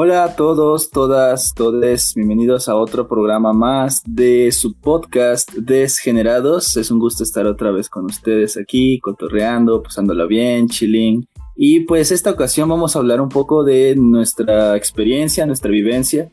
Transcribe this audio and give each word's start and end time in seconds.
Hola 0.00 0.22
a 0.22 0.36
todos, 0.36 0.90
todas, 0.90 1.54
todes, 1.54 2.14
bienvenidos 2.14 2.68
a 2.68 2.76
otro 2.76 3.08
programa 3.08 3.52
más 3.52 4.00
de 4.06 4.52
su 4.52 4.74
podcast 4.74 5.52
Desgenerados. 5.54 6.76
Es 6.76 6.92
un 6.92 7.00
gusto 7.00 7.24
estar 7.24 7.46
otra 7.46 7.72
vez 7.72 7.88
con 7.88 8.04
ustedes 8.04 8.56
aquí, 8.56 9.00
cotorreando, 9.00 9.82
pasándola 9.82 10.26
bien, 10.26 10.68
chilling. 10.68 11.26
Y 11.56 11.80
pues 11.80 12.12
esta 12.12 12.30
ocasión 12.30 12.68
vamos 12.68 12.94
a 12.94 13.00
hablar 13.00 13.20
un 13.20 13.28
poco 13.28 13.64
de 13.64 13.96
nuestra 13.96 14.76
experiencia, 14.76 15.46
nuestra 15.46 15.72
vivencia. 15.72 16.30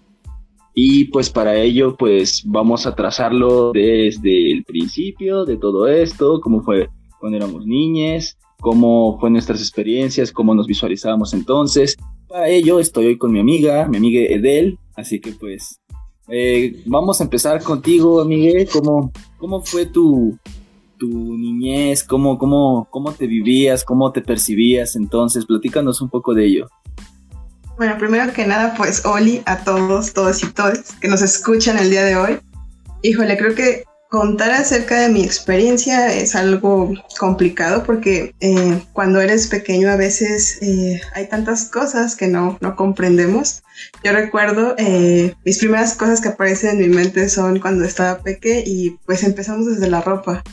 Y 0.76 1.06
pues 1.06 1.32
para 1.32 1.56
ello 1.56 1.96
pues 1.98 2.44
vamos 2.46 2.86
a 2.86 2.94
trazarlo 2.94 3.72
desde 3.72 4.52
el 4.52 4.64
principio 4.64 5.44
de 5.44 5.58
todo 5.58 5.88
esto, 5.88 6.40
cómo 6.40 6.62
fue 6.62 6.90
cuando 7.20 7.38
éramos 7.38 7.66
niñes, 7.66 8.38
cómo 8.60 9.18
fue 9.20 9.32
nuestras 9.32 9.60
experiencias, 9.60 10.32
cómo 10.32 10.54
nos 10.54 10.68
visualizábamos 10.68 11.34
entonces 11.34 11.98
para 12.28 12.50
ello 12.50 12.80
estoy 12.80 13.08
hoy 13.08 13.18
con 13.18 13.32
mi 13.32 13.40
amiga, 13.40 13.88
mi 13.88 13.98
amiga 13.98 14.22
Edel, 14.22 14.78
así 14.96 15.20
que 15.20 15.32
pues 15.32 15.80
eh, 16.28 16.82
vamos 16.86 17.22
a 17.22 17.24
empezar 17.26 17.62
contigo, 17.62 18.22
amiga. 18.22 18.60
¿Cómo, 18.72 19.12
cómo 19.38 19.62
fue 19.62 19.86
tu, 19.86 20.38
tu 20.98 21.08
niñez? 21.08 22.04
¿Cómo, 22.04 22.38
cómo, 22.38 22.88
¿Cómo 22.90 23.12
te 23.12 23.28
vivías? 23.28 23.84
¿Cómo 23.84 24.12
te 24.12 24.22
percibías 24.22 24.96
entonces? 24.96 25.46
Platícanos 25.46 26.02
un 26.02 26.10
poco 26.10 26.34
de 26.34 26.46
ello. 26.46 26.68
Bueno, 27.78 27.98
primero 27.98 28.32
que 28.32 28.46
nada, 28.48 28.74
pues 28.76 29.06
Oli 29.06 29.42
a 29.46 29.64
todos, 29.64 30.14
todos 30.14 30.42
y 30.44 30.48
todas 30.48 30.94
que 30.94 31.10
nos 31.10 31.22
escuchan 31.22 31.78
el 31.78 31.90
día 31.90 32.04
de 32.04 32.16
hoy. 32.16 32.40
Híjole, 33.02 33.38
creo 33.38 33.54
que 33.54 33.84
Contar 34.10 34.52
acerca 34.52 35.00
de 35.00 35.10
mi 35.10 35.24
experiencia 35.24 36.14
es 36.14 36.36
algo 36.36 36.94
complicado 37.20 37.84
porque 37.84 38.36
eh, 38.40 38.82
cuando 38.94 39.20
eres 39.20 39.48
pequeño 39.48 39.90
a 39.90 39.96
veces 39.96 40.60
eh, 40.62 41.02
hay 41.16 41.28
tantas 41.28 41.66
cosas 41.66 42.16
que 42.16 42.28
no, 42.28 42.58
no 42.62 42.76
comprendemos. 42.76 43.64
Yo 44.04 44.14
recuerdo 44.14 44.76
eh, 44.78 45.34
mis 45.44 45.58
primeras 45.58 45.96
cosas 45.96 46.22
que 46.22 46.30
aparecen 46.30 46.82
en 46.82 46.90
mi 46.90 46.96
mente 46.96 47.30
son 47.30 47.60
cuando 47.60 47.84
estaba 47.84 48.22
peque 48.22 48.64
y 48.66 48.92
pues 49.06 49.24
empezamos 49.24 49.66
desde 49.66 49.90
la 49.90 50.02
ropa. 50.02 50.44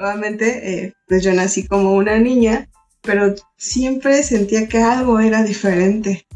Obviamente 0.00 0.94
pues 1.06 1.22
yo 1.22 1.32
nací 1.34 1.66
como 1.66 1.92
una 1.92 2.18
niña, 2.18 2.68
pero 3.02 3.34
siempre 3.58 4.22
sentía 4.22 4.66
que 4.66 4.78
algo 4.78 5.20
era 5.20 5.44
diferente. 5.44 6.26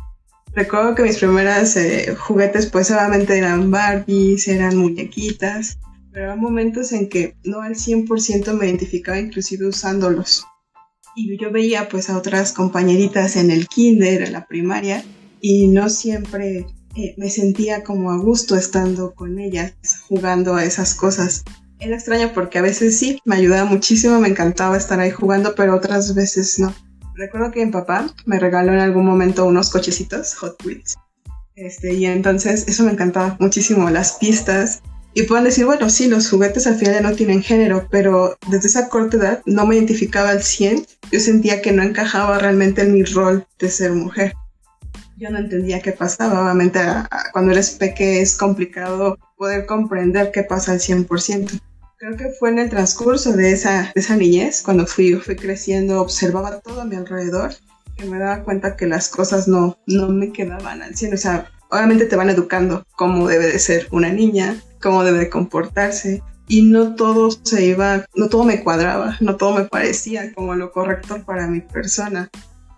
Recuerdo 0.54 0.94
que 0.94 1.02
mis 1.02 1.16
primeras 1.16 1.76
juguetes 2.18 2.66
pues 2.66 2.90
obviamente 2.90 3.38
eran 3.38 3.70
Barbies, 3.70 4.48
eran 4.48 4.76
muñequitas 4.76 5.78
pero 6.16 6.32
había 6.32 6.40
momentos 6.40 6.92
en 6.92 7.10
que 7.10 7.36
no 7.44 7.60
al 7.60 7.74
100% 7.74 8.54
me 8.54 8.68
identificaba 8.68 9.18
inclusive 9.18 9.66
usándolos. 9.66 10.46
Y 11.14 11.36
yo 11.36 11.52
veía 11.52 11.90
pues 11.90 12.08
a 12.08 12.16
otras 12.16 12.54
compañeritas 12.54 13.36
en 13.36 13.50
el 13.50 13.68
kinder, 13.68 14.22
en 14.22 14.32
la 14.32 14.46
primaria, 14.46 15.04
y 15.42 15.68
no 15.68 15.90
siempre 15.90 16.64
eh, 16.96 17.14
me 17.18 17.28
sentía 17.28 17.84
como 17.84 18.12
a 18.12 18.16
gusto 18.16 18.56
estando 18.56 19.14
con 19.14 19.38
ellas, 19.38 19.74
jugando 20.08 20.54
a 20.54 20.64
esas 20.64 20.94
cosas. 20.94 21.44
Era 21.80 21.96
extraño 21.96 22.32
porque 22.32 22.60
a 22.60 22.62
veces 22.62 22.98
sí, 22.98 23.20
me 23.26 23.36
ayudaba 23.36 23.68
muchísimo, 23.68 24.18
me 24.18 24.28
encantaba 24.28 24.78
estar 24.78 24.98
ahí 24.98 25.10
jugando, 25.10 25.54
pero 25.54 25.76
otras 25.76 26.14
veces 26.14 26.58
no. 26.58 26.74
Recuerdo 27.14 27.50
que 27.50 27.66
mi 27.66 27.70
papá 27.70 28.10
me 28.24 28.38
regaló 28.38 28.72
en 28.72 28.80
algún 28.80 29.04
momento 29.04 29.44
unos 29.44 29.68
cochecitos, 29.68 30.34
Hot 30.36 30.64
Wheels. 30.64 30.94
Este, 31.56 31.92
y 31.92 32.06
entonces 32.06 32.64
eso 32.68 32.84
me 32.84 32.92
encantaba 32.92 33.36
muchísimo, 33.38 33.90
las 33.90 34.12
pistas, 34.12 34.80
y 35.16 35.22
pueden 35.22 35.44
decir, 35.44 35.64
bueno, 35.64 35.88
sí, 35.88 36.08
los 36.08 36.28
juguetes 36.28 36.66
al 36.66 36.74
final 36.74 36.96
ya 36.96 37.00
no 37.00 37.16
tienen 37.16 37.42
género, 37.42 37.88
pero 37.90 38.36
desde 38.50 38.68
esa 38.68 38.90
corta 38.90 39.16
edad 39.16 39.42
no 39.46 39.64
me 39.64 39.76
identificaba 39.76 40.28
al 40.28 40.42
100. 40.42 40.86
Yo 41.10 41.20
sentía 41.20 41.62
que 41.62 41.72
no 41.72 41.82
encajaba 41.82 42.38
realmente 42.38 42.82
en 42.82 42.92
mi 42.92 43.02
rol 43.02 43.46
de 43.58 43.70
ser 43.70 43.92
mujer. 43.92 44.34
Yo 45.16 45.30
no 45.30 45.38
entendía 45.38 45.80
qué 45.80 45.92
pasaba. 45.92 46.42
Obviamente, 46.42 46.80
cuando 47.32 47.52
eres 47.52 47.70
peque 47.70 48.20
es 48.20 48.36
complicado 48.36 49.16
poder 49.38 49.64
comprender 49.64 50.32
qué 50.32 50.42
pasa 50.42 50.72
al 50.72 50.80
100%. 50.80 51.62
Creo 51.96 52.16
que 52.18 52.28
fue 52.38 52.50
en 52.50 52.58
el 52.58 52.68
transcurso 52.68 53.32
de 53.32 53.52
esa, 53.52 53.90
de 53.94 54.00
esa 54.02 54.16
niñez, 54.16 54.60
cuando 54.60 54.86
fui, 54.86 55.14
fui 55.14 55.34
creciendo, 55.34 56.02
observaba 56.02 56.60
todo 56.60 56.82
a 56.82 56.84
mi 56.84 56.94
alrededor, 56.94 57.54
que 57.96 58.04
me 58.04 58.18
daba 58.18 58.42
cuenta 58.42 58.76
que 58.76 58.86
las 58.86 59.08
cosas 59.08 59.48
no, 59.48 59.78
no 59.86 60.10
me 60.10 60.30
quedaban 60.30 60.82
al 60.82 60.94
100. 60.94 61.14
O 61.14 61.16
sea, 61.16 61.50
obviamente 61.70 62.04
te 62.04 62.16
van 62.16 62.28
educando 62.28 62.84
cómo 62.96 63.28
debe 63.28 63.46
de 63.46 63.58
ser 63.58 63.88
una 63.92 64.10
niña, 64.12 64.62
cómo 64.86 65.02
debe 65.02 65.28
comportarse 65.28 66.22
y 66.46 66.62
no 66.62 66.94
todo 66.94 67.32
se 67.42 67.66
iba, 67.66 68.06
no 68.14 68.28
todo 68.28 68.44
me 68.44 68.62
cuadraba, 68.62 69.16
no 69.18 69.34
todo 69.34 69.58
me 69.58 69.64
parecía 69.64 70.32
como 70.32 70.54
lo 70.54 70.70
correcto 70.70 71.24
para 71.26 71.48
mi 71.48 71.60
persona. 71.60 72.30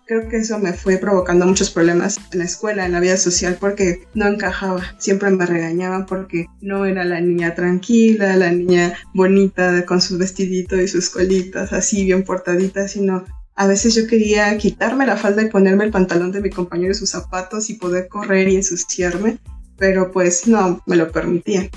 Creo 0.06 0.26
que 0.26 0.38
eso 0.38 0.58
me 0.58 0.72
fue 0.72 0.96
provocando 0.96 1.44
muchos 1.44 1.70
problemas 1.70 2.18
en 2.32 2.38
la 2.38 2.46
escuela, 2.46 2.86
en 2.86 2.92
la 2.92 3.00
vida 3.00 3.18
social, 3.18 3.58
porque 3.60 4.08
no 4.14 4.26
encajaba. 4.26 4.82
Siempre 4.96 5.28
me 5.28 5.44
regañaban 5.44 6.06
porque 6.06 6.46
no 6.62 6.86
era 6.86 7.04
la 7.04 7.20
niña 7.20 7.54
tranquila, 7.54 8.34
la 8.36 8.52
niña 8.52 8.94
bonita 9.12 9.84
con 9.84 10.00
sus 10.00 10.16
vestiditos 10.16 10.80
y 10.80 10.88
sus 10.88 11.10
colitas 11.10 11.74
así 11.74 12.06
bien 12.06 12.24
portaditas, 12.24 12.92
sino 12.92 13.26
a 13.54 13.66
veces 13.66 13.94
yo 13.94 14.06
quería 14.06 14.56
quitarme 14.56 15.04
la 15.04 15.18
falda 15.18 15.42
y 15.42 15.50
ponerme 15.50 15.84
el 15.84 15.90
pantalón 15.90 16.32
de 16.32 16.40
mi 16.40 16.48
compañero 16.48 16.92
y 16.92 16.94
sus 16.94 17.10
zapatos 17.10 17.68
y 17.68 17.74
poder 17.74 18.08
correr 18.08 18.48
y 18.48 18.56
ensuciarme, 18.56 19.36
pero 19.76 20.10
pues 20.10 20.48
no 20.48 20.82
me 20.86 20.96
lo 20.96 21.12
permitía. 21.12 21.68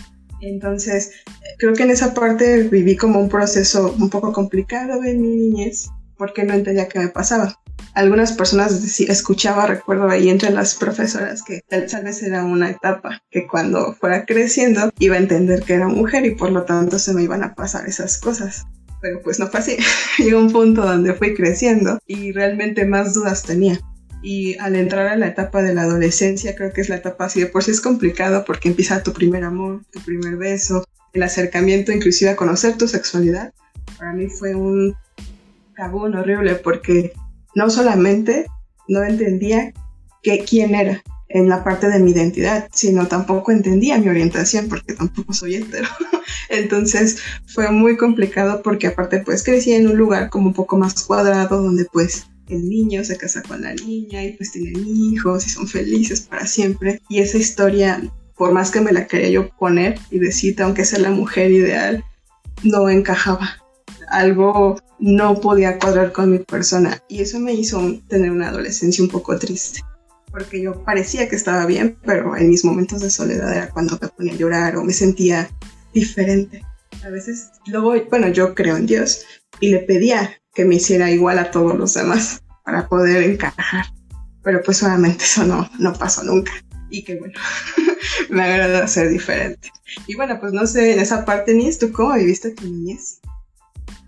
Entonces, 0.42 1.12
creo 1.58 1.74
que 1.74 1.84
en 1.84 1.92
esa 1.92 2.14
parte 2.14 2.64
viví 2.64 2.96
como 2.96 3.20
un 3.20 3.30
proceso 3.30 3.96
un 3.98 4.10
poco 4.10 4.34
complicado 4.34 5.04
en 5.04 5.22
mi 5.22 5.36
niñez 5.36 5.88
porque 6.18 6.44
no 6.44 6.54
entendía 6.54 6.88
qué 6.88 7.00
me 7.00 7.08
pasaba. 7.08 7.58
Algunas 7.96 8.34
personas 8.34 9.00
escuchaba, 9.00 9.66
recuerdo 9.66 10.08
ahí 10.08 10.30
entre 10.30 10.52
las 10.52 10.76
profesoras 10.76 11.44
que 11.44 11.62
tal, 11.68 11.88
vez 12.04 12.22
era 12.22 12.44
una 12.44 12.70
etapa 12.70 13.22
que 13.32 13.48
cuando 13.48 13.94
fuera 13.94 14.26
creciendo 14.26 14.92
iba 15.00 15.16
a 15.16 15.20
entender 15.20 15.64
que 15.64 15.74
era 15.74 15.88
mujer 15.88 16.26
y 16.26 16.36
por 16.36 16.52
lo 16.52 16.64
tanto 16.64 17.00
se 17.00 17.14
me 17.14 17.24
iban 17.24 17.44
a 17.44 17.56
pasar 17.56 17.88
esas 17.88 18.20
cosas. 18.20 18.66
Pero 19.02 19.20
pues 19.24 19.40
no 19.40 19.48
fue 19.48 19.62
así. 19.62 19.78
Llegó 20.20 20.40
un 20.40 20.52
punto 20.52 20.86
donde 20.86 21.16
fui 21.16 21.34
creciendo 21.34 22.00
y 22.06 22.32
realmente 22.34 22.86
más 22.86 23.16
dudas 23.16 23.42
tenía. 23.42 23.80
Y 24.22 24.58
al 24.60 24.76
entrar 24.76 25.08
a 25.08 25.18
la 25.18 25.28
etapa 25.28 25.64
de 25.64 25.74
la 25.74 25.84
adolescencia, 25.84 26.56
creo 26.56 26.72
que 26.74 26.82
es 26.82 26.90
la 26.90 26.98
etapa 26.98 27.26
así 27.26 27.40
de 27.40 27.48
por 27.48 27.64
sí 27.64 27.72
es 27.72 27.82
complicado 27.82 28.46
porque 28.46 28.70
empieza 28.70 29.02
tu 29.02 29.14
primer 29.14 29.44
amor, 29.44 29.82
tu 29.92 30.00
primer 30.02 30.38
beso, 30.38 30.86
el 31.14 31.24
acercamiento 31.24 31.92
inclusive 31.92 32.32
a 32.32 32.36
conocer 32.36 32.78
tu 32.78 32.88
sexualidad. 32.88 33.54
Para 33.98 34.14
mí 34.14 34.28
fue 34.28 34.56
un 34.56 34.96
cabún 35.74 36.16
horrible 36.16 36.56
porque 36.56 37.14
no 37.56 37.70
solamente 37.70 38.46
no 38.88 39.04
entendía 39.04 39.74
que, 40.22 40.44
quién 40.44 40.76
era 40.76 41.02
en 41.30 41.50
la 41.50 41.64
parte 41.64 41.88
de 41.88 42.00
mi 42.00 42.12
identidad, 42.12 42.68
sino 42.74 43.08
tampoco 43.08 43.52
entendía 43.52 43.98
mi 43.98 44.10
orientación 44.10 44.68
porque 44.68 44.94
tampoco 44.94 45.34
soy 45.34 45.56
hetero. 45.56 45.88
Entonces 46.50 47.20
fue 47.48 47.72
muy 47.72 47.98
complicado 47.98 48.62
porque 48.62 48.88
aparte 48.88 49.20
pues 49.20 49.44
crecí 49.44 49.74
en 49.74 49.88
un 49.88 49.98
lugar 49.98 50.30
como 50.30 50.48
un 50.48 50.54
poco 50.54 50.78
más 50.78 51.04
cuadrado 51.04 51.62
donde 51.62 51.86
pues 51.86 52.28
el 52.56 52.70
niño 52.70 53.04
se 53.04 53.18
casa 53.18 53.42
con 53.42 53.62
la 53.62 53.74
niña 53.74 54.24
y 54.24 54.34
pues 54.34 54.52
tienen 54.52 54.86
hijos 54.86 55.48
y 55.48 55.50
son 55.50 55.68
felices 55.68 56.22
para 56.22 56.46
siempre. 56.46 57.02
Y 57.10 57.20
esa 57.20 57.38
historia, 57.38 58.02
por 58.36 58.52
más 58.52 58.72
que 58.72 58.82
me 58.82 58.92
la 58.92 59.08
quería 59.08 59.30
yo 59.30 59.50
poner 59.58 60.00
y 60.10 60.20
decir, 60.20 60.62
aunque 60.62 60.86
sea 60.86 61.00
la 61.00 61.12
mujer 61.12 61.52
ideal, 61.52 62.04
no 62.64 62.90
encajaba. 62.90 63.58
Algo 64.10 64.80
no 65.00 65.40
podía 65.40 65.80
cuadrar 65.80 66.12
con 66.12 66.32
mi 66.32 66.40
persona 66.40 67.02
y 67.08 67.22
eso 67.22 67.40
me 67.40 67.54
hizo 67.54 68.00
tener 68.08 68.32
una 68.32 68.50
adolescencia 68.50 69.04
un 69.04 69.10
poco 69.10 69.38
triste. 69.38 69.82
Porque 70.32 70.62
yo 70.62 70.84
parecía 70.84 71.28
que 71.28 71.36
estaba 71.36 71.66
bien, 71.66 71.98
pero 72.06 72.38
en 72.38 72.50
mis 72.50 72.64
momentos 72.64 73.02
de 73.02 73.10
soledad 73.10 73.54
era 73.54 73.70
cuando 73.70 73.98
me 74.02 74.08
ponía 74.08 74.34
a 74.34 74.38
llorar 74.38 74.76
o 74.78 74.84
me 74.84 74.94
sentía 74.94 75.50
diferente. 75.94 76.64
A 77.04 77.10
veces, 77.10 77.50
luego, 77.66 77.94
bueno, 78.10 78.30
yo 78.30 78.54
creo 78.54 78.78
en 78.78 78.86
Dios 78.86 79.26
y 79.60 79.70
le 79.70 79.80
pedía 79.80 80.41
que 80.54 80.66
me 80.66 80.76
hiciera 80.76 81.10
igual 81.12 81.40
a 81.40 81.52
todos 81.52 81.78
los 81.78 81.94
demás 81.94 82.44
para 82.64 82.88
poder 82.88 83.24
encajar. 83.24 83.86
Pero 84.44 84.62
pues 84.64 84.82
obviamente 84.84 85.24
eso 85.24 85.46
no, 85.46 85.70
no 85.80 85.94
pasó 85.94 86.24
nunca. 86.24 86.52
Y 86.90 87.04
que 87.04 87.16
bueno, 87.16 87.34
me 88.30 88.44
agrada 88.44 88.88
ser 88.88 89.10
diferente. 89.10 89.70
Y 90.08 90.16
bueno, 90.16 90.38
pues 90.40 90.54
no 90.54 90.66
sé, 90.66 90.94
en 90.94 91.00
esa 91.00 91.26
parte, 91.26 91.54
Nis, 91.54 91.80
¿tú 91.80 91.92
cómo 91.92 92.14
viviste 92.16 92.52
tu 92.52 92.66
niñez? 92.66 93.22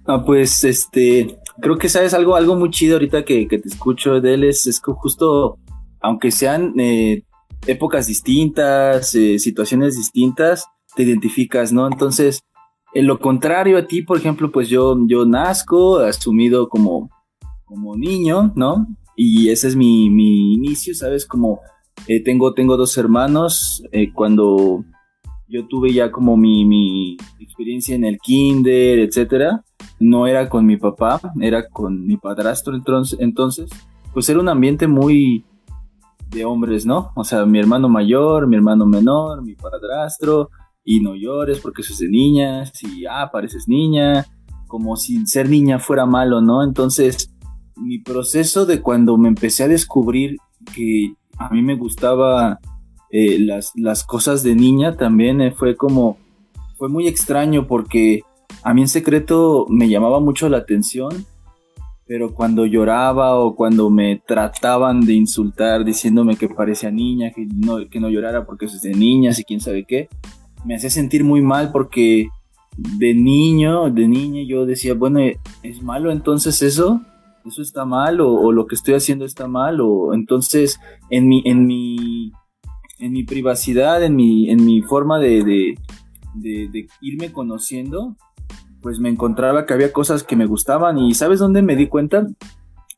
Ah, 0.05 0.23
pues 0.25 0.63
este, 0.63 1.37
creo 1.61 1.77
que 1.77 1.87
sabes 1.87 2.13
algo, 2.13 2.35
algo 2.35 2.55
muy 2.55 2.69
chido 2.71 2.95
ahorita 2.95 3.23
que, 3.23 3.47
te 3.47 3.69
escucho 3.69 4.19
de 4.19 4.33
él, 4.33 4.43
es, 4.43 4.67
es 4.67 4.81
que 4.81 4.91
justo, 4.91 5.59
aunque 6.01 6.31
sean 6.31 6.73
eh, 6.79 7.23
épocas 7.67 8.07
distintas, 8.07 9.15
eh, 9.15 9.39
situaciones 9.39 9.95
distintas, 9.95 10.65
te 10.95 11.03
identificas, 11.03 11.71
¿no? 11.71 11.87
Entonces, 11.87 12.43
en 12.93 13.07
lo 13.07 13.19
contrario 13.19 13.77
a 13.77 13.85
ti, 13.85 14.01
por 14.01 14.17
ejemplo, 14.17 14.51
pues 14.51 14.69
yo, 14.69 14.97
yo 15.07 15.25
nazco 15.25 15.97
asumido 15.97 16.69
como, 16.69 17.09
como 17.65 17.95
niño, 17.95 18.51
¿no? 18.55 18.87
Y 19.15 19.49
ese 19.49 19.67
es 19.67 19.75
mi, 19.75 20.09
mi 20.09 20.53
inicio, 20.53 20.93
¿sabes? 20.95 21.25
Como 21.25 21.59
eh, 22.07 22.23
tengo, 22.23 22.53
tengo 22.53 22.77
dos 22.77 22.97
hermanos, 22.97 23.83
eh, 23.91 24.11
cuando 24.13 24.83
yo 25.47 25.67
tuve 25.67 25.93
ya 25.93 26.11
como 26.11 26.37
mi, 26.37 26.65
mi 26.65 27.17
experiencia 27.39 27.95
en 27.95 28.05
el 28.05 28.17
kinder, 28.17 28.99
etcétera, 28.99 29.63
no 29.99 30.27
era 30.27 30.49
con 30.49 30.65
mi 30.65 30.77
papá, 30.77 31.19
era 31.39 31.67
con 31.67 32.05
mi 32.05 32.17
padrastro 32.17 32.75
entonces, 33.19 33.69
pues 34.13 34.29
era 34.29 34.39
un 34.39 34.49
ambiente 34.49 34.87
muy, 34.87 35.45
de 36.33 36.45
hombres, 36.45 36.85
¿no? 36.85 37.11
O 37.15 37.23
sea, 37.23 37.45
mi 37.45 37.59
hermano 37.59 37.87
mayor, 37.87 38.47
mi 38.47 38.55
hermano 38.55 38.85
menor, 38.85 39.43
mi 39.43 39.55
padrastro, 39.55 40.49
y 40.83 40.99
no 40.99 41.15
llores 41.15 41.59
porque 41.59 41.81
eso 41.81 41.93
es 41.93 41.99
de 41.99 42.09
niñas, 42.09 42.71
y 42.83 43.05
ah, 43.05 43.29
pareces 43.31 43.67
niña, 43.67 44.25
como 44.67 44.95
si 44.95 45.25
ser 45.25 45.49
niña 45.49 45.79
fuera 45.79 46.05
malo, 46.05 46.41
¿no? 46.41 46.63
Entonces, 46.63 47.31
mi 47.75 47.99
proceso 47.99 48.65
de 48.65 48.81
cuando 48.81 49.17
me 49.17 49.29
empecé 49.29 49.63
a 49.63 49.67
descubrir 49.67 50.37
que 50.75 51.13
a 51.37 51.49
mí 51.49 51.61
me 51.61 51.75
gustaba 51.75 52.59
eh, 53.11 53.39
las, 53.39 53.71
las, 53.75 54.03
cosas 54.03 54.43
de 54.43 54.55
niña 54.55 54.95
también 54.95 55.41
eh, 55.41 55.51
fue 55.51 55.75
como, 55.75 56.17
fue 56.77 56.89
muy 56.89 57.07
extraño 57.07 57.67
porque 57.67 58.21
a 58.63 58.73
mí 58.73 58.81
en 58.81 58.87
secreto 58.87 59.65
me 59.69 59.89
llamaba 59.89 60.19
mucho 60.19 60.49
la 60.49 60.57
atención 60.57 61.25
pero 62.05 62.33
cuando 62.33 62.65
lloraba 62.65 63.39
o 63.39 63.55
cuando 63.55 63.89
me 63.89 64.21
trataban 64.25 65.01
de 65.01 65.13
insultar 65.13 65.85
diciéndome 65.85 66.35
que 66.35 66.49
parecía 66.49 66.91
niña, 66.91 67.31
que 67.31 67.45
no, 67.45 67.77
que 67.89 67.99
no 67.99 68.09
llorara 68.09 68.45
porque 68.45 68.65
eso 68.65 68.75
es 68.75 68.81
de 68.81 68.93
niñas 68.93 69.39
y 69.39 69.43
quién 69.43 69.61
sabe 69.61 69.85
qué, 69.85 70.09
me 70.65 70.75
hacía 70.75 70.89
sentir 70.89 71.23
muy 71.23 71.41
mal 71.41 71.71
porque 71.71 72.27
de 72.77 73.13
niño, 73.13 73.89
de 73.89 74.07
niña 74.07 74.43
yo 74.47 74.65
decía, 74.65 74.93
bueno, 74.93 75.19
¿es 75.61 75.81
malo 75.81 76.11
entonces 76.11 76.61
eso? 76.61 77.01
¿Eso 77.45 77.61
está 77.61 77.85
mal? 77.85 78.21
¿O, 78.21 78.51
lo 78.51 78.67
que 78.67 78.75
estoy 78.75 78.95
haciendo 78.95 79.25
está 79.25 79.47
mal? 79.47 79.81
¿O 79.81 80.13
entonces 80.13 80.79
en 81.09 81.27
mi, 81.27 81.43
en 81.45 81.67
mi, 81.67 82.31
en 82.99 83.11
mi 83.11 83.23
privacidad, 83.23 84.03
en 84.03 84.15
mi, 84.15 84.49
en 84.49 84.65
mi 84.65 84.81
forma 84.81 85.19
de, 85.19 85.43
de, 85.43 86.69
de 86.69 86.87
irme 87.01 87.31
conociendo, 87.31 88.15
pues 88.81 88.99
me 88.99 89.09
encontraba 89.09 89.65
que 89.65 89.73
había 89.73 89.91
cosas 89.91 90.23
que 90.23 90.35
me 90.35 90.45
gustaban 90.45 90.97
y 90.97 91.13
¿sabes 91.13 91.39
dónde 91.39 91.61
me 91.61 91.75
di 91.75 91.87
cuenta? 91.87 92.27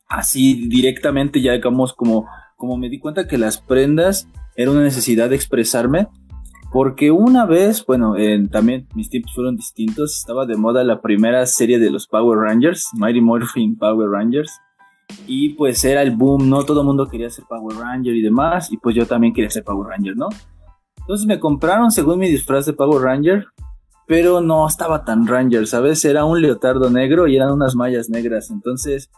Así 0.08 0.68
directamente 0.68 1.40
ya 1.40 1.52
digamos 1.52 1.92
como, 1.92 2.26
como 2.56 2.76
me 2.76 2.88
di 2.88 2.98
cuenta 2.98 3.26
que 3.26 3.38
las 3.38 3.58
prendas 3.58 4.28
era 4.56 4.70
una 4.70 4.82
necesidad 4.82 5.28
de 5.30 5.36
expresarme 5.36 6.08
porque 6.72 7.10
una 7.10 7.46
vez, 7.46 7.84
bueno, 7.86 8.14
también 8.50 8.86
mis 8.94 9.08
tiempos 9.08 9.34
fueron 9.34 9.56
distintos, 9.56 10.16
estaba 10.16 10.46
de 10.46 10.56
moda 10.56 10.84
la 10.84 11.00
primera 11.00 11.46
serie 11.46 11.78
de 11.78 11.90
los 11.90 12.06
Power 12.06 12.38
Rangers, 12.38 12.90
Mighty 12.94 13.20
Morphin 13.20 13.76
Power 13.76 14.10
Rangers, 14.10 14.50
y 15.26 15.50
pues 15.50 15.84
era 15.84 16.02
el 16.02 16.10
boom, 16.10 16.48
¿no? 16.48 16.64
Todo 16.64 16.80
el 16.80 16.86
mundo 16.86 17.06
quería 17.06 17.30
ser 17.30 17.44
Power 17.48 17.76
Ranger 17.76 18.14
y 18.14 18.22
demás, 18.22 18.72
y 18.72 18.76
pues 18.76 18.94
yo 18.96 19.06
también 19.06 19.32
quería 19.32 19.50
ser 19.50 19.64
Power 19.64 19.88
Ranger, 19.88 20.16
¿no? 20.16 20.28
Entonces 20.98 21.26
me 21.26 21.38
compraron 21.38 21.90
según 21.90 22.18
mi 22.18 22.28
disfraz 22.28 22.66
de 22.66 22.72
Power 22.72 23.02
Ranger, 23.02 23.46
pero 24.06 24.40
no 24.40 24.66
estaba 24.66 25.04
tan 25.04 25.26
Ranger, 25.26 25.66
¿sabes? 25.66 26.04
Era 26.04 26.24
un 26.24 26.40
leotardo 26.42 26.90
negro 26.90 27.26
y 27.26 27.36
eran 27.36 27.52
unas 27.52 27.76
mallas 27.76 28.08
negras, 28.08 28.50
entonces 28.50 29.10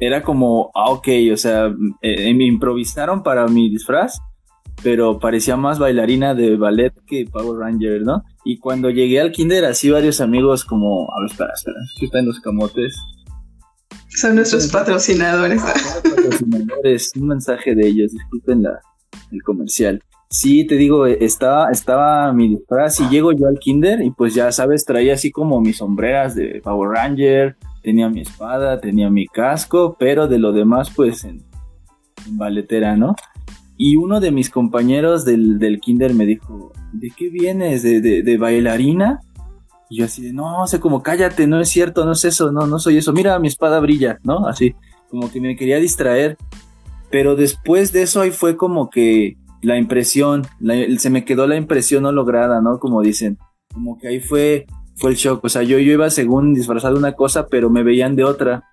era 0.00 0.22
como, 0.22 0.70
ah, 0.74 0.90
ok, 0.90 1.08
o 1.32 1.36
sea, 1.36 1.74
eh, 2.02 2.32
me 2.34 2.44
improvisaron 2.44 3.22
para 3.22 3.46
mi 3.48 3.68
disfraz, 3.68 4.20
pero 4.82 5.18
parecía 5.18 5.56
más 5.56 5.78
bailarina 5.78 6.34
de 6.34 6.56
ballet 6.56 6.92
que 7.06 7.26
Power 7.30 7.58
Ranger, 7.60 8.02
¿no? 8.02 8.24
Y 8.44 8.58
cuando 8.58 8.90
llegué 8.90 9.20
al 9.20 9.32
kinder, 9.32 9.64
así 9.64 9.90
varios 9.90 10.20
amigos 10.20 10.64
como, 10.64 11.08
a 11.12 11.20
ver, 11.20 11.30
espera, 11.30 11.50
espera, 11.54 11.76
aquí 11.96 12.06
están 12.06 12.26
los 12.26 12.40
camotes. 12.40 12.96
Son 14.08 14.36
nuestros 14.36 14.68
patrocinadores. 14.68 15.62
patrocinadores, 15.62 17.12
un 17.16 17.28
mensaje 17.28 17.74
de 17.74 17.88
ellos, 17.88 18.12
disculpen 18.12 18.62
la, 18.62 18.80
el 19.32 19.42
comercial. 19.42 20.02
Sí, 20.30 20.66
te 20.66 20.76
digo, 20.76 21.06
eh, 21.06 21.18
estaba, 21.20 21.70
estaba 21.70 22.32
mi 22.32 22.48
disfraz 22.48 23.00
y 23.00 23.08
llego 23.08 23.32
yo 23.32 23.46
al 23.46 23.58
kinder 23.58 24.02
y 24.02 24.10
pues 24.10 24.34
ya 24.34 24.52
sabes, 24.52 24.84
traía 24.84 25.14
así 25.14 25.30
como 25.30 25.60
mis 25.60 25.78
sombreras 25.78 26.34
de 26.34 26.60
Power 26.62 26.90
Ranger, 26.90 27.56
tenía 27.82 28.10
mi 28.10 28.20
espada, 28.20 28.78
tenía 28.78 29.08
mi 29.08 29.26
casco, 29.26 29.96
pero 29.98 30.28
de 30.28 30.38
lo 30.38 30.52
demás 30.52 30.90
pues 30.94 31.24
en, 31.24 31.42
en 32.26 32.36
baletera, 32.36 32.94
¿no? 32.94 33.16
Y 33.78 33.94
uno 33.94 34.18
de 34.18 34.32
mis 34.32 34.50
compañeros 34.50 35.24
del, 35.24 35.60
del 35.60 35.80
kinder 35.80 36.12
me 36.12 36.26
dijo, 36.26 36.72
¿de 36.92 37.10
qué 37.16 37.30
vienes? 37.30 37.84
¿De, 37.84 38.00
de, 38.00 38.36
bailarina? 38.36 39.20
Y 39.88 39.98
yo 39.98 40.04
así 40.04 40.20
de, 40.20 40.32
no, 40.32 40.62
o 40.62 40.66
sea, 40.66 40.80
como 40.80 41.00
cállate, 41.02 41.46
no 41.46 41.60
es 41.60 41.68
cierto, 41.68 42.04
no 42.04 42.12
es 42.12 42.24
eso, 42.24 42.50
no, 42.50 42.66
no 42.66 42.80
soy 42.80 42.98
eso, 42.98 43.12
mira, 43.12 43.38
mi 43.38 43.46
espada 43.46 43.78
brilla, 43.78 44.18
¿no? 44.24 44.48
Así, 44.48 44.74
como 45.08 45.30
que 45.30 45.40
me 45.40 45.56
quería 45.56 45.78
distraer. 45.78 46.36
Pero 47.08 47.36
después 47.36 47.92
de 47.92 48.02
eso 48.02 48.20
ahí 48.20 48.32
fue 48.32 48.56
como 48.56 48.90
que 48.90 49.36
la 49.62 49.78
impresión, 49.78 50.42
se 50.98 51.10
me 51.10 51.24
quedó 51.24 51.46
la 51.46 51.56
impresión 51.56 52.02
no 52.02 52.10
lograda, 52.10 52.60
¿no? 52.60 52.80
Como 52.80 53.00
dicen, 53.00 53.38
como 53.72 53.96
que 53.96 54.08
ahí 54.08 54.20
fue, 54.20 54.66
fue 54.96 55.10
el 55.10 55.16
shock, 55.16 55.44
o 55.44 55.48
sea, 55.48 55.62
yo, 55.62 55.78
yo 55.78 55.92
iba 55.92 56.10
según 56.10 56.52
disfrazado 56.52 56.94
de 56.94 57.00
una 57.00 57.12
cosa, 57.12 57.46
pero 57.46 57.70
me 57.70 57.84
veían 57.84 58.16
de 58.16 58.24
otra. 58.24 58.64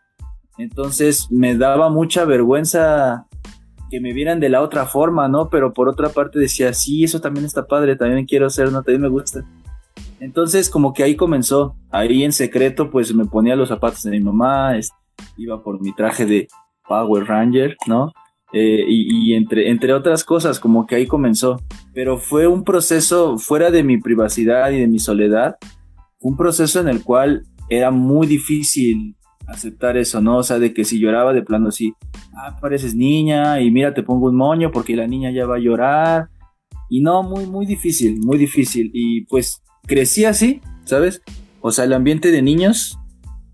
Entonces 0.58 1.28
me 1.30 1.56
daba 1.56 1.90
mucha 1.90 2.26
vergüenza 2.26 3.28
que 3.90 4.00
me 4.00 4.14
vieran 4.14 4.40
de 4.40 4.50
la 4.50 4.62
otra 4.62 4.86
forma, 4.86 5.28
¿no? 5.28 5.50
Pero 5.50 5.74
por 5.74 5.90
otra 5.90 6.10
parte 6.10 6.40
decía, 6.40 6.74
sí, 6.74 7.04
eso 7.04 7.22
también 7.22 7.46
está 7.46 7.68
padre, 7.68 7.96
también 7.96 8.26
quiero 8.26 8.48
hacer, 8.48 8.72
¿no? 8.72 8.84
También 8.84 9.02
me 9.02 9.10
gusta. 9.10 9.46
Entonces 10.20 10.70
como 10.70 10.94
que 10.94 11.04
ahí 11.04 11.16
comenzó, 11.16 11.76
ahí 11.92 12.24
en 12.24 12.32
secreto 12.32 12.90
pues 12.90 13.14
me 13.14 13.26
ponía 13.26 13.56
los 13.56 13.70
zapatos 13.70 14.04
de 14.04 14.12
mi 14.12 14.22
mamá, 14.22 14.74
iba 15.38 15.62
por 15.64 15.82
mi 15.82 15.94
traje 15.94 16.26
de 16.26 16.48
Power 16.88 17.26
Ranger, 17.26 17.78
¿no? 17.88 18.12
Eh, 18.54 18.86
y, 18.88 19.34
entre, 19.34 19.70
entre 19.70 19.92
otras 19.94 20.24
cosas, 20.24 20.60
como 20.62 20.86
que 20.86 20.96
ahí 20.96 21.08
comenzó. 21.08 21.60
Pero 21.94 22.18
fue 22.18 22.48
un 22.48 22.64
proceso 22.64 23.38
fuera 23.38 23.70
de 23.70 23.84
mi 23.84 23.98
privacidad 23.98 24.72
y 24.72 24.80
de 24.80 24.88
mi 24.88 25.00
soledad, 25.00 25.58
un 26.20 26.38
proceso 26.38 26.80
en 26.80 26.88
el 26.88 27.04
cual 27.04 27.44
era 27.70 27.92
muy 27.92 28.28
difícil 28.28 29.16
aceptar 29.48 29.98
eso, 29.98 30.22
¿no? 30.22 30.38
O 30.38 30.44
sea, 30.44 30.60
de 30.60 30.74
que 30.74 30.86
si 30.86 31.00
lloraba 31.00 31.34
de 31.34 31.42
plano 31.42 31.70
así, 31.70 31.94
ah, 32.34 32.58
pareces 32.60 32.96
niña 32.96 33.62
y 33.62 33.72
mira, 33.72 33.94
te 33.94 34.04
pongo 34.04 34.28
un 34.28 34.36
moño 34.36 34.72
porque 34.72 34.96
la 34.96 35.08
niña 35.08 35.32
ya 35.32 35.46
va 35.46 35.56
a 35.56 35.60
llorar. 35.60 36.30
Y 36.90 37.02
no, 37.02 37.24
muy, 37.24 37.46
muy 37.46 37.66
difícil, 37.66 38.20
muy 38.20 38.38
difícil. 38.38 38.92
Y 38.94 39.26
pues 39.26 39.62
crecí 39.88 40.26
así, 40.26 40.62
¿sabes? 40.84 41.22
O 41.62 41.72
sea, 41.72 41.86
el 41.86 41.94
ambiente 41.94 42.32
de 42.32 42.42
niños, 42.42 43.00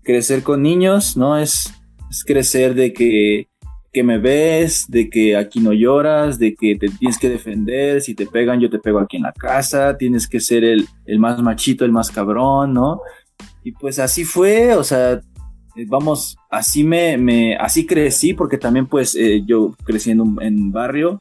crecer 0.02 0.42
con 0.42 0.62
niños, 0.62 1.16
¿no? 1.16 1.38
Es, 1.38 1.72
es 2.10 2.24
crecer 2.24 2.74
de 2.74 2.92
que 2.92 3.48
que 3.92 4.02
me 4.02 4.18
ves, 4.18 4.86
de 4.88 5.10
que 5.10 5.36
aquí 5.36 5.60
no 5.60 5.72
lloras, 5.74 6.38
de 6.38 6.54
que 6.54 6.76
te 6.76 6.88
tienes 6.88 7.18
que 7.18 7.28
defender, 7.28 8.00
si 8.00 8.14
te 8.14 8.26
pegan 8.26 8.58
yo 8.58 8.70
te 8.70 8.78
pego 8.78 8.98
aquí 8.98 9.18
en 9.18 9.24
la 9.24 9.32
casa, 9.32 9.98
tienes 9.98 10.26
que 10.26 10.40
ser 10.40 10.64
el, 10.64 10.88
más 11.18 11.40
machito, 11.42 11.84
el 11.84 11.92
más 11.92 12.10
cabrón, 12.10 12.72
¿no? 12.72 13.02
Y 13.62 13.72
pues 13.72 13.98
así 13.98 14.24
fue, 14.24 14.74
o 14.74 14.82
sea, 14.82 15.20
vamos, 15.88 16.36
así 16.50 16.84
me, 16.84 17.16
me 17.16 17.56
así 17.56 17.86
crecí, 17.86 18.34
porque 18.34 18.58
también 18.58 18.86
pues 18.86 19.14
eh, 19.14 19.42
yo 19.46 19.74
creciendo 19.84 20.24
en 20.40 20.72
barrio, 20.72 21.18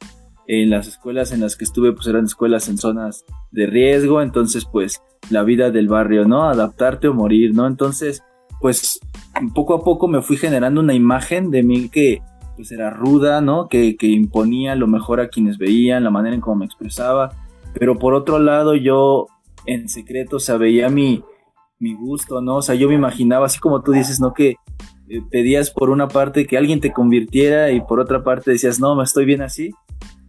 en 0.47 0.69
las 0.69 0.87
escuelas 0.87 1.31
en 1.31 1.39
las 1.39 1.55
que 1.55 1.63
estuve 1.63 1.93
pues 1.93 2.07
eran 2.07 2.25
escuelas 2.25 2.67
en 2.67 2.77
zonas 2.77 3.23
de 3.51 3.67
riesgo, 3.67 4.21
entonces 4.21 4.65
pues 4.69 5.01
la 5.29 5.43
vida 5.43 5.71
del 5.71 5.87
barrio, 5.87 6.27
¿no? 6.27 6.49
Adaptarte 6.49 7.07
o 7.07 7.13
morir, 7.13 7.53
¿no? 7.53 7.67
Entonces, 7.67 8.23
pues 8.59 8.99
poco 9.53 9.73
a 9.75 9.83
poco 9.83 10.07
me 10.07 10.21
fui 10.21 10.37
generando 10.37 10.81
una 10.81 10.93
imagen 10.93 11.51
de 11.51 11.63
mí 11.63 11.89
que 11.89 12.21
pues 12.55 12.71
era 12.71 12.89
ruda, 12.89 13.41
¿no? 13.41 13.67
Que, 13.69 13.95
que 13.95 14.07
imponía 14.07 14.75
lo 14.75 14.87
mejor 14.87 15.19
a 15.21 15.29
quienes 15.29 15.57
veían, 15.57 16.03
la 16.03 16.09
manera 16.09 16.35
en 16.35 16.41
cómo 16.41 16.57
me 16.57 16.65
expresaba. 16.65 17.31
Pero 17.73 17.97
por 17.97 18.13
otro 18.13 18.39
lado, 18.39 18.75
yo 18.75 19.27
en 19.65 19.87
secreto, 19.87 20.37
o 20.37 20.39
sea, 20.39 20.57
veía 20.57 20.89
mi, 20.89 21.23
mi 21.81 21.93
gusto, 21.95 22.41
¿no? 22.41 22.57
O 22.57 22.61
sea, 22.61 22.75
yo 22.75 22.87
me 22.87 22.95
imaginaba, 22.95 23.47
así 23.47 23.59
como 23.59 23.81
tú 23.81 23.91
dices, 23.91 24.19
¿no? 24.19 24.33
Que 24.33 24.55
eh, 25.09 25.21
pedías 25.29 25.71
por 25.71 25.89
una 25.89 26.07
parte 26.07 26.45
que 26.45 26.57
alguien 26.57 26.79
te 26.79 26.93
convirtiera 26.93 27.71
y 27.71 27.81
por 27.81 27.99
otra 27.99 28.23
parte 28.23 28.51
decías, 28.51 28.79
no, 28.79 28.95
me 28.95 29.03
estoy 29.03 29.25
bien 29.25 29.41
así. 29.41 29.71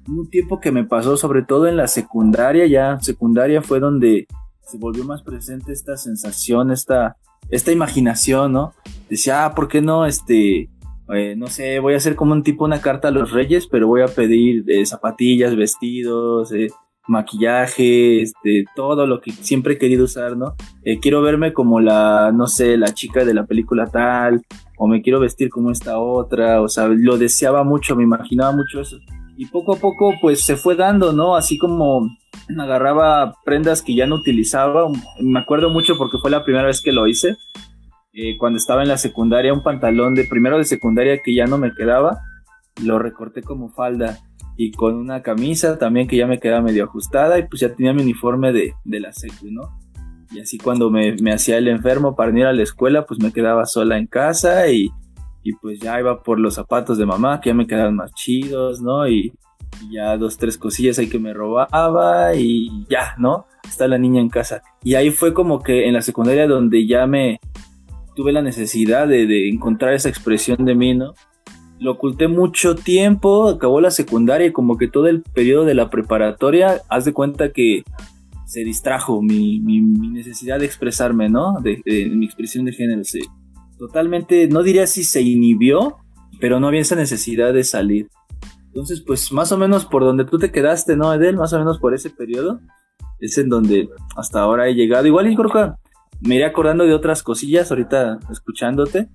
Un 0.08 0.28
tiempo 0.28 0.60
que 0.60 0.72
me 0.72 0.84
pasó, 0.84 1.16
sobre 1.16 1.42
todo 1.42 1.68
en 1.68 1.76
la 1.76 1.86
secundaria, 1.86 2.66
ya 2.66 2.98
secundaria 3.00 3.62
fue 3.62 3.78
donde 3.78 4.26
se 4.66 4.78
volvió 4.78 5.04
más 5.04 5.22
presente 5.22 5.72
esta 5.72 5.96
sensación, 5.96 6.72
esta, 6.72 7.16
esta 7.50 7.70
imaginación, 7.70 8.52
¿no? 8.52 8.72
Decía, 9.08 9.44
ah, 9.44 9.54
¿por 9.54 9.68
qué 9.68 9.80
no, 9.82 10.06
este, 10.06 10.70
eh, 11.14 11.34
no 11.36 11.48
sé, 11.48 11.78
voy 11.78 11.94
a 11.94 11.98
hacer 11.98 12.16
como 12.16 12.32
un 12.32 12.42
tipo 12.42 12.64
una 12.64 12.80
carta 12.80 13.08
a 13.08 13.10
los 13.10 13.32
reyes, 13.32 13.66
pero 13.66 13.86
voy 13.86 14.02
a 14.02 14.06
pedir 14.06 14.64
eh, 14.68 14.86
zapatillas, 14.86 15.54
vestidos, 15.54 16.52
eh, 16.52 16.68
maquillaje, 17.08 18.22
este, 18.22 18.64
todo 18.76 19.06
lo 19.06 19.20
que 19.20 19.32
siempre 19.32 19.74
he 19.74 19.78
querido 19.78 20.04
usar, 20.04 20.36
¿no? 20.36 20.54
quiero 21.00 21.22
verme 21.22 21.52
como 21.52 21.80
la, 21.80 22.32
no 22.32 22.46
sé, 22.46 22.76
la 22.76 22.94
chica 22.94 23.24
de 23.24 23.34
la 23.34 23.46
película 23.46 23.86
tal, 23.86 24.42
o 24.78 24.86
me 24.86 25.02
quiero 25.02 25.20
vestir 25.20 25.48
como 25.48 25.70
esta 25.70 25.98
otra, 25.98 26.60
o 26.60 26.68
sea, 26.68 26.88
lo 26.88 27.18
deseaba 27.18 27.64
mucho, 27.64 27.96
me 27.96 28.04
imaginaba 28.04 28.52
mucho 28.52 28.80
eso. 28.80 28.96
Y 29.36 29.46
poco 29.46 29.74
a 29.74 29.78
poco, 29.78 30.14
pues 30.20 30.44
se 30.44 30.56
fue 30.56 30.76
dando, 30.76 31.12
¿no? 31.12 31.36
Así 31.36 31.58
como 31.58 32.08
agarraba 32.58 33.34
prendas 33.44 33.82
que 33.82 33.94
ya 33.94 34.06
no 34.06 34.16
utilizaba, 34.16 34.88
me 35.20 35.40
acuerdo 35.40 35.70
mucho 35.70 35.96
porque 35.96 36.18
fue 36.18 36.30
la 36.30 36.44
primera 36.44 36.66
vez 36.66 36.80
que 36.82 36.92
lo 36.92 37.06
hice 37.06 37.36
eh, 38.14 38.36
cuando 38.38 38.58
estaba 38.58 38.82
en 38.82 38.88
la 38.88 38.98
secundaria, 38.98 39.54
un 39.54 39.62
pantalón 39.62 40.14
de 40.14 40.24
primero 40.24 40.58
de 40.58 40.64
secundaria 40.64 41.22
que 41.22 41.34
ya 41.34 41.46
no 41.46 41.56
me 41.56 41.72
quedaba, 41.74 42.20
lo 42.82 42.98
recorté 42.98 43.42
como 43.42 43.70
falda 43.70 44.18
y 44.56 44.72
con 44.72 44.94
una 44.94 45.22
camisa 45.22 45.78
también 45.78 46.06
que 46.06 46.16
ya 46.16 46.26
me 46.26 46.38
quedaba 46.38 46.62
medio 46.62 46.84
ajustada 46.84 47.38
y 47.38 47.46
pues 47.48 47.60
ya 47.60 47.74
tenía 47.74 47.92
mi 47.92 48.02
uniforme 48.02 48.52
de, 48.52 48.74
de 48.84 49.00
la 49.00 49.12
secu, 49.12 49.50
¿no? 49.50 49.78
Y 50.30 50.40
así 50.40 50.58
cuando 50.58 50.90
me, 50.90 51.14
me, 51.20 51.32
hacía 51.32 51.58
el 51.58 51.68
enfermo 51.68 52.16
para 52.16 52.36
ir 52.36 52.46
a 52.46 52.52
la 52.52 52.62
escuela, 52.62 53.04
pues 53.04 53.20
me 53.20 53.32
quedaba 53.32 53.66
sola 53.66 53.98
en 53.98 54.06
casa 54.06 54.68
y, 54.68 54.90
y, 55.42 55.52
pues 55.54 55.78
ya 55.80 55.98
iba 56.00 56.22
por 56.22 56.38
los 56.38 56.54
zapatos 56.54 56.96
de 56.96 57.04
mamá, 57.04 57.40
que 57.40 57.50
ya 57.50 57.54
me 57.54 57.66
quedaban 57.66 57.96
más 57.96 58.14
chidos, 58.14 58.80
¿no? 58.80 59.06
Y, 59.06 59.32
Y 59.82 59.94
ya 59.94 60.16
dos, 60.16 60.38
tres 60.38 60.56
cosillas 60.56 60.98
ahí 60.98 61.08
que 61.08 61.18
me 61.18 61.34
robaba 61.34 62.34
y 62.34 62.86
ya, 62.88 63.14
¿no? 63.18 63.46
Está 63.64 63.88
la 63.88 63.98
niña 63.98 64.20
en 64.20 64.28
casa. 64.30 64.62
Y 64.82 64.94
ahí 64.94 65.10
fue 65.10 65.34
como 65.34 65.62
que 65.62 65.86
en 65.86 65.94
la 65.94 66.02
secundaria 66.02 66.46
donde 66.46 66.86
ya 66.86 67.06
me 67.06 67.38
tuve 68.14 68.32
la 68.32 68.42
necesidad 68.42 69.08
de, 69.08 69.26
de 69.26 69.48
encontrar 69.48 69.94
esa 69.94 70.08
expresión 70.08 70.64
de 70.64 70.74
mí, 70.74 70.94
¿no? 70.94 71.14
Lo 71.82 71.92
oculté 71.92 72.28
mucho 72.28 72.76
tiempo, 72.76 73.48
acabó 73.48 73.80
la 73.80 73.90
secundaria 73.90 74.46
y 74.46 74.52
como 74.52 74.78
que 74.78 74.86
todo 74.86 75.08
el 75.08 75.22
periodo 75.22 75.64
de 75.64 75.74
la 75.74 75.90
preparatoria, 75.90 76.80
haz 76.88 77.04
de 77.04 77.12
cuenta 77.12 77.52
que 77.52 77.82
se 78.46 78.60
distrajo 78.60 79.20
mi, 79.20 79.58
mi, 79.60 79.80
necesidad 80.10 80.60
de 80.60 80.66
expresarme, 80.66 81.28
¿no? 81.28 81.60
De, 81.60 81.82
mi 82.08 82.24
expresión 82.24 82.66
de 82.66 82.72
género. 82.72 83.02
Se, 83.02 83.20
totalmente, 83.78 84.46
no 84.46 84.62
diría 84.62 84.86
si 84.86 85.02
se 85.02 85.22
inhibió, 85.22 85.96
pero 86.40 86.60
no 86.60 86.68
había 86.68 86.82
esa 86.82 86.94
necesidad 86.94 87.52
de 87.52 87.64
salir. 87.64 88.08
Entonces, 88.66 89.00
pues 89.00 89.32
más 89.32 89.50
o 89.50 89.58
menos 89.58 89.84
por 89.84 90.04
donde 90.04 90.24
tú 90.24 90.38
te 90.38 90.52
quedaste, 90.52 90.96
¿no, 90.96 91.12
Edel? 91.12 91.36
Más 91.36 91.52
o 91.52 91.58
menos 91.58 91.80
por 91.80 91.94
ese 91.94 92.10
periodo. 92.10 92.60
Es 93.18 93.38
en 93.38 93.48
donde 93.48 93.88
hasta 94.16 94.40
ahora 94.40 94.68
he 94.68 94.74
llegado. 94.74 95.06
Igual 95.06 95.32
y 95.32 95.34
creo 95.34 95.50
que 95.50 95.72
me 96.28 96.36
iré 96.36 96.44
acordando 96.44 96.84
de 96.84 96.94
otras 96.94 97.24
cosillas 97.24 97.70
ahorita 97.70 98.20
escuchándote. 98.30 99.08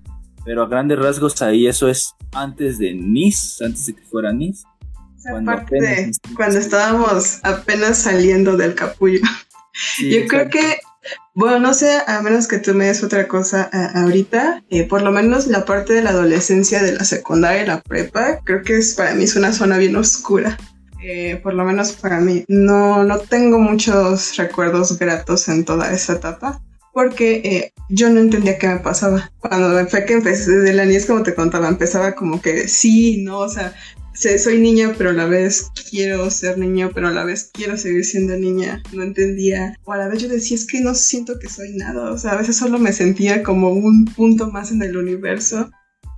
Pero 0.48 0.62
a 0.62 0.66
grandes 0.66 0.98
rasgos 0.98 1.42
ahí 1.42 1.66
eso 1.66 1.88
es 1.88 2.14
antes 2.32 2.78
de 2.78 2.94
Nice, 2.94 3.62
antes 3.62 3.84
de 3.84 3.94
que 3.94 4.00
fuera 4.00 4.32
Nice 4.32 4.64
cuando, 5.30 5.52
cuando 6.36 6.58
estábamos 6.58 7.40
apenas 7.42 7.98
saliendo 7.98 8.56
del 8.56 8.74
capullo. 8.74 9.20
Yo 10.00 10.26
creo 10.26 10.48
que, 10.48 10.78
bueno, 11.34 11.58
no 11.58 11.74
sé, 11.74 11.98
a 12.06 12.22
menos 12.22 12.48
que 12.48 12.58
tú 12.58 12.72
me 12.72 12.86
des 12.86 13.04
otra 13.04 13.28
cosa 13.28 13.70
ahorita, 13.94 14.64
eh, 14.70 14.84
por 14.84 15.02
lo 15.02 15.12
menos 15.12 15.48
la 15.48 15.66
parte 15.66 15.92
de 15.92 16.02
la 16.02 16.10
adolescencia, 16.10 16.82
de 16.82 16.92
la 16.92 17.04
secundaria 17.04 17.64
y 17.64 17.66
la 17.66 17.82
prepa, 17.82 18.40
creo 18.42 18.62
que 18.62 18.78
es 18.78 18.94
para 18.94 19.14
mí 19.14 19.24
es 19.24 19.36
una 19.36 19.52
zona 19.52 19.76
bien 19.76 19.96
oscura. 19.96 20.56
Eh, 21.04 21.38
por 21.42 21.52
lo 21.52 21.64
menos 21.66 21.92
para 21.92 22.20
mí, 22.20 22.46
no, 22.48 23.04
no 23.04 23.18
tengo 23.18 23.58
muchos 23.58 24.34
recuerdos 24.38 24.98
gratos 24.98 25.46
en 25.48 25.66
toda 25.66 25.92
esa 25.92 26.14
etapa 26.14 26.62
porque 26.98 27.42
eh, 27.44 27.72
yo 27.88 28.10
no 28.10 28.18
entendía 28.18 28.58
qué 28.58 28.66
me 28.66 28.80
pasaba. 28.80 29.30
Cuando 29.38 29.86
fue 29.86 30.04
que 30.04 30.14
empecé 30.14 30.50
desde 30.50 30.74
la 30.74 30.84
niñez, 30.84 31.06
como 31.06 31.22
te 31.22 31.32
contaba, 31.32 31.68
empezaba 31.68 32.16
como 32.16 32.42
que 32.42 32.66
sí, 32.66 33.22
no, 33.22 33.38
o 33.38 33.48
sea, 33.48 33.72
soy 34.14 34.58
niña, 34.58 34.96
pero 34.98 35.10
a 35.10 35.12
la 35.12 35.26
vez 35.26 35.68
quiero 35.88 36.28
ser 36.28 36.58
niño, 36.58 36.90
pero 36.92 37.06
a 37.06 37.12
la 37.12 37.22
vez 37.22 37.50
quiero 37.52 37.76
seguir 37.76 38.04
siendo 38.04 38.36
niña. 38.36 38.82
No 38.92 39.04
entendía. 39.04 39.76
O 39.84 39.92
a 39.92 39.96
la 39.96 40.08
vez 40.08 40.20
yo 40.20 40.28
decía, 40.28 40.56
es 40.56 40.66
que 40.66 40.80
no 40.80 40.92
siento 40.92 41.38
que 41.38 41.48
soy 41.48 41.76
nada. 41.76 42.10
O 42.10 42.18
sea, 42.18 42.32
a 42.32 42.38
veces 42.38 42.56
solo 42.56 42.80
me 42.80 42.92
sentía 42.92 43.44
como 43.44 43.70
un 43.70 44.04
punto 44.06 44.50
más 44.50 44.72
en 44.72 44.82
el 44.82 44.96
universo, 44.96 45.70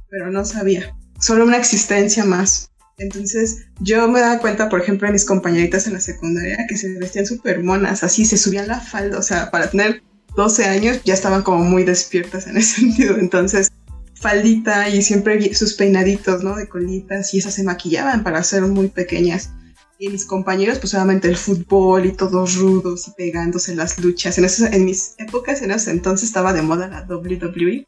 pero 0.08 0.30
no 0.30 0.46
sabía. 0.46 0.96
Solo 1.20 1.44
una 1.44 1.58
existencia 1.58 2.24
más. 2.24 2.70
Entonces 2.96 3.66
yo 3.80 4.08
me 4.08 4.20
daba 4.20 4.38
cuenta, 4.38 4.70
por 4.70 4.80
ejemplo, 4.80 5.06
de 5.06 5.12
mis 5.12 5.26
compañeritas 5.26 5.86
en 5.86 5.92
la 5.92 6.00
secundaria 6.00 6.64
que 6.66 6.78
se 6.78 6.98
vestían 6.98 7.26
súper 7.26 7.62
monas, 7.62 8.02
así 8.02 8.24
se 8.24 8.38
subían 8.38 8.68
la 8.68 8.80
falda, 8.80 9.18
o 9.18 9.22
sea, 9.22 9.50
para 9.50 9.70
tener 9.70 10.02
12 10.40 10.64
años 10.64 11.00
ya 11.04 11.12
estaban 11.12 11.42
como 11.42 11.62
muy 11.64 11.84
despiertas 11.84 12.46
en 12.46 12.56
ese 12.56 12.80
sentido. 12.80 13.18
Entonces 13.18 13.70
faldita 14.14 14.88
y 14.88 15.02
siempre 15.02 15.54
sus 15.54 15.74
peinaditos, 15.74 16.42
¿no? 16.42 16.56
De 16.56 16.66
colitas 16.66 17.34
y 17.34 17.38
esas 17.38 17.54
se 17.54 17.62
maquillaban 17.62 18.22
para 18.22 18.42
ser 18.42 18.62
muy 18.62 18.88
pequeñas. 18.88 19.50
Y 19.98 20.08
mis 20.08 20.24
compañeros, 20.24 20.78
pues 20.78 20.94
obviamente 20.94 21.28
el 21.28 21.36
fútbol 21.36 22.06
y 22.06 22.12
todos 22.12 22.56
rudos 22.56 23.06
y 23.08 23.10
pegándose 23.10 23.74
las 23.74 23.98
luchas. 23.98 24.38
En, 24.38 24.46
en 24.72 24.84
mis 24.86 25.14
épocas, 25.18 25.60
en 25.60 25.72
ese 25.72 25.90
entonces 25.90 26.28
estaba 26.28 26.54
de 26.54 26.62
moda 26.62 26.88
la 26.88 27.06
WWE. 27.06 27.84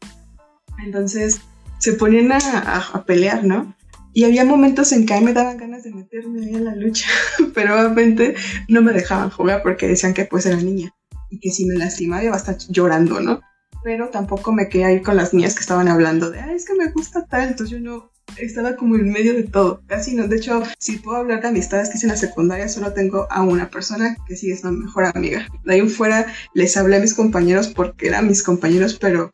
Entonces 0.85 1.41
se 1.79 1.93
ponían 1.93 2.31
a, 2.31 2.91
a, 2.93 3.03
pelear, 3.03 3.43
¿no? 3.43 3.75
Y 4.13 4.25
había 4.25 4.45
momentos 4.45 4.91
en 4.91 5.07
que 5.07 5.15
a 5.15 5.19
mí 5.19 5.25
me 5.25 5.33
daban 5.33 5.57
ganas 5.57 5.81
de 5.83 5.91
meterme 5.91 6.45
ahí 6.45 6.53
en 6.53 6.65
la 6.65 6.75
lucha, 6.75 7.07
pero 7.55 7.73
obviamente 7.73 8.35
no 8.67 8.83
me 8.83 8.93
dejaban 8.93 9.31
jugar 9.31 9.63
porque 9.63 9.87
decían 9.87 10.13
que 10.13 10.25
pues 10.25 10.45
era 10.45 10.57
niña 10.57 10.93
y 11.33 11.39
que 11.39 11.49
si 11.49 11.65
me 11.65 11.75
lastimaba 11.75 12.23
iba 12.23 12.35
a 12.35 12.37
estar 12.37 12.57
llorando, 12.69 13.19
¿no? 13.19 13.41
pero 13.83 14.09
tampoco 14.09 14.51
me 14.51 14.69
quedé 14.69 14.85
ahí 14.85 15.01
con 15.01 15.17
las 15.17 15.33
niñas 15.33 15.55
que 15.55 15.61
estaban 15.61 15.87
hablando 15.89 16.31
de, 16.31 16.39
ay, 16.39 16.55
es 16.55 16.65
que 16.65 16.73
me 16.73 16.89
gusta 16.91 17.25
tal, 17.25 17.49
entonces 17.49 17.69
yo 17.69 17.79
no, 17.79 18.11
estaba 18.37 18.75
como 18.75 18.95
en 18.95 19.11
medio 19.11 19.33
de 19.33 19.43
todo, 19.43 19.81
casi 19.87 20.15
no, 20.15 20.27
de 20.27 20.37
hecho, 20.37 20.63
si 20.79 20.97
puedo 20.97 21.17
hablar 21.17 21.41
de 21.41 21.49
amistades 21.49 21.89
que 21.89 21.97
hice 21.97 22.07
en 22.07 22.11
la 22.11 22.17
secundaria, 22.17 22.69
solo 22.69 22.93
tengo 22.93 23.27
a 23.29 23.43
una 23.43 23.69
persona 23.69 24.15
que 24.25 24.37
sí 24.37 24.51
es 24.51 24.63
la 24.63 24.71
mejor 24.71 25.05
amiga. 25.05 25.47
De 25.65 25.73
ahí 25.73 25.79
en 25.79 25.89
fuera 25.89 26.25
les 26.53 26.77
hablé 26.77 26.95
a 26.95 27.01
mis 27.01 27.13
compañeros 27.13 27.67
porque 27.67 28.07
eran 28.07 28.27
mis 28.27 28.41
compañeros, 28.41 28.97
pero 28.99 29.31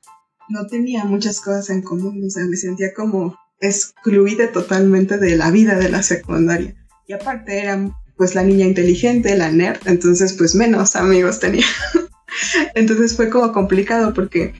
no 0.49 0.65
tenía 0.65 1.05
muchas 1.05 1.39
cosas 1.39 1.69
en 1.69 1.83
común, 1.83 2.23
o 2.25 2.29
sea, 2.29 2.43
me 2.45 2.57
sentía 2.57 2.93
como 2.93 3.37
excluida 3.61 4.51
totalmente 4.51 5.17
de 5.17 5.35
la 5.35 5.51
vida 5.51 5.75
de 5.75 5.89
la 5.89 6.01
secundaria. 6.01 6.75
Y 7.07 7.13
aparte 7.13 7.59
era 7.59 7.77
pues 8.19 8.35
la 8.35 8.43
niña 8.43 8.65
inteligente, 8.65 9.38
la 9.38 9.49
nerd, 9.49 9.79
entonces 9.85 10.33
pues 10.33 10.53
menos 10.53 10.97
amigos 10.97 11.39
tenía. 11.39 11.65
Entonces 12.75 13.15
fue 13.15 13.29
como 13.29 13.53
complicado 13.53 14.13
porque 14.13 14.53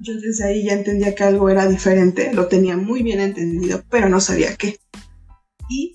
yo 0.00 0.14
desde 0.18 0.44
ahí 0.44 0.64
ya 0.64 0.72
entendía 0.72 1.14
que 1.14 1.22
algo 1.22 1.50
era 1.50 1.68
diferente, 1.68 2.32
lo 2.32 2.48
tenía 2.48 2.78
muy 2.78 3.02
bien 3.02 3.20
entendido, 3.20 3.84
pero 3.90 4.08
no 4.08 4.22
sabía 4.22 4.56
qué. 4.56 4.78
Y 5.68 5.94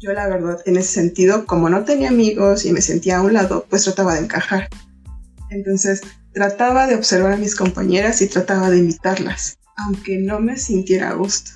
yo 0.00 0.12
la 0.12 0.28
verdad, 0.28 0.60
en 0.66 0.76
ese 0.76 0.92
sentido, 0.92 1.46
como 1.46 1.68
no 1.68 1.82
tenía 1.84 2.10
amigos 2.10 2.64
y 2.64 2.72
me 2.72 2.80
sentía 2.80 3.16
a 3.16 3.22
un 3.22 3.32
lado, 3.32 3.66
pues 3.68 3.82
trataba 3.82 4.14
de 4.14 4.20
encajar. 4.20 4.68
Entonces 5.50 6.00
trataba 6.32 6.86
de 6.86 6.94
observar 6.94 7.32
a 7.32 7.38
mis 7.38 7.56
compañeras 7.56 8.22
y 8.22 8.28
trataba 8.28 8.70
de 8.70 8.78
imitarlas, 8.78 9.58
aunque 9.78 10.18
no 10.18 10.38
me 10.38 10.58
sintiera 10.58 11.10
a 11.10 11.14
gusto. 11.14 11.50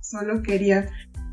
Solo 0.00 0.42
quería 0.42 0.88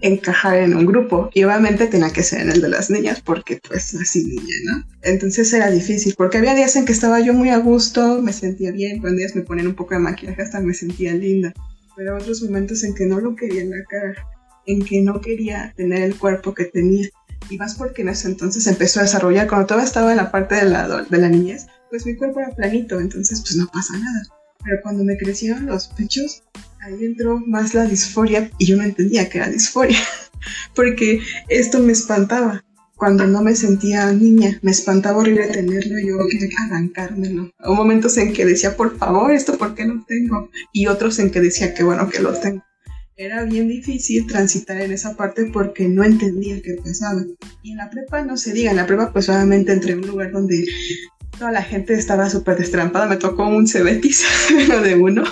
encajar 0.05 0.57
en 0.57 0.75
un 0.75 0.85
grupo 0.85 1.29
y 1.33 1.43
obviamente 1.43 1.87
tenía 1.87 2.11
que 2.11 2.21
ser 2.21 2.41
en 2.41 2.51
el 2.51 2.61
de 2.61 2.69
las 2.69 2.91
niñas 2.91 3.21
porque 3.21 3.59
pues 3.67 3.95
así 3.95 4.23
niña, 4.23 4.55
¿no? 4.65 4.83
Entonces 5.01 5.51
era 5.51 5.71
difícil 5.71 6.13
porque 6.15 6.37
había 6.37 6.53
días 6.53 6.75
en 6.75 6.85
que 6.85 6.91
estaba 6.91 7.19
yo 7.21 7.33
muy 7.33 7.49
a 7.49 7.57
gusto, 7.57 8.21
me 8.21 8.31
sentía 8.31 8.71
bien, 8.71 9.01
cuando 9.01 9.17
días 9.17 9.35
me 9.35 9.41
ponían 9.41 9.67
un 9.67 9.75
poco 9.75 9.95
de 9.95 10.01
maquillaje 10.01 10.43
hasta 10.43 10.59
me 10.61 10.75
sentía 10.75 11.13
linda, 11.13 11.53
pero 11.95 12.15
otros 12.15 12.43
momentos 12.43 12.83
en 12.83 12.93
que 12.93 13.07
no 13.07 13.19
lo 13.19 13.35
quería 13.35 13.61
en 13.61 13.71
la 13.71 13.83
cara, 13.89 14.13
en 14.67 14.85
que 14.85 15.01
no 15.01 15.21
quería 15.21 15.73
tener 15.75 16.03
el 16.03 16.17
cuerpo 16.17 16.53
que 16.53 16.65
tenía. 16.65 17.09
Y 17.49 17.57
más 17.57 17.75
porque 17.75 18.01
en 18.01 18.09
ese 18.09 18.27
entonces 18.27 18.65
empezó 18.67 18.99
a 18.99 19.03
desarrollar, 19.03 19.47
cuando 19.47 19.67
todavía 19.67 19.87
estaba 19.87 20.11
en 20.11 20.17
la 20.17 20.31
parte 20.31 20.55
de 20.55 20.65
la, 20.65 21.03
de 21.03 21.17
la 21.17 21.29
niñez, 21.29 21.67
pues 21.89 22.05
mi 22.05 22.15
cuerpo 22.15 22.39
era 22.39 22.49
planito, 22.51 22.99
entonces 22.99 23.41
pues 23.41 23.55
no 23.55 23.67
pasa 23.67 23.97
nada. 23.97 24.23
Pero 24.63 24.77
cuando 24.81 25.03
me 25.03 25.17
crecieron 25.17 25.67
los 25.67 25.87
pechos, 25.89 26.43
ahí 26.85 27.03
entró 27.03 27.39
más 27.39 27.73
la 27.73 27.85
disforia 27.85 28.51
y 28.59 28.65
yo 28.65 28.77
no 28.77 28.83
entendía 28.83 29.27
que 29.27 29.39
era 29.39 29.49
disforia, 29.49 29.97
porque 30.75 31.21
esto 31.49 31.79
me 31.79 31.91
espantaba. 31.91 32.63
Cuando 32.95 33.27
no 33.27 33.41
me 33.41 33.55
sentía 33.55 34.09
niña, 34.13 34.57
me 34.61 34.71
espantaba 34.71 35.17
horrible 35.17 35.47
tenerlo, 35.47 35.99
yo 35.99 36.17
quería 36.29 36.57
arrancármelo. 36.65 37.51
Hubo 37.65 37.75
momentos 37.75 38.15
en 38.17 38.31
que 38.31 38.45
decía, 38.45 38.77
por 38.77 38.97
favor, 38.97 39.31
esto 39.31 39.57
por 39.57 39.75
qué 39.75 39.85
no 39.85 40.05
tengo, 40.07 40.49
y 40.71 40.87
otros 40.87 41.19
en 41.19 41.29
que 41.29 41.41
decía, 41.41 41.73
qué 41.73 41.83
bueno 41.83 42.07
que 42.09 42.21
lo 42.21 42.33
tengo. 42.33 42.63
Era 43.17 43.43
bien 43.43 43.67
difícil 43.67 44.27
transitar 44.27 44.79
en 44.79 44.91
esa 44.91 45.15
parte 45.15 45.45
porque 45.45 45.89
no 45.89 46.03
entendía 46.03 46.61
qué 46.61 46.75
pasaba. 46.83 47.21
Y 47.63 47.71
en 47.71 47.77
la 47.77 47.89
prepa 47.89 48.21
no 48.23 48.37
se 48.37 48.53
diga, 48.53 48.71
en 48.71 48.77
la 48.77 48.87
prepa 48.87 49.11
pues 49.11 49.27
obviamente 49.27 49.73
entré 49.73 49.93
en 49.93 49.99
un 49.99 50.07
lugar 50.07 50.31
donde 50.31 50.65
toda 51.37 51.51
la 51.51 51.61
gente 51.61 51.93
estaba 51.93 52.29
súper 52.29 52.57
destrampada, 52.57 53.05
me 53.07 53.17
tocó 53.17 53.47
un 53.47 53.67
cebetis 53.67 54.23
de 54.83 54.95
uno, 54.95 55.23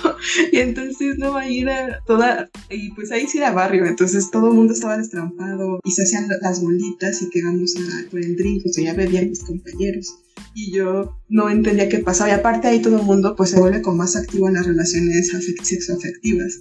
y 0.52 0.58
entonces 0.58 1.18
no 1.18 1.32
va 1.32 1.42
a 1.42 1.50
ir 1.50 1.68
a 1.68 2.00
toda, 2.06 2.50
y 2.70 2.90
pues 2.92 3.10
ahí 3.12 3.26
sí 3.26 3.38
era 3.38 3.52
barrio, 3.52 3.86
entonces 3.86 4.30
todo 4.30 4.48
el 4.48 4.54
mundo 4.54 4.72
estaba 4.72 4.96
destrampado 4.96 5.80
y 5.84 5.90
se 5.92 6.02
hacían 6.02 6.28
las 6.40 6.60
bolitas 6.60 7.22
y 7.22 7.30
que 7.30 7.42
vamos 7.42 7.74
a 7.76 8.10
por 8.10 8.20
el 8.20 8.36
drink, 8.36 8.66
o 8.66 8.72
sea, 8.72 8.84
ya 8.84 8.94
bebían 8.94 9.28
mis 9.28 9.42
compañeros. 9.42 10.14
Y 10.56 10.72
yo 10.72 11.20
no 11.28 11.50
entendía 11.50 11.88
qué 11.88 11.98
pasaba. 11.98 12.30
Y 12.30 12.32
aparte 12.32 12.68
ahí 12.68 12.80
todo 12.80 12.98
el 12.98 13.02
mundo 13.02 13.34
pues 13.36 13.50
se 13.50 13.58
vuelve 13.58 13.82
como 13.82 13.98
más 13.98 14.14
activo 14.16 14.48
en 14.48 14.54
las 14.54 14.66
relaciones 14.66 15.32
sexoafectivas. 15.62 16.60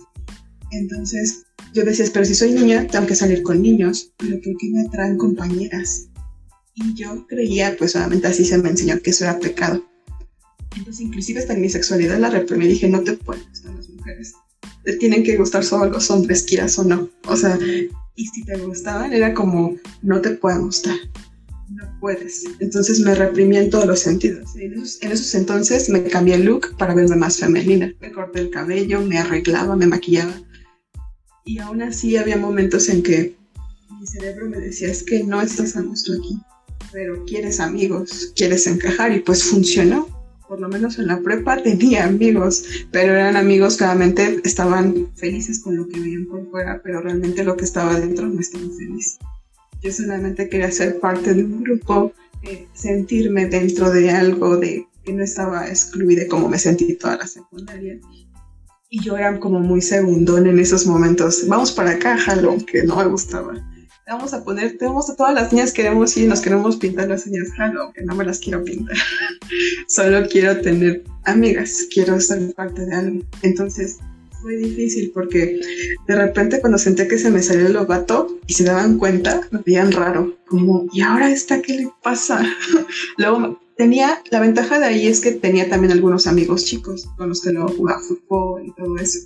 Entonces 0.72 1.46
yo 1.74 1.84
decía, 1.84 2.06
pero 2.12 2.26
si 2.26 2.36
soy 2.36 2.52
niña, 2.54 2.88
tengo 2.88 3.06
que 3.06 3.16
salir 3.16 3.44
con 3.44 3.62
niños, 3.62 4.12
pero 4.18 4.36
¿por 4.42 4.58
qué 4.58 4.70
me 4.72 4.90
traen 4.90 5.18
compañeras? 5.18 6.08
Y 6.76 6.94
yo 6.96 7.28
creía, 7.28 7.76
pues 7.78 7.92
solamente 7.92 8.28
así 8.28 8.46
se 8.46 8.58
me 8.58 8.70
enseñó 8.70 9.00
que 9.00 9.12
eso 9.12 9.26
era 9.26 9.40
pecado. 9.40 9.84
Entonces, 10.76 11.02
inclusive 11.02 11.40
hasta 11.40 11.54
en 11.54 11.62
mi 11.62 11.70
sexualidad 11.70 12.18
la 12.20 12.30
reprimí 12.30 12.68
dije, 12.68 12.90
no 12.90 13.02
te 13.02 13.14
pueden 13.14 13.44
gustar 13.50 13.76
las 13.76 13.90
mujeres. 13.90 14.34
Te 14.84 14.94
tienen 14.98 15.24
que 15.24 15.38
gustar 15.38 15.64
solo 15.64 15.86
los 15.86 16.10
hombres, 16.10 16.44
quieras 16.44 16.78
o 16.80 16.84
no. 16.84 17.10
O 17.28 17.38
sea, 17.38 17.58
y 18.16 18.26
si 18.28 18.44
te 18.44 18.58
gustaban, 18.58 19.14
era 19.14 19.34
como, 19.34 19.76
no 20.02 20.22
te 20.22 20.32
pueden 20.32 20.64
gustar. 20.64 20.96
No 21.70 22.00
puedes. 22.00 22.44
Entoní 22.60 23.04
me 23.04 23.16
reprimí 23.16 23.58
en 23.58 23.70
todos 23.70 23.86
los 23.86 24.00
sentidos. 24.00 24.56
En 24.56 24.74
esos, 24.74 25.02
en 25.02 25.12
esos 25.12 25.34
entonces 25.36 25.90
me 25.90 26.04
cambié 26.04 26.36
el 26.36 26.44
look 26.44 26.76
para 26.78 26.94
verme 26.94 27.16
más 27.16 27.38
femenina. 27.38 27.94
Me 28.02 28.12
corté 28.12 28.42
el 28.42 28.50
cabello, 28.50 29.02
me 29.02 29.18
arreglaba, 29.18 29.76
me 29.76 29.88
maquillaba. 29.88 30.34
Y 31.46 31.60
aún 31.60 31.82
así 31.82 32.18
había 32.18 32.38
momentos 32.38 32.90
en 32.90 33.04
que 33.04 33.36
mi 34.00 34.08
cerebro 34.08 34.50
me 34.50 34.58
decía, 34.58 34.90
es 34.90 35.04
que 35.04 35.24
no 35.24 35.42
estás 35.42 35.76
a 35.78 35.82
gusto 35.82 36.14
aquí 36.14 36.40
pero 36.94 37.26
quieres 37.26 37.60
amigos, 37.60 38.32
quieres 38.36 38.68
encajar 38.68 39.12
y 39.12 39.20
pues 39.20 39.44
funcionó. 39.44 40.08
Por 40.48 40.62
lo 40.62 40.70
menos 40.70 41.00
en 41.00 41.08
la 41.08 41.20
prepa 41.20 41.62
tenía 41.64 42.06
amigos, 42.06 42.64
pero 42.92 43.14
eran 43.14 43.36
amigos 43.36 43.76
que 43.76 43.86
realmente 43.86 44.40
estaban 44.44 45.12
felices 45.16 45.60
con 45.60 45.76
lo 45.76 45.88
que 45.88 46.00
veían 46.00 46.28
por 46.28 46.48
fuera, 46.52 46.80
pero 46.84 47.02
realmente 47.02 47.44
lo 47.44 47.58
que 47.58 47.66
estaba 47.66 48.00
dentro 48.00 48.28
no 48.28 48.40
estaba 48.40 48.66
feliz. 48.78 49.18
Yo 49.82 49.92
solamente 49.92 50.48
quería 50.48 50.70
ser 50.70 51.00
parte 51.00 51.34
de 51.34 51.44
un 51.44 51.64
grupo, 51.64 52.14
eh, 52.44 52.68
sentirme 52.74 53.48
dentro 53.48 53.90
de 53.90 54.12
algo, 54.12 54.58
de 54.58 54.88
que 55.04 55.14
no 55.14 55.24
estaba 55.24 55.68
excluida 55.68 56.28
como 56.28 56.48
me 56.48 56.60
sentí 56.60 56.94
toda 56.94 57.18
la 57.18 57.28
secundaria. 57.28 58.00
Y 58.90 59.02
yo 59.02 59.18
era 59.18 59.40
como 59.40 59.60
muy 59.60 59.82
segundón 59.82 60.46
en 60.46 60.60
esos 60.60 60.86
momentos. 60.86 61.48
Vamos 61.48 61.72
para 61.72 61.92
acá, 61.92 62.16
jalo, 62.18 62.58
que 62.64 62.84
no 62.84 62.98
me 62.98 63.06
gustaba. 63.06 63.56
Vamos 64.06 64.34
a 64.34 64.44
poner, 64.44 64.78
vamos 64.82 65.10
a 65.10 65.16
todas 65.16 65.34
las 65.34 65.54
niñas 65.54 65.72
queremos 65.72 66.18
ir, 66.18 66.28
nos 66.28 66.42
queremos 66.42 66.76
pintar 66.76 67.08
las 67.08 67.26
uñas, 67.26 67.50
jalo, 67.56 67.94
que 67.94 68.04
no 68.04 68.14
me 68.16 68.26
las 68.26 68.40
quiero 68.40 68.62
pintar. 68.64 68.98
Solo 69.88 70.28
quiero 70.28 70.60
tener 70.60 71.04
amigas, 71.24 71.88
quiero 71.94 72.20
ser 72.20 72.54
parte 72.54 72.86
de 72.86 72.94
algo. 72.94 73.24
Entonces, 73.44 74.00
fue 74.42 74.58
difícil 74.58 75.12
porque 75.14 75.62
de 76.06 76.16
repente 76.16 76.60
cuando 76.60 76.78
senté 76.78 77.08
que 77.08 77.18
se 77.18 77.32
me 77.32 77.42
salió 77.42 77.66
el 77.68 77.74
lobato 77.74 78.40
y 78.46 78.54
se 78.54 78.66
daban 78.66 78.98
cuenta, 78.98 79.40
me 79.52 79.62
veían 79.66 79.94
raro, 79.94 80.38
como, 80.48 80.86
¿y 80.92 81.02
ahora 81.02 81.32
esta 81.32 81.62
qué 81.62 81.78
le 81.78 81.90
pasa? 82.04 82.46
Luego 83.18 83.62
tenía, 83.78 84.22
la 84.32 84.42
ventaja 84.42 84.80
de 84.80 84.86
ahí 84.86 85.08
es 85.08 85.22
que 85.22 85.32
tenía 85.32 85.70
también 85.70 85.94
algunos 85.94 86.28
amigos 86.28 86.66
chicos 86.66 87.08
con 87.16 87.30
los 87.30 87.42
que 87.42 87.52
luego 87.52 87.70
jugaba 87.70 88.02
fútbol 88.02 88.66
y 88.68 88.74
todo 88.74 88.98
eso. 88.98 89.20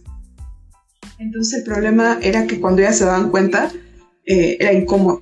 Entonces 1.18 1.60
el 1.60 1.66
problema 1.66 2.20
era 2.22 2.46
que 2.46 2.62
cuando 2.62 2.84
ya 2.84 2.94
se 2.94 3.06
daban 3.06 3.32
cuenta, 3.32 3.72
eh, 4.28 4.58
era 4.60 4.74
incómodo 4.74 5.22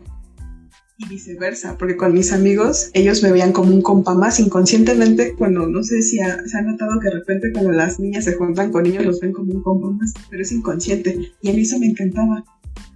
y 0.98 1.08
viceversa, 1.08 1.78
porque 1.78 1.98
con 1.98 2.14
mis 2.14 2.32
amigos 2.32 2.90
ellos 2.94 3.22
me 3.22 3.32
veían 3.32 3.52
como 3.52 3.74
un 3.74 3.82
compa 3.82 4.14
más 4.16 4.40
inconscientemente 4.40 5.34
cuando 5.38 5.68
no 5.68 5.84
sé 5.84 6.02
si 6.02 6.18
se 6.18 6.58
ha 6.58 6.62
notado 6.62 7.00
que 7.02 7.10
de 7.10 7.16
repente 7.16 7.52
cuando 7.52 7.72
las 7.72 8.00
niñas 8.00 8.24
se 8.24 8.34
juntan 8.34 8.72
con 8.72 8.84
niños 8.84 9.06
los 9.06 9.20
ven 9.20 9.34
como 9.34 9.52
un 9.54 9.62
compa 9.62 9.92
más, 9.92 10.14
pero 10.30 10.42
es 10.42 10.52
inconsciente 10.52 11.34
y 11.42 11.50
a 11.50 11.54
mí 11.54 11.62
eso 11.62 11.80
me 11.80 11.88
encantaba. 11.88 12.44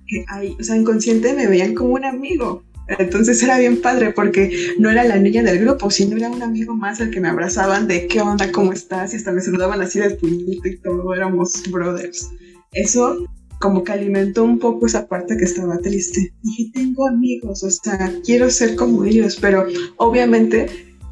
Que 0.08 0.25
hay, 0.28 0.56
o 0.60 0.63
sea, 0.63 0.75
inconsciente 0.75 1.34
me 1.34 1.48
veían 1.48 1.75
como 1.75 1.94
un 1.94 2.06
amigo. 2.06 2.63
Entonces 2.98 3.44
era 3.44 3.60
bien 3.60 3.80
padre 3.82 4.12
porque 4.12 4.74
no 4.80 4.89
era 4.89 5.04
la 5.04 5.18
niña 5.18 5.44
del 5.44 5.60
grupo, 5.60 5.92
sino 5.92 6.18
era 6.18 6.30
un 6.30 6.42
amigo 6.42 6.74
más 6.74 7.00
al 7.00 7.12
que 7.12 7.20
me 7.20 7.28
abrazaban 7.28 7.88
de 7.88 8.08
qué 8.08 8.20
onda, 8.22 8.51
cómo 8.51 8.74
estás 8.74 9.13
y 9.13 9.18
hasta 9.18 9.32
me 9.32 9.42
saludaban 9.42 9.82
así 9.82 10.00
de 10.00 10.10
puñito 10.12 10.68
y 10.68 10.78
todo, 10.78 11.13
éramos 11.13 11.62
brothers. 11.70 12.32
Eso 12.72 13.28
como 13.60 13.84
que 13.84 13.92
alimentó 13.92 14.44
un 14.44 14.60
poco 14.60 14.86
esa 14.86 15.08
parte 15.08 15.38
que 15.38 15.46
estaba 15.46 15.78
triste. 15.80 16.34
Dije, 16.44 16.72
tengo 16.74 17.08
amigos, 17.08 17.63
o 17.63 17.70
sea, 17.70 18.13
quiero 18.25 18.50
ser 18.50 18.75
como 18.75 19.04
ellos, 19.04 19.38
pero 19.39 19.66
obviamente 19.98 20.68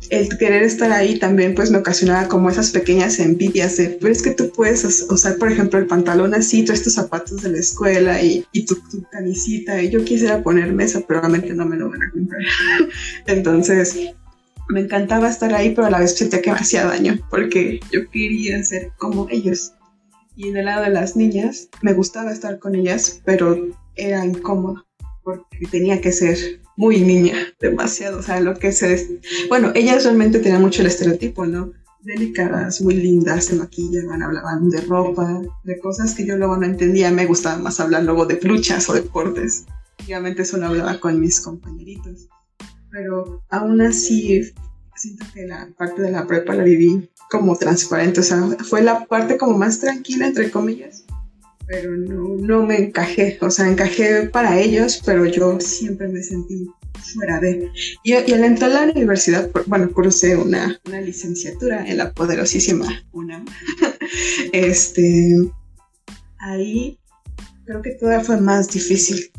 el 0.09 0.37
querer 0.37 0.63
estar 0.63 0.91
ahí 0.91 1.19
también 1.19 1.55
pues 1.55 1.71
me 1.71 1.79
ocasionaba 1.79 2.27
como 2.27 2.49
esas 2.49 2.71
pequeñas 2.71 3.19
envidias 3.19 3.77
de, 3.77 3.97
pero 3.99 4.11
es 4.11 4.21
que 4.21 4.31
tú 4.31 4.51
puedes 4.55 4.83
usar, 5.09 5.37
por 5.37 5.51
ejemplo, 5.51 5.79
el 5.79 5.87
pantalón 5.87 6.33
así, 6.33 6.63
tú 6.63 6.71
estos 6.71 6.93
zapatos 6.93 7.41
de 7.41 7.51
la 7.51 7.57
escuela 7.57 8.21
y, 8.21 8.45
y 8.51 8.65
tu, 8.65 8.75
tu, 8.75 9.03
camisita, 9.11 9.81
y 9.81 9.89
yo 9.89 10.03
quisiera 10.05 10.41
ponerme 10.43 10.85
eso, 10.85 11.03
pero 11.07 11.19
obviamente 11.19 11.53
no 11.53 11.65
me 11.65 11.75
lo 11.75 11.89
van 11.89 12.03
a 12.03 12.11
comprar. 12.11 12.41
Entonces, 13.27 13.97
me 14.69 14.81
encantaba 14.81 15.29
estar 15.29 15.53
ahí, 15.53 15.73
pero 15.73 15.87
a 15.87 15.89
la 15.89 15.99
vez 15.99 16.15
sentía 16.15 16.41
que 16.41 16.51
me 16.51 16.57
hacía 16.57 16.85
daño, 16.85 17.19
porque 17.29 17.79
yo 17.91 18.09
quería 18.11 18.63
ser 18.63 18.91
como 18.97 19.27
ellos. 19.29 19.73
Y 20.37 20.49
en 20.49 20.57
el 20.57 20.65
lado 20.65 20.83
de 20.83 20.91
las 20.91 21.15
niñas, 21.15 21.67
me 21.81 21.93
gustaba 21.93 22.31
estar 22.31 22.59
con 22.59 22.75
ellas, 22.75 23.21
pero 23.25 23.57
era 23.95 24.23
incómodo 24.23 24.85
porque 25.23 25.65
tenía 25.71 25.99
que 25.99 26.11
ser 26.11 26.61
muy 26.77 27.01
niña, 27.01 27.33
demasiado, 27.59 28.19
o 28.19 28.21
sea, 28.21 28.39
lo 28.39 28.53
que 28.53 28.71
se... 28.71 29.19
Bueno, 29.49 29.71
ellas 29.73 30.03
realmente 30.03 30.37
tenían 30.37 30.61
mucho 30.61 30.81
el 30.81 30.87
estereotipo, 30.87 31.47
¿no? 31.47 31.73
Delicadas, 32.01 32.81
muy 32.81 32.93
lindas, 32.93 33.45
se 33.45 33.55
maquillaban, 33.55 34.21
hablaban 34.21 34.69
de 34.69 34.81
ropa, 34.81 35.41
de 35.63 35.79
cosas 35.79 36.13
que 36.13 36.27
yo 36.27 36.37
luego 36.37 36.55
no 36.55 36.67
entendía, 36.67 37.09
me 37.09 37.25
gustaba 37.25 37.57
más 37.57 37.79
hablar 37.79 38.03
luego 38.03 38.27
de 38.27 38.39
luchas 38.43 38.87
o 38.89 38.93
deportes. 38.93 39.65
Obviamente 40.05 40.45
solo 40.45 40.67
hablaba 40.67 40.99
con 40.99 41.19
mis 41.19 41.41
compañeritos, 41.41 42.29
pero 42.91 43.43
aún 43.49 43.81
así 43.81 44.53
siento 44.95 45.25
que 45.33 45.47
la 45.47 45.67
parte 45.75 46.03
de 46.03 46.11
la 46.11 46.27
prepa 46.27 46.53
la 46.53 46.63
viví 46.63 47.09
como 47.29 47.55
transparente, 47.57 48.19
o 48.19 48.23
sea, 48.23 48.41
fue 48.69 48.81
la 48.81 49.05
parte 49.05 49.37
como 49.37 49.57
más 49.57 49.79
tranquila, 49.79 50.27
entre 50.27 50.49
comillas, 50.51 51.03
pero 51.65 51.91
no, 51.95 52.37
no 52.39 52.65
me 52.65 52.77
encajé, 52.77 53.37
o 53.41 53.49
sea, 53.49 53.67
encajé 53.67 54.29
para 54.29 54.59
ellos, 54.59 55.01
pero 55.05 55.25
yo 55.25 55.59
siempre 55.59 56.07
me 56.07 56.23
sentí 56.23 56.67
fuera 57.13 57.39
de... 57.39 57.69
Y, 58.03 58.13
y 58.13 58.33
al 58.33 58.43
entrar 58.43 58.71
a 58.71 58.85
la 58.85 58.91
universidad, 58.91 59.49
bueno, 59.65 59.91
cursé 59.91 60.35
una, 60.35 60.79
una 60.85 61.01
licenciatura 61.01 61.85
en 61.85 61.97
la 61.97 62.11
poderosísima 62.13 62.87
UNAM, 63.11 63.45
este, 64.53 65.35
ahí 66.39 66.97
creo 67.65 67.81
que 67.81 67.91
todavía 67.91 68.23
fue 68.23 68.39
más 68.39 68.69
difícil 68.69 69.31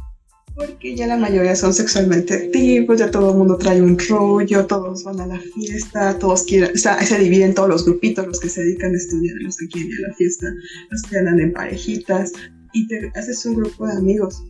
porque 0.59 0.97
ya 0.97 1.07
la 1.07 1.16
mayoría 1.16 1.55
son 1.55 1.73
sexualmente 1.73 2.35
activos, 2.35 2.99
ya 2.99 3.11
todo 3.11 3.31
el 3.31 3.38
mundo 3.38 3.57
trae 3.57 3.81
un 3.81 3.97
rollo, 3.99 4.66
todos 4.66 5.05
van 5.05 5.21
a 5.21 5.27
la 5.27 5.38
fiesta, 5.38 6.18
todos 6.18 6.42
quieren, 6.42 6.73
o 6.75 6.79
sea, 6.79 7.01
se 7.05 7.18
dividen 7.18 7.55
todos 7.55 7.68
los 7.68 7.85
grupitos, 7.85 8.27
los 8.27 8.40
que 8.40 8.49
se 8.49 8.62
dedican 8.62 8.92
a 8.92 8.97
estudiar, 8.97 9.37
los 9.40 9.57
que 9.57 9.68
quieren 9.68 9.90
ir 9.90 10.05
a 10.05 10.09
la 10.09 10.14
fiesta, 10.14 10.47
los 10.90 11.03
que 11.03 11.18
andan 11.18 11.40
en 11.40 11.53
parejitas, 11.53 12.33
y 12.73 12.88
te 12.88 13.12
haces 13.14 13.47
un 13.47 13.55
grupo 13.55 13.87
de 13.87 13.94
amigos. 13.94 14.42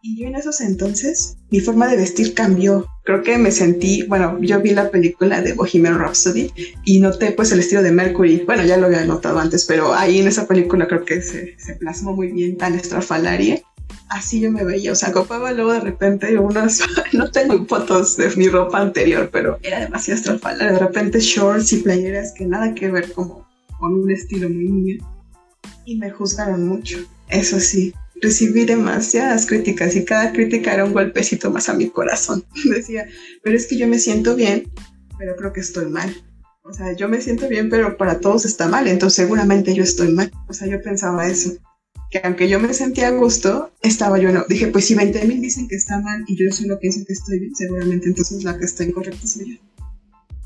Y 0.00 0.20
yo 0.20 0.28
en 0.28 0.36
esos 0.36 0.60
entonces, 0.60 1.36
mi 1.50 1.58
forma 1.58 1.88
de 1.88 1.96
vestir 1.96 2.32
cambió. 2.32 2.86
Creo 3.04 3.22
que 3.24 3.36
me 3.36 3.50
sentí, 3.50 4.04
bueno, 4.04 4.38
yo 4.40 4.60
vi 4.60 4.70
la 4.70 4.90
película 4.92 5.42
de 5.42 5.54
Bohemian 5.54 5.98
Rhapsody 5.98 6.52
y 6.84 7.00
noté 7.00 7.32
pues 7.32 7.50
el 7.50 7.58
estilo 7.58 7.82
de 7.82 7.90
Mercury. 7.90 8.44
Bueno, 8.46 8.64
ya 8.64 8.76
lo 8.76 8.86
había 8.86 9.04
notado 9.04 9.40
antes, 9.40 9.64
pero 9.64 9.92
ahí 9.92 10.20
en 10.20 10.28
esa 10.28 10.46
película 10.46 10.86
creo 10.86 11.04
que 11.04 11.20
se, 11.20 11.58
se 11.58 11.74
plasmó 11.74 12.14
muy 12.14 12.30
bien 12.30 12.56
tan 12.56 12.76
estrafalaria 12.76 13.60
así 14.08 14.40
yo 14.40 14.50
me 14.50 14.64
veía, 14.64 14.92
o 14.92 14.94
sea, 14.94 15.12
copaba 15.12 15.52
luego 15.52 15.72
de 15.72 15.80
repente 15.80 16.38
unas, 16.38 16.80
no 17.12 17.30
tengo 17.30 17.64
fotos 17.66 18.16
de 18.16 18.34
mi 18.36 18.48
ropa 18.48 18.80
anterior, 18.80 19.28
pero 19.32 19.58
era 19.62 19.80
demasiado 19.80 20.18
estrafala, 20.18 20.72
de 20.72 20.78
repente 20.78 21.20
shorts 21.20 21.72
y 21.72 21.78
playeras 21.78 22.32
que 22.32 22.46
nada 22.46 22.74
que 22.74 22.90
ver 22.90 23.12
como 23.12 23.46
con 23.78 23.94
un 23.94 24.10
estilo 24.10 24.48
muy 24.48 24.68
niño. 24.68 25.04
Y 25.84 25.96
me 25.96 26.10
juzgaron 26.10 26.66
mucho, 26.66 26.98
eso 27.28 27.60
sí, 27.60 27.94
recibí 28.20 28.64
demasiadas 28.64 29.46
críticas 29.46 29.96
y 29.96 30.04
cada 30.04 30.32
crítica 30.32 30.74
era 30.74 30.84
un 30.84 30.92
golpecito 30.92 31.50
más 31.50 31.68
a 31.68 31.74
mi 31.74 31.88
corazón. 31.88 32.44
Decía, 32.64 33.06
pero 33.42 33.56
es 33.56 33.66
que 33.66 33.76
yo 33.76 33.86
me 33.86 33.98
siento 33.98 34.34
bien, 34.34 34.70
pero 35.18 35.36
creo 35.36 35.52
que 35.52 35.60
estoy 35.60 35.86
mal. 35.86 36.14
O 36.62 36.72
sea, 36.74 36.92
yo 36.92 37.08
me 37.08 37.22
siento 37.22 37.48
bien, 37.48 37.70
pero 37.70 37.96
para 37.96 38.20
todos 38.20 38.44
está 38.44 38.68
mal, 38.68 38.88
entonces 38.88 39.16
seguramente 39.16 39.74
yo 39.74 39.82
estoy 39.82 40.12
mal. 40.12 40.30
O 40.48 40.52
sea, 40.52 40.68
yo 40.68 40.82
pensaba 40.82 41.26
eso 41.26 41.58
que 42.10 42.20
aunque 42.24 42.48
yo 42.48 42.58
me 42.58 42.72
sentía 42.72 43.08
a 43.08 43.12
gusto, 43.12 43.72
estaba 43.82 44.18
yo 44.18 44.32
no. 44.32 44.44
Dije, 44.48 44.68
pues 44.68 44.86
si 44.86 44.94
20 44.94 45.24
mil 45.26 45.40
dicen 45.40 45.68
que 45.68 45.76
está 45.76 46.00
mal 46.00 46.24
y 46.26 46.36
yo 46.36 46.50
solo 46.54 46.78
pienso 46.78 47.00
que 47.06 47.12
estoy 47.12 47.40
bien, 47.40 47.54
seguramente 47.54 48.06
entonces 48.08 48.44
la 48.44 48.58
que 48.58 48.64
está 48.64 48.84
incorrecta 48.84 49.26
soy 49.26 49.56
yo. 49.56 49.62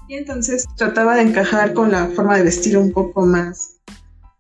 Y 0.08 0.14
entonces 0.16 0.64
trataba 0.76 1.16
de 1.16 1.22
encajar 1.22 1.72
con 1.72 1.92
la 1.92 2.08
forma 2.08 2.36
de 2.36 2.42
vestir 2.42 2.76
un 2.76 2.92
poco 2.92 3.24
más, 3.24 3.76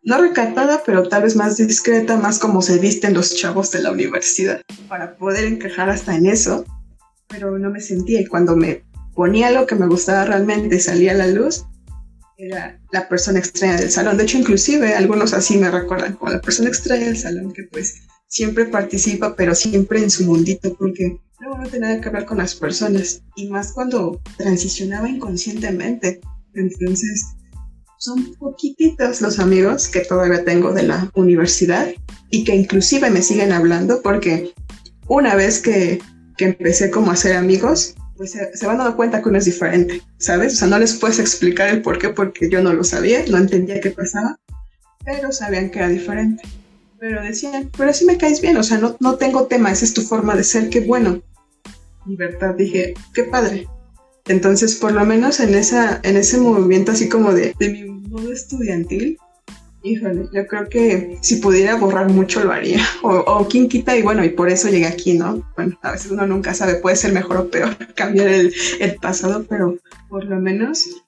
no 0.02 0.20
recatada, 0.20 0.82
pero 0.84 1.08
tal 1.08 1.22
vez 1.22 1.36
más 1.36 1.56
discreta, 1.56 2.16
más 2.16 2.40
como 2.40 2.60
se 2.60 2.78
visten 2.78 3.14
los 3.14 3.36
chavos 3.36 3.70
de 3.70 3.82
la 3.82 3.92
universidad, 3.92 4.60
para 4.88 5.16
poder 5.16 5.44
encajar 5.44 5.88
hasta 5.90 6.16
en 6.16 6.26
eso. 6.26 6.64
Pero 7.28 7.58
no 7.58 7.70
me 7.70 7.80
sentía 7.80 8.20
y 8.20 8.26
cuando 8.26 8.56
me 8.56 8.84
ponía 9.14 9.50
lo 9.52 9.66
que 9.66 9.76
me 9.76 9.86
gustaba 9.86 10.24
realmente 10.24 10.80
salía 10.80 11.12
a 11.12 11.14
la 11.14 11.28
luz, 11.28 11.66
era 12.42 12.80
la 12.90 13.08
persona 13.08 13.38
extraña 13.38 13.76
del 13.76 13.90
salón. 13.90 14.16
De 14.16 14.24
hecho, 14.24 14.38
inclusive 14.38 14.94
algunos 14.94 15.32
así 15.32 15.58
me 15.58 15.70
recuerdan 15.70 16.14
como 16.14 16.32
la 16.32 16.40
persona 16.40 16.68
extraña 16.68 17.06
del 17.06 17.16
salón 17.16 17.52
que 17.52 17.64
pues 17.70 18.02
siempre 18.26 18.64
participa, 18.66 19.36
pero 19.36 19.54
siempre 19.54 20.02
en 20.02 20.10
su 20.10 20.24
mundito, 20.24 20.74
porque 20.74 21.18
luego 21.38 21.58
no 21.58 21.68
tiene 21.68 21.86
nada 21.86 22.00
que 22.00 22.10
ver 22.10 22.24
con 22.24 22.38
las 22.38 22.54
personas. 22.54 23.22
Y 23.36 23.48
más 23.48 23.72
cuando 23.72 24.20
transicionaba 24.36 25.08
inconscientemente. 25.08 26.20
Entonces, 26.54 27.24
son 27.98 28.34
poquititos 28.34 29.20
los 29.20 29.38
amigos 29.38 29.88
que 29.88 30.00
todavía 30.00 30.44
tengo 30.44 30.72
de 30.72 30.82
la 30.82 31.10
universidad 31.14 31.88
y 32.30 32.42
que 32.42 32.56
inclusive 32.56 33.08
me 33.10 33.22
siguen 33.22 33.52
hablando 33.52 34.02
porque 34.02 34.52
una 35.06 35.36
vez 35.36 35.60
que, 35.60 36.00
que 36.36 36.46
empecé 36.46 36.90
como 36.90 37.12
a 37.12 37.16
ser 37.16 37.36
amigos, 37.36 37.94
pues 38.22 38.38
se, 38.54 38.66
van 38.66 38.78
dando 38.78 38.94
cuenta 38.94 39.20
que 39.20 39.28
uno 39.28 39.38
es 39.38 39.46
diferente, 39.46 40.00
¿sabes? 40.18 40.52
O 40.52 40.56
sea, 40.56 40.68
no 40.68 40.78
les 40.78 40.94
puedes 40.94 41.18
explicar 41.18 41.68
el 41.70 41.82
por 41.82 41.98
qué 41.98 42.10
porque 42.10 42.48
yo 42.48 42.62
no 42.62 42.72
lo 42.72 42.84
sabía, 42.84 43.24
no 43.26 43.36
entendía 43.36 43.80
qué 43.80 43.90
pasaba, 43.90 44.38
pero 45.04 45.32
sabían 45.32 45.70
que 45.70 45.80
era 45.80 45.88
diferente. 45.88 46.44
Pero 47.00 47.20
decían, 47.20 47.68
pero 47.76 47.90
así 47.90 48.04
me 48.04 48.18
caes 48.18 48.40
bien, 48.40 48.56
o 48.56 48.62
sea, 48.62 48.78
no, 48.78 48.96
no 49.00 49.16
tengo 49.16 49.48
tema, 49.48 49.72
esa 49.72 49.84
es 49.84 49.92
tu 49.92 50.02
forma 50.02 50.36
de 50.36 50.44
ser, 50.44 50.70
qué 50.70 50.82
bueno. 50.82 51.20
Libertad, 52.06 52.54
dije, 52.54 52.94
qué 53.12 53.24
padre. 53.24 53.66
Entonces, 54.28 54.76
por 54.76 54.92
lo 54.92 55.04
menos 55.04 55.40
en, 55.40 55.56
esa, 55.56 55.98
en 56.04 56.16
ese 56.16 56.38
movimiento 56.38 56.92
así 56.92 57.08
como 57.08 57.34
de, 57.34 57.56
de 57.58 57.68
mi 57.70 57.84
modo 57.86 58.32
estudiantil, 58.32 59.18
Híjole, 59.84 60.28
yo 60.32 60.46
creo 60.46 60.68
que 60.68 61.18
si 61.22 61.36
pudiera 61.36 61.76
borrar 61.76 62.08
mucho 62.08 62.44
lo 62.44 62.52
haría. 62.52 62.80
O, 63.02 63.10
o 63.10 63.48
quién 63.48 63.68
quita 63.68 63.96
y 63.96 64.02
bueno, 64.02 64.24
y 64.24 64.30
por 64.30 64.48
eso 64.48 64.68
llegué 64.68 64.86
aquí, 64.86 65.14
¿no? 65.14 65.44
Bueno, 65.56 65.76
a 65.82 65.92
veces 65.92 66.10
uno 66.10 66.26
nunca 66.26 66.54
sabe, 66.54 66.76
puede 66.76 66.96
ser 66.96 67.12
mejor 67.12 67.36
o 67.36 67.50
peor 67.50 67.76
cambiar 67.94 68.28
el, 68.28 68.54
el 68.80 68.94
pasado, 68.96 69.44
pero 69.48 69.76
por 70.08 70.24
lo 70.24 70.38
menos 70.40 71.02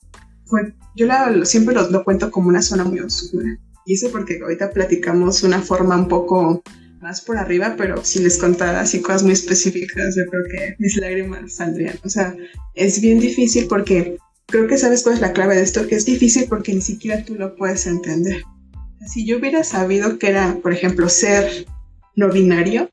fue, 0.46 0.74
yo 0.96 1.06
la, 1.06 1.44
siempre 1.44 1.74
lo, 1.74 1.88
lo, 1.90 2.04
cuento 2.04 2.30
como 2.30 2.48
una 2.48 2.62
zona 2.62 2.84
muy 2.84 3.00
oscura. 3.00 3.58
Y 3.86 3.94
eso 3.94 4.10
porque 4.10 4.40
ahorita 4.42 4.70
platicamos 4.70 5.42
una 5.42 5.60
forma 5.60 5.96
un 5.96 6.08
poco 6.08 6.62
más 7.00 7.20
por 7.20 7.36
arriba, 7.36 7.74
pero 7.76 8.02
si 8.02 8.20
les 8.20 8.38
contara 8.38 8.80
así 8.80 9.02
cosas 9.02 9.22
muy 9.22 9.32
específicas, 9.32 10.16
yo 10.16 10.24
creo 10.30 10.42
que 10.50 10.74
mis 10.78 10.96
lágrimas 10.96 11.54
saldrían. 11.54 11.98
O 12.02 12.08
sea, 12.08 12.34
es 12.74 13.00
bien 13.00 13.20
difícil 13.20 13.66
porque 13.68 14.16
creo 14.46 14.66
que 14.66 14.78
sabes 14.78 15.02
cuál 15.02 15.16
es 15.16 15.20
la 15.20 15.32
clave 15.32 15.54
de 15.56 15.62
esto, 15.62 15.86
que 15.86 15.96
es 15.96 16.06
difícil 16.06 16.46
porque 16.48 16.74
ni 16.74 16.80
siquiera 16.80 17.22
tú 17.24 17.34
lo 17.34 17.54
puedes 17.56 17.86
entender. 17.86 18.42
Si 19.06 19.26
yo 19.26 19.38
hubiera 19.38 19.64
sabido 19.64 20.18
que 20.18 20.28
era, 20.28 20.58
por 20.62 20.72
ejemplo, 20.72 21.08
ser 21.08 21.66
no 22.16 22.30
binario, 22.30 22.90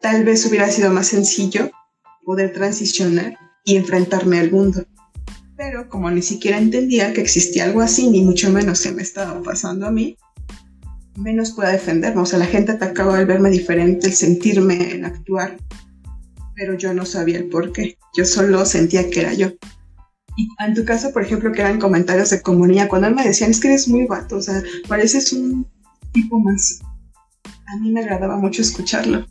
tal 0.00 0.24
vez 0.24 0.44
hubiera 0.46 0.70
sido 0.70 0.90
más 0.92 1.08
sencillo 1.08 1.70
poder 2.24 2.52
transicionar 2.52 3.38
y 3.64 3.76
enfrentarme 3.76 4.38
al 4.38 4.50
mundo. 4.50 4.84
Pero 5.56 5.88
como 5.88 6.10
ni 6.10 6.22
siquiera 6.22 6.58
entendía 6.58 7.12
que 7.12 7.20
existía 7.20 7.64
algo 7.64 7.80
así, 7.80 8.08
ni 8.08 8.22
mucho 8.22 8.50
menos 8.50 8.78
se 8.78 8.92
me 8.92 9.02
estaba 9.02 9.42
pasando 9.42 9.86
a 9.86 9.90
mí, 9.90 10.16
menos 11.16 11.52
pueda 11.52 11.70
defenderme. 11.70 12.20
O 12.20 12.26
sea, 12.26 12.38
la 12.38 12.46
gente 12.46 12.72
atacaba 12.72 13.16
al 13.16 13.26
verme 13.26 13.50
diferente, 13.50 14.08
el 14.08 14.12
sentirme, 14.12 14.92
el 14.92 15.04
actuar, 15.04 15.56
pero 16.54 16.74
yo 16.74 16.92
no 16.92 17.06
sabía 17.06 17.38
el 17.38 17.48
por 17.48 17.72
qué. 17.72 17.96
Yo 18.16 18.24
solo 18.24 18.64
sentía 18.66 19.08
que 19.10 19.20
era 19.20 19.32
yo. 19.32 19.48
Y 20.38 20.48
en 20.60 20.72
tu 20.72 20.84
caso, 20.84 21.12
por 21.12 21.24
ejemplo, 21.24 21.50
que 21.50 21.62
eran 21.62 21.80
comentarios 21.80 22.30
de 22.30 22.40
comunidad, 22.40 22.86
cuando 22.86 23.08
él 23.08 23.14
me 23.16 23.26
decían, 23.26 23.50
es 23.50 23.58
que 23.58 23.66
eres 23.66 23.88
muy 23.88 24.06
vato, 24.06 24.36
o 24.36 24.40
sea, 24.40 24.62
pareces 24.86 25.32
un 25.32 25.66
tipo 26.12 26.38
más. 26.38 26.78
A 27.66 27.76
mí 27.80 27.90
me 27.90 28.02
agradaba 28.02 28.36
mucho 28.36 28.62
escucharlo, 28.62 29.26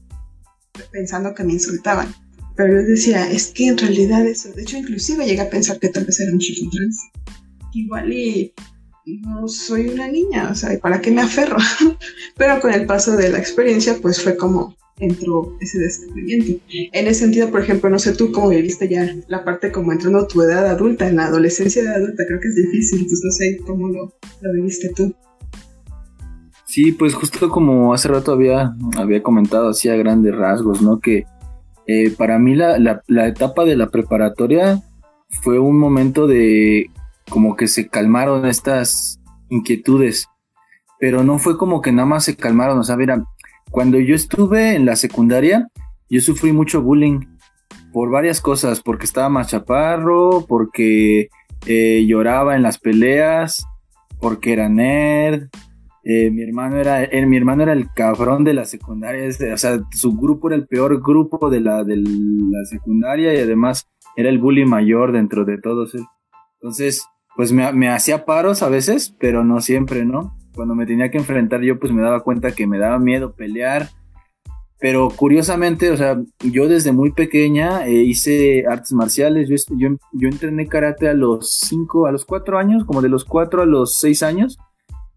pensando 0.91 1.33
que 1.33 1.45
me 1.45 1.53
insultaban. 1.53 2.13
Pero 2.57 2.81
yo 2.81 2.85
decía, 2.85 3.31
es 3.31 3.47
que 3.47 3.69
en 3.69 3.77
realidad 3.77 4.27
eso, 4.27 4.51
de 4.51 4.63
hecho, 4.63 4.75
inclusive 4.75 5.25
llegué 5.25 5.39
a 5.39 5.49
pensar 5.49 5.79
que 5.79 5.87
tal 5.87 6.03
vez 6.03 6.19
era 6.19 6.33
un 6.33 6.39
chico 6.39 6.69
trans. 6.69 6.99
Igual 7.71 8.11
y 8.11 8.53
no 9.21 9.47
soy 9.47 9.87
una 9.87 10.09
niña, 10.09 10.49
o 10.51 10.55
sea, 10.55 10.77
¿para 10.79 10.99
qué 10.99 11.09
me 11.09 11.21
aferro? 11.21 11.55
Pero 12.35 12.59
con 12.59 12.73
el 12.73 12.85
paso 12.85 13.15
de 13.15 13.29
la 13.29 13.37
experiencia, 13.37 13.97
pues 14.01 14.21
fue 14.21 14.35
como 14.35 14.75
entró 14.99 15.55
ese 15.59 15.79
descubrimiento. 15.79 16.63
En 16.69 17.07
ese 17.07 17.21
sentido, 17.21 17.49
por 17.51 17.61
ejemplo, 17.61 17.89
no 17.89 17.99
sé 17.99 18.15
tú 18.15 18.31
cómo 18.31 18.49
viviste 18.49 18.87
ya 18.89 19.15
la 19.27 19.43
parte 19.43 19.71
como 19.71 19.91
entrando 19.91 20.27
tu 20.27 20.41
edad 20.41 20.67
adulta, 20.67 21.07
en 21.07 21.17
la 21.17 21.25
adolescencia 21.25 21.83
de 21.83 21.89
adulta, 21.89 22.23
creo 22.27 22.39
que 22.39 22.47
es 22.47 22.55
difícil, 22.55 22.99
entonces 23.01 23.21
no 23.23 23.31
sé 23.31 23.57
cómo 23.65 23.87
lo, 23.89 24.13
viviste 24.53 24.91
tú. 24.95 25.13
Sí, 26.65 26.91
pues 26.91 27.13
justo 27.13 27.49
como 27.49 27.93
hace 27.93 28.07
rato 28.07 28.31
había, 28.31 28.75
había 28.97 29.23
comentado 29.23 29.69
así 29.69 29.89
a 29.89 29.95
grandes 29.95 30.35
rasgos, 30.35 30.81
¿no? 30.81 30.99
Que 30.99 31.25
eh, 31.87 32.11
para 32.11 32.39
mí 32.39 32.55
la, 32.55 32.77
la 33.07 33.27
etapa 33.27 33.63
de 33.63 33.77
la 33.77 33.89
preparatoria 33.89 34.83
fue 35.41 35.59
un 35.59 35.79
momento 35.79 36.27
de 36.27 36.87
como 37.29 37.55
que 37.55 37.67
se 37.67 37.87
calmaron 37.87 38.45
estas 38.45 39.19
inquietudes, 39.49 40.27
pero 40.99 41.23
no 41.23 41.39
fue 41.39 41.57
como 41.57 41.81
que 41.81 41.91
nada 41.91 42.07
más 42.07 42.25
se 42.25 42.35
calmaron, 42.35 42.79
o 42.79 42.83
sea, 42.83 42.97
mira, 42.97 43.23
cuando 43.77 43.99
yo 43.99 44.15
estuve 44.15 44.73
en 44.73 44.87
la 44.87 44.95
secundaria, 44.95 45.67
yo 46.09 46.19
sufrí 46.19 46.51
mucho 46.51 46.81
bullying 46.81 47.19
por 47.93 48.09
varias 48.09 48.41
cosas, 48.41 48.81
porque 48.81 49.05
estaba 49.05 49.29
más 49.29 49.49
chaparro, 49.49 50.47
porque 50.47 51.29
eh, 51.67 52.03
lloraba 52.07 52.55
en 52.55 52.63
las 52.63 52.79
peleas, 52.79 53.63
porque 54.19 54.53
era 54.53 54.67
nerd. 54.67 55.49
Eh, 56.03 56.31
mi 56.31 56.41
hermano 56.41 56.77
era, 56.77 57.03
eh, 57.03 57.23
mi 57.27 57.37
hermano 57.37 57.61
era 57.61 57.73
el 57.73 57.93
cabrón 57.93 58.43
de 58.43 58.55
la 58.55 58.65
secundaria, 58.65 59.29
o 59.53 59.57
sea, 59.57 59.79
su 59.91 60.17
grupo 60.17 60.47
era 60.47 60.55
el 60.55 60.65
peor 60.65 60.99
grupo 60.99 61.51
de 61.51 61.59
la, 61.59 61.83
de 61.83 61.97
la 61.97 62.65
secundaria 62.67 63.31
y 63.35 63.41
además 63.41 63.87
era 64.15 64.29
el 64.29 64.39
bully 64.39 64.65
mayor 64.65 65.11
dentro 65.11 65.45
de 65.45 65.59
todos. 65.59 65.93
Entonces, 66.59 67.05
pues 67.35 67.51
me, 67.51 67.71
me 67.73 67.89
hacía 67.89 68.25
paros 68.25 68.63
a 68.63 68.69
veces, 68.69 69.15
pero 69.19 69.43
no 69.43 69.61
siempre, 69.61 70.03
¿no? 70.03 70.35
Cuando 70.57 70.75
me 70.75 70.85
tenía 70.85 71.09
que 71.09 71.19
enfrentar 71.19 71.61
yo, 71.61 71.79
pues 71.79 71.93
me 71.93 72.01
daba 72.01 72.19
cuenta 72.21 72.51
que 72.51 72.67
me 72.67 72.79
daba 72.79 72.99
miedo 72.99 73.31
pelear. 73.31 73.87
Pero 74.79 75.09
curiosamente, 75.09 75.89
o 75.91 75.97
sea, 75.97 76.21
yo 76.39 76.67
desde 76.67 76.91
muy 76.91 77.11
pequeña 77.11 77.87
eh, 77.87 78.03
hice 78.03 78.65
artes 78.67 78.91
marciales. 78.91 79.47
Yo, 79.47 79.55
yo, 79.77 79.97
yo, 80.11 80.27
entrené 80.27 80.67
karate 80.67 81.07
a 81.07 81.13
los 81.13 81.49
5, 81.67 82.07
a 82.07 82.11
los 82.11 82.25
4 82.25 82.59
años, 82.59 82.83
como 82.85 83.01
de 83.01 83.09
los 83.09 83.23
4 83.23 83.61
a 83.61 83.65
los 83.65 83.95
6 83.97 84.23
años. 84.23 84.57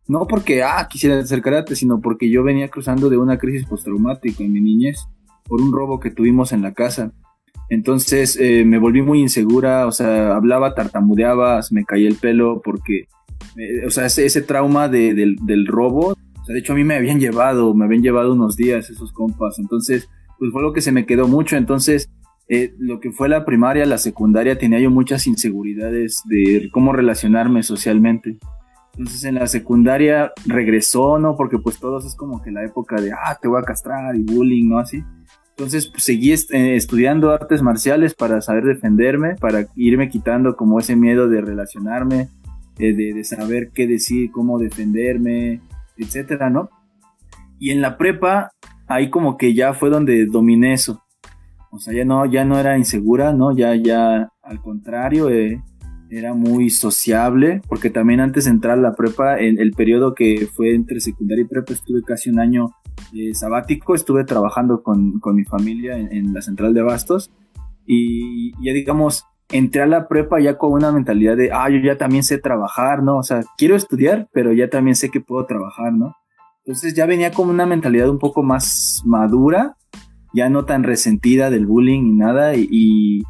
No 0.07 0.27
porque, 0.27 0.63
ah, 0.63 0.87
quisiera 0.89 1.19
hacer 1.19 1.43
karate, 1.43 1.75
sino 1.75 2.01
porque 2.01 2.31
yo 2.31 2.43
venía 2.43 2.69
cruzando 2.69 3.11
de 3.11 3.19
una 3.19 3.39
crisis 3.39 3.67
postraumática 3.67 4.45
en 4.45 4.53
mi 4.53 4.61
niñez 4.61 5.07
por 5.45 5.61
un 5.61 5.73
robo 5.73 6.01
que 6.01 6.11
tuvimos 6.11 6.53
en 6.53 6.63
la 6.63 6.73
casa. 6.73 7.13
Entonces 7.71 8.37
eh, 8.41 8.65
me 8.65 8.79
volví 8.79 9.01
muy 9.01 9.21
insegura, 9.21 9.87
o 9.87 9.93
sea, 9.93 10.35
hablaba, 10.35 10.75
tartamudeaba, 10.75 11.61
me 11.71 11.85
caía 11.85 12.09
el 12.09 12.17
pelo 12.17 12.61
porque 12.65 13.07
eh, 13.57 13.87
o 13.87 13.91
sea, 13.91 14.07
ese, 14.07 14.43
trauma 14.43 14.89
del, 14.89 15.67
robo, 15.67 16.09
o 16.09 16.45
sea, 16.45 16.53
de 16.55 16.61
hecho 16.61 16.73
a 16.73 16.77
mí 16.77 16.85
me 16.85 16.97
habían 16.97 17.21
llevado, 17.21 17.75
me 17.75 17.85
habían 17.85 18.03
llevado 18.03 18.33
unos 18.33 18.57
días 18.57 18.91
esos 18.91 19.13
compas, 19.13 19.59
entonces, 19.59 20.09
pues 20.39 20.53
fue 20.53 20.63
lo 20.63 20.73
que 20.73 20.81
se 20.81 20.93
me 20.93 21.07
quedó 21.07 21.29
mucho, 21.29 21.57
entonces, 21.57 22.11
eh, 22.49 22.75
lo 22.79 22.99
que 23.01 23.13
fue 23.13 23.29
la 23.29 23.45
primaria, 23.45 23.87
la 23.87 23.99
secundaria, 23.99 24.59
tenía 24.59 24.81
yo 24.81 24.91
muchas 24.91 25.27
inseguridades 25.27 26.23
de 26.27 26.69
cómo 26.73 26.93
relacionarme 26.93 27.63
socialmente. 27.63 28.39
Entonces 28.97 29.23
en 29.25 29.37
la 29.37 29.47
secundaria 29.47 30.33
regresó, 30.47 31.19
¿no? 31.19 31.37
Porque 31.37 31.59
pues 31.59 31.79
todos 31.79 32.05
es 32.05 32.17
como 32.17 32.43
que 32.43 32.51
la 32.51 32.65
época 32.65 33.01
de, 33.01 33.13
ah, 33.13 33.39
te 33.41 33.47
voy 33.47 33.61
a 33.61 33.65
castrar 33.65 34.17
y 34.17 34.23
bullying, 34.23 34.69
¿no? 34.69 34.79
Así. 34.79 35.03
Entonces 35.51 35.89
pues, 35.89 36.03
seguí 36.03 36.33
eh, 36.33 36.77
estudiando 36.77 37.31
artes 37.31 37.63
marciales 37.63 38.15
para 38.15 38.41
saber 38.41 38.65
defenderme, 38.65 39.37
para 39.37 39.67
irme 39.77 40.09
quitando 40.09 40.57
como 40.57 40.79
ese 40.79 40.97
miedo 40.97 41.29
de 41.29 41.41
relacionarme, 41.41 42.29
de, 42.81 43.25
saber 43.25 43.71
qué 43.73 43.87
decir, 43.87 44.31
cómo 44.31 44.59
defenderme, 44.59 45.61
etcétera, 45.97 46.51
¿no? 46.51 46.71
Y 47.59 47.71
en 47.71 47.81
la 47.81 47.99
prepa, 47.99 48.51
ahí 48.89 49.11
como 49.11 49.37
que 49.37 49.55
ya 49.55 49.75
fue 49.75 49.91
donde 49.91 50.27
dominé 50.27 50.73
eso. 50.73 51.03
O 51.71 51.79
sea, 51.79 51.95
ya 51.95 52.05
no, 52.05 52.27
ya 52.27 52.45
no 52.45 52.59
era 52.59 52.79
insegura, 52.79 53.33
¿no? 53.33 53.55
Ya, 53.55 53.75
ya, 53.77 54.29
al 54.43 54.61
contrario, 54.61 55.29
eh, 55.29 55.63
era 56.11 56.35
muy 56.35 56.71
sociable, 56.71 57.61
porque 57.69 57.91
también 57.91 58.21
antes 58.21 58.45
de 58.45 58.51
entrar 58.51 58.79
a 58.79 58.83
la 58.83 58.95
prepa, 58.95 59.39
en 59.39 59.61
el 59.61 59.73
periodo 59.73 60.15
que 60.15 60.49
fue 60.53 60.75
entre 60.75 61.01
secundaria 61.01 61.45
y 61.45 61.49
prepa, 61.49 61.73
estuve 61.73 62.03
casi 62.03 62.31
un 62.31 62.41
año 62.41 62.71
eh, 63.15 63.35
sabático, 63.35 63.95
estuve 63.95 64.25
trabajando 64.25 64.83
con, 64.83 65.21
mi 65.35 65.45
familia 65.45 65.97
en, 65.97 66.13
en, 66.13 66.35
la 66.35 66.43
central 66.43 66.75
de 66.75 66.83
Bastos, 66.83 67.31
y 67.87 68.53
ya 68.65 68.73
digamos, 68.73 69.25
entré 69.53 69.83
a 69.83 69.87
la 69.87 70.09
prepa 70.09 70.41
ya 70.41 70.57
con 70.57 70.73
una 70.73 70.93
mentalidad 70.93 71.37
de, 71.37 71.51
ah, 71.53 71.69
yo 71.69 71.79
ya 71.79 71.97
también 71.97 72.23
sé 72.23 72.39
trabajar, 72.39 73.03
¿no? 73.03 73.19
O 73.19 73.23
sea, 73.23 73.43
quiero 73.57 73.77
estudiar, 73.77 74.29
pero 74.33 74.53
ya 74.53 74.69
también 74.69 74.95
sé 74.95 75.11
que 75.11 75.21
puedo 75.21 75.45
trabajar, 75.47 75.93
¿no? 75.93 76.15
Entonces 76.65 76.95
ya 76.95 77.07
venía 77.07 77.33
con 77.33 77.49
una 77.49 77.67
mentalidad 77.67 78.09
un 78.09 78.19
poco 78.19 78.43
más 78.43 79.03
madura, 79.05 79.77
ya 80.33 80.49
no 80.49 80.65
tan 80.65 80.85
resentida 80.85 81.51
del 81.51 81.67
bullying 81.67 82.03
y 82.03 82.13
nada, 82.13 82.55
y, 82.55 83.23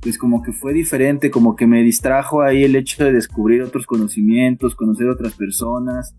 pues 0.00 0.16
como 0.16 0.42
que 0.42 0.52
fue 0.52 0.72
diferente, 0.72 1.30
como 1.30 1.56
que 1.56 1.66
me 1.66 1.82
distrajo 1.82 2.42
ahí 2.42 2.64
el 2.64 2.76
hecho 2.76 3.04
de 3.04 3.12
descubrir 3.12 3.62
otros 3.62 3.84
conocimientos, 3.84 4.74
conocer 4.74 5.08
otras 5.08 5.34
personas. 5.34 6.14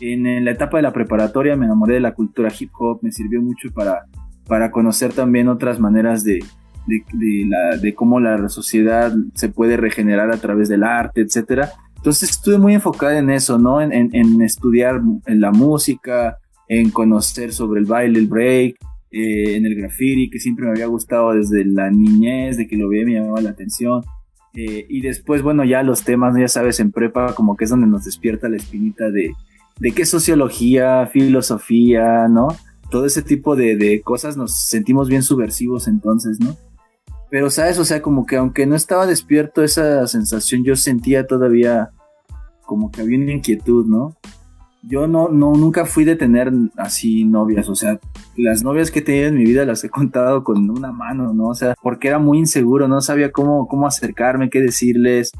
En, 0.00 0.44
la 0.44 0.50
etapa 0.50 0.76
de 0.76 0.82
la 0.82 0.92
preparatoria 0.92 1.56
me 1.56 1.64
enamoré 1.64 1.94
de 1.94 2.00
la 2.00 2.14
cultura 2.14 2.52
hip 2.56 2.70
hop, 2.78 3.00
me 3.02 3.10
sirvió 3.10 3.40
mucho 3.40 3.72
para, 3.72 4.04
para 4.46 4.70
conocer 4.70 5.14
también 5.14 5.48
otras 5.48 5.80
maneras 5.80 6.24
de, 6.24 6.40
de, 6.86 7.46
la, 7.48 7.76
de 7.76 7.94
cómo 7.94 8.20
la 8.20 8.48
sociedad 8.48 9.12
se 9.34 9.48
puede 9.48 9.76
regenerar 9.76 10.32
a 10.32 10.38
través 10.38 10.68
del 10.68 10.82
arte, 10.82 11.20
etcétera. 11.20 11.70
Entonces 11.96 12.30
estuve 12.30 12.58
muy 12.58 12.74
enfocada 12.74 13.18
en 13.18 13.30
eso, 13.30 13.58
¿no? 13.58 13.80
En, 13.80 13.92
en, 13.92 14.42
estudiar 14.42 15.00
en 15.26 15.40
la 15.40 15.52
música, 15.52 16.38
en 16.68 16.90
conocer 16.90 17.52
sobre 17.52 17.80
el 17.80 17.86
baile, 17.86 18.18
el 18.18 18.26
break, 18.26 18.76
eh, 19.12 19.56
en 19.56 19.66
el 19.66 19.76
graffiti, 19.76 20.28
que 20.28 20.40
siempre 20.40 20.64
me 20.64 20.72
había 20.72 20.86
gustado 20.86 21.32
desde 21.32 21.64
la 21.64 21.90
niñez, 21.90 22.56
de 22.56 22.66
que 22.66 22.76
lo 22.76 22.88
veía 22.88 23.06
me 23.06 23.12
llamaba 23.14 23.40
la 23.40 23.50
atención. 23.50 24.02
Eh, 24.54 24.84
y 24.88 25.00
después, 25.00 25.42
bueno, 25.42 25.64
ya 25.64 25.84
los 25.84 26.02
temas, 26.02 26.36
ya 26.36 26.48
sabes, 26.48 26.80
en 26.80 26.90
prepa, 26.90 27.34
como 27.34 27.56
que 27.56 27.64
es 27.64 27.70
donde 27.70 27.86
nos 27.86 28.04
despierta 28.04 28.48
la 28.48 28.56
espinita 28.56 29.10
de, 29.10 29.32
de 29.78 29.90
qué 29.92 30.04
sociología, 30.04 31.06
filosofía, 31.06 32.26
¿no? 32.28 32.48
Todo 32.90 33.06
ese 33.06 33.22
tipo 33.22 33.54
de, 33.54 33.76
de 33.76 34.00
cosas 34.02 34.36
nos 34.36 34.60
sentimos 34.66 35.08
bien 35.08 35.22
subversivos 35.22 35.86
entonces, 35.86 36.40
¿no? 36.40 36.56
Pero, 37.32 37.48
¿sabes? 37.48 37.78
O 37.78 37.86
sea, 37.86 38.02
como 38.02 38.26
que 38.26 38.36
aunque 38.36 38.66
no 38.66 38.76
estaba 38.76 39.06
despierto 39.06 39.62
esa 39.62 40.06
sensación, 40.06 40.64
yo 40.64 40.76
sentía 40.76 41.26
todavía 41.26 41.88
como 42.66 42.90
que 42.90 43.00
había 43.00 43.18
una 43.18 43.32
inquietud, 43.32 43.86
¿no? 43.86 44.14
Yo 44.82 45.06
no, 45.06 45.30
no, 45.30 45.54
nunca 45.54 45.86
fui 45.86 46.04
de 46.04 46.14
tener 46.14 46.52
así 46.76 47.24
novias, 47.24 47.70
o 47.70 47.74
sea, 47.74 47.98
las 48.36 48.62
novias 48.62 48.90
que 48.90 48.98
he 48.98 49.02
tenido 49.02 49.28
en 49.28 49.36
mi 49.36 49.46
vida 49.46 49.64
las 49.64 49.82
he 49.82 49.88
contado 49.88 50.44
con 50.44 50.68
una 50.68 50.92
mano, 50.92 51.32
¿no? 51.32 51.48
O 51.48 51.54
sea, 51.54 51.74
porque 51.82 52.08
era 52.08 52.18
muy 52.18 52.36
inseguro, 52.36 52.86
no 52.86 53.00
sabía 53.00 53.32
cómo, 53.32 53.66
cómo 53.66 53.86
acercarme, 53.86 54.50
qué 54.50 54.60
decirles. 54.60 55.32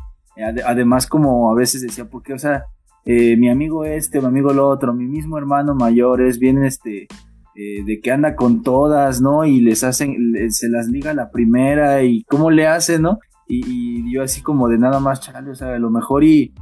Además, 0.64 1.06
como 1.06 1.50
a 1.50 1.54
veces 1.54 1.82
decía, 1.82 2.08
porque, 2.08 2.32
o 2.32 2.38
sea, 2.38 2.64
eh, 3.04 3.36
mi 3.36 3.50
amigo 3.50 3.84
este, 3.84 4.18
mi 4.22 4.28
amigo 4.28 4.50
el 4.50 4.60
otro, 4.60 4.94
mi 4.94 5.04
mismo 5.04 5.36
hermano 5.36 5.74
mayor 5.74 6.22
es 6.22 6.38
bien, 6.38 6.64
este, 6.64 7.06
eh, 7.54 7.84
de 7.84 8.00
que 8.00 8.10
anda 8.10 8.34
con 8.34 8.62
todas, 8.62 9.20
¿no? 9.20 9.44
Y 9.44 9.60
les 9.60 9.84
hacen, 9.84 10.16
se 10.50 10.70
las 10.70 10.88
liga 10.88 11.12
la 11.12 11.30
primera 11.30 12.02
y 12.02 12.24
cómo 12.24 12.50
le 12.50 12.66
hace, 12.66 12.98
¿no? 12.98 13.18
Y, 13.46 14.10
yo 14.10 14.22
así 14.22 14.40
como 14.40 14.68
de 14.68 14.78
nada 14.78 15.00
más, 15.00 15.20
chale, 15.20 15.50
o 15.50 15.54
sea, 15.54 15.74
a 15.74 15.78
lo 15.78 15.90
mejor 15.90 16.24
y, 16.24 16.54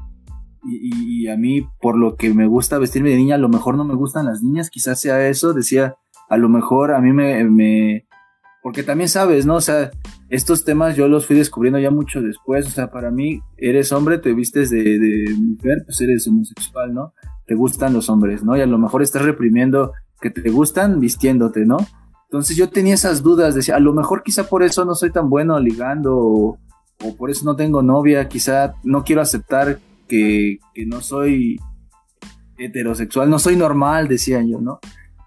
y, 0.65 1.29
a 1.29 1.37
mí 1.37 1.65
por 1.81 1.97
lo 1.97 2.17
que 2.17 2.35
me 2.35 2.49
gusta 2.49 2.79
vestirme 2.79 3.11
de 3.11 3.17
niña, 3.17 3.37
a 3.37 3.39
lo 3.39 3.49
mejor 3.49 3.77
no 3.77 3.85
me 3.85 3.95
gustan 3.95 4.27
las 4.27 4.43
niñas, 4.43 4.69
quizás 4.69 5.01
sea 5.01 5.29
eso, 5.29 5.53
decía, 5.53 5.95
a 6.29 6.37
lo 6.37 6.49
mejor 6.49 6.93
a 6.93 7.01
mí 7.01 7.13
me, 7.13 8.07
porque 8.63 8.83
también 8.83 9.09
sabes, 9.09 9.47
¿no? 9.47 9.57
O 9.57 9.61
sea, 9.61 9.93
estos 10.29 10.65
temas 10.65 10.97
yo 10.97 11.07
los 11.07 11.27
fui 11.27 11.37
descubriendo 11.37 11.79
ya 11.79 11.93
mucho 11.93 12.21
después, 12.21 12.67
o 12.67 12.71
sea, 12.71 12.91
para 12.91 13.13
mí, 13.13 13.41
eres 13.57 13.93
hombre, 13.93 14.19
te 14.19 14.33
vistes 14.33 14.71
de, 14.71 14.99
de 14.99 15.35
mujer, 15.35 15.83
pues 15.85 16.01
eres 16.01 16.27
homosexual, 16.27 16.93
¿no? 16.93 17.15
Te 17.47 17.55
gustan 17.55 17.93
los 17.93 18.11
hombres, 18.11 18.43
¿no? 18.43 18.57
Y 18.57 18.61
a 18.61 18.67
lo 18.67 18.79
mejor 18.79 19.03
estás 19.03 19.23
reprimiendo 19.23 19.93
que 20.21 20.31
te 20.31 20.51
gustan 20.51 21.01
vistiéndote, 21.01 21.65
¿no? 21.65 21.79
Entonces 22.25 22.57
yo 22.57 22.69
tenía 22.71 22.95
esas 22.95 23.23
dudas, 23.23 23.55
decía, 23.55 23.77
a 23.77 23.81
lo 23.81 23.93
mejor 23.93 24.23
quizá 24.23 24.45
por 24.45 24.63
eso 24.63 24.85
no 24.85 24.95
soy 24.95 25.11
tan 25.11 25.29
bueno 25.29 25.59
ligando 25.59 26.17
o, 26.17 26.59
por 27.19 27.31
eso 27.31 27.45
no 27.45 27.57
tengo 27.57 27.83
novia, 27.83 28.29
quizá 28.29 28.75
no 28.85 29.03
quiero 29.03 29.23
aceptar 29.23 29.81
que, 30.07 30.59
que, 30.75 30.87
no 30.87 31.01
soy 31.01 31.59
heterosexual, 32.59 33.31
no 33.31 33.39
soy 33.39 33.57
normal, 33.57 34.07
decía 34.07 34.43
yo, 34.43 34.61
¿no? 34.61 34.79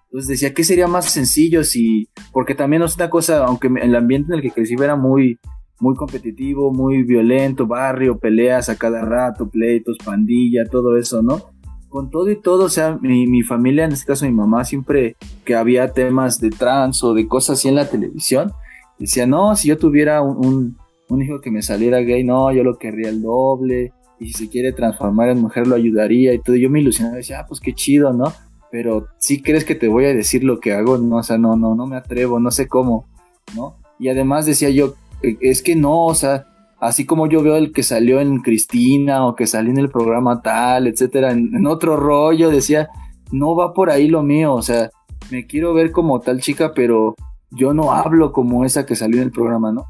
Entonces 0.06 0.30
decía, 0.30 0.54
¿qué 0.54 0.64
sería 0.64 0.88
más 0.88 1.06
sencillo 1.06 1.64
si, 1.64 2.08
porque 2.32 2.54
también 2.54 2.84
es 2.84 2.96
una 2.96 3.10
cosa, 3.10 3.44
aunque 3.46 3.68
el 3.82 3.96
ambiente 3.96 4.32
en 4.32 4.38
el 4.38 4.42
que 4.44 4.52
crecí 4.52 4.76
era 4.76 4.96
muy, 4.96 5.40
muy 5.80 5.96
competitivo, 5.96 6.72
muy 6.72 7.04
violento, 7.04 7.68
barrio, 7.68 8.20
peleas 8.20 8.70
a 8.70 8.78
cada 8.78 9.02
rato, 9.02 9.50
pleitos, 9.50 9.98
pandilla, 10.06 10.64
todo 10.72 10.98
eso, 10.98 11.22
¿no? 11.22 11.53
Con 11.94 12.10
todo 12.10 12.32
y 12.32 12.36
todo, 12.36 12.66
o 12.66 12.70
sea, 12.70 12.98
mi, 13.00 13.44
familia, 13.44 13.86
en 13.86 13.92
este 13.92 14.08
caso 14.08 14.26
mi 14.26 14.32
mamá, 14.32 14.66
siempre 14.66 15.16
que 15.46 15.54
había 15.54 15.94
temas 15.94 16.42
de 16.42 16.50
trans 16.50 17.04
o 17.04 17.14
de 17.14 17.28
cosas 17.28 17.60
así 17.60 17.68
en 17.68 17.76
la 17.76 17.88
televisión, 17.88 18.52
decía, 18.98 19.28
no, 19.28 19.56
si 19.56 19.68
yo 19.68 19.78
tuviera 19.78 20.24
un, 20.24 20.76
hijo 21.22 21.40
que 21.40 21.52
me 21.52 21.62
saliera 21.62 22.00
gay, 22.00 22.24
no, 22.24 22.52
yo 22.52 22.64
lo 22.64 22.80
querría 22.80 23.10
el 23.10 23.22
doble, 23.22 23.94
y 24.20 24.34
si 24.34 24.46
se 24.46 24.50
quiere 24.50 24.74
transformar 24.74 25.30
en 25.30 25.40
mujer 25.40 25.68
lo 25.68 25.76
ayudaría 25.76 26.34
y 26.34 26.40
todo. 26.40 26.56
Yo 26.56 26.68
me 26.72 26.80
ilusionaba, 26.80 27.18
decía, 27.18 27.42
ah, 27.42 27.46
pues 27.48 27.60
qué 27.60 27.74
chido, 27.76 28.12
¿no? 28.12 28.34
Pero 28.72 29.06
si 29.20 29.44
crees 29.44 29.64
que 29.64 29.76
te 29.76 29.88
voy 29.88 30.06
a 30.06 30.16
decir 30.16 30.44
lo 30.44 30.60
que 30.60 30.74
hago, 30.74 30.98
no, 30.98 31.18
o 31.18 31.24
sea, 31.24 31.38
no, 31.38 31.56
no, 31.56 31.76
no 31.76 31.86
me 31.86 31.96
atrevo, 31.96 32.40
no 32.40 32.50
sé 32.50 32.68
cómo, 32.68 33.06
¿no? 33.56 33.76
Y 34.00 34.10
además 34.10 34.48
decía 34.48 34.72
yo, 34.72 34.96
e, 35.22 35.38
es 35.42 35.62
que 35.62 35.76
no, 35.76 36.08
o 36.08 36.16
sea, 36.16 36.48
así 36.84 37.06
como 37.06 37.28
yo 37.28 37.42
veo 37.42 37.56
el 37.56 37.72
que 37.72 37.82
salió 37.82 38.20
en 38.20 38.42
Cristina 38.42 39.26
o 39.26 39.36
que 39.36 39.48
salió 39.48 39.72
en 39.72 39.78
el 39.78 39.90
programa 39.90 40.42
tal, 40.42 40.88
etcétera, 40.88 41.32
en, 41.32 41.66
otro 41.66 41.96
rollo, 41.96 42.50
decía, 42.50 42.90
no 43.32 43.56
va 43.56 43.74
por 43.74 43.90
ahí 43.90 44.10
lo 44.10 44.22
mío, 44.22 44.54
o 44.54 44.62
sea, 44.62 44.90
me 45.32 45.48
quiero 45.48 45.74
ver 45.74 45.92
como 45.92 46.20
tal 46.20 46.42
chica, 46.42 46.74
pero 46.76 47.16
yo 47.52 47.74
no 47.74 47.94
hablo 47.94 48.34
como 48.34 48.66
esa 48.66 48.86
que 48.86 48.98
salió 48.98 49.18
en 49.18 49.28
el 49.28 49.32
programa, 49.32 49.72
¿no? 49.72 49.86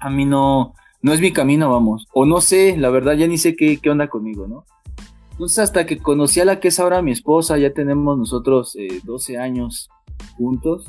A 0.00 0.08
mí 0.08 0.24
no, 0.24 0.72
no 1.02 1.12
es 1.12 1.20
mi 1.20 1.32
camino, 1.32 1.70
vamos, 1.70 2.06
o 2.14 2.24
no 2.24 2.40
sé, 2.40 2.76
la 2.78 2.88
verdad 2.88 3.12
ya 3.14 3.26
ni 3.26 3.36
sé 3.36 3.54
qué, 3.54 3.78
onda 3.90 4.08
conmigo, 4.08 4.46
¿no? 4.46 4.64
Entonces 5.32 5.58
hasta 5.58 5.84
que 5.84 5.98
conocí 5.98 6.40
a 6.40 6.46
la 6.46 6.60
que 6.60 6.68
es 6.68 6.80
ahora 6.80 7.02
mi 7.02 7.12
esposa, 7.12 7.58
ya 7.58 7.74
tenemos 7.74 8.16
nosotros 8.16 8.74
12 9.04 9.34
eh, 9.34 9.38
años 9.38 9.90
juntos. 10.38 10.86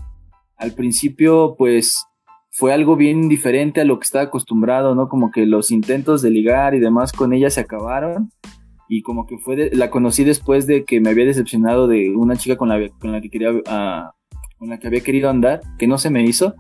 Al 0.56 0.72
principio, 0.72 1.56
pues 1.58 2.06
fue 2.58 2.74
algo 2.74 2.96
bien 2.96 3.30
diferente 3.30 3.82
a 3.82 3.86
lo 3.86 4.00
que 4.00 4.06
estaba 4.06 4.24
acostumbrado, 4.24 4.96
¿no? 4.96 5.10
Como 5.10 5.30
que 5.30 5.46
los 5.46 5.70
intentos 5.70 6.24
de 6.24 6.32
ligar 6.32 6.74
y 6.74 6.80
demás 6.80 7.14
con 7.14 7.32
ella 7.32 7.52
se 7.52 7.60
acabaron. 7.60 8.32
Y 8.90 9.04
como 9.04 9.28
que 9.28 9.38
fue 9.38 9.70
la 9.74 9.92
conocí 9.92 10.24
después 10.24 10.66
de 10.66 10.84
que 10.84 11.00
me 11.00 11.12
había 11.12 11.26
decepcionado 11.26 11.88
de 11.88 12.16
una 12.16 12.36
chica 12.36 12.58
con 12.58 12.70
la, 12.70 12.80
con 13.00 13.12
la 13.12 13.22
que 13.22 13.30
quería 13.30 13.52
uh, 13.52 14.10
con 14.58 14.70
la 14.70 14.80
que 14.80 14.88
había 14.88 15.02
querido 15.02 15.30
andar 15.30 15.62
que 15.78 15.86
no 15.86 16.00
se 16.00 16.10
me 16.10 16.24
hizo. 16.24 16.56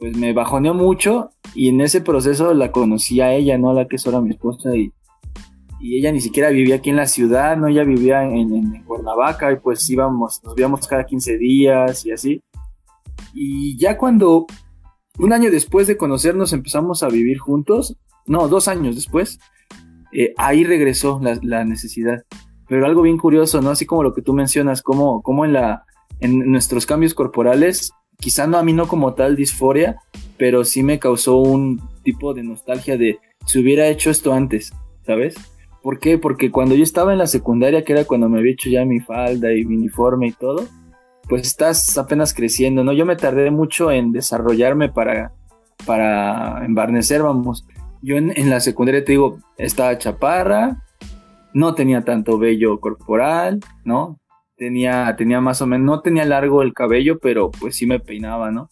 Pues 0.00 0.16
me 0.16 0.32
bajoneó 0.32 0.74
mucho 0.74 1.30
y 1.54 1.68
en 1.68 1.80
ese 1.80 2.00
proceso 2.00 2.52
la 2.52 2.72
conocí 2.72 3.20
a 3.20 3.32
ella 3.34 3.56
no 3.56 3.70
a 3.70 3.74
la 3.74 3.86
que 3.86 3.94
es 3.94 4.06
ahora 4.06 4.20
mi 4.20 4.30
esposa 4.30 4.74
y, 4.74 4.92
y 5.78 5.96
ella 5.96 6.10
ni 6.10 6.20
siquiera 6.20 6.50
vivía 6.50 6.76
aquí 6.76 6.90
en 6.90 6.96
la 6.96 7.06
ciudad 7.06 7.56
no 7.56 7.68
ella 7.68 7.84
vivía 7.84 8.24
en, 8.24 8.52
en, 8.52 8.74
en 8.74 8.82
Cuernavaca 8.82 9.52
y 9.52 9.60
pues 9.60 9.88
íbamos 9.88 10.42
nos 10.42 10.56
veíamos 10.56 10.88
cada 10.88 11.06
15 11.06 11.38
días 11.38 12.04
y 12.04 12.10
así. 12.10 12.42
Y 13.32 13.78
ya 13.78 13.96
cuando 13.96 14.46
un 15.18 15.32
año 15.32 15.50
después 15.50 15.86
de 15.86 15.96
conocernos 15.96 16.52
empezamos 16.52 17.02
a 17.02 17.08
vivir 17.08 17.38
juntos. 17.38 17.96
No, 18.26 18.48
dos 18.48 18.68
años 18.68 18.96
después. 18.96 19.38
Eh, 20.12 20.34
ahí 20.36 20.64
regresó 20.64 21.20
la, 21.42 21.64
necesidad. 21.64 22.24
Pero 22.68 22.86
algo 22.86 23.02
bien 23.02 23.18
curioso, 23.18 23.60
¿no? 23.60 23.70
Así 23.70 23.86
como 23.86 24.02
lo 24.02 24.14
que 24.14 24.22
tú 24.22 24.32
mencionas, 24.32 24.82
como, 24.82 25.22
como 25.22 25.44
en, 25.44 25.52
la, 25.52 25.84
en 26.20 26.50
nuestros 26.50 26.86
cambios 26.86 27.14
corporales, 27.14 27.92
quizá 28.18 28.46
no 28.46 28.56
a 28.56 28.62
mí 28.62 28.72
no 28.72 28.88
como 28.88 29.14
tal 29.14 29.36
disforia, 29.36 29.98
pero 30.38 30.64
sí 30.64 30.82
me 30.82 30.98
causó 30.98 31.38
un 31.38 31.80
tipo 32.02 32.32
de 32.34 32.42
nostalgia 32.42 32.96
de 32.96 33.18
si 33.46 33.60
hubiera 33.60 33.88
hecho 33.88 34.10
esto 34.10 34.32
antes, 34.32 34.72
¿sabes? 35.04 35.34
¿Por 35.82 35.98
qué? 35.98 36.16
Porque 36.16 36.50
cuando 36.50 36.74
yo 36.74 36.82
estaba 36.82 37.12
en 37.12 37.18
la 37.18 37.26
secundaria, 37.26 37.84
que 37.84 37.92
era 37.92 38.04
cuando 38.04 38.28
me 38.28 38.38
había 38.38 38.52
hecho 38.52 38.70
ya 38.70 38.84
mi 38.86 39.00
falda 39.00 39.52
y 39.52 39.64
mi 39.66 39.76
uniforme 39.76 40.28
y 40.28 40.32
todo, 40.32 40.66
pues 41.28 41.42
estás 41.42 41.96
apenas 41.96 42.34
creciendo, 42.34 42.84
¿no? 42.84 42.92
Yo 42.92 43.06
me 43.06 43.16
tardé 43.16 43.50
mucho 43.50 43.90
en 43.90 44.12
desarrollarme 44.12 44.88
para, 44.88 45.32
para 45.86 46.64
embarnecer, 46.64 47.22
vamos. 47.22 47.66
Yo 48.02 48.16
en, 48.16 48.50
la 48.50 48.60
secundaria 48.60 49.04
te 49.04 49.12
digo, 49.12 49.38
estaba 49.56 49.96
chaparra, 49.96 50.82
no 51.54 51.74
tenía 51.74 52.02
tanto 52.02 52.38
vello 52.38 52.78
corporal, 52.80 53.60
¿no? 53.84 54.18
Tenía, 54.56 55.14
tenía 55.16 55.40
más 55.40 55.62
o 55.62 55.66
menos, 55.66 55.86
no 55.86 56.00
tenía 56.00 56.24
largo 56.24 56.62
el 56.62 56.74
cabello, 56.74 57.18
pero 57.18 57.50
pues 57.50 57.76
sí 57.76 57.86
me 57.86 58.00
peinaba, 58.00 58.50
¿no? 58.50 58.68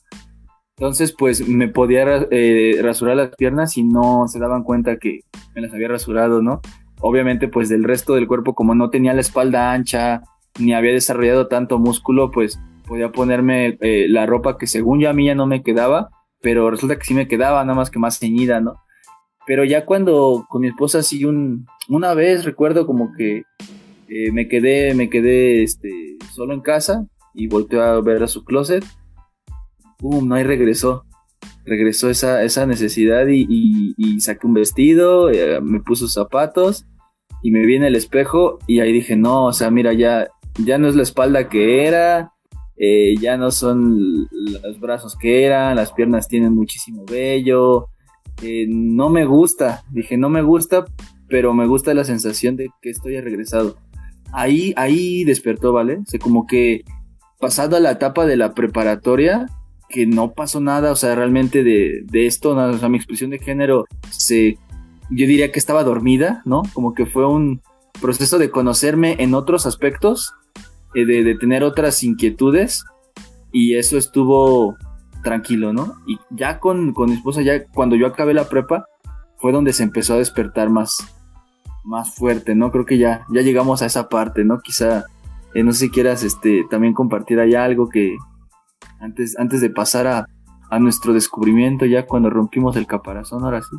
Entonces, 0.77 1.15
pues 1.17 1.47
me 1.49 1.69
podía 1.69 2.27
eh, 2.31 2.79
rasurar 2.83 3.17
las 3.17 3.37
piernas 3.37 3.77
y 3.77 3.85
no 3.85 4.27
se 4.29 4.38
daban 4.38 4.65
cuenta 4.65 4.97
que 4.97 5.21
me 5.55 5.62
las 5.62 5.73
había 5.73 5.88
rasurado, 5.88 6.43
¿no? 6.43 6.61
Obviamente, 7.01 7.49
pues 7.49 7.69
del 7.69 7.85
resto 7.85 8.15
del 8.15 8.27
cuerpo, 8.27 8.55
como 8.55 8.75
no 8.75 8.91
tenía 8.91 9.15
la 9.15 9.21
espalda 9.21 9.73
ancha, 9.73 10.23
ni 10.59 10.75
había 10.75 10.93
desarrollado 10.93 11.49
tanto 11.49 11.79
músculo, 11.79 12.31
pues 12.31 12.61
podía 12.87 13.12
ponerme 13.12 13.79
eh, 13.81 14.07
la 14.09 14.27
ropa 14.27 14.59
que 14.59 14.67
según 14.67 15.01
yo 15.01 15.09
a 15.09 15.12
mí 15.12 15.27
ya 15.27 15.35
no 15.35 15.47
me 15.47 15.62
quedaba, 15.62 16.11
pero 16.41 16.71
resulta 16.71 16.97
que 16.97 17.05
sí 17.05 17.15
me 17.15 17.29
quedaba, 17.29 17.65
nada 17.65 17.77
más 17.77 17.91
que 17.91 17.99
más 17.99 18.19
ceñida, 18.19 18.61
¿no? 18.61 18.83
Pero 19.47 19.65
ya 19.65 19.87
cuando 19.87 20.47
con 20.49 20.62
mi 20.62 20.69
esposa 20.69 20.99
así 20.99 21.25
un, 21.25 21.67
una 21.88 22.15
vez 22.15 22.45
recuerdo 22.45 22.87
como 22.87 23.12
que 23.17 23.45
eh, 24.09 24.31
me 24.33 24.47
quedé, 24.49 24.95
me 24.95 25.09
quedé 25.09 25.62
este, 25.62 25.91
solo 26.33 26.53
en 26.55 26.61
casa 26.61 27.07
y 27.35 27.47
volteó 27.47 27.83
a 27.83 28.01
ver 28.01 28.23
a 28.23 28.29
su 28.29 28.45
closet, 28.45 28.85
¡pum! 29.99 30.29
No, 30.29 30.38
y 30.38 30.43
regresó. 30.43 31.05
Regresó 31.65 32.11
esa, 32.11 32.43
esa 32.43 32.67
necesidad 32.67 33.27
y, 33.29 33.47
y, 33.97 34.21
saqué 34.21 34.47
un 34.47 34.55
vestido, 34.55 35.31
eh, 35.31 35.61
me 35.61 35.81
puso 35.81 36.09
zapatos 36.09 36.87
y 37.41 37.53
me 37.53 37.65
vi 37.65 37.77
en 37.77 37.85
el 37.85 37.95
espejo 37.95 38.59
y 38.67 38.81
ahí 38.81 38.93
dije, 38.93 39.17
no, 39.17 39.47
o 39.47 39.53
sea, 39.53 39.71
mira, 39.71 39.93
ya, 39.93 40.29
ya 40.59 40.79
no 40.79 40.88
es 40.88 40.95
la 40.95 41.03
espalda 41.03 41.49
que 41.49 41.87
era, 41.87 42.33
eh, 42.77 43.15
ya 43.21 43.37
no 43.37 43.51
son 43.51 44.29
los 44.31 44.81
brazos 44.81 45.17
que 45.17 45.45
eran, 45.45 45.77
las 45.77 45.93
piernas 45.93 46.29
tienen 46.29 46.55
muchísimo 46.55 47.05
vello, 47.05 47.88
eh, 48.43 48.67
no 48.69 49.09
me 49.09 49.25
gusta, 49.25 49.85
dije 49.91 50.17
no 50.17 50.29
me 50.29 50.43
gusta, 50.43 50.85
pero 51.29 51.55
me 51.55 51.67
gusta 51.67 51.95
la 51.95 52.05
sensación 52.05 52.57
de 52.57 52.71
que 52.81 52.91
estoy 52.91 53.21
regresado. 53.21 53.77
Ahí, 54.33 54.73
ahí 54.77 55.25
despertó, 55.25 55.73
¿vale? 55.73 55.99
O 55.99 56.07
sea, 56.07 56.19
como 56.19 56.47
que 56.47 56.85
pasado 57.38 57.77
a 57.77 57.81
la 57.81 57.93
etapa 57.93 58.27
de 58.27 58.37
la 58.37 58.55
preparatoria, 58.55 59.47
que 59.88 60.07
no 60.07 60.33
pasó 60.33 60.61
nada, 60.61 60.91
o 60.91 60.97
sea, 60.97 61.15
realmente 61.15 61.62
de, 61.62 62.03
de 62.05 62.27
esto, 62.27 62.51
o 62.51 62.79
sea, 62.79 62.88
mi 62.88 62.97
expresión 62.97 63.31
de 63.31 63.38
género 63.38 63.87
se, 64.11 64.59
yo 65.11 65.27
diría 65.27 65.53
que 65.53 65.59
estaba 65.59 65.85
dormida, 65.85 66.43
¿no? 66.47 66.62
Como 66.73 66.95
que 66.95 67.05
fue 67.05 67.27
un 67.27 67.61
proceso 68.01 68.38
de 68.38 68.51
conocerme 68.51 69.17
en 69.19 69.35
otros 69.35 69.67
aspectos 69.67 70.35
eh, 70.95 71.07
de, 71.07 71.35
tener 71.37 71.65
otras 71.65 72.03
inquietudes 72.03 72.85
y 73.51 73.77
eso 73.77 73.99
estuvo 73.99 74.77
tranquilo, 75.23 75.73
¿no? 75.73 75.97
Y 76.07 76.19
ya 76.31 76.59
con, 76.59 76.95
mi 76.97 77.13
esposa, 77.13 77.43
ya 77.43 77.67
cuando 77.67 77.97
yo 77.97 78.07
acabé 78.07 78.35
la 78.35 78.49
prepa, 78.49 78.87
fue 79.39 79.53
donde 79.53 79.73
se 79.73 79.83
empezó 79.83 80.15
a 80.15 80.19
despertar 80.19 80.71
más, 80.71 80.99
más 81.85 82.15
fuerte, 82.15 82.55
¿no? 82.55 82.71
Creo 82.71 82.87
que 82.87 82.99
ya, 82.99 83.27
ya 83.31 83.43
llegamos 83.43 83.83
a 83.83 83.87
esa 83.87 84.09
parte, 84.09 84.45
¿no? 84.45 84.61
Quizá, 84.61 85.05
eh, 85.55 85.63
no 85.63 85.73
sé 85.73 85.87
si 85.87 85.91
quieras 85.91 86.23
este, 86.25 86.65
también 86.71 86.95
compartir 86.95 87.41
ahí 87.41 87.55
algo 87.55 87.89
que 87.89 88.17
antes, 89.01 89.39
antes 89.39 89.61
de 89.61 89.71
pasar 89.71 90.07
a, 90.07 90.27
a 90.71 90.79
nuestro 90.79 91.13
descubrimiento, 91.13 91.87
ya 91.87 92.07
cuando 92.07 92.31
rompimos 92.31 92.77
el 92.77 92.87
caparazón, 92.87 93.45
ahora 93.45 93.63
sí. 93.63 93.77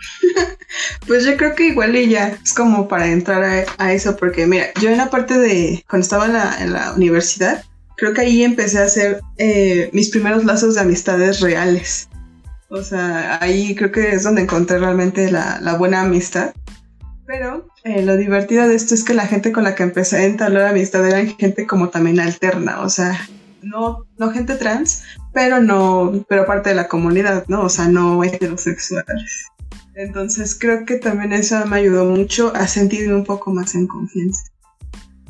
Pues 1.06 1.24
yo 1.24 1.36
creo 1.36 1.54
que 1.54 1.68
igual 1.68 1.96
y 1.96 2.08
ya 2.08 2.28
es 2.28 2.54
como 2.54 2.86
para 2.86 3.08
entrar 3.08 3.66
a, 3.78 3.92
eso, 3.92 4.16
porque 4.16 4.46
mira, 4.46 4.66
yo 4.80 4.90
en 4.90 4.98
la 4.98 5.10
parte 5.10 5.38
de 5.38 5.84
cuando 5.88 6.04
estaba 6.04 6.26
en 6.60 6.72
la, 6.72 6.92
universidad, 6.94 7.64
creo 7.96 8.14
que 8.14 8.20
ahí 8.20 8.44
empecé 8.44 8.78
a 8.78 8.84
hacer 8.84 9.20
eh, 9.36 9.90
mis 9.92 10.10
primeros 10.10 10.44
lazos 10.44 10.74
de 10.74 10.82
amistades 10.82 11.40
reales. 11.40 12.08
O 12.68 12.82
sea, 12.82 13.38
ahí 13.40 13.74
creo 13.74 13.90
que 13.90 14.12
es 14.12 14.22
donde 14.22 14.42
encontré 14.42 14.78
realmente 14.78 15.30
la, 15.30 15.74
buena 15.76 16.02
amistad. 16.02 16.52
Pero 17.26 17.68
eh, 17.84 18.02
lo 18.02 18.16
divertido 18.16 18.68
de 18.68 18.74
esto 18.74 18.94
es 18.94 19.04
que 19.04 19.14
la 19.14 19.26
gente 19.26 19.52
con 19.52 19.64
la 19.64 19.74
que 19.74 19.82
empecé 19.82 20.16
a 20.18 20.24
entablar 20.24 20.66
amistad 20.66 21.06
era 21.06 21.24
gente 21.26 21.66
como 21.66 21.88
también 21.88 22.20
alterna, 22.20 22.80
o 22.80 22.88
sea, 22.88 23.28
no, 23.62 24.06
no 24.18 24.30
gente 24.30 24.56
trans, 24.56 25.04
pero 25.32 25.60
no, 25.60 26.24
pero 26.28 26.46
parte 26.46 26.70
de 26.70 26.76
la 26.76 26.88
comunidad, 26.88 27.44
¿no? 27.48 27.62
O 27.62 27.68
sea, 27.68 27.88
no 27.88 28.22
heterosexuales. 28.24 29.50
Entonces 29.94 30.56
creo 30.58 30.84
que 30.86 30.96
también 30.96 31.32
eso 31.32 31.64
me 31.66 31.76
ayudó 31.76 32.04
mucho 32.04 32.52
a 32.54 32.66
sentirme 32.66 33.14
un 33.14 33.24
poco 33.24 33.52
más 33.52 33.74
en 33.74 33.86
confianza. 33.86 34.42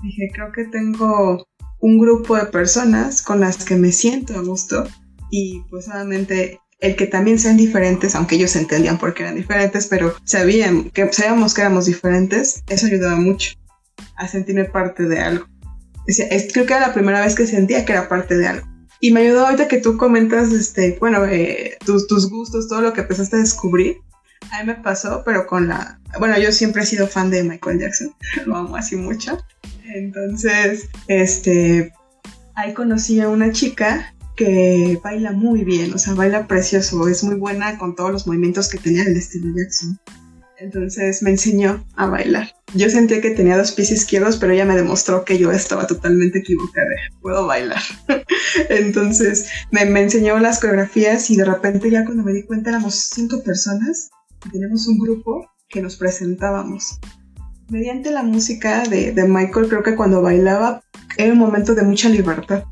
Dije, 0.03 0.31
creo 0.35 0.53
que 0.53 0.65
tengo 0.65 1.47
un 1.81 1.99
grupo 1.99 2.37
de 2.37 2.47
personas 2.47 3.23
con 3.23 3.41
las 3.41 3.65
que 3.65 3.77
me 3.77 3.93
siento 3.93 4.39
a 4.39 4.43
gusto 4.43 4.85
y 5.31 5.63
pues 5.71 5.89
obviamente 5.89 6.61
el 6.81 6.97
que 6.97 7.07
también 7.07 7.39
sean 7.39 7.57
diferentes, 7.57 8.15
aunque 8.15 8.37
ellos 8.37 8.57
entendían 8.57 8.99
por 8.99 9.15
qué 9.15 9.23
eran 9.23 9.37
diferentes, 9.37 9.87
pero 9.87 10.15
sabían 10.25 10.91
que 10.91 11.13
sabíamos 11.13 11.55
que 11.55 11.61
éramos 11.61 11.87
diferentes, 11.87 12.63
eso 12.69 12.87
ayudaba 12.87 13.17
mucho 13.17 13.53
a 14.17 14.29
sentirme 14.29 14.65
parte 14.65 15.05
de 15.05 15.21
algo. 15.21 15.47
creo 16.53 16.67
que 16.67 16.73
era 16.73 16.89
la 16.89 16.95
primera 16.95 17.21
vez 17.21 17.35
que 17.35 17.47
sentía 17.47 17.85
que 17.85 17.93
era 17.93 18.09
parte 18.09 18.37
de 18.37 18.47
algo. 18.47 18.67
Y 19.01 19.13
me 19.13 19.21
ayudó 19.21 19.47
ahorita 19.47 19.69
que 19.69 19.79
tú 19.79 19.97
comentas, 19.97 20.53
este, 20.53 20.97
bueno, 21.01 21.25
eh, 21.25 21.77
tus, 21.85 22.07
tus 22.07 22.29
gustos, 22.29 22.69
todo 22.69 22.83
lo 22.83 22.93
que 22.93 23.01
empezaste 23.03 23.37
a 23.37 23.41
descubrir. 23.41 23.97
A 24.53 24.61
mí 24.61 24.67
me 24.67 24.75
pasó, 24.75 25.23
pero 25.25 25.47
con 25.47 25.69
la... 25.69 26.01
Bueno, 26.19 26.39
yo 26.39 26.53
siempre 26.53 26.83
he 26.83 26.87
sido 26.87 27.07
fan 27.07 27.31
de 27.31 27.43
Michael 27.43 27.81
Jackson, 27.81 28.15
lo 28.47 28.57
amo 28.57 28.77
así 28.77 28.97
mucho. 28.97 29.39
Entonces, 29.85 30.89
este, 31.09 31.93
ahí 32.55 32.75
conocí 32.75 33.21
a 33.21 33.29
una 33.29 33.53
chica 33.53 34.15
que 34.37 34.99
baila 35.03 35.33
muy 35.33 35.65
bien, 35.65 35.93
o 35.93 35.99
sea, 35.99 36.15
baila 36.15 36.47
precioso, 36.47 37.07
es 37.09 37.23
muy 37.23 37.35
buena 37.35 37.77
con 37.79 37.95
todos 37.95 38.11
los 38.11 38.27
movimientos 38.27 38.69
que 38.69 38.79
tenía 38.79 39.03
el 39.03 39.17
estilo 39.17 39.55
Jackson. 39.55 39.99
Entonces 40.59 41.23
me 41.23 41.31
enseñó 41.31 41.87
a 41.97 42.07
bailar. 42.07 42.55
Yo 42.75 42.91
sentía 42.91 43.23
que 43.23 43.31
tenía 43.31 43.57
dos 43.57 43.73
pies 43.73 43.91
izquierdos, 43.91 44.37
pero 44.37 44.53
ella 44.53 44.67
me 44.67 44.77
demostró 44.77 45.25
que 45.25 45.39
yo 45.39 45.51
estaba 45.51 45.87
totalmente 45.87 46.41
equivocada. 46.41 46.87
Puedo 47.23 47.47
bailar. 47.47 47.81
Entonces 48.69 49.49
me, 49.71 49.87
me, 49.87 50.03
enseñó 50.03 50.39
las 50.39 50.61
coreografías 50.61 51.31
y 51.31 51.37
de 51.37 51.47
repente 51.47 51.91
ya 51.91 52.05
cuando 52.05 52.23
me 52.23 52.33
di 52.33 52.43
cuenta 52.45 52.71
éramos 52.71 52.95
cinco 52.95 53.43
personas 53.43 54.11
tenemos 54.49 54.87
un 54.87 54.99
grupo 54.99 55.47
que 55.69 55.83
nos 55.83 55.97
presentábamos. 55.97 56.99
Mediante 57.69 58.11
la 58.11 58.23
música 58.23 58.83
de, 58.85 59.13
de 59.13 59.29
Michael, 59.29 59.69
creo 59.69 59.83
que 59.83 59.95
cuando 59.95 60.23
bailaba 60.23 60.83
era 61.17 61.33
un 61.33 61.39
momento 61.39 61.75
de 61.75 61.83
mucha 61.83 62.09
libertad. 62.09 62.65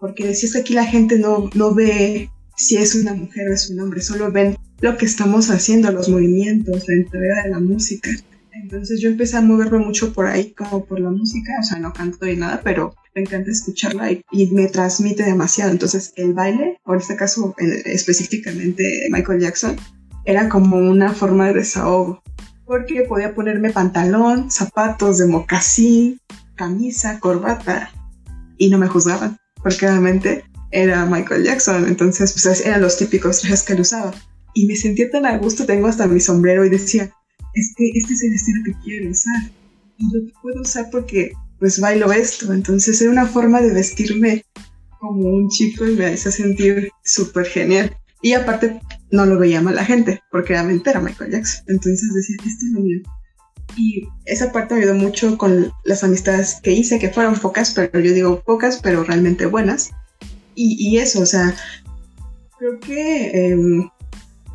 Porque 0.00 0.26
decías 0.26 0.52
que 0.52 0.58
aquí 0.58 0.74
la 0.74 0.84
gente 0.84 1.18
no, 1.18 1.50
no 1.54 1.74
ve 1.74 2.30
si 2.56 2.76
es 2.76 2.94
una 2.94 3.14
mujer 3.14 3.48
o 3.48 3.54
es 3.54 3.70
un 3.70 3.80
hombre, 3.80 4.00
solo 4.00 4.30
ven 4.32 4.56
lo 4.80 4.96
que 4.96 5.06
estamos 5.06 5.50
haciendo, 5.50 5.90
los 5.92 6.08
movimientos, 6.08 6.84
la 6.88 6.94
entrega 6.94 7.42
de 7.44 7.50
la 7.50 7.60
música. 7.60 8.10
Entonces 8.52 9.00
yo 9.00 9.10
empecé 9.10 9.36
a 9.36 9.42
moverme 9.42 9.78
mucho 9.78 10.12
por 10.12 10.26
ahí, 10.26 10.52
como 10.52 10.84
por 10.84 11.00
la 11.00 11.10
música, 11.10 11.52
o 11.60 11.62
sea, 11.62 11.78
no 11.78 11.92
canto 11.92 12.24
ni 12.24 12.36
nada, 12.36 12.60
pero 12.64 12.94
me 13.14 13.22
encanta 13.22 13.50
escucharla 13.50 14.10
y, 14.10 14.46
me 14.52 14.66
transmite 14.68 15.22
demasiado. 15.22 15.70
Entonces 15.70 16.12
el 16.16 16.32
baile, 16.32 16.78
o 16.84 16.94
en 16.94 17.00
este 17.00 17.16
caso 17.16 17.54
específicamente 17.58 19.06
Michael 19.10 19.40
Jackson, 19.40 19.76
era 20.26 20.48
como 20.48 20.76
una 20.76 21.12
forma 21.12 21.46
de 21.46 21.54
desahogo, 21.54 22.22
porque 22.66 23.02
podía 23.02 23.34
ponerme 23.34 23.70
pantalón, 23.70 24.50
zapatos 24.50 25.18
de 25.18 25.26
mocasín, 25.26 26.20
camisa, 26.56 27.20
corbata, 27.20 27.90
y 28.58 28.68
no 28.68 28.78
me 28.78 28.88
juzgaban, 28.88 29.38
porque 29.62 29.86
realmente 29.86 30.44
era 30.72 31.06
Michael 31.06 31.44
Jackson, 31.44 31.86
entonces 31.86 32.32
pues 32.32 32.66
eran 32.66 32.82
los 32.82 32.98
típicos 32.98 33.40
trajes 33.40 33.62
que 33.62 33.74
él 33.74 33.80
usaba 33.80 34.12
y 34.52 34.66
me 34.66 34.74
sentía 34.74 35.10
tan 35.10 35.26
a 35.26 35.38
gusto, 35.38 35.64
tengo 35.64 35.86
hasta 35.86 36.06
mi 36.06 36.18
sombrero 36.18 36.64
y 36.64 36.70
decía, 36.70 37.12
este, 37.54 37.90
este 37.94 38.12
es 38.14 38.22
el 38.22 38.34
estilo 38.34 38.62
que 38.64 38.74
quiero 38.82 39.10
usar 39.10 39.50
y 39.98 40.04
lo 40.12 40.32
puedo 40.42 40.62
usar 40.62 40.86
porque 40.90 41.32
pues 41.58 41.78
bailo 41.78 42.10
esto, 42.10 42.52
entonces 42.52 43.00
era 43.00 43.10
una 43.10 43.26
forma 43.26 43.60
de 43.60 43.72
vestirme 43.72 44.44
como 44.98 45.28
un 45.28 45.48
chico 45.50 45.86
y 45.86 45.94
me 45.94 46.06
hacía 46.06 46.32
sentir 46.32 46.90
súper 47.04 47.46
genial. 47.46 47.96
Y 48.22 48.32
aparte 48.32 48.80
no 49.10 49.26
lo 49.26 49.38
veía 49.38 49.60
mal 49.60 49.76
la 49.76 49.84
gente, 49.84 50.22
porque 50.30 50.54
realmente 50.54 50.90
era 50.90 51.00
Michael 51.00 51.32
Jackson. 51.32 51.64
Entonces 51.68 52.12
decía, 52.14 52.36
esto 52.38 52.66
es 52.66 52.72
lo 52.72 52.80
mío. 52.80 53.00
Y 53.76 54.08
esa 54.24 54.52
parte 54.52 54.74
me 54.74 54.80
ayudó 54.80 54.94
mucho 54.94 55.36
con 55.36 55.72
las 55.84 56.04
amistades 56.04 56.60
que 56.62 56.72
hice, 56.72 56.98
que 56.98 57.10
fueron 57.10 57.38
pocas, 57.38 57.72
pero 57.72 58.00
yo 58.00 58.12
digo 58.12 58.42
pocas, 58.44 58.80
pero 58.82 59.04
realmente 59.04 59.46
buenas. 59.46 59.90
Y, 60.54 60.76
y 60.78 60.98
eso, 60.98 61.20
o 61.20 61.26
sea, 61.26 61.54
creo 62.58 62.80
que 62.80 63.48
em, 63.48 63.88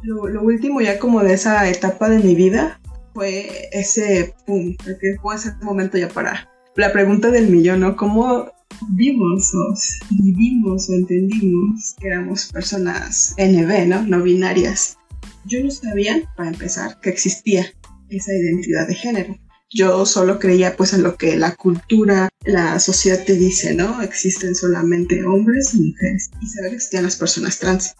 lo, 0.03 0.41
último 0.41 0.81
ya 0.81 0.99
como 0.99 1.23
de 1.23 1.33
esa 1.33 1.69
etapa 1.69 2.09
de 2.09 2.19
mi 2.19 2.35
vida 2.35 2.79
fue 3.13 3.69
ese, 3.71 4.33
pum, 4.45 4.75
que 4.77 5.17
fue 5.21 5.35
ese 5.35 5.53
momento 5.61 5.97
ya 5.97 6.07
para 6.07 6.49
la 6.75 6.91
pregunta 6.91 7.29
del 7.29 7.49
millón, 7.49 7.81
¿no? 7.81 7.95
¿Cómo 7.95 8.51
vimos 8.89 9.51
o 9.53 9.73
vivimos 10.11 10.89
o 10.89 10.93
entendimos 10.93 11.95
que 11.99 12.07
éramos 12.07 12.45
personas 12.51 13.35
NB, 13.37 13.87
¿no? 13.87 14.03
No 14.03 14.23
binarias. 14.23 14.97
Yo 15.45 15.63
no 15.63 15.71
sabía, 15.71 16.21
para 16.35 16.49
empezar, 16.49 16.99
que 17.01 17.09
existía 17.09 17.65
esa 18.09 18.33
identidad 18.33 18.87
de 18.87 18.95
género. 18.95 19.37
Yo 19.73 20.05
solo 20.05 20.37
creía 20.37 20.75
pues 20.75 20.93
en 20.93 21.03
lo 21.03 21.15
que 21.15 21.37
la 21.37 21.55
cultura, 21.55 22.29
la 22.43 22.79
sociedad 22.79 23.23
te 23.25 23.35
dice, 23.35 23.73
¿no? 23.73 24.01
Existen 24.01 24.53
solamente 24.53 25.23
hombres 25.23 25.73
y 25.73 25.81
mujeres 25.81 26.29
y 26.41 26.47
saber 26.47 26.71
que 26.71 26.75
existían 26.75 27.03
las 27.03 27.15
personas 27.15 27.57
trans 27.59 27.95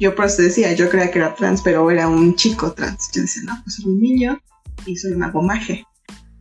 yo 0.00 0.14
por 0.14 0.24
eso 0.24 0.40
decía, 0.40 0.72
yo 0.72 0.88
creía 0.88 1.10
que 1.10 1.18
era 1.18 1.34
trans, 1.34 1.60
pero 1.60 1.90
era 1.90 2.08
un 2.08 2.34
chico 2.34 2.72
trans. 2.72 3.10
Yo 3.12 3.20
decía, 3.20 3.42
no, 3.44 3.60
pues 3.62 3.76
soy 3.76 3.84
un 3.84 4.00
niño 4.00 4.40
y 4.86 4.96
soy 4.96 5.12
una 5.12 5.30
gomaje. 5.30 5.84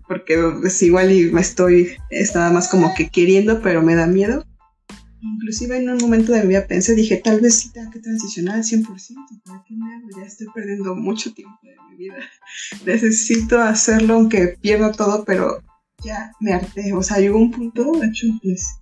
Porque 0.09 0.35
es 0.65 0.81
igual 0.83 1.13
y 1.13 1.31
me 1.31 1.39
estoy, 1.39 1.91
estaba 2.09 2.51
más 2.51 2.67
como 2.67 2.93
que 2.95 3.09
queriendo, 3.09 3.61
pero 3.61 3.81
me 3.81 3.95
da 3.95 4.07
miedo. 4.07 4.45
Inclusive 5.21 5.77
en 5.77 5.89
un 5.89 5.97
momento 5.99 6.33
de 6.33 6.41
mi 6.41 6.49
vida 6.49 6.67
pensé, 6.67 6.95
dije, 6.95 7.17
tal 7.17 7.39
vez 7.39 7.55
sí 7.55 7.71
tenga 7.71 7.91
que 7.91 7.99
transicionar 7.99 8.55
al 8.55 8.63
100%. 8.63 8.85
¿Para 9.45 9.63
qué 9.65 9.75
me 9.75 9.93
hago? 9.93 10.07
Ya 10.17 10.25
estoy 10.25 10.47
perdiendo 10.53 10.95
mucho 10.95 11.33
tiempo 11.33 11.57
de 11.63 11.75
mi 11.91 11.97
vida. 11.97 12.15
Necesito 12.85 13.61
hacerlo 13.61 14.15
aunque 14.15 14.57
pierdo 14.59 14.91
todo, 14.91 15.23
pero 15.23 15.63
ya 16.03 16.33
me 16.41 16.53
harté. 16.53 16.91
O 16.93 17.03
sea, 17.03 17.19
llegó 17.19 17.37
un 17.37 17.51
punto, 17.51 17.91
de 18.01 18.07
hecho, 18.07 18.27
pues 18.43 18.79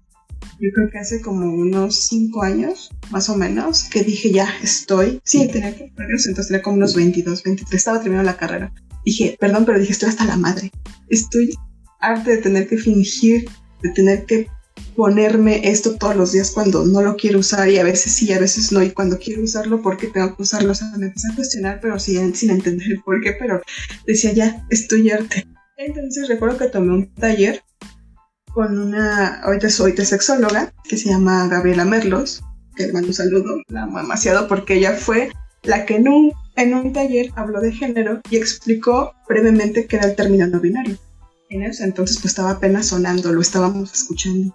yo 0.60 0.72
creo 0.74 0.90
que 0.90 0.98
hace 0.98 1.22
como 1.22 1.46
unos 1.54 2.08
cinco 2.08 2.42
años, 2.42 2.90
más 3.12 3.30
o 3.30 3.38
menos, 3.38 3.84
que 3.84 4.04
dije, 4.04 4.32
ya 4.32 4.50
estoy. 4.62 5.22
Sí, 5.24 5.48
tenía 5.48 5.76
que 5.76 5.92
entonces 5.98 6.48
tenía 6.48 6.63
como 6.63 6.78
unos 6.78 6.96
22, 6.96 7.44
23, 7.44 7.74
estaba 7.74 8.00
terminando 8.00 8.32
la 8.32 8.38
carrera. 8.38 8.74
Dije, 9.08 9.38
perdón, 9.39 9.63
pero 9.63 9.80
dije, 9.80 9.93
estoy 9.93 10.10
hasta 10.10 10.26
la 10.26 10.36
madre. 10.36 10.70
Estoy 11.08 11.56
harta 12.02 12.30
de 12.30 12.39
tener 12.39 12.67
que 12.67 12.78
fingir, 12.78 13.50
de 13.82 13.89
tener 13.91 14.26
que 14.26 14.50
ponerme 14.98 15.62
esto 15.70 15.96
todos 15.96 16.17
los 16.17 16.34
días 16.34 16.52
cuando 16.52 16.86
no 16.86 17.02
lo 17.02 17.15
quiero 17.15 17.39
usar 17.39 17.70
y 17.70 17.78
a 17.78 17.86
veces 17.86 18.12
sí, 18.12 18.34
a 18.34 18.39
veces 18.39 18.74
no. 18.74 18.84
Y 18.84 18.91
cuando 18.91 19.17
quiero 19.17 19.43
usarlo, 19.43 19.82
¿por 19.82 19.96
qué 19.96 20.08
tengo 20.08 20.36
que 20.36 20.43
usarlo? 20.43 20.74
O 20.74 20.76
sea, 20.76 20.91
me 20.98 21.06
empecé 21.06 21.32
a 21.32 21.36
cuestionar, 21.36 21.80
pero 21.82 21.98
sin, 22.00 22.36
sin 22.36 22.50
entender 22.50 22.86
el 22.86 23.02
por 23.02 23.22
qué, 23.22 23.32
pero 23.39 23.62
decía, 24.06 24.34
ya, 24.34 24.67
estoy 24.72 25.10
harta. 25.10 25.38
Entonces 25.78 26.28
recuerdo 26.28 26.58
que 26.58 26.67
tomé 26.67 26.93
un 26.93 27.15
taller 27.15 27.63
con 28.54 28.78
una, 28.78 29.39
ahorita 29.43 29.70
soy 29.70 29.96
sexóloga, 29.96 30.74
que 30.84 30.98
se 30.98 31.08
llama 31.08 31.48
Gabriela 31.48 31.86
Merlos, 31.86 32.43
que 32.76 32.88
le 32.88 32.91
mando 32.91 33.08
un 33.08 33.13
saludo, 33.13 33.56
la 33.70 33.84
amo 33.84 34.00
demasiado 34.00 34.50
porque 34.50 34.74
ella 34.74 34.98
fue 34.98 35.32
la 35.63 35.86
que 35.86 35.96
un, 35.96 36.34
en 36.58 36.74
un 36.74 36.91
taller 36.91 37.32
habló 37.36 37.62
de 37.62 37.72
género 37.72 38.20
y 38.30 38.36
explicó 38.36 39.13
brevemente 39.30 39.86
qué 39.86 39.98
era 39.98 40.08
el 40.08 40.15
término 40.15 40.48
no 40.48 40.60
binario. 40.60 40.98
En 41.50 41.62
ese 41.63 41.84
entonces 41.84 42.17
pues 42.17 42.32
estaba 42.32 42.52
apenas 42.52 42.88
sonando, 42.88 43.32
lo 43.32 43.41
estábamos 43.41 43.93
escuchando. 43.93 44.54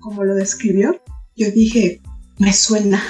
Como 0.00 0.24
lo 0.24 0.34
describió, 0.34 1.00
yo 1.36 1.50
dije, 1.52 2.02
me 2.38 2.52
suena, 2.52 3.00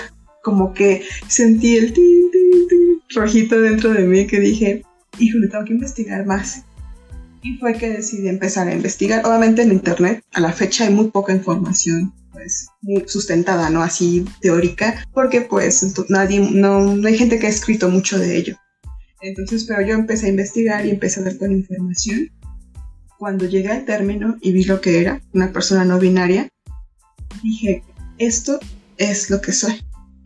como 0.43 0.75
que 0.75 1.03
sentí 1.27 1.77
el 1.77 1.93
tin, 1.93 2.31
tin, 2.31 2.69
tin, 2.69 3.01
rojito 3.15 3.61
dentro 3.61 3.93
de 3.93 4.05
mí 4.05 4.27
que 4.27 4.39
dije, 4.39 4.85
híjole, 5.19 5.49
tengo 5.49 5.65
que 5.65 5.73
investigar 5.73 6.27
más. 6.27 6.63
Y 7.43 7.57
fue 7.57 7.73
que 7.73 7.89
decidí 7.89 8.29
empezar 8.29 8.69
a 8.69 8.75
investigar. 8.75 9.25
Obviamente 9.25 9.63
en 9.63 9.73
Internet 9.73 10.23
a 10.33 10.41
la 10.41 10.53
fecha 10.53 10.85
hay 10.85 10.93
muy 10.93 11.09
poca 11.09 11.33
información 11.33 12.13
pues 12.41 12.69
muy 12.81 13.05
sustentada, 13.07 13.69
¿no? 13.69 13.83
Así 13.83 14.25
teórica, 14.41 15.05
porque 15.13 15.43
pues 15.43 15.95
nadie, 16.09 16.41
no, 16.41 17.07
hay 17.07 17.19
gente 17.19 17.39
que 17.39 17.47
ha 17.47 17.51
escrito 17.51 17.91
mucho 17.91 18.19
de 18.19 18.37
ello. 18.37 18.57
Entonces, 19.21 19.65
pero 19.65 19.87
yo 19.87 19.95
empecé 19.95 20.27
a 20.27 20.31
investigar 20.31 20.87
y 20.87 20.91
empecé 20.91 21.21
a 21.21 21.25
ver 21.25 21.35
toda 21.35 21.51
la 21.51 21.59
información. 21.59 22.31
Cuando 23.19 23.45
llegué 23.45 23.69
al 23.69 23.85
término 23.85 24.39
y 24.41 24.53
vi 24.53 24.65
lo 24.65 24.81
que 24.81 25.01
era 25.01 25.21
una 25.35 25.53
persona 25.53 25.85
no 25.85 25.99
binaria, 25.99 26.49
dije, 27.43 27.83
esto 28.17 28.59
es 28.97 29.29
lo 29.29 29.43
que 29.43 29.53
soy. 29.53 29.75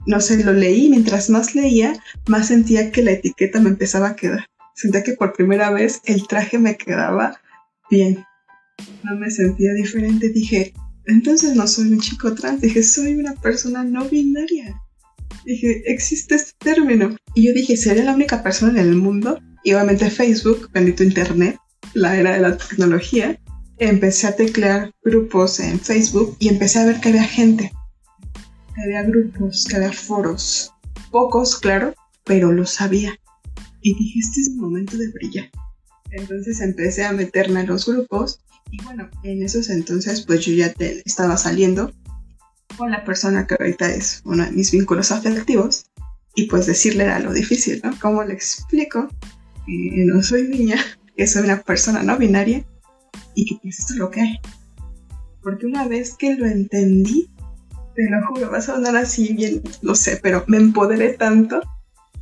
No 0.07 0.21
sé, 0.21 0.45
lo 0.45 0.53
leí, 0.53 0.89
mientras 0.91 1.29
más 1.31 1.57
leía, 1.57 1.95
más 2.29 2.49
sentía 2.49 2.93
que 2.93 3.03
la 3.03 3.13
etiqueta 3.13 3.59
me 3.59 3.71
empezaba 3.71 4.11
a 4.11 4.17
quedar 4.17 4.47
sentía 4.75 5.03
que 5.03 5.13
por 5.13 5.33
primera 5.33 5.71
vez 5.71 6.01
el 6.05 6.27
traje 6.27 6.59
me 6.59 6.77
quedaba 6.77 7.41
bien. 7.91 8.25
No 9.03 9.17
me 9.17 9.31
sentía 9.31 9.73
diferente. 9.73 10.29
Dije, 10.31 10.75
entonces 11.07 11.55
no 11.55 11.67
soy 11.67 11.93
un 11.93 12.01
chico 12.01 12.35
trans. 12.35 12.61
Dije, 12.61 12.83
soy 12.83 13.15
una 13.15 13.35
persona 13.35 13.85
no 13.85 14.05
binaria. 14.09 14.81
Dije, 15.45 15.83
existe 15.87 16.37
este 16.37 16.53
término. 16.59 17.17
Y 17.35 17.47
yo 17.47 17.53
dije, 17.53 17.77
¿seré 17.77 18.05
la 18.05 18.15
única 18.15 18.43
persona 18.43 18.81
en 18.81 18.89
el 18.89 18.97
mundo? 18.97 19.41
Y 19.63 19.73
obviamente 19.73 20.11
Facebook, 20.11 20.71
bendito 20.73 21.05
Internet, 21.05 21.59
la 21.95 22.17
era 22.17 22.35
de 22.35 22.41
la 22.41 22.57
tecnología, 22.57 23.39
empecé 23.79 24.27
a 24.27 24.37
teclear 24.37 24.93
grupos 25.03 25.61
en 25.61 25.81
Facebook 25.81 26.37
y 26.39 26.49
empecé 26.49 26.79
a 26.79 26.87
ver 26.87 27.01
que 27.01 27.09
había 27.11 27.25
gente, 27.25 27.73
que 28.75 28.83
había 28.83 29.03
grupos, 29.03 29.67
que 29.69 29.77
había 29.77 29.93
foros. 29.93 30.71
Pocos, 31.11 31.59
claro, 31.59 31.95
pero 32.25 32.53
lo 32.53 32.67
sabía 32.67 33.19
y 33.85 33.95
dije, 33.95 34.19
este 34.19 34.41
es 34.41 34.49
el 34.49 34.57
momento 34.57 34.97
de 34.97 35.11
brillar. 35.11 35.51
Entonces 36.15 36.61
empecé 36.61 37.05
a 37.05 37.13
meterme 37.13 37.61
en 37.61 37.67
los 37.67 37.87
grupos 37.87 38.41
Y 38.71 38.83
bueno, 38.85 39.11
en 39.25 39.43
esos 39.43 39.69
entonces 39.69 40.23
pues 40.23 40.45
yo 40.45 40.53
ya 40.53 40.73
te, 40.73 41.03
estaba 41.05 41.37
saliendo 41.37 41.93
con 42.77 42.91
la 42.91 43.05
persona 43.05 43.47
que 43.47 43.57
ahorita 43.59 43.93
es 43.93 44.23
uno 44.25 44.45
de 44.45 44.53
mis 44.53 44.71
vínculos 44.71 45.13
afectivos 45.13 45.87
y 46.35 46.47
pues 46.47 46.67
decirle 46.67 47.05
era 47.05 47.21
lo 47.21 47.33
difícil, 47.33 47.81
¿no? 47.85 47.93
¿Cómo 48.01 48.25
le 48.25 48.35
explico 48.35 49.09
que 49.67 50.05
no 50.07 50.23
soy 50.23 50.49
niña, 50.49 50.77
que 51.17 51.27
soy 51.27 51.45
una 51.45 51.63
persona 51.63 52.03
no 52.03 52.17
binaria 52.17 52.65
y 53.35 53.47
que 53.47 53.59
pues 53.63 53.79
esto 53.79 53.93
es 53.95 53.99
lo 53.99 54.11
que 54.11 54.21
hay? 54.21 54.39
Porque 55.43 55.67
una 55.67 55.87
vez 55.87 56.15
que 56.17 56.35
lo 56.35 56.47
entendí, 56.47 57.31
te 57.95 58.11
lo 58.11 58.27
juro, 58.27 58.51
vas 58.51 58.69
a 58.69 58.77
andar 58.77 58.97
así 58.97 59.33
bien, 59.35 59.63
lo 59.83 59.95
sé, 59.95 60.19
pero 60.23 60.45
me 60.49 60.57
empoderé 60.57 61.13
tanto 61.13 61.61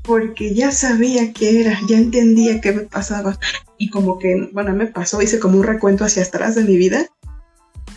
porque 0.03 0.55
ya 0.55 0.73
sabía 0.73 1.33
qué 1.33 1.61
era, 1.61 1.79
ya 1.89 1.99
entendía 1.99 2.61
qué 2.61 2.73
me 2.73 2.83
pasaba. 2.83 3.39
Y 3.79 3.91
como 3.91 4.19
que, 4.19 4.49
bueno, 4.53 4.75
me 4.75 4.87
pasó, 4.87 5.23
hice 5.23 5.39
como 5.39 5.59
un 5.59 5.65
recuento 5.65 6.05
hacia 6.05 6.23
atrás 6.23 6.55
de 6.55 6.65
mi 6.65 6.77
vida 6.77 7.07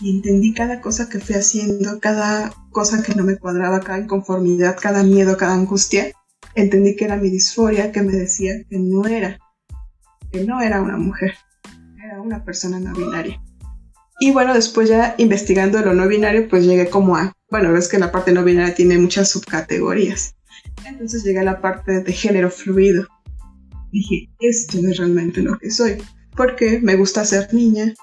y 0.02 0.12
entendí 0.12 0.54
cada 0.54 0.82
cosa 0.82 1.10
que 1.10 1.20
fui 1.20 1.36
haciendo, 1.36 2.00
cada 2.00 2.54
cosa 2.72 3.02
que 3.02 3.16
no 3.16 3.24
me 3.24 3.38
cuadraba, 3.38 3.80
cada 3.80 4.00
inconformidad, 4.00 4.78
cada 4.80 5.04
miedo, 5.04 5.38
cada 5.38 5.54
angustia. 5.54 6.12
Entendí 6.54 6.96
que 6.96 7.06
era 7.06 7.18
mi 7.18 7.30
disforia 7.30 7.92
que 7.92 8.02
me 8.02 8.14
decía 8.14 8.54
que 8.70 8.78
no 8.80 9.06
era, 9.06 9.38
que 10.32 10.44
no 10.44 10.62
era 10.62 10.82
una 10.82 10.98
mujer, 10.98 11.34
era 12.04 12.22
una 12.22 12.44
persona 12.44 12.80
no 12.80 12.94
binaria. 12.94 13.42
Y 14.20 14.32
bueno, 14.32 14.54
después 14.54 14.88
ya 14.88 15.16
investigando 15.18 15.82
lo 15.82 15.94
no 15.94 16.08
binario, 16.08 16.48
pues 16.48 16.66
llegué 16.66 16.90
como 16.90 17.18
a, 17.18 17.34
bueno, 17.50 17.74
ves 17.74 17.90
que 17.90 18.00
la 18.00 18.12
parte 18.12 18.32
no 18.32 18.44
binaria 18.44 18.74
tiene 18.74 18.98
muchas 18.98 19.30
subcategorías. 19.30 20.35
Entonces 20.86 21.24
llegué 21.24 21.40
a 21.40 21.44
la 21.44 21.62
parte 21.62 22.02
de 22.02 22.14
género 22.14 22.50
fluido. 22.50 23.08
Dije, 23.92 24.30
esto 24.40 24.78
es 24.80 24.98
realmente 24.98 25.42
lo 25.42 25.58
que 25.58 25.72
soy, 25.72 25.98
porque 26.36 26.80
me 26.80 26.96
gusta 26.96 27.26
ser 27.26 27.54
niña, 27.54 27.94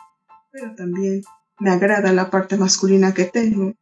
pero 0.50 0.74
también 0.74 1.22
me 1.60 1.70
agrada 1.70 2.12
la 2.12 2.30
parte 2.30 2.56
masculina 2.56 3.14
que 3.14 3.24
tengo 3.26 3.72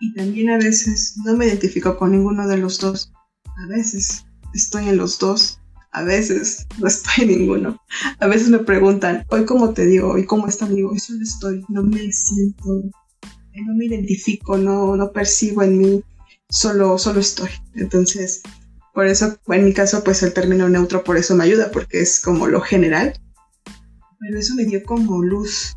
y 0.00 0.14
también 0.14 0.50
a 0.50 0.58
veces 0.58 1.16
no 1.24 1.36
me 1.36 1.46
identifico 1.46 1.96
con 1.96 2.10
ninguno 2.10 2.46
de 2.48 2.58
los 2.58 2.80
dos. 2.80 3.12
A 3.44 3.66
veces 3.68 4.24
estoy 4.52 4.88
en 4.88 4.96
los 4.96 5.18
dos, 5.18 5.60
a 5.92 6.02
veces 6.02 6.66
no 6.78 6.88
estoy 6.88 7.24
en 7.24 7.28
ninguno. 7.28 7.80
A 8.18 8.26
veces 8.26 8.48
me 8.48 8.58
preguntan, 8.58 9.24
hoy 9.30 9.44
cómo 9.44 9.72
te 9.72 9.86
digo, 9.86 10.10
hoy 10.10 10.26
cómo 10.26 10.48
está, 10.48 10.66
amigo, 10.66 10.90
hoy 10.90 10.98
solo 10.98 11.22
estoy, 11.22 11.64
no 11.68 11.84
me 11.84 12.10
siento, 12.12 12.82
no 13.54 13.74
me 13.76 13.86
identifico, 13.86 14.58
no, 14.58 14.96
no 14.96 15.12
percibo 15.12 15.62
en 15.62 15.78
mí, 15.78 16.04
solo, 16.52 16.98
solo 16.98 17.18
estoy. 17.20 17.50
Entonces, 17.74 18.42
por 18.94 19.06
eso, 19.06 19.38
en 19.48 19.64
mi 19.64 19.72
caso, 19.72 20.04
pues 20.04 20.22
el 20.22 20.32
término 20.32 20.68
neutro 20.68 21.02
por 21.02 21.16
eso 21.16 21.34
me 21.34 21.44
ayuda, 21.44 21.70
porque 21.72 22.00
es 22.00 22.20
como 22.20 22.46
lo 22.46 22.60
general. 22.60 23.18
Pero 24.20 24.38
eso 24.38 24.54
me 24.54 24.66
dio 24.66 24.84
como 24.84 25.22
luz, 25.22 25.74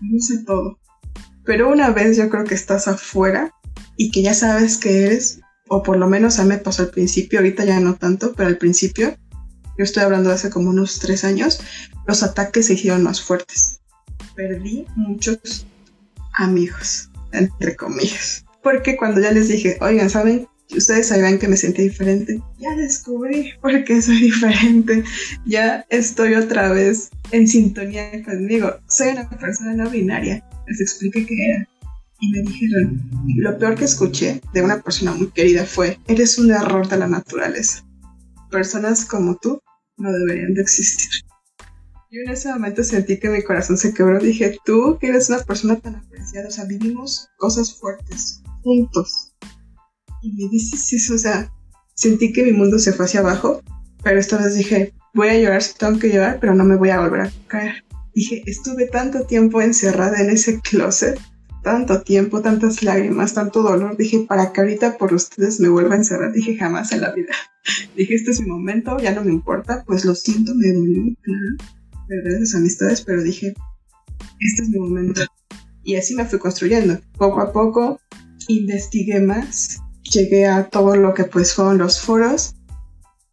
luz 0.00 0.30
a 0.32 0.44
todo. 0.44 0.78
Pero 1.44 1.70
una 1.70 1.90
vez 1.90 2.16
yo 2.16 2.28
creo 2.28 2.44
que 2.44 2.54
estás 2.54 2.88
afuera 2.88 3.54
y 3.96 4.10
que 4.10 4.22
ya 4.22 4.34
sabes 4.34 4.76
que 4.76 5.06
eres, 5.06 5.40
o 5.68 5.82
por 5.82 5.96
lo 5.96 6.08
menos 6.08 6.38
a 6.38 6.42
mí 6.42 6.50
me 6.50 6.58
pasó 6.58 6.82
al 6.82 6.90
principio, 6.90 7.38
ahorita 7.38 7.64
ya 7.64 7.80
no 7.80 7.94
tanto, 7.94 8.34
pero 8.34 8.48
al 8.48 8.58
principio, 8.58 9.16
yo 9.78 9.84
estoy 9.84 10.02
hablando 10.02 10.28
de 10.28 10.34
hace 10.34 10.50
como 10.50 10.70
unos 10.70 10.98
tres 10.98 11.24
años, 11.24 11.60
los 12.06 12.22
ataques 12.22 12.66
se 12.66 12.74
hicieron 12.74 13.02
más 13.04 13.22
fuertes. 13.22 13.80
Perdí 14.34 14.84
muchos 14.96 15.66
amigos, 16.34 17.10
entre 17.32 17.76
comillas. 17.76 18.44
Porque 18.62 18.96
cuando 18.96 19.20
ya 19.20 19.32
les 19.32 19.48
dije, 19.48 19.78
oigan, 19.80 20.10
¿saben? 20.10 20.46
Ustedes 20.76 21.08
sabían 21.08 21.38
que 21.38 21.48
me 21.48 21.56
sentí 21.56 21.82
diferente. 21.82 22.40
Ya 22.58 22.74
descubrí 22.76 23.52
por 23.60 23.84
qué 23.84 24.00
soy 24.00 24.20
diferente. 24.20 25.02
Ya 25.46 25.84
estoy 25.88 26.34
otra 26.34 26.72
vez 26.72 27.10
en 27.32 27.48
sintonía 27.48 28.22
conmigo. 28.24 28.74
Soy 28.88 29.08
una 29.08 29.28
persona 29.28 29.74
no 29.74 29.90
binaria 29.90 30.44
les 30.70 30.80
expliqué 30.80 31.26
qué 31.26 31.34
era. 31.34 31.68
Y 32.20 32.30
me 32.32 32.42
dijeron, 32.42 33.10
lo 33.36 33.58
peor 33.58 33.74
que 33.76 33.84
escuché 33.84 34.40
de 34.52 34.62
una 34.62 34.82
persona 34.82 35.12
muy 35.12 35.28
querida 35.28 35.64
fue, 35.64 35.98
eres 36.06 36.38
un 36.38 36.50
error 36.50 36.86
de 36.88 36.98
la 36.98 37.06
naturaleza. 37.06 37.84
Personas 38.50 39.04
como 39.04 39.36
tú 39.36 39.60
no 39.96 40.12
deberían 40.12 40.54
de 40.54 40.62
existir. 40.62 41.10
Y 42.10 42.18
en 42.18 42.30
ese 42.30 42.52
momento 42.52 42.84
sentí 42.84 43.18
que 43.18 43.30
mi 43.30 43.42
corazón 43.42 43.78
se 43.78 43.94
quebró. 43.94 44.18
Dije, 44.18 44.58
tú 44.64 44.98
que 45.00 45.08
eres 45.08 45.30
una 45.30 45.38
persona 45.44 45.76
tan 45.76 45.96
apreciada, 45.96 46.48
o 46.48 46.50
sea, 46.50 46.64
vivimos 46.64 47.28
cosas 47.38 47.74
fuertes, 47.78 48.42
juntos. 48.62 49.34
Y 50.22 50.32
me 50.32 50.50
dices 50.50 50.92
eso, 50.92 51.14
o 51.14 51.18
sea, 51.18 51.52
sentí 51.94 52.32
que 52.32 52.44
mi 52.44 52.52
mundo 52.52 52.78
se 52.78 52.92
fue 52.92 53.06
hacia 53.06 53.20
abajo, 53.20 53.62
pero 54.02 54.18
esta 54.18 54.38
vez 54.38 54.54
dije, 54.54 54.94
voy 55.14 55.28
a 55.28 55.38
llorar 55.38 55.62
si 55.62 55.74
tengo 55.74 55.98
que 55.98 56.12
llorar, 56.12 56.38
pero 56.40 56.54
no 56.54 56.64
me 56.64 56.76
voy 56.76 56.90
a 56.90 57.00
volver 57.00 57.22
a 57.22 57.32
caer. 57.46 57.84
Dije, 58.14 58.42
estuve 58.46 58.86
tanto 58.86 59.24
tiempo 59.24 59.60
encerrada 59.62 60.20
en 60.20 60.30
ese 60.30 60.60
closet, 60.60 61.18
tanto 61.62 62.02
tiempo, 62.02 62.40
tantas 62.40 62.82
lágrimas, 62.82 63.34
tanto 63.34 63.62
dolor. 63.62 63.96
Dije, 63.96 64.26
para 64.28 64.52
que 64.52 64.60
ahorita 64.60 64.98
por 64.98 65.14
ustedes 65.14 65.60
me 65.60 65.68
vuelva 65.68 65.94
a 65.94 65.98
encerrar. 65.98 66.32
Dije, 66.32 66.56
jamás 66.56 66.92
en 66.92 67.02
la 67.02 67.12
vida. 67.12 67.32
Dije, 67.96 68.14
este 68.14 68.32
es 68.32 68.40
mi 68.40 68.48
momento, 68.48 68.98
ya 68.98 69.14
no 69.14 69.22
me 69.22 69.32
importa. 69.32 69.84
Pues 69.86 70.04
lo 70.04 70.14
siento, 70.14 70.54
me 70.54 70.72
dolió, 70.72 71.14
claro. 71.22 71.74
Perder 72.08 72.42
esas 72.42 72.56
amistades, 72.56 73.02
pero 73.02 73.22
dije, 73.22 73.54
este 74.40 74.62
es 74.62 74.68
mi 74.68 74.80
momento. 74.80 75.22
Y 75.84 75.94
así 75.94 76.14
me 76.14 76.24
fui 76.24 76.38
construyendo. 76.38 76.98
Poco 77.16 77.40
a 77.40 77.52
poco 77.52 78.00
investigué 78.48 79.20
más. 79.20 79.78
Llegué 80.02 80.46
a 80.46 80.68
todo 80.68 80.96
lo 80.96 81.14
que 81.14 81.24
pues 81.24 81.54
fueron 81.54 81.78
los 81.78 82.00
foros 82.00 82.54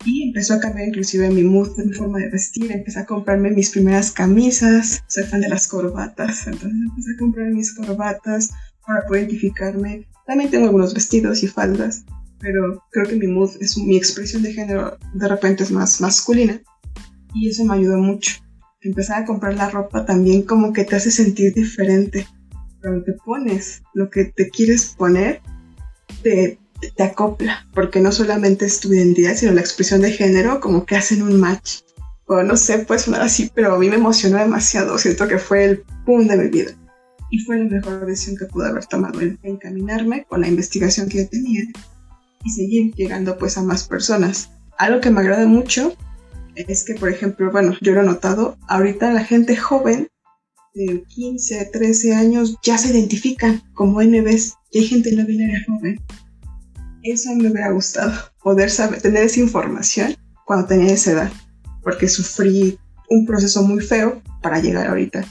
y 0.05 0.27
empezó 0.27 0.53
a 0.53 0.59
cambiar 0.59 0.87
inclusive 0.87 1.29
mi 1.29 1.43
mood, 1.43 1.77
mi 1.77 1.93
forma 1.93 2.19
de 2.19 2.29
vestir, 2.29 2.71
empecé 2.71 2.99
a 2.99 3.05
comprarme 3.05 3.51
mis 3.51 3.71
primeras 3.71 4.11
camisas, 4.11 5.03
soy 5.07 5.23
fan 5.23 5.41
de 5.41 5.49
las 5.49 5.67
corbatas, 5.67 6.47
entonces 6.47 6.79
empecé 6.89 7.11
a 7.13 7.19
comprar 7.19 7.47
mis 7.49 7.73
corbatas 7.73 8.51
para 8.85 9.05
poder 9.05 9.23
identificarme. 9.23 10.07
También 10.25 10.49
tengo 10.49 10.65
algunos 10.65 10.93
vestidos 10.93 11.43
y 11.43 11.47
faldas, 11.47 12.05
pero 12.39 12.83
creo 12.91 13.07
que 13.07 13.15
mi 13.15 13.27
mood, 13.27 13.51
es 13.59 13.77
mi 13.77 13.97
expresión 13.97 14.43
de 14.43 14.53
género 14.53 14.97
de 15.13 15.27
repente 15.27 15.63
es 15.63 15.71
más 15.71 15.99
masculina 15.99 16.61
y 17.33 17.49
eso 17.49 17.65
me 17.65 17.75
ayudó 17.75 17.97
mucho. 17.97 18.35
Empezar 18.81 19.23
a 19.23 19.25
comprar 19.25 19.55
la 19.55 19.69
ropa 19.69 20.05
también 20.05 20.43
como 20.43 20.71
que 20.71 20.85
te 20.85 20.95
hace 20.95 21.11
sentir 21.11 21.53
diferente. 21.53 22.27
Cuando 22.87 23.03
te 23.03 23.13
pones 23.25 23.83
lo 23.95 24.09
que 24.09 24.23
te 24.23 24.49
quieres 24.49 24.95
poner, 24.97 25.41
te, 26.23 26.57
te 26.95 27.03
acopla, 27.03 27.67
porque 27.73 27.99
no 27.99 28.13
solamente 28.13 28.65
es 28.65 28.79
tu 28.79 28.93
identidad, 28.93 29.35
sino 29.35 29.51
la 29.51 29.59
expresión 29.59 29.99
de 29.99 30.13
género, 30.13 30.61
como 30.61 30.85
que 30.85 30.95
hacen 30.95 31.21
un 31.21 31.37
match. 31.37 31.81
O 32.27 32.41
no 32.43 32.55
sé, 32.55 32.79
pues 32.79 33.01
sonar 33.01 33.23
así, 33.23 33.51
pero 33.53 33.75
a 33.75 33.77
mí 33.77 33.89
me 33.89 33.97
emocionó 33.97 34.37
demasiado. 34.37 34.97
Siento 34.97 35.27
que 35.27 35.37
fue 35.37 35.65
el 35.65 35.83
boom 36.05 36.29
de 36.29 36.37
mi 36.37 36.47
vida. 36.47 36.71
Y 37.29 37.39
fue 37.39 37.57
la 37.57 37.65
mejor 37.65 38.05
decisión 38.05 38.37
que 38.37 38.45
pude 38.45 38.69
haber 38.69 38.85
tomado, 38.85 39.19
en 39.19 39.37
encaminarme 39.43 40.23
con 40.23 40.39
la 40.39 40.47
investigación 40.47 41.09
que 41.09 41.23
yo 41.23 41.27
tenía 41.27 41.63
y 42.45 42.49
seguir 42.51 42.93
llegando 42.95 43.37
pues 43.37 43.57
a 43.57 43.63
más 43.63 43.85
personas. 43.85 44.49
Algo 44.77 45.01
que 45.01 45.09
me 45.09 45.19
agrada 45.19 45.45
mucho 45.45 45.93
es 46.55 46.85
que, 46.85 46.95
por 46.95 47.09
ejemplo, 47.09 47.51
bueno, 47.51 47.75
yo 47.81 47.91
lo 47.91 48.01
he 48.03 48.05
notado, 48.05 48.57
ahorita 48.69 49.11
la 49.11 49.25
gente 49.25 49.57
joven 49.57 50.07
de 50.77 51.03
15, 51.07 51.69
13 51.73 52.15
años 52.15 52.55
ya 52.63 52.77
se 52.77 52.91
identifican 52.91 53.61
como 53.73 54.01
NBs 54.01 54.53
y 54.71 54.79
hay 54.79 54.87
gente 54.87 55.11
no 55.13 55.25
binaria 55.25 55.63
joven 55.67 55.99
eso 57.11 57.33
me 57.35 57.49
hubiera 57.49 57.71
gustado, 57.71 58.13
poder 58.41 58.69
saber, 58.69 59.01
tener 59.01 59.23
esa 59.23 59.39
información 59.39 60.15
cuando 60.45 60.67
tenía 60.67 60.93
esa 60.93 61.11
edad, 61.11 61.31
porque 61.83 62.07
sufrí 62.07 62.77
un 63.09 63.25
proceso 63.25 63.63
muy 63.63 63.81
feo 63.81 64.21
para 64.41 64.59
llegar 64.59 64.87
ahorita. 64.87 65.23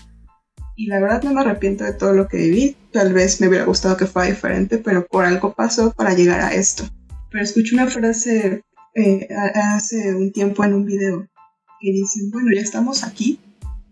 Y 0.76 0.86
la 0.86 1.00
verdad 1.00 1.22
no 1.22 1.32
me 1.32 1.40
arrepiento 1.40 1.84
de 1.84 1.94
todo 1.94 2.12
lo 2.12 2.28
que 2.28 2.36
viví, 2.36 2.76
tal 2.92 3.12
vez 3.12 3.40
me 3.40 3.48
hubiera 3.48 3.64
gustado 3.64 3.96
que 3.96 4.06
fuera 4.06 4.28
diferente, 4.28 4.78
pero 4.78 5.06
por 5.06 5.24
algo 5.24 5.54
pasó 5.54 5.92
para 5.92 6.14
llegar 6.14 6.40
a 6.40 6.54
esto. 6.54 6.84
Pero 7.30 7.44
escuché 7.44 7.74
una 7.74 7.86
frase 7.86 8.62
eh, 8.94 9.28
hace 9.54 10.14
un 10.14 10.32
tiempo 10.32 10.64
en 10.64 10.74
un 10.74 10.84
video 10.84 11.26
que 11.80 11.92
dice, 11.92 12.20
bueno, 12.30 12.50
ya 12.54 12.60
estamos 12.60 13.04
aquí, 13.04 13.40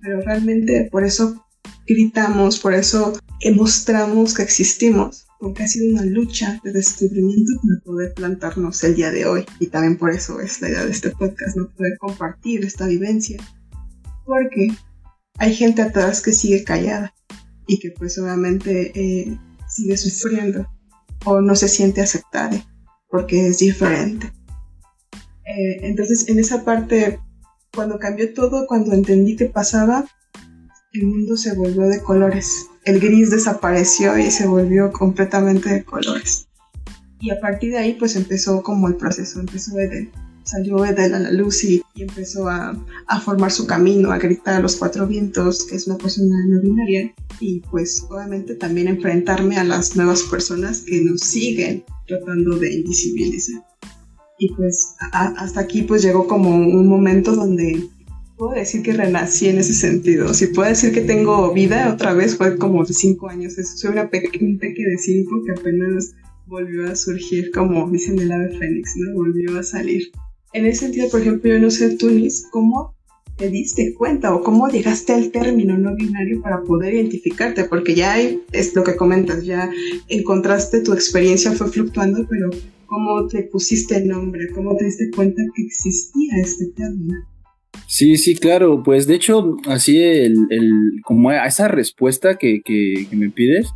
pero 0.00 0.20
realmente 0.20 0.88
por 0.90 1.04
eso 1.04 1.43
gritamos, 1.86 2.58
por 2.58 2.74
eso 2.74 3.12
mostramos 3.54 4.34
que 4.34 4.42
existimos, 4.42 5.26
porque 5.38 5.64
ha 5.64 5.68
sido 5.68 5.92
una 5.92 6.04
lucha 6.04 6.60
de 6.64 6.72
descubrimiento 6.72 7.52
para 7.62 7.80
poder 7.84 8.14
plantarnos 8.14 8.82
el 8.84 8.94
día 8.94 9.10
de 9.10 9.26
hoy. 9.26 9.44
Y 9.60 9.66
también 9.66 9.98
por 9.98 10.10
eso 10.10 10.40
es 10.40 10.60
la 10.60 10.70
idea 10.70 10.84
de 10.84 10.90
este 10.90 11.10
podcast, 11.10 11.56
no 11.56 11.70
poder 11.70 11.98
compartir 11.98 12.64
esta 12.64 12.86
vivencia. 12.86 13.38
Porque 14.24 14.68
hay 15.38 15.54
gente 15.54 15.82
atrás 15.82 16.22
que 16.22 16.32
sigue 16.32 16.64
callada 16.64 17.14
y 17.66 17.78
que 17.78 17.90
pues 17.90 18.18
obviamente 18.18 18.92
eh, 18.94 19.38
sigue 19.68 19.96
sufriendo 19.96 20.66
o 21.24 21.40
no 21.40 21.56
se 21.56 21.68
siente 21.68 22.00
aceptada 22.00 22.64
porque 23.08 23.46
es 23.48 23.58
diferente. 23.58 24.32
Eh, 25.46 25.78
entonces 25.82 26.28
en 26.28 26.38
esa 26.38 26.64
parte, 26.64 27.20
cuando 27.72 27.98
cambió 27.98 28.32
todo, 28.34 28.66
cuando 28.66 28.92
entendí 28.92 29.36
qué 29.36 29.46
pasaba, 29.46 30.04
el 30.94 31.06
mundo 31.06 31.36
se 31.36 31.54
volvió 31.54 31.82
de 31.82 32.00
colores 32.02 32.68
el 32.84 33.00
gris 33.00 33.30
desapareció 33.30 34.18
y 34.18 34.30
se 34.30 34.46
volvió 34.46 34.92
completamente 34.92 35.70
de 35.70 35.84
colores. 35.84 36.48
Y 37.20 37.30
a 37.30 37.40
partir 37.40 37.72
de 37.72 37.78
ahí 37.78 37.94
pues 37.94 38.16
empezó 38.16 38.62
como 38.62 38.88
el 38.88 38.96
proceso, 38.96 39.40
empezó 39.40 39.74
de 39.76 40.10
salió 40.42 40.84
Edel 40.84 41.14
a 41.14 41.20
la 41.20 41.32
luz 41.32 41.64
y, 41.64 41.82
empezó 41.96 42.50
a, 42.50 42.78
a, 43.06 43.20
formar 43.20 43.50
su 43.50 43.66
camino, 43.66 44.12
a 44.12 44.18
gritar 44.18 44.56
a 44.56 44.60
los 44.60 44.76
cuatro 44.76 45.06
vientos, 45.06 45.64
que 45.64 45.76
es 45.76 45.86
una 45.86 45.96
persona 45.96 46.36
no 46.46 46.60
binaria, 46.60 47.14
y 47.40 47.60
pues 47.70 48.04
obviamente 48.10 48.54
también 48.56 48.88
enfrentarme 48.88 49.56
a 49.56 49.64
las 49.64 49.96
nuevas 49.96 50.22
personas 50.24 50.82
que 50.82 51.00
nos 51.00 51.22
siguen 51.22 51.82
tratando 52.06 52.58
de 52.58 52.74
invisibilizar. 52.74 53.64
Y 54.38 54.52
pues 54.52 54.94
hasta 55.12 55.60
aquí 55.60 55.82
pues 55.82 56.02
llegó 56.02 56.26
como 56.26 56.50
un 56.50 56.88
momento 56.88 57.34
donde 57.34 57.88
puedo 58.36 58.52
decir 58.52 58.82
que 58.82 58.92
renací 58.92 59.48
en 59.48 59.58
ese 59.58 59.74
sentido. 59.74 60.32
Si 60.34 60.48
puedo 60.48 60.68
decir 60.68 60.92
que 60.92 61.00
tengo 61.00 61.52
vida 61.52 61.92
otra 61.92 62.12
vez, 62.12 62.36
fue 62.36 62.56
como 62.56 62.84
de 62.84 62.94
cinco 62.94 63.28
años. 63.28 63.54
Soy 63.76 63.92
una 63.92 64.02
un 64.02 64.58
peque 64.58 64.84
de 64.84 64.98
cinco 64.98 65.42
que 65.44 65.52
apenas 65.52 66.14
volvió 66.46 66.90
a 66.90 66.96
surgir, 66.96 67.50
como 67.52 67.88
dicen 67.90 68.18
el 68.18 68.30
ave 68.30 68.58
fénix, 68.58 68.94
¿no? 68.96 69.14
Volvió 69.14 69.58
a 69.58 69.62
salir. 69.62 70.10
En 70.52 70.66
ese 70.66 70.80
sentido, 70.80 71.08
por 71.10 71.20
ejemplo, 71.20 71.50
yo 71.50 71.58
no 71.58 71.70
sé, 71.70 71.96
Tunis, 71.96 72.46
¿cómo 72.50 72.94
te 73.36 73.50
diste 73.50 73.94
cuenta 73.94 74.34
o 74.34 74.42
cómo 74.42 74.68
llegaste 74.68 75.12
al 75.12 75.32
término 75.32 75.76
no 75.76 75.96
binario 75.96 76.40
para 76.42 76.62
poder 76.62 76.94
identificarte? 76.94 77.64
Porque 77.64 77.94
ya 77.94 78.12
hay, 78.12 78.42
es 78.52 78.74
lo 78.74 78.84
que 78.84 78.94
comentas, 78.94 79.44
ya 79.44 79.70
encontraste 80.08 80.80
tu 80.80 80.92
experiencia, 80.92 81.52
fue 81.52 81.68
fluctuando, 81.68 82.26
pero 82.28 82.50
¿cómo 82.86 83.26
te 83.26 83.42
pusiste 83.44 83.96
el 83.96 84.08
nombre? 84.08 84.48
¿Cómo 84.54 84.76
te 84.76 84.84
diste 84.84 85.10
cuenta 85.10 85.42
que 85.56 85.62
existía 85.62 86.34
este 86.40 86.66
término? 86.76 87.33
Sí, 87.86 88.16
sí, 88.16 88.34
claro, 88.34 88.82
pues 88.82 89.06
de 89.06 89.14
hecho, 89.14 89.56
así 89.66 90.02
el, 90.02 90.34
el 90.50 90.70
como 91.04 91.30
a 91.30 91.46
esa 91.46 91.68
respuesta 91.68 92.36
que, 92.36 92.62
que, 92.64 93.06
que 93.08 93.16
me 93.16 93.30
pides, 93.30 93.70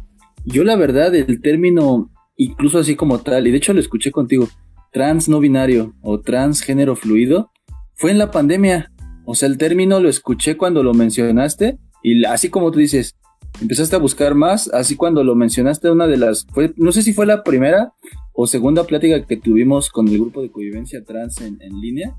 yo 0.45 0.65
la 0.65 0.77
verdad, 0.77 1.15
el 1.15 1.41
término, 1.41 2.11
incluso 2.37 2.79
así 2.79 2.97
como 2.97 3.21
tal, 3.21 3.47
y 3.47 3.51
de 3.51 3.59
hecho 3.59 3.75
lo 3.75 3.81
escuché 3.81 4.11
contigo, 4.11 4.49
trans 4.93 5.29
no 5.29 5.41
binario 5.41 5.95
o 6.01 6.21
transgénero 6.21 6.97
fluido, 6.97 7.51
fue 7.97 8.11
en 8.11 8.19
la 8.19 8.31
pandemia. 8.31 8.91
O 9.25 9.35
sea, 9.35 9.49
el 9.49 9.59
término 9.59 10.01
lo 10.01 10.09
escuché 10.09 10.57
cuando 10.57 10.83
lo 10.83 10.95
mencionaste 10.95 11.79
y 12.03 12.25
así 12.25 12.49
como 12.49 12.71
tú 12.71 12.79
dices, 12.79 13.17
empezaste 13.61 13.97
a 13.97 13.99
buscar 13.99 14.35
más, 14.35 14.73
así 14.73 14.97
cuando 14.97 15.23
lo 15.23 15.35
mencionaste 15.35 15.91
una 15.91 16.07
de 16.07 16.17
las, 16.17 16.47
fue, 16.53 16.73
no 16.77 16.93
sé 16.93 17.03
si 17.03 17.13
fue 17.13 17.27
la 17.27 17.43
primera 17.43 17.93
o 18.33 18.47
segunda 18.47 18.85
plática 18.85 19.27
que 19.27 19.37
tuvimos 19.37 19.91
con 19.91 20.09
el 20.09 20.19
grupo 20.19 20.41
de 20.41 20.51
convivencia 20.51 21.05
trans 21.05 21.41
en, 21.41 21.61
en 21.61 21.81
línea, 21.81 22.17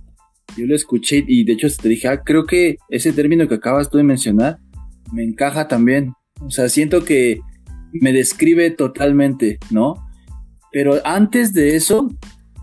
yo 0.57 0.65
lo 0.65 0.75
escuché 0.75 1.23
y 1.27 1.43
de 1.43 1.53
hecho 1.53 1.67
te 1.81 1.89
dije, 1.89 2.07
ah, 2.07 2.21
creo 2.23 2.45
que 2.45 2.77
ese 2.89 3.13
término 3.13 3.47
que 3.47 3.55
acabas 3.55 3.89
tú 3.89 3.97
de 3.97 4.03
mencionar 4.03 4.57
me 5.13 5.23
encaja 5.23 5.67
también. 5.67 6.13
O 6.41 6.49
sea, 6.51 6.69
siento 6.69 7.03
que 7.03 7.39
me 7.91 8.13
describe 8.13 8.69
totalmente, 8.71 9.59
¿no? 9.71 9.95
Pero 10.71 10.99
antes 11.03 11.53
de 11.53 11.75
eso, 11.75 12.09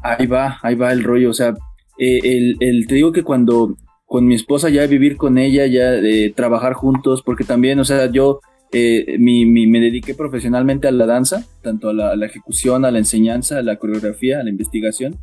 ahí 0.03 0.27
va, 0.27 0.59
ahí 0.63 0.75
va 0.75 0.93
el 0.93 1.03
rollo. 1.03 1.31
O 1.31 1.35
sea, 1.35 1.55
eh, 1.99 2.21
el, 2.23 2.57
el, 2.61 2.87
te 2.87 2.95
digo 2.95 3.13
que 3.13 3.25
cuando 3.25 3.77
con 4.05 4.27
mi 4.27 4.35
esposa 4.35 4.69
ya 4.69 4.87
vivir 4.87 5.17
con 5.17 5.37
ella, 5.37 5.67
ya 5.67 5.91
de 5.91 6.33
trabajar 6.35 6.75
juntos, 6.75 7.23
porque 7.25 7.45
también, 7.45 7.81
o 7.81 7.85
sea, 7.85 8.11
yo 8.11 8.41
eh, 8.73 9.17
me 9.19 9.81
dediqué 9.81 10.15
profesionalmente 10.15 10.89
a 10.89 10.93
la 10.93 11.07
danza, 11.07 11.45
tanto 11.63 11.89
a 11.89 11.95
la, 11.95 12.27
ejecución, 12.27 12.85
a 12.85 12.91
la 12.91 12.99
enseñanza, 12.99 13.59
a 13.59 13.63
la 13.63 13.77
coreografía, 13.77 14.41
a 14.41 14.45
la 14.45 14.51
investigación. 14.51 15.17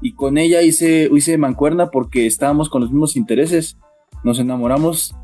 Y 0.00 0.14
con 0.14 0.38
ella 0.38 0.62
hice, 0.62 1.08
hice 1.12 1.38
mancuerna 1.38 1.90
porque 1.90 2.26
estábamos 2.26 2.68
con 2.68 2.82
los 2.82 2.90
mismos 2.90 3.16
intereses. 3.16 3.76
Nos 4.24 4.38
enamoramos 4.38 5.14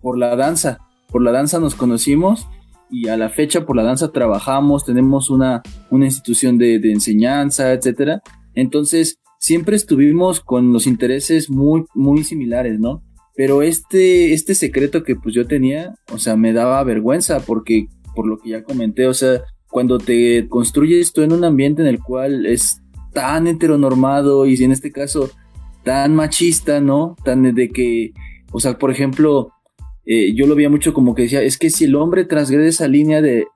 por 0.00 0.18
la 0.18 0.36
danza. 0.36 0.78
Por 1.08 1.22
la 1.22 1.32
danza 1.32 1.60
nos 1.60 1.74
conocimos 1.74 2.46
y 2.92 3.08
a 3.08 3.16
la 3.16 3.30
fecha 3.30 3.64
por 3.64 3.74
la 3.74 3.82
danza 3.82 4.12
trabajamos, 4.12 4.84
tenemos 4.84 5.30
una, 5.30 5.62
una 5.90 6.04
institución 6.04 6.58
de, 6.58 6.78
de 6.78 6.92
enseñanza, 6.92 7.72
etcétera. 7.72 8.22
Entonces, 8.54 9.18
siempre 9.38 9.76
estuvimos 9.76 10.40
con 10.40 10.72
los 10.72 10.86
intereses 10.86 11.48
muy, 11.48 11.84
muy 11.94 12.22
similares, 12.22 12.78
¿no? 12.78 13.02
Pero 13.34 13.62
este, 13.62 14.34
este 14.34 14.54
secreto 14.54 15.04
que 15.04 15.16
pues 15.16 15.34
yo 15.34 15.46
tenía, 15.46 15.94
o 16.12 16.18
sea, 16.18 16.36
me 16.36 16.52
daba 16.52 16.84
vergüenza 16.84 17.40
porque, 17.40 17.86
por 18.14 18.26
lo 18.26 18.38
que 18.38 18.50
ya 18.50 18.62
comenté, 18.62 19.06
o 19.06 19.14
sea, 19.14 19.42
cuando 19.68 19.96
te 19.98 20.46
construyes 20.48 21.14
tú 21.14 21.22
en 21.22 21.32
un 21.32 21.44
ambiente 21.44 21.80
en 21.80 21.88
el 21.88 21.98
cual 21.98 22.44
es 22.44 22.81
tan 23.12 23.46
heteronormado 23.46 24.46
y 24.46 24.62
en 24.62 24.72
este 24.72 24.92
caso 24.92 25.30
tan 25.84 26.14
machista, 26.14 26.80
¿no? 26.80 27.16
Tan 27.24 27.54
de 27.54 27.68
que, 27.70 28.12
o 28.52 28.60
sea, 28.60 28.78
por 28.78 28.90
ejemplo, 28.90 29.52
eh, 30.06 30.34
yo 30.34 30.46
lo 30.46 30.54
veía 30.54 30.70
mucho 30.70 30.94
como 30.94 31.14
que 31.14 31.22
decía, 31.22 31.42
es 31.42 31.58
que 31.58 31.70
si 31.70 31.84
el 31.84 31.96
hombre 31.96 32.24
transgrede 32.24 32.68
esa 32.68 32.88
línea 32.88 33.20
de, 33.20 33.46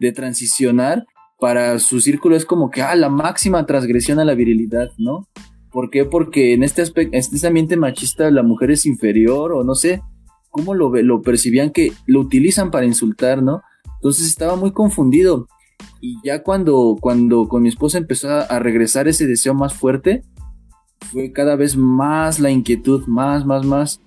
de 0.00 0.12
transicionar, 0.12 1.04
para 1.38 1.80
su 1.80 2.00
círculo 2.00 2.36
es 2.36 2.44
como 2.44 2.70
que, 2.70 2.82
ah, 2.82 2.94
la 2.94 3.08
máxima 3.08 3.66
transgresión 3.66 4.20
a 4.20 4.24
la 4.24 4.34
virilidad, 4.34 4.90
¿no? 4.96 5.26
¿Por 5.72 5.90
qué? 5.90 6.04
Porque 6.04 6.52
en 6.52 6.62
este 6.62 6.82
aspecto, 6.82 7.16
en 7.16 7.18
este 7.18 7.46
ambiente 7.46 7.76
machista 7.76 8.30
la 8.30 8.44
mujer 8.44 8.70
es 8.70 8.86
inferior 8.86 9.52
o 9.52 9.64
no 9.64 9.74
sé, 9.74 10.00
cómo 10.50 10.74
lo, 10.74 10.90
lo 11.02 11.20
percibían 11.22 11.70
que 11.70 11.92
lo 12.06 12.20
utilizan 12.20 12.70
para 12.70 12.86
insultar, 12.86 13.42
¿no? 13.42 13.62
Entonces 13.96 14.28
estaba 14.28 14.54
muy 14.54 14.70
confundido. 14.70 15.48
Y 16.04 16.16
ya 16.24 16.42
cuando, 16.42 16.98
cuando 17.00 17.46
con 17.46 17.62
mi 17.62 17.68
esposa 17.68 17.96
empezó 17.96 18.28
a 18.28 18.58
regresar 18.58 19.06
ese 19.06 19.26
deseo 19.26 19.54
más 19.54 19.72
fuerte, 19.72 20.24
fue 21.12 21.30
cada 21.30 21.54
vez 21.54 21.76
más 21.76 22.40
la 22.40 22.50
inquietud, 22.50 23.06
más, 23.06 23.46
más, 23.46 23.64
más. 23.64 24.00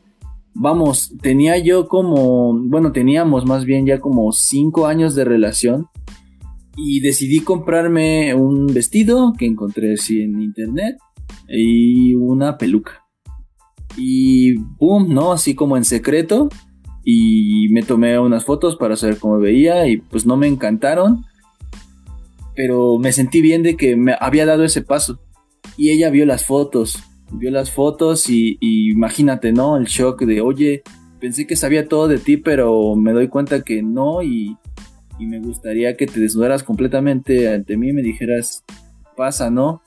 Vamos, 0.53 1.13
tenía 1.21 1.57
yo 1.57 1.87
como, 1.87 2.53
bueno, 2.53 2.91
teníamos 2.91 3.45
más 3.45 3.63
bien 3.63 3.85
ya 3.85 3.99
como 3.99 4.31
cinco 4.33 4.87
años 4.87 5.15
de 5.15 5.23
relación 5.23 5.87
y 6.75 6.99
decidí 6.99 7.39
comprarme 7.39 8.33
un 8.35 8.67
vestido 8.67 9.33
que 9.37 9.45
encontré 9.45 9.93
así 9.93 10.21
en 10.21 10.41
internet 10.41 10.97
y 11.47 12.13
una 12.15 12.57
peluca. 12.57 13.05
Y 13.97 14.55
boom, 14.55 15.13
¿no? 15.13 15.31
Así 15.31 15.55
como 15.55 15.77
en 15.77 15.85
secreto. 15.85 16.49
Y 17.05 17.69
me 17.69 17.83
tomé 17.83 18.19
unas 18.19 18.43
fotos 18.43 18.75
para 18.75 18.97
saber 18.97 19.19
cómo 19.19 19.39
veía 19.39 19.87
y 19.87 19.97
pues 19.97 20.25
no 20.25 20.35
me 20.35 20.47
encantaron. 20.47 21.23
Pero 22.55 22.97
me 22.97 23.11
sentí 23.11 23.41
bien 23.41 23.63
de 23.63 23.75
que 23.75 23.95
me 23.95 24.15
había 24.19 24.45
dado 24.45 24.63
ese 24.63 24.81
paso. 24.81 25.19
Y 25.77 25.91
ella 25.91 26.09
vio 26.09 26.25
las 26.25 26.45
fotos. 26.45 26.97
Vio 27.31 27.51
las 27.51 27.71
fotos 27.71 28.29
y, 28.29 28.57
imagínate, 28.61 29.51
¿no? 29.51 29.77
El 29.77 29.85
shock 29.85 30.21
de, 30.23 30.41
oye, 30.41 30.83
pensé 31.19 31.47
que 31.47 31.55
sabía 31.55 31.87
todo 31.87 32.07
de 32.07 32.19
ti, 32.19 32.37
pero 32.37 32.95
me 32.95 33.11
doy 33.11 33.27
cuenta 33.27 33.61
que 33.61 33.81
no 33.81 34.21
y 34.21 34.57
y 35.19 35.25
me 35.25 35.39
gustaría 35.39 35.95
que 35.95 36.07
te 36.07 36.19
desnudaras 36.19 36.63
completamente 36.63 37.53
ante 37.53 37.77
mí 37.77 37.89
y 37.89 37.93
me 37.93 38.01
dijeras, 38.01 38.63
pasa, 39.15 39.49
¿no? 39.49 39.81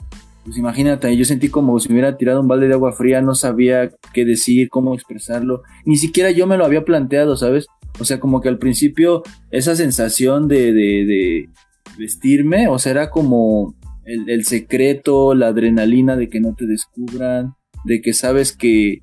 Pues 0.44 0.56
imagínate, 0.56 1.14
yo 1.16 1.24
sentí 1.24 1.48
como 1.48 1.78
si 1.78 1.88
me 1.88 1.96
hubiera 1.96 2.16
tirado 2.16 2.40
un 2.40 2.48
balde 2.48 2.68
de 2.68 2.74
agua 2.74 2.92
fría, 2.92 3.20
no 3.20 3.34
sabía 3.34 3.90
qué 4.14 4.24
decir, 4.24 4.70
cómo 4.70 4.94
expresarlo, 4.94 5.62
ni 5.84 5.96
siquiera 5.96 6.30
yo 6.30 6.46
me 6.46 6.56
lo 6.56 6.64
había 6.64 6.84
planteado, 6.84 7.36
¿sabes? 7.36 7.66
O 8.00 8.04
sea, 8.04 8.20
como 8.20 8.40
que 8.40 8.48
al 8.48 8.58
principio 8.58 9.22
esa 9.50 9.76
sensación 9.76 10.48
de 10.48 11.48
vestirme, 11.99 12.68
o 12.68 12.78
sea, 12.78 12.92
era 12.92 13.11
como 13.11 13.74
el, 14.05 14.30
el 14.30 14.44
secreto, 14.44 15.34
la 15.34 15.49
adrenalina 15.49 16.16
de 16.16 16.28
que 16.28 16.40
no 16.40 16.55
te 16.55 16.66
descubran, 16.66 17.55
de 17.84 18.01
que 18.01 18.12
sabes 18.12 18.57
que 18.57 19.01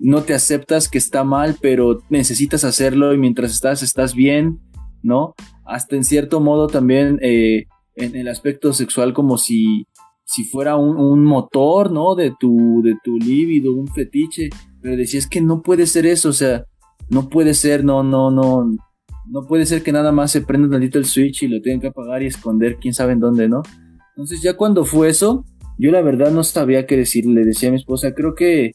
no 0.00 0.22
te 0.22 0.34
aceptas 0.34 0.88
que 0.88 0.98
está 0.98 1.24
mal, 1.24 1.56
pero 1.60 2.00
necesitas 2.10 2.64
hacerlo 2.64 3.12
y 3.12 3.18
mientras 3.18 3.52
estás, 3.52 3.82
estás 3.82 4.14
bien, 4.14 4.60
¿no? 5.02 5.34
hasta 5.66 5.96
en 5.96 6.04
cierto 6.04 6.40
modo 6.40 6.68
también 6.68 7.18
eh, 7.22 7.66
en 7.96 8.16
el 8.16 8.28
aspecto 8.28 8.72
sexual 8.72 9.12
como 9.12 9.36
si, 9.36 9.86
si 10.24 10.44
fuera 10.44 10.76
un, 10.76 11.24
motor, 11.24 11.90
¿no? 11.90 12.14
De 12.14 12.32
tu, 12.38 12.82
de 12.82 12.94
tu 13.02 13.18
líbido, 13.18 13.74
un 13.74 13.88
fetiche, 13.88 14.48
pero 14.80 14.96
decías 14.96 15.26
que 15.26 15.40
no 15.40 15.62
puede 15.62 15.86
ser 15.86 16.06
eso, 16.06 16.30
o 16.30 16.32
sea, 16.32 16.64
no 17.08 17.28
puede 17.28 17.54
ser, 17.54 17.84
no, 17.84 18.02
no, 18.02 18.30
no, 18.30 18.70
no 19.28 19.46
puede 19.46 19.66
ser 19.66 19.82
que 19.82 19.92
nada 19.92 20.12
más 20.12 20.30
se 20.30 20.42
prenda 20.42 20.68
tantito 20.68 20.98
el 20.98 21.04
switch 21.04 21.42
y 21.42 21.48
lo 21.48 21.60
tengan 21.60 21.80
que 21.80 21.86
apagar 21.88 22.22
y 22.22 22.26
esconder 22.26 22.76
quién 22.76 22.94
sabe 22.94 23.12
en 23.12 23.20
dónde, 23.20 23.48
¿no? 23.48 23.62
Entonces 24.10 24.40
ya 24.42 24.56
cuando 24.56 24.84
fue 24.84 25.08
eso, 25.08 25.44
yo 25.78 25.90
la 25.90 26.02
verdad 26.02 26.30
no 26.30 26.42
sabía 26.44 26.86
qué 26.86 26.96
decirle, 26.96 27.44
decía 27.44 27.68
a 27.68 27.72
mi 27.72 27.78
esposa, 27.78 28.14
creo 28.14 28.34
que 28.34 28.72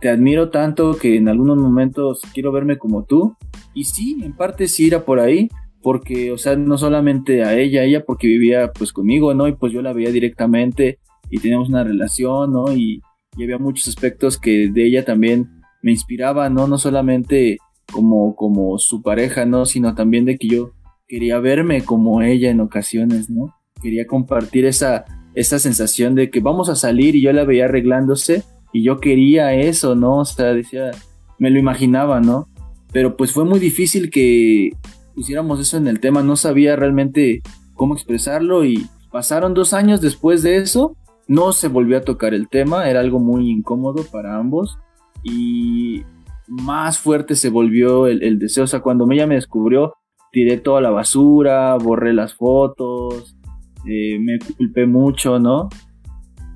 te 0.00 0.10
admiro 0.10 0.50
tanto 0.50 0.96
que 0.96 1.16
en 1.16 1.28
algunos 1.28 1.56
momentos 1.56 2.20
quiero 2.34 2.52
verme 2.52 2.76
como 2.76 3.04
tú. 3.04 3.36
Y 3.72 3.84
sí, 3.84 4.18
en 4.22 4.36
parte 4.36 4.66
sí 4.66 4.88
era 4.88 5.04
por 5.04 5.20
ahí, 5.20 5.48
porque, 5.80 6.32
o 6.32 6.38
sea, 6.38 6.56
no 6.56 6.76
solamente 6.76 7.44
a 7.44 7.58
ella, 7.58 7.84
ella 7.84 8.04
porque 8.04 8.26
vivía 8.26 8.72
pues 8.72 8.92
conmigo, 8.92 9.32
¿no? 9.32 9.48
Y 9.48 9.54
pues 9.54 9.72
yo 9.72 9.80
la 9.80 9.92
veía 9.92 10.10
directamente 10.10 10.98
y 11.30 11.38
teníamos 11.38 11.68
una 11.68 11.84
relación, 11.84 12.52
¿no? 12.52 12.72
Y, 12.72 13.00
había 13.34 13.56
muchos 13.56 13.88
aspectos 13.88 14.36
que 14.38 14.68
de 14.70 14.86
ella 14.86 15.06
también 15.06 15.48
me 15.80 15.90
inspiraban, 15.90 16.52
¿no? 16.52 16.66
No 16.66 16.76
solamente 16.76 17.56
como, 17.92 18.34
como 18.34 18.78
su 18.78 19.02
pareja, 19.02 19.44
¿no? 19.46 19.66
Sino 19.66 19.94
también 19.94 20.24
de 20.24 20.38
que 20.38 20.48
yo 20.48 20.72
quería 21.06 21.38
verme 21.38 21.84
como 21.84 22.22
ella 22.22 22.50
en 22.50 22.60
ocasiones, 22.60 23.30
¿no? 23.30 23.54
Quería 23.80 24.06
compartir 24.06 24.64
esa, 24.64 25.04
esa 25.34 25.58
sensación 25.58 26.14
de 26.14 26.30
que 26.30 26.40
vamos 26.40 26.68
a 26.68 26.76
salir 26.76 27.14
y 27.14 27.22
yo 27.22 27.32
la 27.32 27.44
veía 27.44 27.66
arreglándose 27.66 28.42
y 28.72 28.82
yo 28.82 28.98
quería 28.98 29.54
eso, 29.54 29.94
¿no? 29.94 30.18
O 30.18 30.24
sea, 30.24 30.54
decía, 30.54 30.90
me 31.38 31.50
lo 31.50 31.58
imaginaba, 31.58 32.20
¿no? 32.20 32.48
Pero 32.92 33.16
pues 33.16 33.32
fue 33.32 33.44
muy 33.44 33.58
difícil 33.58 34.10
que, 34.10 34.70
pusiéramos 35.14 35.60
eso 35.60 35.76
en 35.76 35.86
el 35.86 36.00
tema, 36.00 36.22
no 36.22 36.36
sabía 36.36 36.76
realmente 36.76 37.42
cómo 37.74 37.94
expresarlo 37.94 38.64
y 38.64 38.86
pasaron 39.10 39.54
dos 39.54 39.72
años 39.72 40.00
después 40.00 40.42
de 40.42 40.56
eso, 40.56 40.96
no 41.28 41.52
se 41.52 41.68
volvió 41.68 41.98
a 41.98 42.02
tocar 42.02 42.34
el 42.34 42.48
tema, 42.48 42.88
era 42.88 43.00
algo 43.00 43.18
muy 43.18 43.50
incómodo 43.50 44.04
para 44.10 44.36
ambos 44.36 44.78
y 45.22 46.02
más 46.60 46.98
fuerte 46.98 47.34
se 47.34 47.48
volvió 47.48 48.06
el, 48.06 48.38
deseo, 48.38 48.64
o 48.64 48.66
sea, 48.66 48.80
cuando 48.80 49.10
ella 49.10 49.26
me 49.26 49.36
descubrió, 49.36 49.94
tiré 50.30 50.58
toda 50.58 50.80
la 50.80 50.90
basura, 50.90 51.76
borré 51.76 52.12
las 52.12 52.34
fotos, 52.34 53.36
eh, 53.88 54.18
me 54.18 54.38
culpé 54.38 54.86
mucho, 54.86 55.38
¿no? 55.38 55.70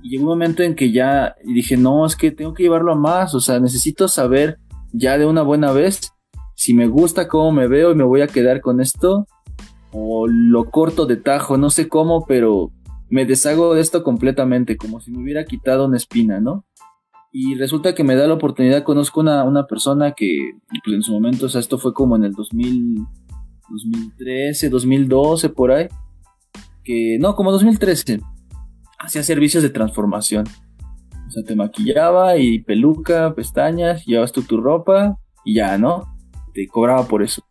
Y 0.02 0.10
llegó 0.10 0.24
un 0.24 0.30
momento 0.30 0.62
en 0.62 0.74
que 0.74 0.92
ya 0.92 1.34
dije, 1.44 1.76
no, 1.76 2.04
es 2.04 2.14
que 2.14 2.30
tengo 2.30 2.52
que 2.52 2.64
llevarlo 2.64 2.92
a 2.92 2.96
más, 2.96 3.34
o 3.34 3.40
sea, 3.40 3.58
necesito 3.58 4.06
saber 4.08 4.58
ya 4.92 5.16
de 5.16 5.26
una 5.26 5.42
buena 5.42 5.72
vez 5.72 6.12
si 6.54 6.74
me 6.74 6.88
gusta 6.88 7.28
cómo 7.28 7.52
me 7.52 7.68
veo 7.68 7.92
y 7.92 7.94
me 7.94 8.04
voy 8.04 8.20
a 8.20 8.26
quedar 8.26 8.60
con 8.60 8.80
esto, 8.80 9.26
o 9.92 10.26
lo 10.26 10.70
corto 10.70 11.06
de 11.06 11.16
tajo, 11.16 11.56
no 11.56 11.70
sé 11.70 11.88
cómo, 11.88 12.26
pero 12.26 12.70
me 13.08 13.24
deshago 13.24 13.74
de 13.74 13.80
esto 13.80 14.02
completamente, 14.02 14.76
como 14.76 15.00
si 15.00 15.10
me 15.10 15.22
hubiera 15.22 15.44
quitado 15.44 15.86
una 15.86 15.96
espina, 15.96 16.40
¿no? 16.40 16.64
Y 17.38 17.54
resulta 17.54 17.94
que 17.94 18.02
me 18.02 18.16
da 18.16 18.26
la 18.26 18.32
oportunidad, 18.32 18.82
conozco 18.82 19.20
una, 19.20 19.44
una 19.44 19.66
persona 19.66 20.12
que 20.12 20.52
pues 20.82 20.96
en 20.96 21.02
su 21.02 21.12
momento, 21.12 21.44
o 21.44 21.48
sea, 21.50 21.60
esto 21.60 21.76
fue 21.76 21.92
como 21.92 22.16
en 22.16 22.24
el 22.24 22.32
2000, 22.32 22.96
2013, 23.68 24.70
2012, 24.70 25.50
por 25.50 25.70
ahí, 25.70 25.86
que 26.82 27.18
no, 27.20 27.36
como 27.36 27.52
2013, 27.52 28.20
hacía 28.98 29.22
servicios 29.22 29.62
de 29.62 29.68
transformación. 29.68 30.46
O 31.26 31.30
sea, 31.30 31.44
te 31.44 31.54
maquillaba 31.54 32.38
y 32.38 32.60
peluca, 32.60 33.34
pestañas, 33.34 34.06
llevabas 34.06 34.32
tú 34.32 34.40
tu 34.40 34.58
ropa 34.58 35.18
y 35.44 35.56
ya, 35.56 35.76
¿no? 35.76 36.16
Te 36.54 36.66
cobraba 36.66 37.06
por 37.06 37.22
eso 37.22 37.42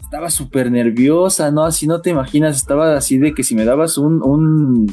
estaba 0.00 0.30
súper 0.30 0.70
nerviosa, 0.72 1.50
¿no? 1.52 1.64
Así 1.64 1.86
no 1.86 2.00
te 2.00 2.10
imaginas, 2.10 2.56
estaba 2.56 2.96
así 2.96 3.18
de 3.18 3.34
que 3.34 3.42
si 3.44 3.54
me 3.54 3.64
dabas 3.64 3.98
un, 3.98 4.22
un 4.22 4.86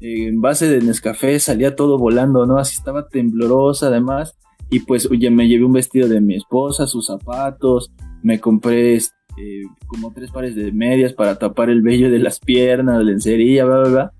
eh, 0.00 0.28
envase 0.28 0.68
de 0.68 0.80
Nescafé 0.84 1.38
salía 1.38 1.76
todo 1.76 1.98
volando, 1.98 2.46
¿no? 2.46 2.58
Así 2.58 2.76
estaba 2.76 3.08
temblorosa 3.08 3.88
además. 3.88 4.36
Y 4.70 4.80
pues 4.80 5.06
oye, 5.10 5.30
me 5.30 5.48
llevé 5.48 5.64
un 5.64 5.72
vestido 5.72 6.08
de 6.08 6.20
mi 6.20 6.34
esposa, 6.34 6.86
sus 6.86 7.06
zapatos, 7.06 7.92
me 8.22 8.40
compré 8.40 8.96
este, 8.96 9.62
como 9.86 10.12
tres 10.12 10.30
pares 10.30 10.56
de 10.56 10.72
medias 10.72 11.12
para 11.12 11.38
tapar 11.38 11.70
el 11.70 11.82
vello 11.82 12.10
de 12.10 12.18
las 12.18 12.40
piernas, 12.40 13.04
lencería, 13.04 13.64
bla, 13.64 13.78
bla, 13.80 13.88
bla. 13.88 14.12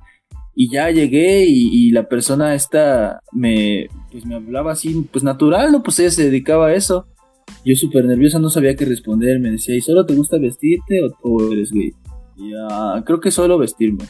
Y 0.55 0.71
ya 0.71 0.91
llegué 0.91 1.45
y, 1.47 1.69
y, 1.71 1.91
la 1.91 2.09
persona 2.09 2.55
esta 2.55 3.21
me, 3.33 3.89
pues 4.11 4.25
me 4.25 4.37
hablaba 4.37 4.73
así, 4.73 5.07
pues 5.13 5.23
natural, 5.23 5.71
¿no? 5.71 5.83
Pues 5.83 5.99
ella 5.99 6.11
se 6.11 6.25
dedicaba 6.25 6.69
a 6.69 6.75
eso. 6.75 7.07
Yo 7.65 7.75
súper 7.75 8.05
nerviosa, 8.05 8.39
no 8.39 8.49
sabía 8.49 8.75
qué 8.75 8.85
responder. 8.85 9.39
Me 9.41 9.51
decía, 9.51 9.77
¿y 9.77 9.81
solo 9.81 10.07
te 10.07 10.15
gusta 10.15 10.39
vestirte 10.39 11.01
o, 11.23 11.53
eres 11.53 11.73
gay? 11.73 11.93
Y 12.37 12.53
ah, 12.71 13.03
creo 13.05 13.21
que 13.21 13.31
solo 13.31 13.59
vestirme. 13.59 14.05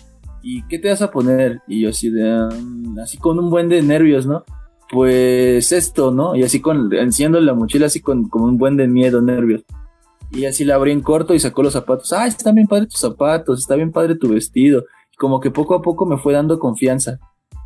¿Y 0.49 0.62
qué 0.68 0.78
te 0.78 0.88
vas 0.88 1.03
a 1.03 1.11
poner? 1.11 1.61
Y 1.66 1.80
yo 1.80 1.88
así 1.88 2.09
de, 2.09 2.22
mm, 2.22 3.01
así 3.01 3.18
con 3.18 3.38
un 3.40 3.51
buen 3.51 3.68
de 3.68 3.82
nervios, 3.82 4.26
¿no? 4.26 4.44
Pues 4.92 5.72
esto, 5.72 6.12
¿no? 6.12 6.36
Y 6.36 6.44
así 6.44 6.61
con, 6.61 6.94
enciendo 6.94 7.40
la 7.40 7.53
mochila 7.53 7.86
así 7.86 8.01
con 8.01 8.28
como 8.28 8.44
un 8.44 8.57
buen 8.57 8.76
de 8.76 8.86
miedo, 8.86 9.20
nervios. 9.20 9.64
Y 10.30 10.44
así 10.44 10.64
la 10.64 10.76
abrí 10.76 10.92
en 10.92 11.01
corto 11.01 11.34
y 11.34 11.40
sacó 11.40 11.64
los 11.64 11.72
zapatos. 11.72 12.12
¡Ay, 12.12 12.28
está 12.28 12.53
bien 12.53 12.68
padre 12.68 12.86
tus 12.86 13.01
zapatos! 13.01 13.59
Está 13.59 13.74
bien 13.74 13.90
padre 13.90 14.14
tu 14.14 14.28
vestido. 14.28 14.84
como 15.18 15.40
que 15.40 15.51
poco 15.51 15.74
a 15.74 15.82
poco 15.82 16.07
me 16.07 16.18
fue 16.18 16.32
dando 16.32 16.61
confianza. 16.61 17.18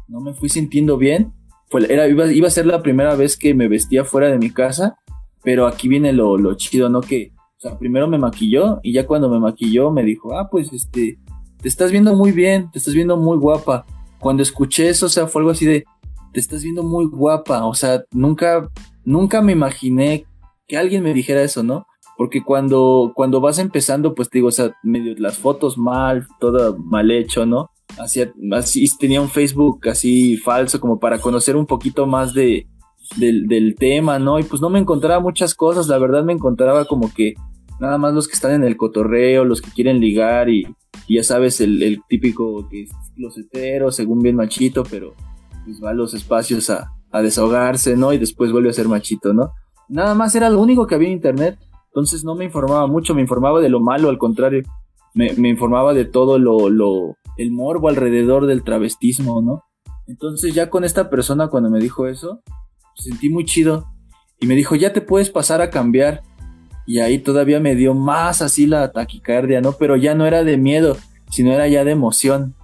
No 0.08 0.20
me 0.20 0.32
fui 0.32 0.48
sintiendo 0.48 0.96
bien. 0.96 1.34
Fue, 1.68 1.92
era, 1.92 2.08
iba, 2.08 2.32
iba 2.32 2.48
a 2.48 2.50
ser 2.50 2.64
la 2.64 2.82
primera 2.82 3.14
vez 3.14 3.36
que 3.36 3.54
me 3.54 3.68
vestía 3.68 4.04
fuera 4.04 4.28
de 4.28 4.38
mi 4.38 4.50
casa 4.50 4.96
pero 5.42 5.66
aquí 5.66 5.88
viene 5.88 6.12
lo, 6.12 6.36
lo 6.36 6.54
chido, 6.54 6.88
¿no? 6.88 7.00
Que, 7.00 7.32
o 7.56 7.60
sea, 7.60 7.78
primero 7.78 8.08
me 8.08 8.18
maquilló 8.18 8.80
y 8.82 8.92
ya 8.92 9.06
cuando 9.06 9.28
me 9.28 9.38
maquilló 9.38 9.90
me 9.90 10.02
dijo, 10.02 10.36
ah, 10.36 10.48
pues 10.50 10.72
este, 10.72 11.18
te 11.60 11.68
estás 11.68 11.90
viendo 11.90 12.14
muy 12.14 12.32
bien, 12.32 12.70
te 12.70 12.78
estás 12.78 12.94
viendo 12.94 13.16
muy 13.16 13.36
guapa. 13.38 13.84
Cuando 14.18 14.42
escuché 14.42 14.88
eso, 14.88 15.06
o 15.06 15.08
sea, 15.08 15.26
fue 15.26 15.40
algo 15.40 15.52
así 15.52 15.66
de, 15.66 15.84
te 16.32 16.40
estás 16.40 16.62
viendo 16.62 16.82
muy 16.82 17.06
guapa. 17.06 17.64
O 17.66 17.74
sea, 17.74 18.02
nunca, 18.12 18.68
nunca 19.04 19.42
me 19.42 19.52
imaginé 19.52 20.26
que 20.66 20.76
alguien 20.76 21.02
me 21.02 21.14
dijera 21.14 21.42
eso, 21.42 21.62
¿no? 21.62 21.86
Porque 22.16 22.42
cuando, 22.42 23.12
cuando 23.14 23.40
vas 23.40 23.58
empezando, 23.58 24.14
pues 24.14 24.28
te 24.28 24.38
digo, 24.38 24.48
o 24.48 24.52
sea, 24.52 24.76
medio 24.82 25.14
las 25.18 25.38
fotos 25.38 25.78
mal, 25.78 26.26
todo 26.38 26.76
mal 26.78 27.10
hecho, 27.10 27.46
¿no? 27.46 27.70
Hacía, 27.98 28.32
así 28.52 28.86
tenía 28.98 29.20
un 29.20 29.30
Facebook 29.30 29.88
así 29.88 30.36
falso 30.36 30.80
como 30.80 31.00
para 31.00 31.18
conocer 31.18 31.56
un 31.56 31.66
poquito 31.66 32.06
más 32.06 32.34
de, 32.34 32.68
del, 33.16 33.74
tema, 33.76 34.18
¿no? 34.18 34.38
Y 34.38 34.44
pues 34.44 34.62
no 34.62 34.70
me 34.70 34.78
encontraba 34.78 35.20
muchas 35.20 35.54
cosas, 35.54 35.88
la 35.88 35.98
verdad 35.98 36.22
me 36.24 36.32
encontraba 36.32 36.84
como 36.84 37.12
que 37.12 37.34
nada 37.80 37.98
más 37.98 38.14
los 38.14 38.28
que 38.28 38.34
están 38.34 38.52
en 38.52 38.64
el 38.64 38.76
cotorreo, 38.76 39.44
los 39.44 39.60
que 39.60 39.70
quieren 39.70 40.00
ligar 40.00 40.48
y, 40.48 40.66
ya 41.08 41.24
sabes, 41.24 41.60
el, 41.60 42.00
típico 42.08 42.68
que 42.68 42.82
es 42.82 42.90
closetero, 43.16 43.90
según 43.90 44.20
bien 44.20 44.36
machito, 44.36 44.84
pero 44.84 45.14
pues 45.64 45.82
va 45.82 45.90
a 45.90 45.94
los 45.94 46.14
espacios 46.14 46.70
a, 46.70 46.92
desahogarse, 47.12 47.96
¿no? 47.96 48.12
Y 48.12 48.18
después 48.18 48.52
vuelve 48.52 48.70
a 48.70 48.72
ser 48.72 48.86
machito, 48.86 49.34
¿no? 49.34 49.52
Nada 49.88 50.14
más 50.14 50.34
era 50.36 50.48
lo 50.48 50.60
único 50.60 50.86
que 50.86 50.94
había 50.94 51.08
en 51.08 51.14
internet, 51.14 51.58
entonces 51.86 52.22
no 52.22 52.36
me 52.36 52.44
informaba 52.44 52.86
mucho, 52.86 53.16
me 53.16 53.22
informaba 53.22 53.60
de 53.60 53.68
lo 53.68 53.80
malo, 53.80 54.08
al 54.08 54.18
contrario, 54.18 54.62
me, 55.14 55.32
me 55.32 55.48
informaba 55.48 55.92
de 55.92 56.04
todo 56.04 56.38
lo, 56.38 56.68
lo, 56.68 57.16
el 57.36 57.50
morbo 57.50 57.88
alrededor 57.88 58.46
del 58.46 58.62
travestismo, 58.62 59.42
¿no? 59.42 59.64
Entonces 60.06 60.54
ya 60.54 60.70
con 60.70 60.84
esta 60.84 61.10
persona 61.10 61.48
cuando 61.48 61.70
me 61.70 61.80
dijo 61.80 62.06
eso, 62.06 62.42
sentí 62.96 63.28
muy 63.30 63.44
chido. 63.44 63.86
Y 64.40 64.46
me 64.46 64.54
dijo, 64.54 64.74
ya 64.74 64.92
te 64.92 65.02
puedes 65.02 65.30
pasar 65.30 65.60
a 65.60 65.70
cambiar. 65.70 66.22
Y 66.90 66.98
ahí 66.98 67.20
todavía 67.20 67.60
me 67.60 67.76
dio 67.76 67.94
más 67.94 68.42
así 68.42 68.66
la 68.66 68.90
taquicardia, 68.90 69.60
¿no? 69.60 69.74
Pero 69.74 69.94
ya 69.94 70.16
no 70.16 70.26
era 70.26 70.42
de 70.42 70.56
miedo, 70.56 70.96
sino 71.30 71.52
era 71.52 71.68
ya 71.68 71.84
de 71.84 71.92
emoción. 71.92 72.56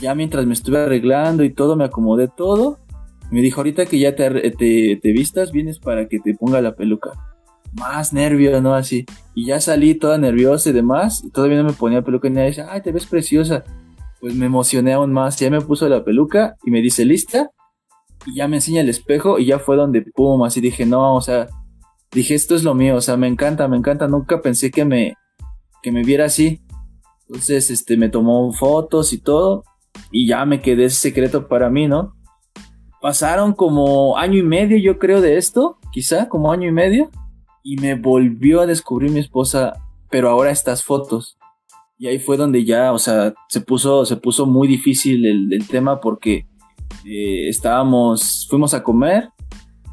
Ya 0.00 0.16
mientras 0.16 0.46
me 0.46 0.52
estuve 0.52 0.78
arreglando 0.78 1.44
y 1.44 1.50
todo, 1.50 1.76
me 1.76 1.84
acomodé 1.84 2.26
todo. 2.26 2.80
Me 3.30 3.40
dijo, 3.40 3.60
ahorita 3.60 3.86
que 3.86 4.00
ya 4.00 4.16
te, 4.16 4.50
te, 4.50 5.12
vistas, 5.12 5.52
vienes 5.52 5.78
para 5.78 6.08
que 6.08 6.18
te 6.18 6.34
ponga 6.34 6.60
la 6.60 6.74
peluca. 6.74 7.12
Más 7.72 8.12
nervio, 8.12 8.60
¿no? 8.60 8.74
Así. 8.74 9.06
Y 9.36 9.46
ya 9.46 9.60
salí 9.60 9.94
toda 9.94 10.18
nerviosa 10.18 10.70
y 10.70 10.72
demás. 10.72 11.22
Y 11.22 11.30
todavía 11.30 11.58
no 11.58 11.68
me 11.68 11.72
ponía 11.72 12.02
peluca 12.02 12.26
y 12.26 12.32
nadie 12.32 12.48
dice, 12.48 12.66
ay, 12.68 12.82
te 12.82 12.90
ves 12.90 13.06
preciosa. 13.06 13.62
Pues 14.20 14.34
me 14.34 14.46
emocioné 14.46 14.94
aún 14.94 15.12
más. 15.12 15.38
Ya 15.38 15.50
me 15.50 15.60
puso 15.60 15.88
la 15.88 16.02
peluca 16.02 16.56
y 16.64 16.72
me 16.72 16.82
dice, 16.82 17.04
¿lista? 17.04 17.52
y 18.26 18.34
ya 18.34 18.48
me 18.48 18.56
enseña 18.56 18.80
el 18.80 18.88
espejo 18.88 19.38
y 19.38 19.46
ya 19.46 19.58
fue 19.58 19.76
donde, 19.76 20.02
pum, 20.02 20.42
así 20.42 20.60
dije, 20.60 20.84
no, 20.84 21.14
o 21.14 21.20
sea, 21.20 21.46
dije, 22.12 22.34
esto 22.34 22.54
es 22.54 22.64
lo 22.64 22.74
mío, 22.74 22.96
o 22.96 23.00
sea, 23.00 23.16
me 23.16 23.28
encanta, 23.28 23.68
me 23.68 23.76
encanta, 23.76 24.08
nunca 24.08 24.40
pensé 24.40 24.70
que 24.70 24.84
me, 24.84 25.16
que 25.82 25.92
me 25.92 26.02
viera 26.02 26.26
así. 26.26 26.60
Entonces, 27.28 27.70
este, 27.70 27.96
me 27.96 28.08
tomó 28.08 28.52
fotos 28.52 29.12
y 29.12 29.18
todo 29.18 29.64
y 30.10 30.26
ya 30.26 30.44
me 30.44 30.60
quedé 30.60 30.90
secreto 30.90 31.46
para 31.48 31.70
mí, 31.70 31.86
¿no? 31.86 32.14
Pasaron 33.00 33.52
como 33.54 34.18
año 34.18 34.38
y 34.38 34.42
medio, 34.42 34.76
yo 34.78 34.98
creo, 34.98 35.20
de 35.20 35.38
esto, 35.38 35.78
quizá, 35.92 36.28
como 36.28 36.52
año 36.52 36.68
y 36.68 36.72
medio, 36.72 37.10
y 37.62 37.76
me 37.76 37.94
volvió 37.94 38.60
a 38.60 38.66
descubrir 38.66 39.10
mi 39.10 39.20
esposa, 39.20 39.74
pero 40.10 40.28
ahora 40.28 40.50
estas 40.50 40.82
fotos. 40.82 41.38
Y 41.98 42.08
ahí 42.08 42.18
fue 42.18 42.36
donde 42.36 42.64
ya, 42.64 42.92
o 42.92 42.98
sea, 42.98 43.32
se 43.48 43.60
puso, 43.60 44.04
se 44.04 44.16
puso 44.16 44.46
muy 44.46 44.66
difícil 44.66 45.24
el, 45.26 45.52
el 45.52 45.68
tema 45.68 46.00
porque 46.00 46.46
eh, 47.04 47.48
estábamos, 47.48 48.46
fuimos 48.50 48.74
a 48.74 48.82
comer 48.82 49.30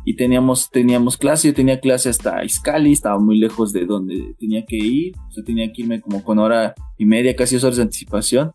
y 0.07 0.15
teníamos, 0.15 0.71
teníamos 0.71 1.17
clase, 1.17 1.49
yo 1.49 1.53
tenía 1.53 1.81
clase 1.81 2.07
hasta 2.07 2.41
Iscali, 2.45 2.93
estaba 2.93 3.19
muy 3.19 3.37
lejos 3.37 3.73
de 3.73 3.85
donde 3.85 4.35
tenía 4.39 4.65
que 4.65 4.77
ir, 4.77 5.13
o 5.27 5.31
sea, 5.33 5.43
tenía 5.43 5.69
que 5.73 5.81
irme 5.81 5.99
como 5.99 6.23
con 6.23 6.39
hora 6.39 6.73
y 6.97 7.05
media, 7.05 7.35
casi 7.35 7.55
dos 7.55 7.65
horas 7.65 7.75
de 7.75 7.83
anticipación. 7.83 8.53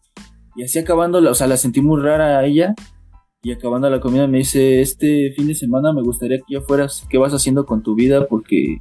Y 0.57 0.63
así 0.63 0.79
acabando, 0.79 1.19
o 1.19 1.35
sea, 1.35 1.47
la 1.47 1.59
sentí 1.59 1.83
muy 1.83 2.01
rara 2.01 2.39
a 2.39 2.47
ella. 2.47 2.75
Y 3.43 3.53
acabando 3.53 3.91
la 3.91 4.01
comida 4.01 4.27
me 4.27 4.39
dice, 4.39 4.81
este 4.81 5.35
fin 5.37 5.47
de 5.47 5.55
semana 5.55 5.93
me 5.93 6.01
gustaría 6.01 6.39
que 6.39 6.55
ya 6.55 6.63
fueras, 6.63 7.07
¿qué 7.11 7.19
vas 7.19 7.35
haciendo 7.35 7.67
con 7.67 7.83
tu 7.83 7.95
vida? 7.95 8.27
Porque 8.29 8.79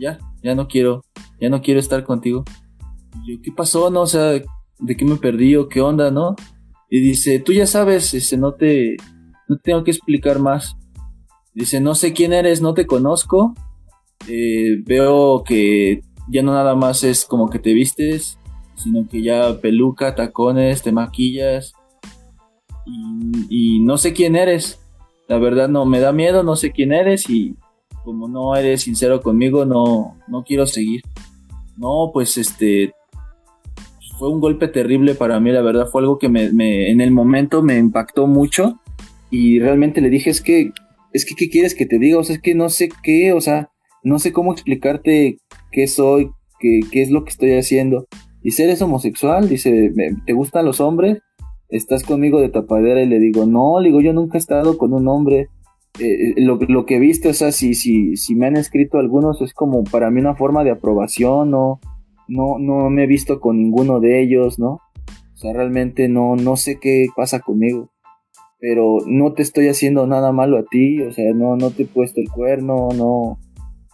ya, 0.00 0.18
ya 0.42 0.54
no 0.54 0.66
quiero, 0.66 1.04
ya 1.38 1.50
no 1.50 1.60
quiero 1.60 1.78
estar 1.78 2.04
contigo. 2.04 2.42
Y 3.22 3.34
yo, 3.34 3.42
¿qué 3.42 3.52
pasó? 3.52 3.90
No, 3.90 4.00
o 4.00 4.06
sea, 4.06 4.30
¿de 4.30 4.96
qué 4.96 5.04
me 5.04 5.16
perdí 5.16 5.56
o 5.56 5.68
qué 5.68 5.82
onda, 5.82 6.10
no? 6.10 6.36
Y 6.88 7.00
dice, 7.00 7.38
tú 7.38 7.52
ya 7.52 7.66
sabes, 7.66 8.12
dice, 8.12 8.38
no 8.38 8.54
te, 8.54 8.96
no 9.46 9.58
tengo 9.58 9.84
que 9.84 9.90
explicar 9.90 10.38
más. 10.38 10.74
Dice, 11.58 11.80
no 11.80 11.96
sé 11.96 12.12
quién 12.12 12.32
eres, 12.32 12.62
no 12.62 12.72
te 12.72 12.86
conozco. 12.86 13.52
Eh, 14.28 14.80
veo 14.86 15.42
que 15.42 16.02
ya 16.28 16.40
no 16.40 16.52
nada 16.52 16.76
más 16.76 17.02
es 17.02 17.24
como 17.24 17.50
que 17.50 17.58
te 17.58 17.72
vistes, 17.72 18.38
sino 18.76 19.08
que 19.08 19.22
ya 19.22 19.60
peluca, 19.60 20.14
tacones, 20.14 20.82
te 20.82 20.92
maquillas. 20.92 21.72
Y, 23.50 23.80
no 23.80 23.98
sé 23.98 24.12
quién 24.12 24.36
eres. 24.36 24.78
La 25.26 25.38
verdad 25.38 25.68
no 25.68 25.84
me 25.84 25.98
da 25.98 26.12
miedo, 26.12 26.44
no 26.44 26.54
sé 26.54 26.70
quién 26.70 26.92
eres 26.92 27.28
y 27.28 27.56
como 28.04 28.28
no 28.28 28.54
eres 28.54 28.82
sincero 28.82 29.20
conmigo, 29.20 29.64
no, 29.64 30.16
no 30.28 30.44
quiero 30.44 30.64
seguir. 30.64 31.02
No, 31.76 32.12
pues 32.14 32.38
este, 32.38 32.94
fue 34.16 34.30
un 34.30 34.38
golpe 34.40 34.68
terrible 34.68 35.16
para 35.16 35.40
mí, 35.40 35.50
la 35.50 35.62
verdad, 35.62 35.88
fue 35.90 36.02
algo 36.02 36.20
que 36.20 36.28
me, 36.28 36.44
en 36.90 37.00
el 37.00 37.10
momento 37.10 37.62
me 37.62 37.78
impactó 37.78 38.28
mucho 38.28 38.78
y 39.28 39.58
realmente 39.58 40.00
le 40.00 40.08
dije, 40.08 40.30
es 40.30 40.40
que, 40.40 40.72
es 41.12 41.24
que, 41.24 41.34
¿qué 41.34 41.48
quieres 41.48 41.74
que 41.74 41.86
te 41.86 41.98
diga? 41.98 42.18
O 42.18 42.24
sea, 42.24 42.36
es 42.36 42.42
que 42.42 42.54
no 42.54 42.68
sé 42.68 42.88
qué, 43.02 43.32
o 43.32 43.40
sea, 43.40 43.70
no 44.02 44.18
sé 44.18 44.32
cómo 44.32 44.52
explicarte 44.52 45.38
qué 45.72 45.86
soy, 45.86 46.30
qué, 46.60 46.80
qué 46.90 47.02
es 47.02 47.10
lo 47.10 47.24
que 47.24 47.30
estoy 47.30 47.52
haciendo. 47.54 48.06
Dice, 48.42 48.64
¿eres 48.64 48.82
homosexual? 48.82 49.48
Dice, 49.48 49.92
¿te 50.26 50.32
gustan 50.32 50.64
los 50.64 50.80
hombres? 50.80 51.18
¿estás 51.68 52.02
conmigo 52.02 52.40
de 52.40 52.48
tapadera? 52.48 53.02
Y 53.02 53.06
le 53.06 53.18
digo, 53.18 53.46
no, 53.46 53.80
le 53.80 53.88
digo, 53.88 54.00
yo 54.00 54.12
nunca 54.12 54.38
he 54.38 54.40
estado 54.40 54.78
con 54.78 54.92
un 54.92 55.08
hombre. 55.08 55.48
Eh, 56.00 56.30
eh, 56.30 56.34
lo, 56.38 56.58
lo, 56.68 56.86
que 56.86 56.98
viste, 56.98 57.28
o 57.28 57.34
sea, 57.34 57.50
si, 57.50 57.74
si, 57.74 58.16
si 58.16 58.34
me 58.34 58.46
han 58.46 58.56
escrito 58.56 58.98
algunos, 58.98 59.40
es 59.42 59.52
como 59.52 59.84
para 59.84 60.10
mí 60.10 60.20
una 60.20 60.36
forma 60.36 60.62
de 60.62 60.70
aprobación, 60.70 61.50
no, 61.50 61.80
no, 62.28 62.58
no 62.58 62.88
me 62.90 63.04
he 63.04 63.06
visto 63.06 63.40
con 63.40 63.56
ninguno 63.56 63.98
de 63.98 64.22
ellos, 64.22 64.58
¿no? 64.58 64.80
O 65.34 65.36
sea, 65.36 65.52
realmente 65.52 66.08
no, 66.08 66.36
no 66.36 66.56
sé 66.56 66.78
qué 66.80 67.06
pasa 67.16 67.40
conmigo. 67.40 67.90
Pero 68.60 68.98
no 69.06 69.32
te 69.34 69.42
estoy 69.42 69.68
haciendo 69.68 70.06
nada 70.06 70.32
malo 70.32 70.58
a 70.58 70.64
ti, 70.64 71.00
o 71.02 71.12
sea, 71.12 71.32
no, 71.34 71.56
no 71.56 71.70
te 71.70 71.84
he 71.84 71.86
puesto 71.86 72.20
el 72.20 72.28
cuerno, 72.28 72.88
no, 72.94 73.38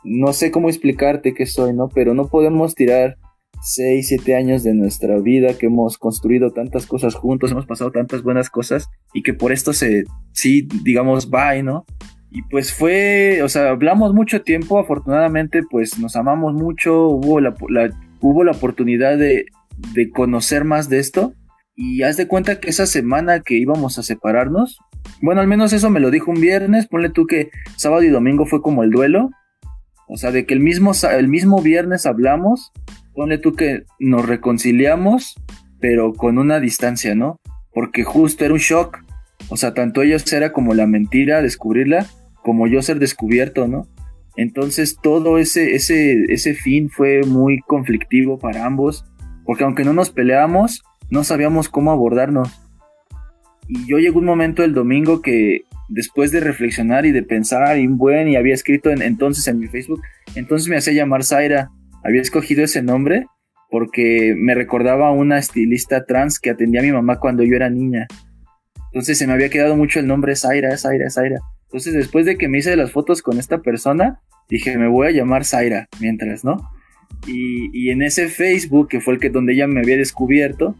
no 0.04 0.32
sé 0.32 0.50
cómo 0.50 0.68
explicarte 0.68 1.34
qué 1.34 1.46
soy, 1.46 1.74
¿no? 1.74 1.88
Pero 1.88 2.14
no 2.14 2.28
podemos 2.28 2.74
tirar 2.74 3.16
6, 3.62 4.08
7 4.08 4.34
años 4.36 4.62
de 4.62 4.74
nuestra 4.74 5.18
vida, 5.18 5.54
que 5.58 5.66
hemos 5.66 5.98
construido 5.98 6.52
tantas 6.52 6.86
cosas 6.86 7.14
juntos, 7.14 7.50
hemos 7.50 7.66
pasado 7.66 7.90
tantas 7.90 8.22
buenas 8.22 8.50
cosas 8.50 8.88
y 9.12 9.22
que 9.22 9.34
por 9.34 9.52
esto 9.52 9.72
se, 9.72 10.04
sí, 10.32 10.68
digamos, 10.82 11.30
bye, 11.30 11.62
¿no? 11.62 11.84
Y 12.30 12.42
pues 12.42 12.72
fue, 12.72 13.42
o 13.42 13.48
sea, 13.48 13.70
hablamos 13.70 14.12
mucho 14.12 14.42
tiempo, 14.42 14.78
afortunadamente 14.78 15.62
pues 15.70 15.98
nos 15.98 16.16
amamos 16.16 16.52
mucho, 16.52 17.08
hubo 17.08 17.40
la, 17.40 17.54
hubo 18.20 18.44
la 18.44 18.52
oportunidad 18.52 19.16
de, 19.16 19.46
de 19.94 20.10
conocer 20.10 20.64
más 20.64 20.88
de 20.88 20.98
esto 20.98 21.32
y 21.76 22.02
haz 22.02 22.16
de 22.16 22.28
cuenta 22.28 22.60
que 22.60 22.70
esa 22.70 22.86
semana 22.86 23.40
que 23.40 23.54
íbamos 23.54 23.98
a 23.98 24.02
separarnos, 24.02 24.78
bueno, 25.20 25.40
al 25.40 25.46
menos 25.46 25.72
eso 25.72 25.90
me 25.90 26.00
lo 26.00 26.10
dijo 26.10 26.30
un 26.30 26.40
viernes, 26.40 26.86
ponle 26.86 27.10
tú 27.10 27.26
que 27.26 27.50
sábado 27.76 28.02
y 28.02 28.08
domingo 28.08 28.46
fue 28.46 28.62
como 28.62 28.82
el 28.82 28.90
duelo, 28.90 29.30
o 30.08 30.16
sea, 30.16 30.30
de 30.30 30.46
que 30.46 30.54
el 30.54 30.60
mismo, 30.60 30.92
el 31.10 31.28
mismo 31.28 31.62
viernes 31.62 32.06
hablamos 32.06 32.72
Pone 33.14 33.38
tú 33.38 33.54
que 33.54 33.84
nos 34.00 34.26
reconciliamos, 34.26 35.36
pero 35.80 36.14
con 36.14 36.36
una 36.36 36.58
distancia, 36.58 37.14
¿no? 37.14 37.40
Porque 37.72 38.02
justo 38.02 38.44
era 38.44 38.52
un 38.52 38.60
shock. 38.60 38.98
O 39.48 39.56
sea, 39.56 39.72
tanto 39.72 40.02
ellos 40.02 40.30
era 40.32 40.52
como 40.52 40.74
la 40.74 40.86
mentira, 40.86 41.40
descubrirla, 41.40 42.06
como 42.42 42.66
yo 42.66 42.82
ser 42.82 42.98
descubierto, 42.98 43.68
¿no? 43.68 43.86
Entonces 44.36 44.98
todo 45.00 45.38
ese, 45.38 45.76
ese, 45.76 46.24
ese 46.28 46.54
fin 46.54 46.90
fue 46.90 47.22
muy 47.22 47.60
conflictivo 47.60 48.38
para 48.38 48.66
ambos, 48.66 49.04
porque 49.44 49.62
aunque 49.62 49.84
no 49.84 49.92
nos 49.92 50.10
peleábamos, 50.10 50.82
no 51.10 51.24
sabíamos 51.24 51.68
cómo 51.68 51.92
abordarnos. 51.92 52.48
Y 53.68 53.86
yo 53.86 53.98
llegó 53.98 54.18
un 54.18 54.26
momento 54.26 54.62
el 54.62 54.74
domingo 54.74 55.22
que 55.22 55.62
después 55.88 56.32
de 56.32 56.40
reflexionar 56.40 57.06
y 57.06 57.12
de 57.12 57.22
pensar 57.22 57.78
y 57.78 57.86
buen 57.86 58.28
y 58.28 58.36
había 58.36 58.54
escrito 58.54 58.90
entonces 58.90 59.46
en 59.48 59.58
mi 59.58 59.68
Facebook, 59.68 60.02
entonces 60.34 60.68
me 60.68 60.76
hacía 60.76 60.92
llamar 60.92 61.24
Zaira 61.24 61.70
había 62.04 62.20
escogido 62.20 62.62
ese 62.62 62.82
nombre 62.82 63.26
porque 63.70 64.34
me 64.36 64.54
recordaba 64.54 65.08
a 65.08 65.12
una 65.12 65.38
estilista 65.38 66.04
trans 66.04 66.38
que 66.38 66.50
atendía 66.50 66.80
a 66.80 66.84
mi 66.84 66.92
mamá 66.92 67.18
cuando 67.18 67.42
yo 67.42 67.56
era 67.56 67.70
niña. 67.70 68.06
Entonces 68.92 69.18
se 69.18 69.26
me 69.26 69.32
había 69.32 69.48
quedado 69.48 69.74
mucho 69.74 69.98
el 69.98 70.06
nombre 70.06 70.36
Zaira, 70.36 70.76
Zaira, 70.76 71.10
Zaira. 71.10 71.40
Entonces 71.64 71.94
después 71.94 72.26
de 72.26 72.36
que 72.36 72.46
me 72.46 72.58
hice 72.58 72.76
las 72.76 72.92
fotos 72.92 73.22
con 73.22 73.38
esta 73.38 73.62
persona, 73.62 74.20
dije, 74.48 74.78
me 74.78 74.86
voy 74.86 75.08
a 75.08 75.10
llamar 75.10 75.44
Zaira 75.44 75.88
mientras, 75.98 76.44
¿no? 76.44 76.70
Y, 77.26 77.90
en 77.90 78.02
ese 78.02 78.28
Facebook, 78.28 78.88
que 78.88 79.00
fue 79.00 79.14
el 79.14 79.20
que 79.20 79.30
donde 79.30 79.54
ella 79.54 79.66
me 79.66 79.80
había 79.80 79.96
descubierto, 79.96 80.76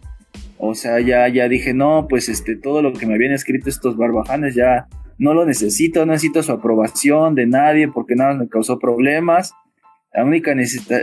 o 0.59 0.74
sea, 0.74 1.00
ya, 1.00 1.28
ya 1.28 1.48
dije, 1.48 1.74
no, 1.74 2.07
pues 2.09 2.28
este, 2.28 2.57
todo 2.57 2.82
lo 2.82 2.92
que 2.92 3.07
me 3.07 3.14
habían 3.14 3.32
escrito 3.32 3.68
estos 3.68 3.96
barbajanes 3.96 4.55
ya 4.55 4.86
no 5.18 5.34
lo 5.34 5.46
necesito, 5.46 6.07
no 6.07 6.12
necesito 6.12 6.42
su 6.42 6.52
aprobación 6.52 7.34
de 7.34 7.46
nadie 7.46 7.88
porque 7.88 8.14
nada 8.14 8.34
me 8.34 8.48
causó 8.48 8.78
problemas. 8.78 9.52
La 10.12 10.24
única 10.24 10.55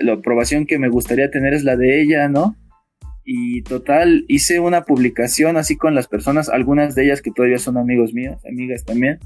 la 0.02 0.14
aprobación 0.14 0.66
que 0.66 0.80
me 0.80 0.90
gustaría 0.90 1.30
tener 1.30 1.54
es 1.54 1.64
la 1.64 1.76
de 1.76 2.02
ella, 2.02 2.30
¿no? 2.30 2.56
Y 3.24 3.62
total, 3.64 4.26
hice 4.28 4.60
una 4.60 4.84
publicación 4.84 5.58
así 5.58 5.78
con 5.78 5.96
las 5.96 6.08
personas, 6.08 6.50
algunas 6.50 6.96
de 6.96 7.06
ellas 7.06 7.22
que 7.22 7.32
todavía 7.32 7.60
son 7.60 7.78
amigos 7.78 8.14
míos, 8.14 8.42
amigas 8.50 8.84
también, 8.84 9.20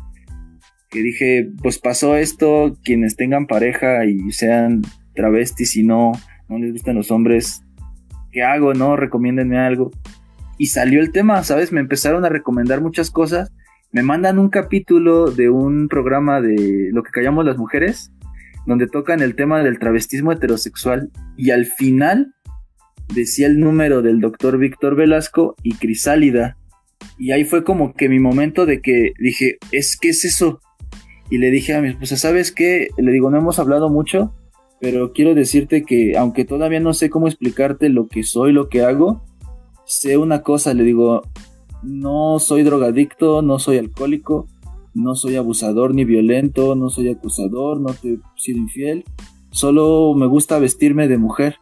que 0.89 1.01
dije, 1.01 1.49
pues 1.61 1.79
pasó 1.79 2.17
esto, 2.17 2.77
quienes 2.83 3.15
tengan 3.15 3.47
pareja 3.47 4.05
y 4.05 4.31
sean 4.31 4.81
travestis 5.13 5.77
y 5.77 5.83
no, 5.83 6.11
no 6.49 6.57
les 6.57 6.73
gustan 6.73 6.95
los 6.95 7.09
hombres, 7.09 7.63
¿qué 8.31 8.43
hago, 8.43 8.73
no? 8.73 8.97
Recomiéndenme 8.97 9.57
algo. 9.57 9.91
Y 10.57 10.67
salió 10.67 11.01
el 11.01 11.11
tema, 11.11 11.43
¿sabes? 11.43 11.71
Me 11.71 11.81
empezaron 11.81 12.25
a 12.25 12.29
recomendar 12.29 12.81
muchas 12.81 13.11
cosas. 13.11 13.51
Me 13.91 14.03
mandan 14.03 14.39
un 14.39 14.49
capítulo 14.49 15.31
de 15.31 15.49
un 15.49 15.87
programa 15.87 16.41
de 16.41 16.89
lo 16.91 17.03
que 17.03 17.11
callamos 17.11 17.45
las 17.45 17.57
mujeres, 17.57 18.11
donde 18.65 18.87
tocan 18.87 19.21
el 19.21 19.35
tema 19.35 19.63
del 19.63 19.79
travestismo 19.79 20.31
heterosexual 20.31 21.11
y 21.37 21.51
al 21.51 21.65
final 21.65 22.33
decía 23.13 23.47
el 23.47 23.59
número 23.59 24.01
del 24.01 24.19
doctor 24.19 24.57
Víctor 24.57 24.95
Velasco 24.95 25.55
y 25.63 25.75
Crisálida. 25.75 26.57
Y 27.17 27.31
ahí 27.31 27.43
fue 27.43 27.63
como 27.63 27.93
que 27.93 28.09
mi 28.09 28.19
momento 28.19 28.65
de 28.65 28.81
que 28.81 29.13
dije, 29.19 29.57
es 29.71 29.97
que 29.97 30.09
es 30.09 30.25
eso. 30.25 30.59
Y 31.29 31.37
le 31.37 31.51
dije 31.51 31.73
a 31.73 31.81
mi 31.81 31.89
esposa, 31.89 32.17
¿sabes 32.17 32.51
qué? 32.51 32.89
Le 32.97 33.11
digo, 33.11 33.29
no 33.31 33.37
hemos 33.37 33.59
hablado 33.59 33.89
mucho, 33.89 34.33
pero 34.79 35.13
quiero 35.13 35.33
decirte 35.33 35.83
que 35.83 36.17
aunque 36.17 36.45
todavía 36.45 36.79
no 36.79 36.93
sé 36.93 37.09
cómo 37.09 37.27
explicarte 37.27 37.89
lo 37.89 38.07
que 38.07 38.23
soy, 38.23 38.51
lo 38.51 38.69
que 38.69 38.83
hago, 38.83 39.23
sé 39.85 40.17
una 40.17 40.41
cosa, 40.41 40.73
le 40.73 40.83
digo, 40.83 41.21
no 41.83 42.39
soy 42.39 42.63
drogadicto, 42.63 43.41
no 43.41 43.59
soy 43.59 43.77
alcohólico, 43.77 44.47
no 44.93 45.15
soy 45.15 45.35
abusador 45.35 45.93
ni 45.93 46.05
violento, 46.05 46.75
no 46.75 46.89
soy 46.89 47.09
acusador, 47.09 47.79
no 47.79 47.93
te 47.93 48.13
he 48.13 48.19
sido 48.37 48.59
infiel, 48.59 49.03
solo 49.51 50.13
me 50.15 50.25
gusta 50.25 50.57
vestirme 50.59 51.07
de 51.07 51.17
mujer. 51.17 51.57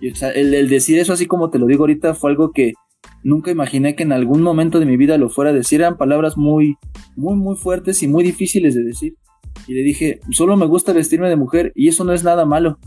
Y, 0.00 0.12
el, 0.34 0.68
decir 0.68 0.98
eso 0.98 1.12
así 1.12 1.26
como 1.26 1.50
te 1.50 1.58
lo 1.58 1.66
digo 1.66 1.82
ahorita 1.82 2.14
fue 2.14 2.30
algo 2.30 2.52
que 2.52 2.74
nunca 3.24 3.50
imaginé 3.50 3.96
que 3.96 4.04
en 4.04 4.12
algún 4.12 4.42
momento 4.42 4.78
de 4.78 4.86
mi 4.86 4.96
vida 4.96 5.18
lo 5.18 5.28
fuera 5.28 5.50
a 5.50 5.54
decir, 5.54 5.80
eran 5.80 5.96
palabras 5.96 6.36
muy, 6.36 6.76
muy, 7.16 7.34
muy 7.34 7.56
fuertes 7.56 8.02
y 8.02 8.08
muy 8.08 8.22
difíciles 8.22 8.74
de 8.74 8.84
decir. 8.84 9.14
Y 9.66 9.74
le 9.74 9.82
dije, 9.82 10.20
solo 10.30 10.56
me 10.56 10.66
gusta 10.66 10.92
vestirme 10.92 11.28
de 11.28 11.36
mujer 11.36 11.72
y 11.74 11.88
eso 11.88 12.04
no 12.04 12.12
es 12.12 12.22
nada 12.22 12.44
malo. 12.46 12.78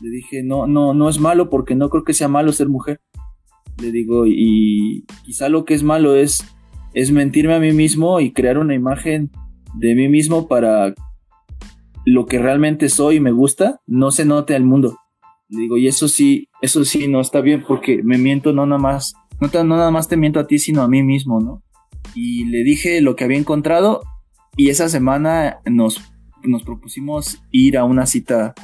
Le 0.00 0.10
dije, 0.10 0.42
no, 0.42 0.66
no, 0.66 0.94
no 0.94 1.08
es 1.08 1.18
malo 1.18 1.50
porque 1.50 1.74
no 1.74 1.90
creo 1.90 2.04
que 2.04 2.14
sea 2.14 2.28
malo 2.28 2.52
ser 2.52 2.68
mujer. 2.68 3.00
Le 3.80 3.92
digo, 3.92 4.26
y 4.26 5.04
quizá 5.24 5.48
lo 5.48 5.64
que 5.64 5.74
es 5.74 5.82
malo 5.82 6.14
es 6.14 6.44
es 6.94 7.12
mentirme 7.12 7.54
a 7.54 7.60
mí 7.60 7.72
mismo 7.72 8.20
y 8.20 8.32
crear 8.32 8.58
una 8.58 8.74
imagen 8.74 9.30
de 9.74 9.94
mí 9.94 10.08
mismo 10.08 10.48
para 10.48 10.94
lo 12.04 12.26
que 12.26 12.38
realmente 12.38 12.88
soy 12.88 13.16
y 13.16 13.20
me 13.20 13.32
gusta, 13.32 13.80
no 13.86 14.10
se 14.10 14.24
note 14.24 14.54
al 14.54 14.64
mundo. 14.64 14.96
digo, 15.48 15.76
y 15.76 15.86
eso 15.86 16.08
sí, 16.08 16.48
eso 16.62 16.84
sí 16.84 17.08
no 17.08 17.20
está 17.20 17.40
bien 17.40 17.62
porque 17.66 18.02
me 18.02 18.18
miento 18.18 18.52
no 18.52 18.66
nada 18.66 18.80
más, 18.80 19.14
no, 19.40 19.48
no 19.62 19.76
nada 19.76 19.90
más 19.90 20.08
te 20.08 20.16
miento 20.16 20.40
a 20.40 20.46
ti, 20.46 20.58
sino 20.58 20.82
a 20.82 20.88
mí 20.88 21.02
mismo, 21.02 21.40
¿no? 21.40 21.62
Y 22.14 22.46
le 22.46 22.64
dije 22.64 23.00
lo 23.00 23.14
que 23.14 23.24
había 23.24 23.38
encontrado 23.38 24.02
y 24.56 24.70
esa 24.70 24.88
semana 24.88 25.60
nos, 25.66 26.00
nos 26.42 26.62
propusimos 26.62 27.42
ir 27.52 27.76
a 27.76 27.84
una 27.84 28.06
cita 28.06 28.54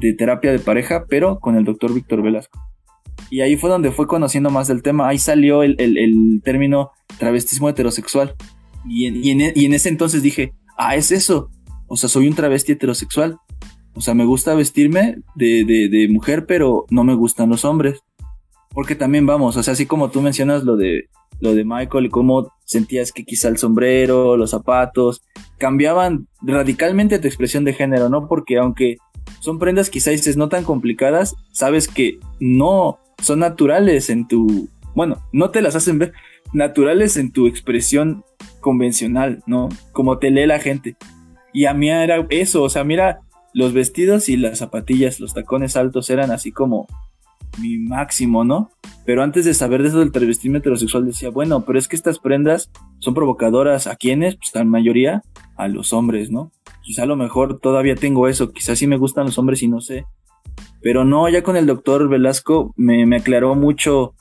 de 0.00 0.14
terapia 0.14 0.52
de 0.52 0.60
pareja, 0.60 1.04
pero 1.08 1.40
con 1.40 1.56
el 1.56 1.64
doctor 1.64 1.92
Víctor 1.92 2.22
Velasco. 2.22 2.67
Y 3.30 3.40
ahí 3.40 3.56
fue 3.56 3.70
donde 3.70 3.90
fue 3.90 4.06
conociendo 4.06 4.50
más 4.50 4.68
del 4.68 4.82
tema. 4.82 5.08
Ahí 5.08 5.18
salió 5.18 5.62
el, 5.62 6.40
término 6.44 6.92
travestismo 7.18 7.68
heterosexual. 7.68 8.34
Y 8.88 9.06
en, 9.06 9.52
y 9.54 9.64
en, 9.64 9.74
ese 9.74 9.88
entonces 9.88 10.22
dije, 10.22 10.52
ah, 10.76 10.96
es 10.96 11.12
eso. 11.12 11.50
O 11.86 11.96
sea, 11.96 12.08
soy 12.08 12.28
un 12.28 12.34
travesti 12.34 12.72
heterosexual. 12.72 13.38
O 13.94 14.00
sea, 14.00 14.14
me 14.14 14.24
gusta 14.24 14.54
vestirme 14.54 15.16
de, 15.34 15.64
de, 15.64 15.88
de, 15.88 16.08
mujer, 16.08 16.46
pero 16.46 16.86
no 16.90 17.04
me 17.04 17.14
gustan 17.14 17.50
los 17.50 17.64
hombres. 17.64 18.00
Porque 18.70 18.94
también 18.94 19.26
vamos, 19.26 19.56
o 19.56 19.62
sea, 19.62 19.72
así 19.72 19.86
como 19.86 20.10
tú 20.10 20.20
mencionas 20.20 20.62
lo 20.62 20.76
de, 20.76 21.08
lo 21.40 21.54
de 21.54 21.64
Michael 21.64 22.06
y 22.06 22.10
cómo 22.10 22.52
sentías 22.64 23.12
que 23.12 23.24
quizá 23.24 23.48
el 23.48 23.58
sombrero, 23.58 24.36
los 24.36 24.50
zapatos, 24.50 25.22
cambiaban 25.58 26.28
radicalmente 26.42 27.18
tu 27.18 27.26
expresión 27.26 27.64
de 27.64 27.72
género, 27.72 28.08
¿no? 28.08 28.28
Porque 28.28 28.58
aunque 28.58 28.96
son 29.40 29.58
prendas 29.58 29.90
quizás 29.90 30.12
dices 30.12 30.36
no 30.36 30.48
tan 30.48 30.64
complicadas, 30.64 31.36
sabes 31.52 31.88
que 31.88 32.18
no 32.40 32.98
son 33.22 33.40
naturales 33.40 34.10
en 34.10 34.28
tu, 34.28 34.68
bueno, 34.94 35.22
no 35.32 35.50
te 35.50 35.62
las 35.62 35.74
hacen 35.74 35.98
ver, 35.98 36.12
naturales 36.52 37.16
en 37.16 37.32
tu 37.32 37.46
expresión 37.46 38.24
convencional, 38.60 39.42
¿no? 39.46 39.68
Como 39.92 40.18
te 40.18 40.30
lee 40.30 40.46
la 40.46 40.60
gente. 40.60 40.96
Y 41.52 41.66
a 41.66 41.74
mí 41.74 41.90
era 41.90 42.26
eso, 42.30 42.62
o 42.62 42.68
sea, 42.68 42.84
mira, 42.84 43.20
los 43.54 43.72
vestidos 43.72 44.28
y 44.28 44.36
las 44.36 44.58
zapatillas, 44.58 45.20
los 45.20 45.34
tacones 45.34 45.76
altos 45.76 46.10
eran 46.10 46.30
así 46.30 46.52
como 46.52 46.86
mi 47.60 47.78
máximo, 47.78 48.44
¿no? 48.44 48.70
Pero 49.04 49.22
antes 49.22 49.44
de 49.44 49.54
saber 49.54 49.82
de 49.82 49.88
eso 49.88 50.00
del 50.00 50.12
travestismo 50.12 50.58
heterosexual 50.58 51.06
decía, 51.06 51.30
bueno, 51.30 51.64
pero 51.64 51.78
es 51.78 51.88
que 51.88 51.96
estas 51.96 52.18
prendas 52.18 52.70
son 52.98 53.14
provocadoras 53.14 53.86
a 53.86 53.96
quienes, 53.96 54.36
pues 54.36 54.54
la 54.54 54.64
mayoría, 54.64 55.22
a 55.56 55.68
los 55.68 55.92
hombres, 55.92 56.30
¿no? 56.30 56.52
Quizá 56.88 57.02
a 57.02 57.06
lo 57.06 57.16
mejor 57.16 57.60
todavía 57.60 57.96
tengo 57.96 58.28
eso, 58.28 58.50
quizás 58.50 58.78
sí 58.78 58.86
me 58.86 58.96
gustan 58.96 59.26
los 59.26 59.36
hombres 59.36 59.62
y 59.62 59.68
no 59.68 59.82
sé, 59.82 60.06
pero 60.80 61.04
no, 61.04 61.28
ya 61.28 61.42
con 61.42 61.54
el 61.54 61.66
doctor 61.66 62.08
Velasco 62.08 62.72
me, 62.76 63.14
aclaró 63.14 63.54
mucho 63.54 64.14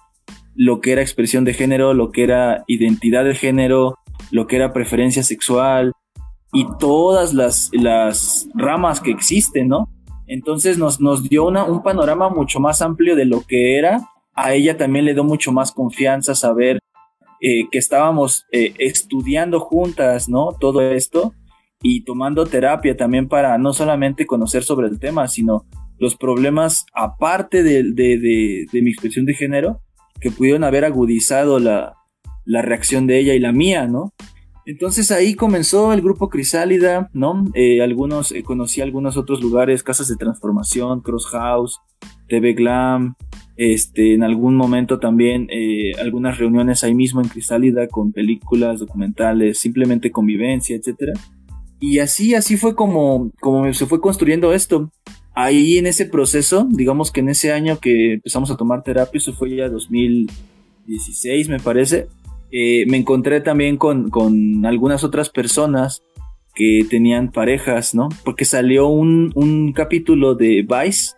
lo 0.53 0.81
que 0.81 0.91
era 0.91 1.01
expresión 1.01 1.45
de 1.45 1.53
género, 1.53 1.93
lo 1.93 2.11
que 2.11 2.25
era 2.25 2.65
identidad 2.67 3.23
de 3.23 3.35
género, 3.35 3.95
lo 4.31 4.47
que 4.47 4.57
era 4.57 4.73
preferencia 4.73 5.23
sexual 5.23 5.93
y 6.51 6.67
todas 6.77 7.33
las, 7.33 7.69
las 7.71 8.49
ramas 8.53 8.99
que 8.99 9.11
existen, 9.11 9.69
¿no? 9.69 9.87
Entonces 10.27 10.77
nos, 10.77 10.99
nos 10.99 11.23
dio 11.23 11.45
una, 11.45 11.63
un 11.63 11.81
panorama 11.83 12.27
mucho 12.27 12.59
más 12.59 12.81
amplio 12.81 13.15
de 13.15 13.23
lo 13.23 13.43
que 13.47 13.77
era 13.77 14.09
a 14.35 14.55
ella 14.55 14.75
también 14.75 15.05
le 15.05 15.13
dio 15.13 15.23
mucho 15.23 15.53
más 15.53 15.71
confianza 15.71 16.35
saber 16.35 16.79
eh, 17.39 17.69
que 17.71 17.77
estábamos 17.77 18.45
eh, 18.51 18.73
estudiando 18.77 19.61
juntas, 19.61 20.27
¿no? 20.27 20.49
Todo 20.59 20.81
esto 20.81 21.33
y 21.81 22.03
tomando 22.03 22.45
terapia 22.45 22.97
también 22.97 23.27
para 23.27 23.57
no 23.57 23.73
solamente 23.73 24.25
conocer 24.25 24.63
sobre 24.63 24.87
el 24.87 24.99
tema, 24.99 25.27
sino 25.27 25.65
los 25.99 26.15
problemas 26.15 26.85
aparte 26.93 27.63
de, 27.63 28.67
mi 28.71 28.91
expresión 28.91 29.25
de 29.25 29.33
género 29.33 29.81
que 30.19 30.31
pudieron 30.31 30.63
haber 30.63 30.85
agudizado 30.85 31.59
la, 31.59 31.95
la 32.45 32.61
reacción 32.61 33.07
de 33.07 33.19
ella 33.19 33.33
y 33.33 33.39
la 33.39 33.51
mía, 33.51 33.87
¿no? 33.87 34.13
Entonces 34.67 35.11
ahí 35.11 35.33
comenzó 35.35 35.93
el 35.93 36.01
grupo 36.01 36.27
Crisálida, 36.27 37.09
¿no? 37.13 37.45
Eh, 37.53 37.81
algunos, 37.81 38.33
eh, 38.33 38.43
conocí 38.43 38.81
algunos 38.81 39.15
otros 39.15 39.41
lugares, 39.41 39.81
casas 39.81 40.09
de 40.09 40.17
transformación, 40.17 40.99
Cross 40.99 41.27
House, 41.27 41.79
TV 42.27 42.51
Glam, 42.53 43.15
este, 43.55 44.13
en 44.13 44.23
algún 44.23 44.57
momento 44.57 44.99
también 44.99 45.47
eh, 45.49 45.93
algunas 46.01 46.37
reuniones 46.37 46.83
ahí 46.83 46.93
mismo 46.93 47.21
en 47.21 47.29
Crisálida 47.29 47.87
con 47.87 48.11
películas, 48.11 48.79
documentales, 48.79 49.57
simplemente 49.57 50.11
convivencia, 50.11 50.75
etcétera. 50.75 51.13
Y 51.79 51.99
así, 51.99 52.33
así 52.33 52.57
fue 52.57 52.75
como, 52.75 53.31
como 53.39 53.71
se 53.73 53.85
fue 53.85 54.01
construyendo 54.01 54.53
esto. 54.53 54.91
Ahí 55.33 55.77
en 55.77 55.85
ese 55.85 56.05
proceso, 56.05 56.67
digamos 56.69 57.11
que 57.11 57.19
en 57.19 57.29
ese 57.29 57.53
año 57.53 57.79
que 57.79 58.13
empezamos 58.13 58.49
a 58.49 58.57
tomar 58.57 58.83
terapia, 58.83 59.19
eso 59.19 59.33
fue 59.33 59.55
ya 59.55 59.69
2016 59.69 61.49
me 61.49 61.59
parece, 61.59 62.07
eh, 62.51 62.85
me 62.87 62.97
encontré 62.97 63.41
también 63.41 63.77
con, 63.77 64.09
algunas 64.65 65.03
otras 65.03 65.29
personas 65.29 66.03
que 66.55 66.87
tenían 66.89 67.31
parejas, 67.31 67.93
¿no? 67.93 68.09
Porque 68.25 68.45
salió 68.45 68.87
un, 68.87 69.73
capítulo 69.75 70.33
de 70.33 70.65
Vice 70.67 71.11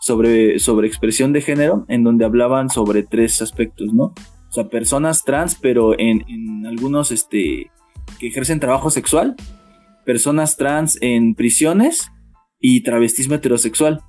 sobre, 0.00 0.58
sobre 0.58 0.88
expresión 0.88 1.34
de 1.34 1.42
género 1.42 1.84
en 1.88 2.02
donde 2.02 2.24
hablaban 2.24 2.70
sobre 2.70 3.02
tres 3.02 3.42
aspectos, 3.42 3.92
¿no? 3.92 4.14
O 4.48 4.52
sea, 4.52 4.68
personas 4.68 5.22
trans, 5.24 5.54
pero 5.54 5.98
en, 5.98 6.24
en 6.28 6.66
algunos 6.66 7.10
este, 7.12 7.70
que 8.18 8.28
ejercen 8.28 8.58
trabajo 8.58 8.88
sexual, 8.88 9.36
personas 10.04 10.56
trans 10.56 10.98
en 11.00 11.34
prisiones 11.34 12.10
y 12.60 12.82
travestismo 12.82 13.34
heterosexual. 13.34 14.00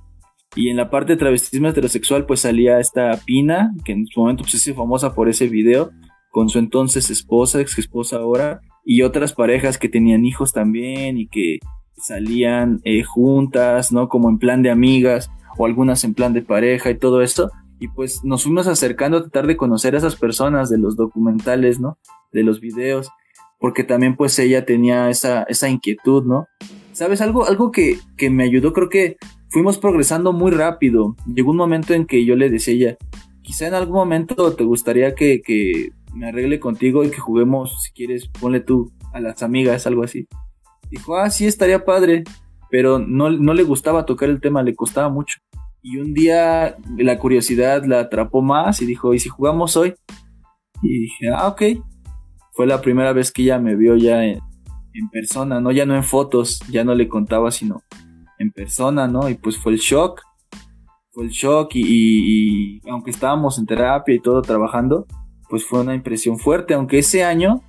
Y 0.54 0.68
en 0.68 0.76
la 0.76 0.90
parte 0.90 1.12
de 1.12 1.18
travestismo 1.18 1.68
heterosexual, 1.68 2.26
pues 2.26 2.40
salía 2.40 2.78
esta 2.78 3.18
Pina, 3.24 3.72
que 3.84 3.92
en 3.92 4.06
su 4.06 4.20
momento 4.20 4.44
pues, 4.44 4.54
es 4.54 4.74
famosa 4.74 5.14
por 5.14 5.28
ese 5.28 5.48
video, 5.48 5.90
con 6.30 6.48
su 6.48 6.58
entonces 6.58 7.08
esposa, 7.10 7.60
ex 7.60 7.78
esposa 7.78 8.16
ahora, 8.16 8.60
y 8.84 9.02
otras 9.02 9.32
parejas 9.32 9.78
que 9.78 9.88
tenían 9.88 10.24
hijos 10.24 10.52
también 10.52 11.16
y 11.16 11.28
que 11.28 11.58
salían 11.96 12.80
eh, 12.84 13.02
juntas, 13.02 13.92
¿no? 13.92 14.08
Como 14.08 14.28
en 14.28 14.38
plan 14.38 14.62
de 14.62 14.70
amigas 14.70 15.30
o 15.56 15.66
algunas 15.66 16.04
en 16.04 16.14
plan 16.14 16.32
de 16.32 16.42
pareja 16.42 16.90
y 16.90 16.98
todo 16.98 17.22
esto. 17.22 17.50
Y 17.78 17.88
pues 17.88 18.22
nos 18.24 18.44
fuimos 18.44 18.66
acercando 18.66 19.18
a 19.18 19.22
tratar 19.22 19.46
de 19.46 19.56
conocer 19.56 19.94
a 19.94 19.98
esas 19.98 20.16
personas 20.16 20.68
de 20.68 20.78
los 20.78 20.96
documentales, 20.96 21.80
¿no? 21.80 21.98
De 22.32 22.42
los 22.42 22.60
videos, 22.60 23.08
porque 23.62 23.84
también 23.84 24.16
pues 24.16 24.36
ella 24.40 24.66
tenía 24.66 25.08
esa, 25.08 25.44
esa 25.44 25.68
inquietud, 25.68 26.24
¿no? 26.24 26.48
¿Sabes? 26.90 27.20
Algo, 27.20 27.46
algo 27.46 27.70
que, 27.70 27.96
que 28.16 28.28
me 28.28 28.42
ayudó, 28.42 28.72
creo 28.72 28.88
que 28.88 29.18
fuimos 29.50 29.78
progresando 29.78 30.32
muy 30.32 30.50
rápido. 30.50 31.14
Llegó 31.32 31.52
un 31.52 31.58
momento 31.58 31.94
en 31.94 32.04
que 32.04 32.24
yo 32.24 32.34
le 32.34 32.50
decía 32.50 32.72
a 32.72 32.76
ella, 32.76 32.96
quizá 33.40 33.68
en 33.68 33.74
algún 33.74 33.94
momento 33.94 34.54
te 34.54 34.64
gustaría 34.64 35.14
que, 35.14 35.42
que 35.42 35.90
me 36.12 36.26
arregle 36.26 36.58
contigo 36.58 37.04
y 37.04 37.10
que 37.10 37.20
juguemos, 37.20 37.84
si 37.84 37.92
quieres, 37.92 38.26
ponle 38.26 38.58
tú 38.58 38.90
a 39.12 39.20
las 39.20 39.44
amigas, 39.44 39.86
algo 39.86 40.02
así. 40.02 40.26
Dijo, 40.90 41.16
ah, 41.16 41.30
sí, 41.30 41.46
estaría 41.46 41.84
padre, 41.84 42.24
pero 42.68 42.98
no, 42.98 43.30
no 43.30 43.54
le 43.54 43.62
gustaba 43.62 44.04
tocar 44.06 44.28
el 44.28 44.40
tema, 44.40 44.64
le 44.64 44.74
costaba 44.74 45.08
mucho. 45.08 45.38
Y 45.82 45.98
un 45.98 46.14
día 46.14 46.76
la 46.98 47.18
curiosidad 47.20 47.84
la 47.84 48.00
atrapó 48.00 48.42
más 48.42 48.82
y 48.82 48.86
dijo, 48.86 49.14
¿y 49.14 49.20
si 49.20 49.28
jugamos 49.28 49.76
hoy? 49.76 49.94
Y 50.82 51.02
dije, 51.02 51.28
ah, 51.32 51.46
ok. 51.46 51.62
Fue 52.52 52.66
la 52.66 52.80
primera 52.80 53.12
vez 53.12 53.32
que 53.32 53.42
ella 53.42 53.58
me 53.58 53.74
vio 53.76 53.96
ya 53.96 54.24
en, 54.24 54.40
persona, 55.10 55.60
¿no? 55.60 55.72
Ya 55.72 55.86
no 55.86 55.94
en 55.94 56.04
fotos, 56.04 56.60
ya 56.70 56.84
no 56.84 56.94
le 56.94 57.08
contaba, 57.08 57.50
sino 57.50 57.82
en 58.38 58.50
persona, 58.50 59.08
¿no? 59.08 59.28
Y 59.28 59.34
pues 59.34 59.58
fue 59.58 59.72
el 59.72 59.78
shock. 59.78 60.20
Fue 61.10 61.24
el 61.24 61.30
shock 61.30 61.72
y 61.74 62.80
aunque 62.88 63.10
estábamos 63.10 63.58
en 63.58 63.66
terapia 63.66 64.14
y 64.14 64.20
todo 64.20 64.40
trabajando, 64.40 65.06
pues 65.52 65.66
fue 65.66 65.80
una 65.80 65.94
impresión 65.94 66.38
fuerte, 66.38 66.72
aunque 66.72 66.98
ese 66.98 67.24
año, 67.24 67.60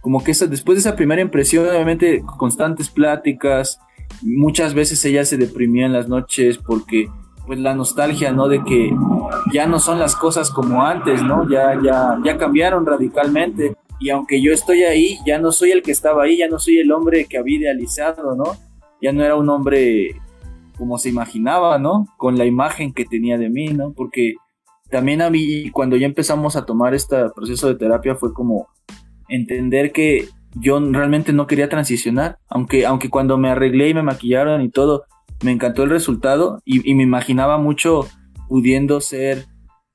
como 0.00 0.24
que 0.24 0.32
después 0.32 0.76
de 0.76 0.80
esa 0.80 0.96
primera 0.96 1.20
impresión, 1.20 1.68
obviamente 1.68 2.24
constantes 2.38 2.88
pláticas, 2.88 3.78
muchas 4.22 4.72
veces 4.72 5.04
ella 5.04 5.22
se 5.26 5.36
deprimía 5.36 5.84
en 5.84 5.92
las 5.92 6.08
noches 6.08 6.56
porque 6.56 7.10
pues 7.46 7.58
la 7.58 7.74
nostalgia, 7.74 8.32
¿no? 8.32 8.48
De 8.48 8.64
que 8.64 8.90
ya 9.52 9.66
no 9.66 9.80
son 9.80 9.98
las 9.98 10.16
cosas 10.16 10.50
como 10.50 10.82
antes, 10.82 11.22
¿no? 11.22 11.46
Ya, 11.46 11.78
ya, 11.84 12.18
ya 12.24 12.38
cambiaron 12.38 12.86
radicalmente. 12.86 13.76
Y 13.98 14.10
aunque 14.10 14.42
yo 14.42 14.52
estoy 14.52 14.84
ahí, 14.84 15.18
ya 15.26 15.38
no 15.38 15.52
soy 15.52 15.72
el 15.72 15.82
que 15.82 15.92
estaba 15.92 16.24
ahí, 16.24 16.38
ya 16.38 16.48
no 16.48 16.58
soy 16.58 16.78
el 16.78 16.92
hombre 16.92 17.26
que 17.26 17.38
había 17.38 17.58
idealizado, 17.58 18.34
¿no? 18.36 18.56
Ya 19.00 19.12
no 19.12 19.24
era 19.24 19.36
un 19.36 19.48
hombre 19.48 20.20
como 20.76 20.98
se 20.98 21.08
imaginaba, 21.08 21.78
¿no? 21.78 22.06
Con 22.18 22.36
la 22.36 22.44
imagen 22.44 22.92
que 22.92 23.04
tenía 23.04 23.38
de 23.38 23.48
mí, 23.48 23.68
¿no? 23.68 23.92
Porque 23.92 24.34
también 24.90 25.22
a 25.22 25.30
mí, 25.30 25.70
cuando 25.70 25.96
ya 25.96 26.06
empezamos 26.06 26.56
a 26.56 26.64
tomar 26.64 26.94
este 26.94 27.16
proceso 27.34 27.68
de 27.68 27.76
terapia, 27.76 28.14
fue 28.14 28.32
como 28.32 28.68
entender 29.28 29.92
que 29.92 30.28
yo 30.54 30.78
realmente 30.80 31.32
no 31.32 31.46
quería 31.46 31.68
transicionar, 31.68 32.38
aunque, 32.48 32.86
aunque 32.86 33.10
cuando 33.10 33.36
me 33.36 33.50
arreglé 33.50 33.90
y 33.90 33.94
me 33.94 34.02
maquillaron 34.02 34.62
y 34.62 34.70
todo, 34.70 35.04
me 35.42 35.52
encantó 35.52 35.82
el 35.82 35.90
resultado 35.90 36.60
y, 36.64 36.94
me 36.94 37.02
imaginaba 37.02 37.58
mucho 37.58 38.06
pudiendo 38.48 39.00
ser, 39.00 39.44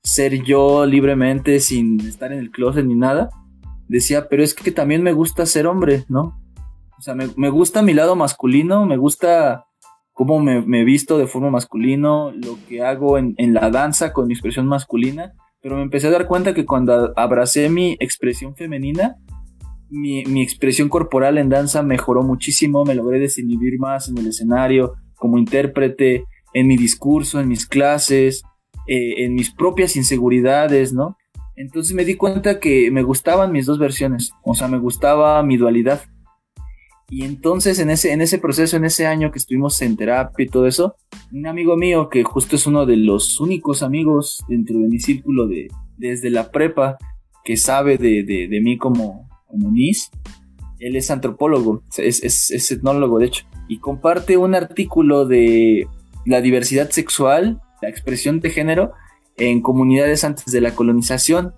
ser 0.02 0.42
yo 0.44 0.86
libremente 0.86 1.58
sin 1.58 2.00
estar 2.00 2.32
en 2.32 2.38
el 2.38 2.50
closet 2.50 2.84
ni 2.84 2.94
nada. 2.94 3.30
Decía, 3.88 4.28
pero 4.28 4.42
es 4.42 4.54
que 4.54 4.72
también 4.72 5.02
me 5.02 5.12
gusta 5.12 5.46
ser 5.46 5.66
hombre, 5.66 6.04
¿no? 6.08 6.40
O 6.98 7.02
sea, 7.02 7.14
me, 7.14 7.28
me 7.36 7.50
gusta 7.50 7.82
mi 7.82 7.94
lado 7.94 8.16
masculino, 8.16 8.86
me 8.86 8.96
gusta 8.96 9.66
cómo 10.12 10.38
me, 10.38 10.62
me, 10.62 10.84
visto 10.84 11.18
de 11.18 11.26
forma 11.26 11.50
masculino, 11.50 12.30
lo 12.32 12.58
que 12.68 12.82
hago 12.82 13.18
en, 13.18 13.34
en, 13.38 13.54
la 13.54 13.70
danza 13.70 14.12
con 14.12 14.26
mi 14.28 14.34
expresión 14.34 14.66
masculina, 14.66 15.32
pero 15.60 15.76
me 15.76 15.82
empecé 15.82 16.08
a 16.08 16.10
dar 16.10 16.26
cuenta 16.26 16.54
que 16.54 16.66
cuando 16.66 17.12
abracé 17.16 17.68
mi 17.70 17.96
expresión 17.98 18.54
femenina, 18.54 19.16
mi, 19.90 20.24
mi 20.24 20.42
expresión 20.42 20.88
corporal 20.88 21.38
en 21.38 21.48
danza 21.48 21.82
mejoró 21.82 22.22
muchísimo, 22.22 22.84
me 22.84 22.94
logré 22.94 23.18
desinhibir 23.18 23.78
más 23.78 24.08
en 24.08 24.18
el 24.18 24.28
escenario, 24.28 24.94
como 25.16 25.38
intérprete, 25.38 26.24
en 26.54 26.66
mi 26.66 26.76
discurso, 26.76 27.40
en 27.40 27.48
mis 27.48 27.66
clases, 27.66 28.42
eh, 28.86 29.24
en 29.24 29.34
mis 29.34 29.52
propias 29.54 29.96
inseguridades, 29.96 30.92
¿no? 30.92 31.16
Entonces 31.62 31.94
me 31.94 32.04
di 32.04 32.16
cuenta 32.16 32.58
que 32.58 32.90
me 32.90 33.04
gustaban 33.04 33.52
mis 33.52 33.66
dos 33.66 33.78
versiones, 33.78 34.32
o 34.42 34.52
sea, 34.52 34.66
me 34.66 34.80
gustaba 34.80 35.40
mi 35.44 35.56
dualidad. 35.56 36.02
Y 37.08 37.22
entonces 37.22 37.78
en 37.78 37.88
ese, 37.88 38.12
en 38.12 38.20
ese 38.20 38.38
proceso, 38.38 38.76
en 38.76 38.84
ese 38.84 39.06
año 39.06 39.30
que 39.30 39.38
estuvimos 39.38 39.80
en 39.80 39.96
terapia 39.96 40.44
y 40.44 40.48
todo 40.48 40.66
eso, 40.66 40.96
un 41.30 41.46
amigo 41.46 41.76
mío 41.76 42.08
que 42.08 42.24
justo 42.24 42.56
es 42.56 42.66
uno 42.66 42.84
de 42.84 42.96
los 42.96 43.38
únicos 43.38 43.84
amigos 43.84 44.42
dentro 44.48 44.76
de 44.76 44.88
mi 44.88 44.98
círculo 44.98 45.46
de, 45.46 45.68
desde 45.96 46.30
la 46.30 46.50
prepa 46.50 46.98
que 47.44 47.56
sabe 47.56 47.96
de, 47.96 48.24
de, 48.24 48.60
mí 48.60 48.76
como, 48.76 49.28
como 49.46 49.70
Miss, 49.70 50.10
él 50.80 50.96
es 50.96 51.12
antropólogo, 51.12 51.84
es, 51.96 52.24
es, 52.24 52.50
es 52.50 52.72
etnólogo 52.72 53.20
de 53.20 53.26
hecho, 53.26 53.44
y 53.68 53.78
comparte 53.78 54.36
un 54.36 54.56
artículo 54.56 55.26
de 55.26 55.86
la 56.26 56.40
diversidad 56.40 56.90
sexual, 56.90 57.60
la 57.80 57.88
expresión 57.88 58.40
de 58.40 58.50
género 58.50 58.94
en 59.36 59.60
comunidades 59.60 60.24
antes 60.24 60.46
de 60.46 60.60
la 60.60 60.74
colonización, 60.74 61.54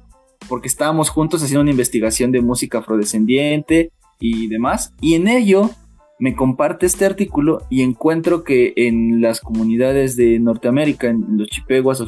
porque 0.48 0.68
estábamos 0.68 1.10
juntos 1.10 1.42
haciendo 1.42 1.62
una 1.62 1.70
investigación 1.70 2.32
de 2.32 2.40
música 2.40 2.78
afrodescendiente 2.78 3.90
y 4.20 4.48
demás. 4.48 4.92
Y 5.00 5.14
en 5.14 5.28
ello 5.28 5.70
me 6.18 6.34
comparte 6.34 6.86
este 6.86 7.04
artículo 7.04 7.66
y 7.70 7.82
encuentro 7.82 8.44
que 8.44 8.72
en 8.76 9.20
las 9.20 9.40
comunidades 9.40 10.16
de 10.16 10.38
Norteamérica, 10.38 11.08
en 11.08 11.36
los 11.36 11.48
chipeguas 11.48 12.00
o 12.00 12.06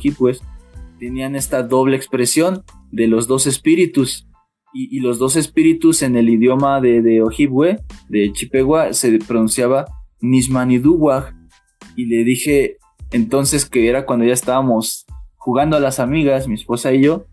tenían 0.98 1.36
esta 1.36 1.62
doble 1.62 1.96
expresión 1.96 2.62
de 2.90 3.06
los 3.06 3.26
dos 3.26 3.46
espíritus. 3.46 4.26
Y, 4.78 5.00
los 5.00 5.18
dos 5.18 5.36
espíritus 5.36 6.02
en 6.02 6.16
el 6.16 6.28
idioma 6.28 6.82
de, 6.82 7.00
de 7.00 7.22
Ojibwe, 7.22 7.78
de 8.10 8.30
Chipegua, 8.32 8.92
se 8.92 9.18
pronunciaba 9.20 9.86
Nismaniduwag. 10.20 11.34
Y 11.96 12.04
le 12.06 12.24
dije 12.24 12.76
entonces 13.10 13.64
que 13.64 13.88
era 13.88 14.04
cuando 14.04 14.26
ya 14.26 14.34
estábamos 14.34 15.05
jugando 15.46 15.76
a 15.76 15.80
las 15.80 16.00
amigas, 16.00 16.48
mi 16.48 16.54
esposa 16.54 16.92
y 16.92 17.02
yo, 17.02 17.26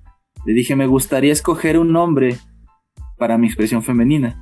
le 0.45 0.53
dije 0.53 0.76
me 0.76 0.86
gustaría 0.86 1.34
escoger 1.34 1.80
un 1.80 1.91
nombre 1.91 2.38
para 3.18 3.39
mi 3.39 3.47
expresión 3.47 3.82
femenina. 3.82 4.39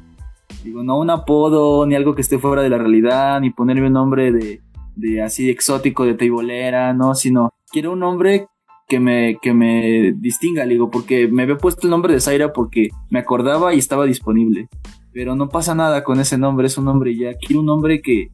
Digo, 0.66 0.84
no 0.84 1.00
un 1.00 1.10
apodo, 1.10 1.86
ni 1.86 1.96
algo 1.96 2.14
que 2.14 2.20
esté 2.20 2.38
fuera 2.38 2.64
de 2.64 2.70
la 2.70 2.78
realidad, 2.78 3.40
ni 3.40 3.50
ponerme 3.50 3.88
un 3.88 3.94
nombre 3.94 4.34
de, 4.34 4.62
de 4.98 5.22
así 5.22 5.50
exótico, 5.50 6.04
de 6.04 6.16
teibolera, 6.16 6.92
no, 6.94 7.16
sino 7.16 7.52
quiero 7.72 7.94
un 7.94 8.00
nombre 8.00 8.48
que 8.90 9.00
me, 9.00 9.38
que 9.42 9.54
me 9.54 10.12
distinga, 10.18 10.66
digo, 10.66 10.92
porque 10.92 11.30
me 11.30 11.44
había 11.44 11.58
puesto 11.58 11.88
el 11.88 11.92
nombre 11.92 12.14
de 12.14 12.20
Zaira 12.20 12.52
porque 12.52 12.90
me 13.10 13.20
acordaba 13.20 13.74
y 13.74 13.78
estaba 13.78 14.04
disponible. 14.04 14.68
Pero 15.14 15.38
no 15.38 15.48
pasa 15.48 15.76
nada 15.76 16.04
con 16.04 16.20
ese 16.20 16.38
nombre, 16.38 16.68
es 16.68 16.78
un 16.78 16.84
nombre 16.84 17.16
ya. 17.16 17.36
Quiero 17.36 17.62
un 17.62 17.68
nombre 17.68 18.02
que 18.02 18.32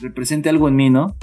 represente 0.00 0.48
algo 0.48 0.68
en 0.68 0.76
mí, 0.76 0.90
¿no? 0.90 1.16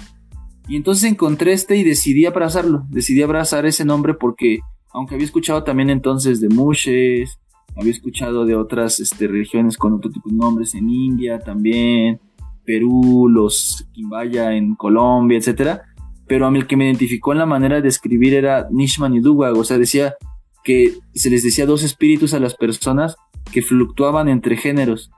Y 0.68 0.76
entonces 0.76 1.10
encontré 1.10 1.54
este 1.54 1.76
y 1.76 1.84
decidí 1.84 2.26
abrazarlo. 2.26 2.86
Decidí 2.90 3.22
abrazar 3.22 3.66
ese 3.66 3.86
nombre 3.86 4.14
porque 4.14 4.60
aunque 4.94 5.16
había 5.16 5.26
escuchado 5.26 5.64
también 5.64 5.90
entonces 5.90 6.40
de 6.40 6.50
Mushes, 6.50 7.40
había 7.76 7.92
escuchado 7.92 8.46
de 8.46 8.56
otras 8.56 9.00
este, 9.00 9.28
religiones 9.28 9.78
con 9.78 9.94
otro 9.94 10.12
tipo 10.12 10.30
de 10.30 10.36
nombres 10.36 10.76
en 10.76 10.90
India 10.90 11.40
también, 11.40 12.20
Perú, 12.64 13.28
los 13.28 13.88
Quimbaya 13.92 14.54
en 14.54 14.76
Colombia, 14.76 15.38
etcétera. 15.38 15.84
Pero 16.28 16.46
a 16.46 16.52
mí 16.52 16.60
el 16.60 16.68
que 16.68 16.78
me 16.78 16.86
identificó 16.86 17.34
en 17.34 17.40
la 17.40 17.46
manera 17.46 17.82
de 17.82 17.90
escribir 17.90 18.34
era 18.34 18.68
Nishman 18.72 19.16
y 19.16 19.20
Duwag, 19.20 19.58
o 19.58 19.64
sea, 19.64 19.78
decía 19.78 20.16
que 20.64 20.94
se 21.14 21.30
les 21.30 21.44
decía 21.44 21.66
dos 21.66 21.84
espíritus 21.84 22.34
a 22.34 22.40
las 22.40 22.56
personas 22.56 23.18
que 23.52 23.62
fluctuaban 23.62 24.30
entre 24.30 24.56
géneros 24.56 25.12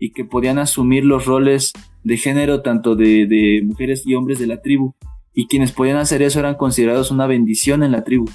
y 0.00 0.10
que 0.12 0.24
podían 0.24 0.58
asumir 0.58 1.04
los 1.04 1.26
roles 1.26 1.72
de 2.02 2.16
género 2.16 2.62
tanto 2.62 2.96
de, 2.96 3.26
de 3.26 3.62
mujeres 3.64 4.02
y 4.04 4.16
hombres 4.16 4.40
de 4.40 4.48
la 4.48 4.60
tribu. 4.60 4.94
Y 5.34 5.46
quienes 5.46 5.70
podían 5.70 5.98
hacer 5.98 6.22
eso 6.22 6.40
eran 6.40 6.56
considerados 6.56 7.12
una 7.12 7.28
bendición 7.28 7.84
en 7.84 7.92
la 7.92 8.02
tribu. 8.02 8.28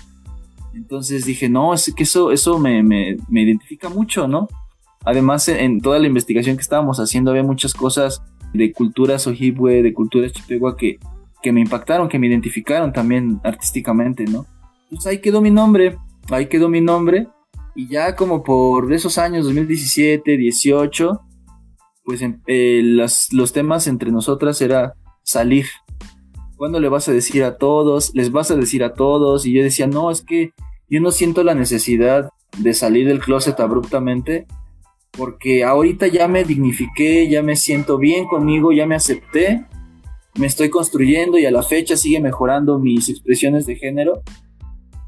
Entonces 0.73 1.25
dije, 1.25 1.49
no, 1.49 1.73
es 1.73 1.91
que 1.93 2.03
eso, 2.03 2.31
eso 2.31 2.59
me, 2.59 2.83
me, 2.83 3.17
me 3.27 3.41
identifica 3.41 3.89
mucho, 3.89 4.27
¿no? 4.27 4.47
Además, 5.03 5.47
en 5.47 5.81
toda 5.81 5.99
la 5.99 6.07
investigación 6.07 6.55
que 6.55 6.61
estábamos 6.61 6.99
haciendo 6.99 7.31
había 7.31 7.43
muchas 7.43 7.73
cosas 7.73 8.21
de 8.53 8.71
culturas 8.71 9.27
ojibwe, 9.27 9.83
de 9.83 9.93
culturas 9.93 10.31
chipegua 10.31 10.77
que, 10.77 10.97
que 11.41 11.51
me 11.51 11.61
impactaron, 11.61 12.09
que 12.09 12.19
me 12.19 12.27
identificaron 12.27 12.93
también 12.93 13.39
artísticamente, 13.43 14.25
¿no? 14.25 14.45
Pues 14.89 15.05
ahí 15.07 15.19
quedó 15.19 15.41
mi 15.41 15.51
nombre, 15.51 15.97
ahí 16.29 16.47
quedó 16.47 16.69
mi 16.69 16.81
nombre. 16.81 17.27
Y 17.75 17.87
ya 17.87 18.15
como 18.15 18.43
por 18.43 18.91
esos 18.93 19.17
años, 19.17 19.45
2017, 19.45 20.37
18, 20.37 21.21
pues 22.05 22.21
em, 22.21 22.39
eh, 22.47 22.81
los 22.83 23.51
temas 23.51 23.87
entre 23.87 24.11
nosotras 24.11 24.61
era 24.61 24.95
salir. 25.23 25.65
¿Cuándo 26.55 26.79
le 26.79 26.87
vas 26.87 27.09
a 27.09 27.11
decir 27.11 27.43
a 27.43 27.57
todos? 27.57 28.11
Les 28.13 28.31
vas 28.31 28.51
a 28.51 28.55
decir 28.55 28.83
a 28.83 28.93
todos. 28.93 29.45
Y 29.45 29.53
yo 29.53 29.63
decía, 29.63 29.87
no, 29.87 30.11
es 30.11 30.21
que 30.21 30.51
yo 30.87 31.01
no 31.01 31.11
siento 31.11 31.43
la 31.43 31.55
necesidad 31.55 32.29
de 32.57 32.73
salir 32.73 33.07
del 33.07 33.19
closet 33.19 33.59
abruptamente. 33.59 34.45
Porque 35.11 35.63
ahorita 35.63 36.07
ya 36.07 36.27
me 36.27 36.43
dignifiqué, 36.43 37.27
ya 37.27 37.41
me 37.41 37.55
siento 37.55 37.97
bien 37.97 38.25
conmigo, 38.27 38.71
ya 38.71 38.85
me 38.85 38.95
acepté. 38.95 39.65
Me 40.37 40.47
estoy 40.47 40.69
construyendo 40.69 41.37
y 41.37 41.45
a 41.45 41.51
la 41.51 41.63
fecha 41.63 41.97
sigue 41.97 42.19
mejorando 42.19 42.77
mis 42.77 43.09
expresiones 43.09 43.65
de 43.65 43.77
género. 43.77 44.21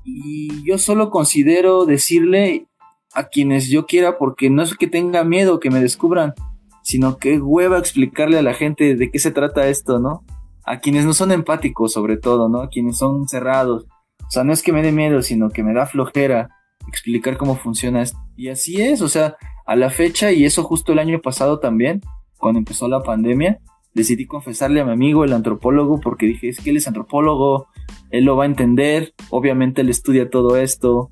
Y 0.03 0.63
yo 0.65 0.77
solo 0.77 1.11
considero 1.11 1.85
decirle 1.85 2.67
a 3.13 3.27
quienes 3.27 3.69
yo 3.69 3.85
quiera, 3.85 4.17
porque 4.17 4.49
no 4.49 4.63
es 4.63 4.75
que 4.75 4.87
tenga 4.87 5.23
miedo 5.23 5.59
que 5.59 5.69
me 5.69 5.81
descubran, 5.81 6.33
sino 6.87 7.17
que 7.17 7.37
hueva 7.37 7.77
explicarle 7.77 8.39
a 8.39 8.41
la 8.41 8.53
gente 8.53 8.95
de 8.95 9.11
qué 9.11 9.19
se 9.19 9.31
trata 9.31 9.67
esto, 9.67 9.99
¿no? 9.99 10.23
A 10.63 10.79
quienes 10.79 11.03
no 11.03 11.13
son 11.13 11.33
empáticos, 11.33 11.91
sobre 11.91 12.15
todo, 12.15 12.47
¿no? 12.47 12.61
A 12.61 12.69
quienes 12.69 12.97
son 12.97 13.27
cerrados. 13.27 13.87
O 14.25 14.29
sea, 14.31 14.45
no 14.45 14.53
es 14.53 14.63
que 14.63 14.71
me 14.71 14.81
dé 14.81 14.93
miedo, 14.93 15.21
sino 15.21 15.49
que 15.49 15.63
me 15.63 15.73
da 15.73 15.85
flojera 15.85 16.47
explicar 16.87 17.35
cómo 17.35 17.57
funciona 17.57 18.03
esto. 18.03 18.17
Y 18.37 18.47
así 18.47 18.81
es, 18.81 19.01
o 19.01 19.09
sea, 19.09 19.35
a 19.65 19.75
la 19.75 19.89
fecha, 19.89 20.31
y 20.31 20.45
eso 20.45 20.63
justo 20.63 20.93
el 20.93 20.99
año 20.99 21.19
pasado 21.19 21.59
también, 21.59 21.99
cuando 22.37 22.59
empezó 22.59 22.87
la 22.87 23.03
pandemia, 23.03 23.59
decidí 23.93 24.25
confesarle 24.25 24.79
a 24.79 24.85
mi 24.85 24.91
amigo, 24.91 25.25
el 25.25 25.33
antropólogo, 25.33 25.99
porque 25.99 26.25
dije, 26.25 26.47
es 26.47 26.61
que 26.61 26.69
él 26.69 26.77
es 26.77 26.87
antropólogo, 26.87 27.67
él 28.11 28.23
lo 28.23 28.37
va 28.37 28.45
a 28.45 28.47
entender, 28.47 29.13
obviamente 29.29 29.81
él 29.81 29.89
estudia 29.89 30.29
todo 30.29 30.55
esto. 30.55 31.11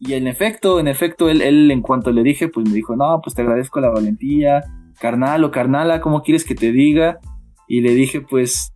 Y 0.00 0.14
en 0.14 0.26
efecto, 0.26 0.80
en 0.80 0.88
efecto, 0.88 1.28
él, 1.28 1.42
él 1.42 1.70
en 1.70 1.82
cuanto 1.82 2.12
le 2.12 2.22
dije, 2.22 2.48
pues 2.48 2.66
me 2.66 2.74
dijo, 2.74 2.96
no, 2.96 3.20
pues 3.22 3.34
te 3.34 3.42
agradezco 3.42 3.78
la 3.78 3.90
valentía, 3.90 4.62
carnal 5.02 5.42
o 5.42 5.50
carnala, 5.50 6.00
¿cómo 6.00 6.22
quieres 6.22 6.44
que 6.44 6.54
te 6.54 6.70
diga? 6.70 7.18
Y 7.66 7.80
le 7.80 7.92
dije, 7.92 8.20
pues, 8.20 8.72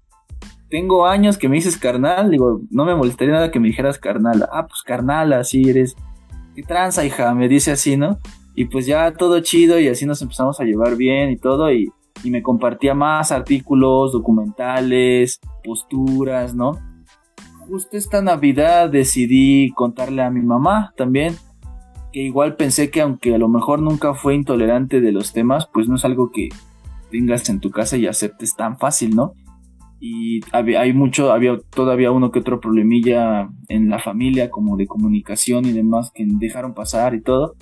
tengo 0.69 1.07
años 1.07 1.39
que 1.39 1.49
me 1.49 1.55
dices 1.55 1.77
carnal, 1.79 2.33
digo, 2.33 2.63
no 2.69 2.85
me 2.85 2.97
molestaría 2.97 3.33
nada 3.33 3.53
que 3.53 3.61
me 3.61 3.69
dijeras 3.69 3.97
carnala. 3.97 4.49
Ah, 4.53 4.67
pues 4.67 4.83
carnala, 4.83 5.39
así 5.39 5.71
eres. 5.71 5.95
¿Qué 6.57 6.65
tranza, 6.65 7.05
hija? 7.05 7.33
Me 7.33 7.49
dice 7.49 7.71
así, 7.71 7.97
¿no? 7.97 8.19
Y 8.57 8.65
pues 8.65 8.87
ya 8.87 9.13
todo 9.13 9.39
chido 9.39 9.79
y 9.79 9.87
así 9.87 10.05
nos 10.05 10.21
empezamos 10.21 10.59
a 10.59 10.65
llevar 10.65 10.97
bien 10.97 11.31
y 11.31 11.37
todo 11.37 11.71
y, 11.71 11.93
y 12.25 12.31
me 12.33 12.43
compartía 12.43 12.93
más 12.93 13.31
artículos, 13.31 14.13
documentales, 14.13 15.39
posturas, 15.63 16.57
¿no? 16.57 16.73
Justo 17.69 17.97
esta 17.97 18.21
Navidad 18.21 18.91
decidí 18.91 19.71
contarle 19.77 20.23
a 20.23 20.31
mi 20.31 20.41
mamá 20.41 20.93
también 20.97 21.37
que 22.17 22.23
igual 22.23 22.57
pensé 22.57 22.91
que 22.91 23.03
aunque 23.03 23.35
a 23.35 23.39
lo 23.39 23.47
mejor 23.47 23.83
nunca 23.83 24.15
fue 24.15 24.35
intolerante 24.35 25.03
de 25.03 25.13
los 25.13 25.35
temas, 25.35 25.69
pues 25.71 25.87
no 25.87 25.97
es 25.97 26.05
algo 26.07 26.31
que 26.33 26.49
tengas 27.11 27.47
en 27.51 27.61
tu 27.61 27.71
casa 27.71 27.99
y 27.99 28.07
aceptes 28.07 28.57
tan 28.57 28.79
fácil, 28.79 29.15
¿no? 29.15 29.35
Y 30.01 30.41
hay 30.55 30.95
mucho, 30.95 31.31
había 31.31 31.59
todavía 31.59 32.13
uno 32.13 32.31
que 32.31 32.39
otro 32.39 32.59
problemilla 32.59 33.51
en 33.69 33.91
la 33.91 33.99
familia, 33.99 34.49
como 34.49 34.79
de 34.79 34.87
comunicación 34.87 35.67
y 35.67 35.73
demás, 35.73 36.11
que 36.15 36.25
dejaron 36.27 36.73
pasar 36.73 37.15
y 37.15 37.21
todo. 37.21 37.55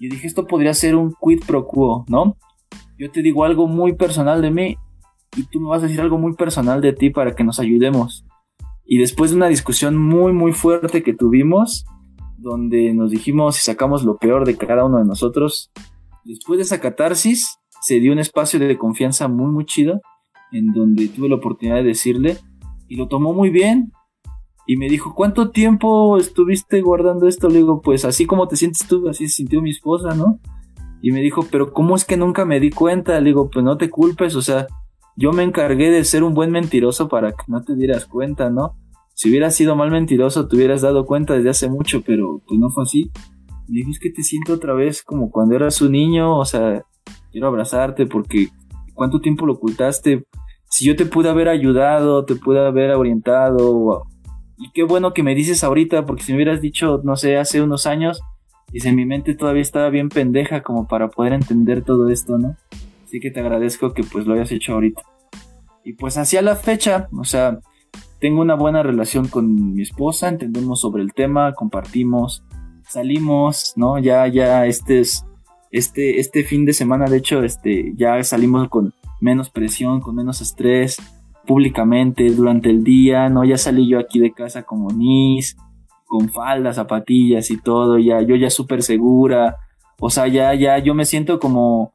Y 0.00 0.08
dije, 0.08 0.26
esto 0.26 0.48
podría 0.48 0.74
ser 0.74 0.96
un 0.96 1.14
quid 1.24 1.44
pro 1.46 1.68
quo, 1.68 2.04
¿no? 2.08 2.36
Yo 2.98 3.08
te 3.12 3.22
digo 3.22 3.44
algo 3.44 3.68
muy 3.68 3.92
personal 3.92 4.42
de 4.42 4.50
mí 4.50 4.76
y 5.36 5.44
tú 5.44 5.60
me 5.60 5.68
vas 5.68 5.84
a 5.84 5.86
decir 5.86 6.00
algo 6.00 6.18
muy 6.18 6.34
personal 6.34 6.80
de 6.80 6.92
ti 6.92 7.10
para 7.10 7.36
que 7.36 7.44
nos 7.44 7.60
ayudemos. 7.60 8.26
Y 8.84 8.98
después 8.98 9.30
de 9.30 9.36
una 9.36 9.46
discusión 9.46 9.96
muy, 9.96 10.32
muy 10.32 10.50
fuerte 10.50 11.04
que 11.04 11.14
tuvimos, 11.14 11.86
donde 12.42 12.92
nos 12.92 13.10
dijimos 13.10 13.56
y 13.58 13.60
sacamos 13.60 14.04
lo 14.04 14.16
peor 14.16 14.44
de 14.44 14.56
cada 14.56 14.84
uno 14.84 14.98
de 14.98 15.04
nosotros. 15.04 15.70
Después 16.24 16.58
de 16.58 16.64
esa 16.64 16.80
catarsis, 16.80 17.58
se 17.80 18.00
dio 18.00 18.12
un 18.12 18.18
espacio 18.18 18.60
de 18.60 18.78
confianza 18.78 19.28
muy, 19.28 19.50
muy 19.50 19.64
chido, 19.64 20.00
en 20.52 20.72
donde 20.72 21.08
tuve 21.08 21.28
la 21.28 21.36
oportunidad 21.36 21.76
de 21.76 21.84
decirle, 21.84 22.38
y 22.88 22.96
lo 22.96 23.08
tomó 23.08 23.32
muy 23.32 23.50
bien. 23.50 23.92
Y 24.66 24.76
me 24.76 24.88
dijo, 24.88 25.14
¿cuánto 25.14 25.50
tiempo 25.50 26.18
estuviste 26.18 26.80
guardando 26.82 27.26
esto? 27.26 27.48
Le 27.48 27.56
digo, 27.56 27.80
pues 27.80 28.04
así 28.04 28.26
como 28.26 28.46
te 28.46 28.56
sientes 28.56 28.86
tú, 28.86 29.08
así 29.08 29.26
se 29.28 29.36
sintió 29.36 29.60
mi 29.60 29.70
esposa, 29.70 30.14
¿no? 30.14 30.38
Y 31.00 31.10
me 31.10 31.20
dijo, 31.20 31.44
pero 31.50 31.72
¿cómo 31.72 31.96
es 31.96 32.04
que 32.04 32.16
nunca 32.16 32.44
me 32.44 32.60
di 32.60 32.70
cuenta? 32.70 33.18
Le 33.18 33.30
digo, 33.30 33.50
pues 33.50 33.64
no 33.64 33.76
te 33.76 33.90
culpes, 33.90 34.36
o 34.36 34.42
sea, 34.42 34.68
yo 35.16 35.32
me 35.32 35.42
encargué 35.42 35.90
de 35.90 36.04
ser 36.04 36.22
un 36.22 36.34
buen 36.34 36.52
mentiroso 36.52 37.08
para 37.08 37.32
que 37.32 37.44
no 37.48 37.62
te 37.62 37.74
dieras 37.74 38.06
cuenta, 38.06 38.50
¿no? 38.50 38.76
Si 39.14 39.30
hubieras 39.30 39.54
sido 39.54 39.76
mal 39.76 39.90
mentiroso, 39.90 40.48
te 40.48 40.56
hubieras 40.56 40.80
dado 40.80 41.06
cuenta 41.06 41.34
desde 41.34 41.50
hace 41.50 41.68
mucho, 41.68 42.02
pero 42.02 42.42
pues 42.46 42.58
no 42.58 42.70
fue 42.70 42.84
así. 42.84 43.10
Le 43.68 43.80
dije, 43.80 43.90
es 43.90 43.98
que 43.98 44.10
te 44.10 44.22
siento 44.22 44.54
otra 44.54 44.74
vez 44.74 45.02
como 45.02 45.30
cuando 45.30 45.54
eras 45.54 45.80
un 45.80 45.92
niño, 45.92 46.38
o 46.38 46.44
sea, 46.44 46.84
quiero 47.30 47.46
abrazarte 47.46 48.06
porque 48.06 48.48
¿cuánto 48.94 49.20
tiempo 49.20 49.46
lo 49.46 49.54
ocultaste? 49.54 50.24
Si 50.70 50.84
yo 50.86 50.96
te 50.96 51.06
pude 51.06 51.28
haber 51.28 51.48
ayudado, 51.48 52.24
te 52.24 52.34
pude 52.34 52.66
haber 52.66 52.90
orientado, 52.92 54.04
y 54.62 54.70
qué 54.70 54.84
bueno 54.84 55.12
que 55.12 55.24
me 55.24 55.34
dices 55.34 55.64
ahorita, 55.64 56.06
porque 56.06 56.22
si 56.22 56.30
me 56.30 56.36
hubieras 56.36 56.60
dicho, 56.60 57.00
no 57.02 57.16
sé, 57.16 57.36
hace 57.36 57.60
unos 57.60 57.84
años, 57.86 58.22
dice, 58.72 58.92
mi 58.92 59.04
mente 59.04 59.34
todavía 59.34 59.60
estaba 59.60 59.90
bien 59.90 60.08
pendeja 60.08 60.62
como 60.62 60.86
para 60.86 61.08
poder 61.08 61.32
entender 61.32 61.82
todo 61.82 62.08
esto, 62.08 62.38
¿no? 62.38 62.56
Así 63.04 63.18
que 63.18 63.32
te 63.32 63.40
agradezco 63.40 63.92
que 63.92 64.04
pues 64.04 64.24
lo 64.24 64.34
hayas 64.34 64.52
hecho 64.52 64.74
ahorita. 64.74 65.02
Y 65.84 65.94
pues 65.94 66.16
hacia 66.16 66.42
la 66.42 66.54
fecha, 66.54 67.08
o 67.18 67.24
sea, 67.24 67.58
tengo 68.22 68.40
una 68.40 68.54
buena 68.54 68.84
relación 68.84 69.26
con 69.26 69.74
mi 69.74 69.82
esposa, 69.82 70.28
entendemos 70.28 70.80
sobre 70.80 71.02
el 71.02 71.12
tema, 71.12 71.54
compartimos, 71.54 72.44
salimos, 72.88 73.72
¿no? 73.74 73.98
Ya, 73.98 74.28
ya, 74.28 74.64
este 74.66 75.00
es, 75.00 75.26
este, 75.72 76.20
este 76.20 76.44
fin 76.44 76.64
de 76.64 76.72
semana, 76.72 77.06
de 77.06 77.16
hecho, 77.16 77.42
este, 77.42 77.92
ya 77.96 78.22
salimos 78.22 78.68
con 78.68 78.94
menos 79.20 79.50
presión, 79.50 80.00
con 80.00 80.14
menos 80.14 80.40
estrés, 80.40 80.98
públicamente, 81.48 82.30
durante 82.30 82.70
el 82.70 82.84
día, 82.84 83.28
¿no? 83.28 83.44
Ya 83.44 83.58
salí 83.58 83.88
yo 83.88 83.98
aquí 83.98 84.20
de 84.20 84.32
casa 84.32 84.62
como 84.62 84.92
Nis, 84.92 85.56
con 86.06 86.28
faldas, 86.28 86.76
zapatillas 86.76 87.50
y 87.50 87.56
todo, 87.56 87.98
ya, 87.98 88.22
yo 88.22 88.36
ya 88.36 88.50
súper 88.50 88.84
segura, 88.84 89.56
o 89.98 90.10
sea, 90.10 90.28
ya, 90.28 90.54
ya, 90.54 90.78
yo 90.78 90.94
me 90.94 91.06
siento 91.06 91.40
como, 91.40 91.92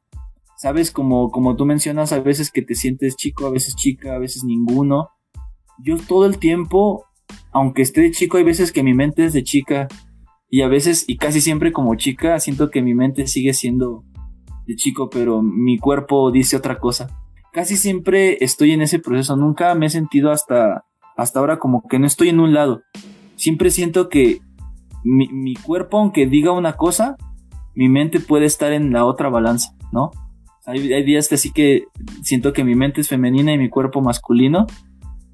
sabes, 0.57 0.91
como, 0.91 1.31
como 1.31 1.55
tú 1.55 1.65
mencionas, 1.65 2.11
a 2.11 2.19
veces 2.19 2.51
que 2.51 2.63
te 2.63 2.75
sientes 2.75 3.15
chico, 3.15 3.45
a 3.45 3.49
veces 3.49 3.77
chica, 3.77 4.15
a 4.15 4.19
veces 4.19 4.43
ninguno, 4.43 5.11
yo 5.83 5.97
todo 5.97 6.25
el 6.25 6.39
tiempo, 6.39 7.05
aunque 7.51 7.81
esté 7.81 8.01
de 8.01 8.11
chico, 8.11 8.37
hay 8.37 8.43
veces 8.43 8.71
que 8.71 8.83
mi 8.83 8.93
mente 8.93 9.25
es 9.25 9.33
de 9.33 9.43
chica 9.43 9.87
y 10.49 10.61
a 10.61 10.67
veces, 10.67 11.05
y 11.07 11.17
casi 11.17 11.41
siempre 11.41 11.73
como 11.73 11.95
chica, 11.95 12.39
siento 12.39 12.69
que 12.69 12.81
mi 12.81 12.93
mente 12.93 13.27
sigue 13.27 13.53
siendo 13.53 14.03
de 14.65 14.75
chico, 14.75 15.09
pero 15.09 15.41
mi 15.41 15.77
cuerpo 15.77 16.31
dice 16.31 16.55
otra 16.55 16.79
cosa. 16.79 17.09
Casi 17.51 17.75
siempre 17.75 18.37
estoy 18.43 18.71
en 18.71 18.81
ese 18.81 18.99
proceso, 18.99 19.35
nunca 19.35 19.73
me 19.75 19.87
he 19.87 19.89
sentido 19.89 20.31
hasta, 20.31 20.85
hasta 21.15 21.39
ahora 21.39 21.59
como 21.59 21.83
que 21.87 21.99
no 21.99 22.05
estoy 22.05 22.29
en 22.29 22.39
un 22.39 22.53
lado. 22.53 22.81
Siempre 23.35 23.71
siento 23.71 24.09
que 24.09 24.39
mi, 25.03 25.27
mi 25.29 25.55
cuerpo, 25.55 25.97
aunque 25.97 26.27
diga 26.27 26.51
una 26.51 26.73
cosa, 26.73 27.17
mi 27.75 27.89
mente 27.89 28.19
puede 28.19 28.45
estar 28.45 28.71
en 28.71 28.91
la 28.91 29.05
otra 29.05 29.29
balanza, 29.29 29.75
¿no? 29.91 30.11
Hay, 30.65 30.91
hay 30.93 31.03
días 31.03 31.29
que 31.29 31.35
así 31.35 31.51
que 31.51 31.85
siento 32.21 32.51
que 32.51 32.63
mi 32.63 32.75
mente 32.75 33.01
es 33.01 33.07
femenina 33.07 33.53
y 33.53 33.57
mi 33.57 33.69
cuerpo 33.69 34.01
masculino, 34.01 34.65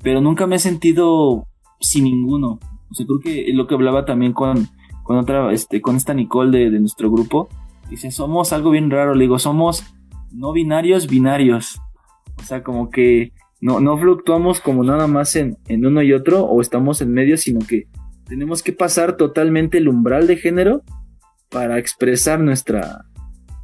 pero 0.03 0.21
nunca 0.21 0.45
me 0.45 0.57
he 0.57 0.59
sentido 0.59 1.47
sin 1.79 2.03
ninguno. 2.03 2.59
O 2.91 2.93
sea, 2.93 3.05
creo 3.05 3.19
que 3.19 3.53
lo 3.53 3.65
que 3.65 3.73
hablaba 3.73 4.05
también 4.05 4.33
con, 4.33 4.67
con 5.03 5.17
otra, 5.17 5.51
este, 5.51 5.81
con 5.81 5.95
esta 5.95 6.13
Nicole 6.13 6.69
de, 6.69 6.79
nuestro 6.79 7.09
grupo, 7.09 7.49
dice, 7.89 8.11
somos 8.11 8.53
algo 8.53 8.69
bien 8.69 8.91
raro, 8.91 9.15
le 9.15 9.23
digo, 9.23 9.39
somos 9.39 9.83
no 10.31 10.51
binarios, 10.51 11.07
binarios. 11.07 11.79
O 12.37 12.43
sea, 12.43 12.63
como 12.63 12.89
que 12.89 13.31
no, 13.61 13.79
no 13.79 13.97
fluctuamos 13.97 14.59
como 14.59 14.83
nada 14.83 15.07
más 15.07 15.35
en, 15.37 15.57
en 15.67 15.85
uno 15.85 16.01
y 16.01 16.13
otro, 16.13 16.43
o 16.43 16.61
estamos 16.61 17.01
en 17.01 17.13
medio, 17.13 17.37
sino 17.37 17.59
que 17.65 17.87
tenemos 18.27 18.61
que 18.61 18.73
pasar 18.73 19.15
totalmente 19.15 19.77
el 19.77 19.87
umbral 19.87 20.27
de 20.27 20.37
género 20.37 20.83
para 21.49 21.77
expresar 21.77 22.41
nuestra, 22.41 23.05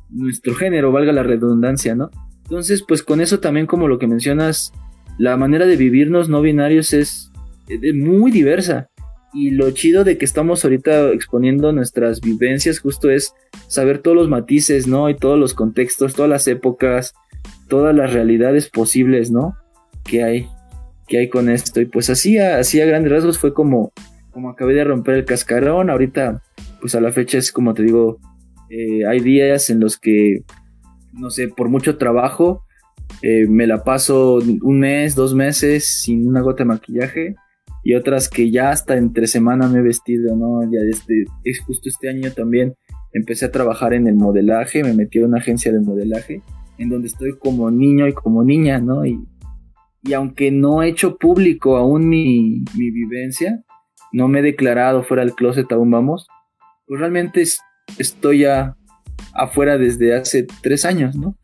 nuestro 0.10 0.56
género, 0.56 0.92
valga 0.92 1.12
la 1.12 1.24
redundancia, 1.24 1.96
¿no? 1.96 2.10
Entonces, 2.44 2.84
pues 2.88 3.04
con 3.04 3.20
eso 3.20 3.40
también 3.40 3.68
como 3.68 3.88
lo 3.88 4.00
que 4.00 4.08
mencionas, 4.08 4.74
la 5.20 5.36
manera 5.36 5.66
de 5.66 5.76
vivirnos 5.76 6.30
no 6.30 6.42
binarios 6.42 6.94
es 6.94 7.32
muy 7.94 8.32
diversa. 8.32 8.90
Y 9.34 9.52
lo 9.52 9.70
chido 9.72 10.04
de 10.04 10.18
que 10.18 10.26
estamos 10.26 10.64
ahorita 10.64 11.10
exponiendo 11.10 11.72
nuestras 11.72 12.20
vivencias 12.22 12.80
justo 12.80 13.12
es 13.12 13.34
saber 13.68 14.00
todos 14.00 14.18
los 14.18 14.30
matices, 14.30 14.88
¿no? 14.88 15.10
Y 15.10 15.16
todos 15.16 15.38
los 15.38 15.54
contextos, 15.54 16.16
todas 16.16 16.30
las 16.30 16.48
épocas, 16.48 17.14
todas 17.68 17.94
las 17.94 18.14
realidades 18.14 18.70
posibles, 18.70 19.30
¿no? 19.30 19.56
Que 20.04 20.24
hay, 20.24 20.48
que 21.08 21.20
hay 21.20 21.30
con 21.30 21.50
esto. 21.50 21.82
Y 21.82 21.86
pues 21.86 22.10
así, 22.10 22.40
así 22.40 22.82
a 22.82 22.86
grandes 22.86 23.12
rasgos 23.12 23.38
fue 23.38 23.54
como, 23.54 23.92
como 24.32 24.50
acabé 24.50 24.74
de 24.74 24.86
romper 24.86 25.16
el 25.16 25.26
cascarón. 25.26 25.90
Ahorita, 25.90 26.42
pues 26.80 26.96
a 26.96 27.02
la 27.02 27.12
fecha 27.12 27.38
es 27.38 27.52
como 27.52 27.74
te 27.74 27.84
digo, 27.84 28.20
eh, 28.70 29.06
hay 29.06 29.20
días 29.20 29.70
en 29.70 29.82
los 29.82 30.00
que, 30.00 30.44
no 31.12 31.30
sé, 31.30 31.50
por 31.50 31.70
mucho 31.70 31.98
trabajo, 31.98 32.64
eh, 33.22 33.48
me 33.48 33.68
la 33.68 33.84
paso 33.84 34.40
un 34.62 34.80
mes, 34.80 35.16
dos 35.16 35.34
meses 35.34 36.02
sin 36.02 36.28
una 36.28 36.42
gota 36.42 36.64
de 36.64 36.70
maquillaje 36.70 37.36
y 37.84 37.96
otras 37.96 38.30
que 38.30 38.52
ya 38.52 38.72
hasta 38.72 38.98
entre 38.98 39.28
semana 39.28 39.68
me 39.68 39.80
he 39.80 39.82
vestido, 39.82 40.36
¿no? 40.36 40.64
Ya 40.72 40.80
este, 40.90 41.26
es 41.44 41.60
justo 41.62 41.90
este 41.90 42.10
año 42.10 42.32
también 42.32 42.76
empecé 43.14 43.46
a 43.46 43.52
trabajar 43.52 43.94
en 43.94 44.08
el 44.08 44.16
modelaje, 44.16 44.84
me 44.84 44.94
metí 44.94 45.20
a 45.20 45.26
una 45.26 45.40
agencia 45.40 45.72
de 45.72 45.80
modelaje 45.80 46.42
en 46.78 46.90
donde 46.90 47.08
estoy 47.08 47.38
como 47.38 47.70
niño 47.72 48.08
y 48.08 48.14
como 48.14 48.44
niña, 48.44 48.80
¿no? 48.80 49.06
Y, 49.06 49.20
y 50.04 50.14
aunque 50.14 50.52
no 50.52 50.82
he 50.82 50.90
hecho 50.90 51.18
público 51.18 51.78
aún 51.78 52.08
mi, 52.08 52.64
mi 52.78 52.92
vivencia, 52.92 53.64
no 54.12 54.28
me 54.28 54.40
he 54.40 54.44
declarado 54.44 55.04
fuera 55.04 55.24
del 55.24 55.36
closet 55.36 55.72
aún 55.72 55.92
vamos, 55.92 56.28
pues 56.88 57.00
realmente 57.00 57.44
estoy 57.98 58.40
ya 58.40 58.76
afuera 59.34 59.78
desde 59.78 60.16
hace 60.16 60.48
tres 60.62 60.86
años, 60.86 61.16
¿no? 61.16 61.36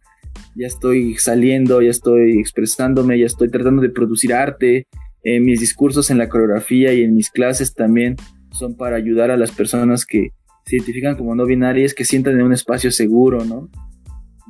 Ya 0.55 0.67
estoy 0.67 1.15
saliendo, 1.15 1.82
ya 1.82 1.89
estoy 1.89 2.39
expresándome, 2.39 3.19
ya 3.19 3.26
estoy 3.26 3.49
tratando 3.49 3.82
de 3.82 3.89
producir 3.89 4.34
arte, 4.34 4.88
eh, 5.23 5.39
mis 5.39 5.59
discursos 5.59 6.11
en 6.11 6.17
la 6.17 6.30
coreografía 6.30 6.93
y 6.93 7.03
en 7.03 7.15
mis 7.15 7.32
clases 7.32 7.73
también 7.73 8.15
son 8.51 8.76
para 8.76 8.95
ayudar 8.95 9.32
a 9.32 9.38
las 9.38 9.51
personas 9.51 10.05
que 10.05 10.30
se 10.65 10.78
identifican 10.78 11.15
como 11.15 11.36
no 11.36 11.45
binarias, 11.45 11.93
que 11.93 12.05
sientan 12.05 12.39
en 12.39 12.45
un 12.45 12.53
espacio 12.53 12.91
seguro, 12.91 13.43
¿no? 13.43 13.69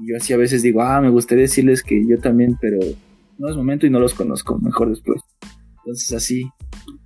Yo 0.05 0.17
así 0.17 0.33
a 0.33 0.37
veces 0.37 0.61
digo, 0.61 0.81
ah, 0.81 1.01
me 1.01 1.09
gustaría 1.09 1.43
decirles 1.43 1.81
que 1.81 2.05
yo 2.07 2.19
también, 2.19 2.57
pero 2.59 2.79
no 3.37 3.49
es 3.49 3.55
momento 3.55 3.85
y 3.85 3.89
no 3.89 3.99
los 3.99 4.13
conozco, 4.13 4.59
mejor 4.59 4.89
después. 4.89 5.21
Entonces 5.79 6.11
así, 6.13 6.49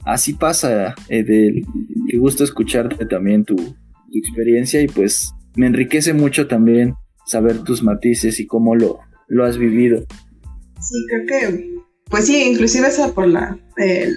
así 0.03 0.33
pasa, 0.33 0.95
Edel. 1.07 1.65
Qué 2.09 2.17
gusto 2.17 2.43
escucharte 2.43 3.05
también 3.05 3.45
tu, 3.45 3.55
tu 3.55 4.17
experiencia 4.17 4.81
y 4.81 4.87
pues 4.87 5.31
me 5.55 5.67
enriquece 5.67 6.13
mucho 6.13 6.47
también 6.47 6.95
saber 7.29 7.63
tus 7.63 7.83
matices 7.83 8.39
y 8.39 8.47
cómo 8.47 8.75
lo, 8.75 8.99
lo 9.27 9.45
has 9.45 9.57
vivido. 9.57 10.03
Sí, 10.81 10.95
creo 11.09 11.25
que 11.27 11.79
pues 12.09 12.25
sí, 12.25 12.41
inclusive 12.43 12.87
esa 12.87 13.13
por 13.13 13.27
la, 13.27 13.57
eh, 13.77 14.09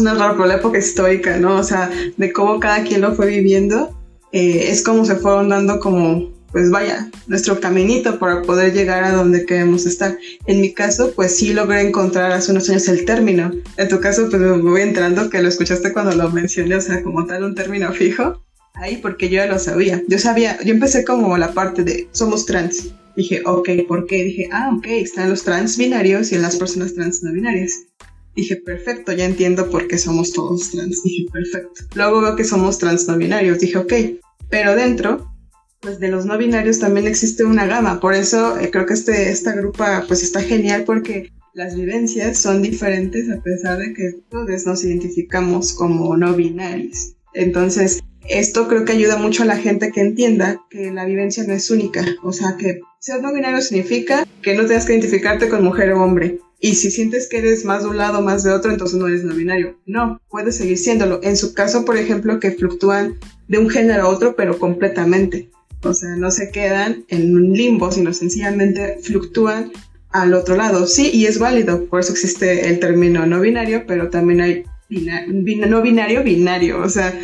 una 0.00 0.14
raro 0.14 0.36
por 0.36 0.46
la 0.46 0.56
época 0.56 0.78
histórica, 0.78 1.38
¿no? 1.38 1.56
O 1.56 1.62
sea, 1.62 1.90
de 2.16 2.32
cómo 2.32 2.60
cada 2.60 2.82
quien 2.82 3.00
lo 3.00 3.14
fue 3.14 3.28
viviendo, 3.28 3.96
eh, 4.32 4.66
es 4.70 4.82
como 4.82 5.04
se 5.06 5.16
fueron 5.16 5.48
dando 5.48 5.80
como, 5.80 6.30
pues 6.52 6.70
vaya, 6.70 7.08
nuestro 7.26 7.58
caminito 7.60 8.18
para 8.18 8.42
poder 8.42 8.74
llegar 8.74 9.04
a 9.04 9.12
donde 9.12 9.46
queremos 9.46 9.86
estar. 9.86 10.18
En 10.46 10.60
mi 10.60 10.74
caso, 10.74 11.12
pues 11.14 11.36
sí 11.36 11.54
logré 11.54 11.80
encontrar 11.88 12.32
hace 12.32 12.50
unos 12.50 12.68
años 12.68 12.88
el 12.88 13.06
término. 13.06 13.50
En 13.76 13.88
tu 13.88 14.00
caso, 14.00 14.28
pues 14.28 14.42
me 14.42 14.58
voy 14.58 14.82
entrando 14.82 15.30
que 15.30 15.40
lo 15.40 15.48
escuchaste 15.48 15.92
cuando 15.92 16.14
lo 16.14 16.30
mencioné, 16.30 16.74
o 16.74 16.80
sea, 16.80 17.02
como 17.02 17.24
tal 17.24 17.44
un 17.44 17.54
término 17.54 17.92
fijo. 17.92 18.42
Ahí 18.78 18.98
porque 18.98 19.28
yo 19.28 19.36
ya 19.36 19.46
lo 19.46 19.58
sabía. 19.58 20.02
Yo 20.08 20.18
sabía, 20.18 20.58
yo 20.62 20.72
empecé 20.72 21.04
como 21.04 21.36
la 21.36 21.52
parte 21.52 21.82
de 21.82 22.08
somos 22.12 22.46
trans. 22.46 22.92
Dije, 23.16 23.42
ok, 23.44 23.68
¿por 23.88 24.06
qué? 24.06 24.22
Dije, 24.22 24.48
ah, 24.52 24.72
ok, 24.76 24.86
están 24.86 25.28
los 25.28 25.42
trans 25.42 25.76
binarios 25.76 26.30
y 26.30 26.38
las 26.38 26.56
personas 26.56 26.94
trans 26.94 27.22
no 27.22 27.32
binarias. 27.32 27.72
Dije, 28.36 28.54
perfecto, 28.56 29.12
ya 29.12 29.24
entiendo 29.24 29.68
por 29.68 29.88
qué 29.88 29.98
somos 29.98 30.32
todos 30.32 30.70
trans. 30.70 31.02
Dije, 31.02 31.26
perfecto. 31.32 31.84
Luego 31.96 32.20
veo 32.20 32.36
que 32.36 32.44
somos 32.44 32.78
trans 32.78 33.08
no 33.08 33.16
binarios. 33.16 33.58
Dije, 33.58 33.78
ok, 33.78 33.92
pero 34.48 34.76
dentro, 34.76 35.28
pues 35.80 35.98
de 35.98 36.08
los 36.08 36.26
no 36.26 36.38
binarios 36.38 36.78
también 36.78 37.08
existe 37.08 37.44
una 37.44 37.66
gama. 37.66 37.98
Por 37.98 38.14
eso 38.14 38.56
eh, 38.58 38.70
creo 38.70 38.86
que 38.86 38.94
este, 38.94 39.30
esta 39.30 39.52
grupa 39.52 40.04
pues 40.06 40.22
está 40.22 40.40
genial 40.40 40.84
porque 40.84 41.32
las 41.54 41.74
vivencias 41.74 42.38
son 42.38 42.62
diferentes 42.62 43.28
a 43.28 43.40
pesar 43.42 43.78
de 43.78 43.92
que 43.92 44.12
todos 44.30 44.64
nos 44.64 44.84
identificamos 44.84 45.72
como 45.72 46.16
no 46.16 46.34
binarios. 46.34 47.14
Entonces, 47.34 48.00
esto 48.28 48.68
creo 48.68 48.84
que 48.84 48.92
ayuda 48.92 49.16
mucho 49.16 49.42
a 49.42 49.46
la 49.46 49.56
gente 49.56 49.90
que 49.90 50.00
entienda 50.00 50.60
que 50.70 50.90
la 50.90 51.04
vivencia 51.04 51.44
no 51.44 51.54
es 51.54 51.70
única. 51.70 52.04
O 52.22 52.32
sea, 52.32 52.56
que 52.58 52.80
ser 52.98 53.22
no 53.22 53.32
binario 53.32 53.60
significa 53.60 54.26
que 54.42 54.54
no 54.54 54.66
tengas 54.66 54.86
que 54.86 54.92
identificarte 54.92 55.48
con 55.48 55.64
mujer 55.64 55.92
o 55.92 56.02
hombre. 56.02 56.38
Y 56.60 56.74
si 56.74 56.90
sientes 56.90 57.28
que 57.28 57.38
eres 57.38 57.64
más 57.64 57.84
de 57.84 57.90
un 57.90 57.96
lado, 57.96 58.20
más 58.20 58.42
de 58.42 58.52
otro, 58.52 58.72
entonces 58.72 58.98
no 58.98 59.06
eres 59.06 59.24
no 59.24 59.34
binario. 59.34 59.78
No, 59.86 60.20
puedes 60.28 60.56
seguir 60.56 60.76
siéndolo. 60.76 61.20
En 61.22 61.36
su 61.36 61.54
caso, 61.54 61.84
por 61.84 61.96
ejemplo, 61.96 62.40
que 62.40 62.50
fluctúan 62.50 63.16
de 63.46 63.58
un 63.58 63.70
género 63.70 64.04
a 64.04 64.08
otro, 64.08 64.34
pero 64.34 64.58
completamente. 64.58 65.50
O 65.84 65.94
sea, 65.94 66.16
no 66.16 66.32
se 66.32 66.50
quedan 66.50 67.04
en 67.08 67.36
un 67.36 67.52
limbo, 67.52 67.92
sino 67.92 68.12
sencillamente 68.12 68.98
fluctúan 69.02 69.70
al 70.10 70.34
otro 70.34 70.56
lado. 70.56 70.86
Sí, 70.86 71.10
y 71.12 71.26
es 71.26 71.38
válido. 71.38 71.84
Por 71.84 72.00
eso 72.00 72.12
existe 72.12 72.68
el 72.68 72.80
término 72.80 73.24
no 73.26 73.40
binario, 73.40 73.84
pero 73.86 74.10
también 74.10 74.40
hay 74.40 74.64
no 74.88 75.82
binario, 75.82 76.24
binario. 76.24 76.80
O 76.82 76.88
sea, 76.88 77.18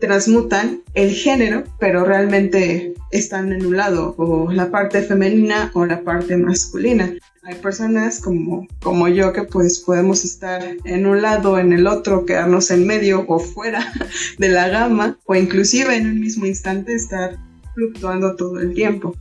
transmutan 0.00 0.82
el 0.94 1.10
género, 1.12 1.64
pero 1.78 2.04
realmente 2.04 2.94
están 3.10 3.52
en 3.52 3.66
un 3.66 3.76
lado, 3.76 4.14
o 4.18 4.50
la 4.50 4.70
parte 4.70 5.02
femenina 5.02 5.70
o 5.74 5.84
la 5.84 6.02
parte 6.02 6.36
masculina. 6.36 7.12
Hay 7.42 7.54
personas 7.56 8.20
como, 8.20 8.66
como 8.80 9.08
yo 9.08 9.32
que 9.32 9.42
pues 9.42 9.80
podemos 9.80 10.24
estar 10.24 10.62
en 10.84 11.06
un 11.06 11.22
lado, 11.22 11.58
en 11.58 11.72
el 11.72 11.86
otro, 11.86 12.26
quedarnos 12.26 12.70
en 12.70 12.86
medio 12.86 13.24
o 13.28 13.38
fuera 13.38 13.92
de 14.38 14.48
la 14.48 14.68
gama, 14.68 15.18
o 15.26 15.34
inclusive 15.34 15.96
en 15.96 16.06
un 16.06 16.20
mismo 16.20 16.46
instante 16.46 16.94
estar 16.94 17.38
fluctuando 17.74 18.36
todo 18.36 18.60
el 18.60 18.74
tiempo. 18.74 19.14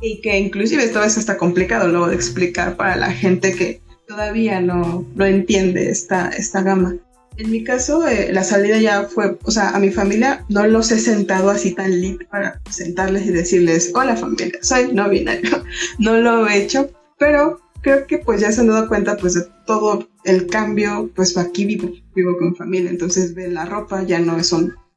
Y 0.00 0.20
que 0.20 0.38
inclusive 0.38 0.84
esto 0.84 1.02
es 1.02 1.16
hasta 1.16 1.38
complicado 1.38 1.88
luego 1.88 2.08
de 2.08 2.14
explicar 2.14 2.76
para 2.76 2.96
la 2.96 3.10
gente 3.10 3.54
que 3.54 3.80
todavía 4.06 4.60
no, 4.60 5.06
no 5.14 5.24
entiende 5.24 5.90
esta, 5.90 6.28
esta 6.28 6.62
gama. 6.62 6.96
En 7.38 7.50
mi 7.50 7.64
caso, 7.64 8.06
eh, 8.08 8.30
la 8.32 8.42
salida 8.42 8.78
ya 8.78 9.04
fue, 9.04 9.38
o 9.42 9.50
sea, 9.50 9.70
a 9.70 9.78
mi 9.78 9.90
familia 9.90 10.44
no 10.48 10.66
los 10.66 10.90
he 10.90 10.98
sentado 10.98 11.50
así 11.50 11.74
tan 11.74 12.00
lit 12.00 12.26
para 12.30 12.60
sentarles 12.70 13.26
y 13.26 13.30
decirles, 13.30 13.92
hola 13.94 14.16
familia, 14.16 14.58
soy 14.62 14.92
no 14.92 15.08
binario. 15.08 15.62
no 15.98 16.16
lo 16.16 16.48
he 16.48 16.62
hecho, 16.62 16.90
pero 17.18 17.60
creo 17.82 18.06
que 18.06 18.18
pues 18.18 18.40
ya 18.40 18.50
se 18.52 18.62
han 18.62 18.68
dado 18.68 18.88
cuenta 18.88 19.16
pues 19.16 19.34
de 19.34 19.46
todo 19.66 20.08
el 20.24 20.46
cambio, 20.46 21.10
pues 21.14 21.36
aquí 21.36 21.66
vivo, 21.66 21.90
vivo 22.14 22.36
con 22.38 22.56
familia, 22.56 22.90
entonces 22.90 23.34
ve 23.34 23.48
la 23.48 23.66
ropa, 23.66 24.02
ya 24.02 24.18
no 24.18 24.38
es 24.38 24.54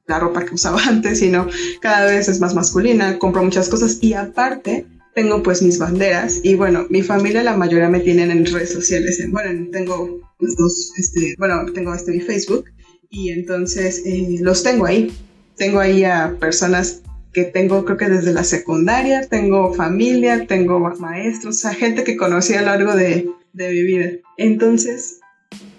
la 0.07 0.19
ropa 0.19 0.45
que 0.45 0.55
usaba 0.55 0.81
antes, 0.87 1.19
sino 1.19 1.47
cada 1.81 2.05
vez 2.05 2.29
es 2.29 2.39
más 2.39 2.55
masculina, 2.55 3.19
compro 3.19 3.43
muchas 3.43 3.67
cosas 3.67 3.97
y 4.01 4.13
aparte 4.13 4.85
tengo 5.13 5.43
pues 5.43 5.61
mis 5.61 5.79
banderas 5.79 6.39
y 6.43 6.55
bueno, 6.55 6.85
mi 6.89 7.01
familia 7.01 7.43
la 7.43 7.57
mayoría 7.57 7.89
me 7.89 7.99
tienen 7.99 8.31
en 8.31 8.45
redes 8.45 8.71
sociales, 8.71 9.21
bueno, 9.31 9.67
tengo 9.71 10.21
los 10.39 10.55
dos, 10.55 10.93
este, 10.97 11.35
bueno, 11.37 11.65
tengo 11.73 11.93
este 11.93 12.11
mi 12.11 12.21
Facebook 12.21 12.65
y 13.09 13.31
entonces 13.31 14.03
eh, 14.05 14.37
los 14.41 14.63
tengo 14.63 14.85
ahí. 14.85 15.11
Tengo 15.57 15.79
ahí 15.79 16.05
a 16.05 16.37
personas 16.39 17.01
que 17.33 17.43
tengo 17.43 17.83
creo 17.85 17.97
que 17.97 18.07
desde 18.09 18.33
la 18.33 18.43
secundaria, 18.43 19.27
tengo 19.27 19.73
familia, 19.73 20.47
tengo 20.47 20.79
maestros, 20.79 21.57
o 21.57 21.59
sea, 21.59 21.73
gente 21.73 22.03
que 22.03 22.17
conocí 22.17 22.53
a 22.53 22.61
lo 22.61 22.67
largo 22.67 22.95
de, 22.95 23.29
de 23.53 23.69
mi 23.69 23.83
vida. 23.83 24.11
Entonces, 24.37 25.19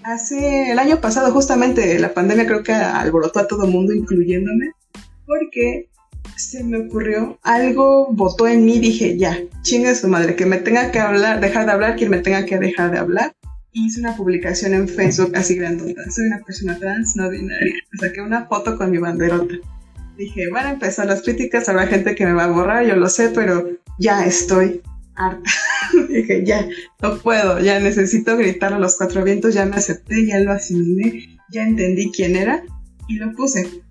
hace 0.02 0.70
el 0.70 0.78
año 0.78 1.00
pasado 1.00 1.32
justamente 1.32 1.98
la 1.98 2.14
pandemia 2.14 2.46
creo 2.46 2.62
que 2.62 2.72
alborotó 2.72 3.40
a 3.40 3.46
todo 3.46 3.66
mundo, 3.66 3.92
incluyéndome, 3.92 4.72
porque 5.26 5.88
se 6.36 6.64
me 6.64 6.78
ocurrió, 6.78 7.38
algo 7.42 8.12
votó 8.12 8.48
en 8.48 8.64
mí, 8.64 8.78
dije, 8.78 9.16
ya, 9.18 9.38
chinga 9.62 9.94
su 9.94 10.08
madre, 10.08 10.36
que 10.36 10.46
me 10.46 10.58
tenga 10.58 10.90
que 10.90 10.98
hablar, 10.98 11.40
dejar 11.40 11.66
de 11.66 11.72
hablar, 11.72 11.96
quien 11.96 12.10
me 12.10 12.18
tenga 12.18 12.44
que 12.46 12.58
dejar 12.58 12.90
de 12.90 12.98
hablar 12.98 13.34
hice 13.72 14.00
una 14.00 14.16
publicación 14.16 14.74
en 14.74 14.88
Facebook 14.88 15.32
así 15.34 15.56
grandota. 15.56 16.02
Soy 16.10 16.26
una 16.26 16.40
persona 16.40 16.78
trans, 16.78 17.16
no 17.16 17.30
binaria. 17.30 17.74
Saqué 17.98 18.20
una 18.20 18.46
foto 18.46 18.76
con 18.76 18.90
mi 18.90 18.98
banderota. 18.98 19.54
Dije, 20.16 20.50
van 20.50 20.66
a 20.66 20.70
empezar 20.72 21.06
las 21.06 21.22
críticas, 21.22 21.68
habrá 21.68 21.86
gente 21.86 22.14
que 22.14 22.26
me 22.26 22.32
va 22.32 22.44
a 22.44 22.50
borrar, 22.50 22.84
yo 22.84 22.96
lo 22.96 23.08
sé, 23.08 23.30
pero 23.30 23.70
ya 23.98 24.26
estoy 24.26 24.82
harta. 25.14 25.50
Dije, 26.08 26.44
ya, 26.44 26.68
no 27.00 27.18
puedo, 27.18 27.58
ya 27.60 27.80
necesito 27.80 28.36
gritar 28.36 28.74
a 28.74 28.78
los 28.78 28.96
cuatro 28.96 29.24
vientos, 29.24 29.54
ya 29.54 29.64
me 29.64 29.76
acepté, 29.76 30.26
ya 30.26 30.40
lo 30.40 30.52
asimilé, 30.52 31.38
ya 31.50 31.62
entendí 31.62 32.10
quién 32.14 32.36
era 32.36 32.62
y 33.08 33.16
lo 33.16 33.32
puse. 33.34 33.82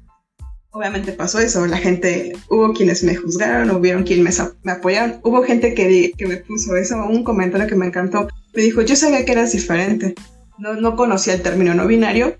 Obviamente 0.72 1.14
pasó 1.14 1.40
eso, 1.40 1.66
la 1.66 1.78
gente, 1.78 2.34
hubo 2.48 2.74
quienes 2.74 3.04
me 3.04 3.16
juzgaron, 3.16 3.72
hubieron 3.72 4.04
quienes 4.04 4.40
me, 4.62 4.72
apoyaron, 4.72 5.20
hubo 5.24 5.42
gente 5.42 5.74
que, 5.74 6.12
que 6.16 6.28
me 6.28 6.38
puso 6.38 6.76
eso, 6.76 7.04
un 7.08 7.24
comentario 7.24 7.66
que 7.66 7.76
me 7.76 7.88
encantó, 7.88 8.28
me 8.54 8.62
dijo, 8.62 8.82
yo 8.84 8.96
sabía 8.96 9.26
que 9.26 9.32
eras 9.32 9.52
diferente. 9.52 10.14
No, 10.60 10.76
no 10.76 10.96
conocía 10.96 11.34
el 11.34 11.42
término 11.42 11.74
no 11.74 11.88
binario, 11.88 12.38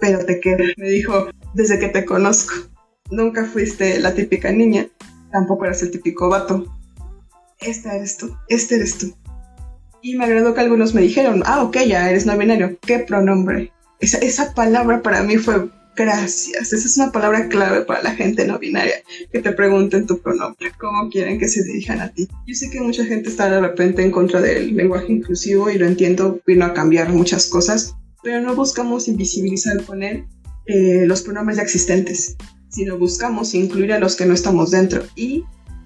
pero 0.00 0.24
te 0.24 0.40
queda. 0.40 0.64
Me 0.78 0.88
dijo, 0.88 1.28
desde 1.54 1.78
que 1.78 1.88
te 1.88 2.04
conozco. 2.04 2.54
Nunca 3.10 3.44
fuiste 3.44 4.00
la 4.00 4.14
típica 4.14 4.50
niña, 4.50 4.88
tampoco 5.30 5.64
eras 5.64 5.82
el 5.82 5.90
típico 5.90 6.28
vato. 6.28 6.64
Esta 7.60 7.94
eres 7.94 8.16
tú, 8.16 8.34
este 8.48 8.76
eres 8.76 8.98
tú. 8.98 9.14
Y 10.02 10.16
me 10.16 10.24
agradó 10.24 10.54
que 10.54 10.60
algunos 10.60 10.94
me 10.94 11.02
dijeron, 11.02 11.42
ah, 11.44 11.62
ok, 11.62 11.76
ya 11.86 12.08
eres 12.08 12.24
no 12.24 12.36
binario, 12.36 12.78
¿qué 12.80 13.00
pronombre? 13.00 13.72
Esa, 14.00 14.18
esa 14.18 14.54
palabra 14.54 15.02
para 15.02 15.22
mí 15.22 15.36
fue 15.36 15.68
gracias. 15.96 16.72
Esa 16.72 16.86
es 16.86 16.96
una 16.96 17.12
palabra 17.12 17.48
clave 17.48 17.82
para 17.82 18.02
la 18.02 18.12
gente 18.12 18.46
no 18.46 18.58
binaria, 18.58 18.94
que 19.32 19.40
te 19.40 19.52
pregunten 19.52 20.06
tu 20.06 20.20
pronombre, 20.20 20.72
cómo 20.78 21.10
quieren 21.10 21.38
que 21.38 21.48
se 21.48 21.62
dirijan 21.64 22.00
a 22.00 22.08
ti. 22.08 22.28
Yo 22.46 22.54
sé 22.54 22.70
que 22.70 22.80
mucha 22.80 23.04
gente 23.04 23.28
está 23.28 23.50
de 23.50 23.60
repente 23.60 24.02
en 24.02 24.10
contra 24.10 24.40
del 24.40 24.76
lenguaje 24.76 25.12
inclusivo 25.12 25.70
y 25.70 25.78
lo 25.78 25.86
entiendo, 25.86 26.40
vino 26.46 26.64
a 26.64 26.74
cambiar 26.74 27.10
muchas 27.10 27.46
cosas, 27.46 27.94
pero 28.22 28.40
no 28.40 28.54
buscamos 28.54 29.08
invisibilizar 29.08 29.82
con 29.84 30.02
él 30.02 30.24
eh, 30.66 31.04
los 31.06 31.22
pronombres 31.22 31.56
ya 31.56 31.62
existentes, 31.62 32.36
sino 32.68 32.98
buscamos 32.98 33.54
incluir 33.54 33.92
a 33.92 33.98
los 33.98 34.16
que 34.16 34.26
no 34.26 34.34
estamos 34.34 34.70
dentro. 34.70 35.02
Y 35.16 35.44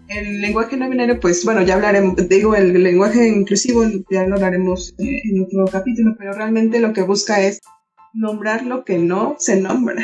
el 0.09 0.41
lenguaje 0.41 0.77
no 0.77 0.89
binario, 0.89 1.19
pues 1.19 1.45
bueno, 1.45 1.63
ya 1.63 1.75
hablaremos, 1.75 2.17
digo, 2.29 2.55
el 2.55 2.83
lenguaje 2.83 3.27
inclusivo 3.29 3.85
ya 4.11 4.27
lo 4.27 4.35
hablaremos 4.35 4.95
eh, 4.99 5.23
en 5.25 5.43
otro 5.43 5.65
capítulo, 5.67 6.15
pero 6.19 6.33
realmente 6.33 6.81
lo 6.81 6.93
que 6.93 7.03
busca 7.03 7.41
es 7.43 7.61
nombrar 8.15 8.65
lo 8.65 8.85
que 8.85 8.99
no 8.99 9.37
se 9.39 9.61
nombra, 9.61 10.03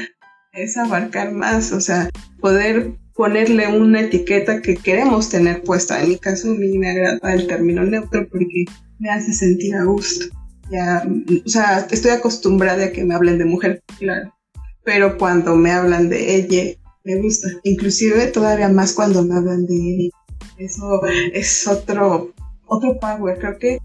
es 0.53 0.77
abarcar 0.77 1.33
más, 1.33 1.73
o 1.73 1.81
sea, 1.81 2.11
poder 2.41 2.93
ponerle 3.15 3.69
una 3.69 4.01
etiqueta 4.01 4.63
que 4.63 4.77
queremos 4.77 5.29
tener 5.29 5.63
puesta. 5.63 6.03
En 6.03 6.11
mi 6.11 6.19
caso, 6.19 6.51
a 6.51 6.55
mí 6.55 6.79
me 6.79 6.91
agrada 6.91 7.35
el 7.35 7.47
término 7.47 7.85
neutro 7.85 8.27
porque 8.29 8.65
me 8.99 9.11
hace 9.11 9.33
sentir 9.33 9.75
a 9.77 9.85
gusto. 9.85 10.27
Ya, 10.71 11.07
o 11.45 11.49
sea, 11.49 11.87
estoy 11.91 12.13
acostumbrada 12.13 12.87
a 12.87 12.93
que 12.93 13.05
me 13.05 13.15
hablen 13.15 13.39
de 13.39 13.45
mujer, 13.45 13.83
claro, 13.99 14.33
pero 14.85 15.19
cuando 15.19 15.57
me 15.57 15.73
hablan 15.73 16.09
de 16.09 16.37
ella, 16.37 16.77
me 17.05 17.17
gusta. 17.21 17.49
Inclusive 17.65 18.27
todavía 18.29 18.69
más 18.69 18.93
cuando 18.93 19.25
me 19.25 19.35
hablan 19.35 19.67
de 19.67 19.75
ella. 19.75 20.11
Eso 20.59 21.01
es 21.33 21.67
otro, 21.67 22.33
otro 22.67 22.99
power. 23.01 23.39
Creo 23.39 23.59
que 23.59 23.79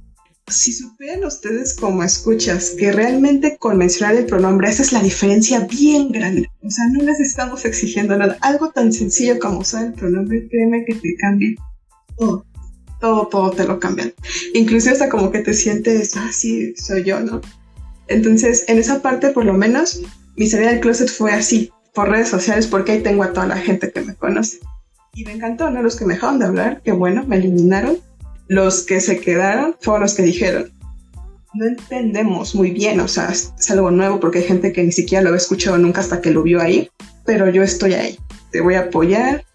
si 0.47 0.73
supieran 0.73 1.25
ustedes 1.25 1.73
como 1.73 2.03
escuchas 2.03 2.71
que 2.77 2.91
realmente 2.91 3.57
con 3.57 3.77
mencionar 3.77 4.15
el 4.15 4.27
pronombre, 4.27 4.69
esa 4.69 4.83
es 4.83 4.91
la 4.91 5.01
diferencia 5.01 5.61
bien 5.61 6.11
grande. 6.11 6.47
O 6.61 6.69
sea, 6.69 6.85
no 6.91 7.03
les 7.03 7.19
estamos 7.19 7.65
exigiendo 7.65 8.15
nada. 8.15 8.37
Algo 8.41 8.69
tan 8.69 8.93
sencillo 8.93 9.39
como 9.39 9.59
usar 9.59 9.85
el 9.85 9.93
pronombre, 9.93 10.47
créeme 10.47 10.85
que 10.85 10.95
te 10.95 11.15
cambia 11.15 11.55
todo. 12.17 12.45
Todo, 13.01 13.27
todo 13.27 13.51
te 13.51 13.65
lo 13.65 13.79
cambian. 13.79 14.13
Inclusive 14.53 14.93
hasta 14.93 15.09
como 15.09 15.31
que 15.31 15.39
te 15.39 15.53
sientes, 15.53 16.15
ah, 16.15 16.29
sí, 16.31 16.75
soy 16.75 17.03
yo, 17.03 17.19
¿no? 17.19 17.41
Entonces, 18.07 18.65
en 18.67 18.77
esa 18.77 19.01
parte, 19.01 19.29
por 19.29 19.45
lo 19.45 19.53
menos, 19.53 20.01
mi 20.35 20.47
salida 20.47 20.69
del 20.69 20.79
closet 20.79 21.09
fue 21.09 21.33
así, 21.33 21.71
por 21.93 22.09
redes 22.09 22.29
sociales, 22.29 22.67
porque 22.67 22.93
ahí 22.93 23.03
tengo 23.03 23.23
a 23.23 23.33
toda 23.33 23.47
la 23.47 23.57
gente 23.57 23.91
que 23.91 24.01
me 24.01 24.15
conoce. 24.15 24.59
Y 25.13 25.25
me 25.25 25.33
encantó, 25.33 25.71
¿no? 25.71 25.81
Los 25.81 25.95
que 25.95 26.05
me 26.05 26.13
dejaron 26.13 26.39
de 26.39 26.45
hablar, 26.45 26.81
que 26.83 26.91
bueno, 26.91 27.25
me 27.27 27.37
eliminaron 27.37 27.97
los 28.47 28.83
que 28.83 29.01
se 29.01 29.19
quedaron 29.19 29.75
fueron 29.79 30.03
los 30.03 30.13
que 30.13 30.23
dijeron, 30.23 30.71
no 31.55 31.65
entendemos 31.65 32.53
muy 32.53 32.71
bien, 32.71 32.99
o 32.99 33.07
sea, 33.07 33.29
es, 33.29 33.53
algo 33.69 33.89
nuevo 33.89 34.19
porque 34.19 34.39
hay 34.39 34.45
gente 34.45 34.73
que 34.73 34.83
ni 34.83 34.91
siquiera 34.91 35.23
lo 35.23 35.29
había 35.29 35.37
escuchado 35.37 35.77
nunca 35.77 36.01
hasta 36.01 36.21
que 36.21 36.31
lo 36.31 36.43
vio 36.43 36.61
ahí, 36.61 36.89
pero 37.25 37.49
yo 37.49 37.63
estoy 37.63 37.93
ahí, 37.93 38.17
te 38.51 38.61
voy 38.61 38.75
a 38.75 38.81
apoyar, 38.81 39.45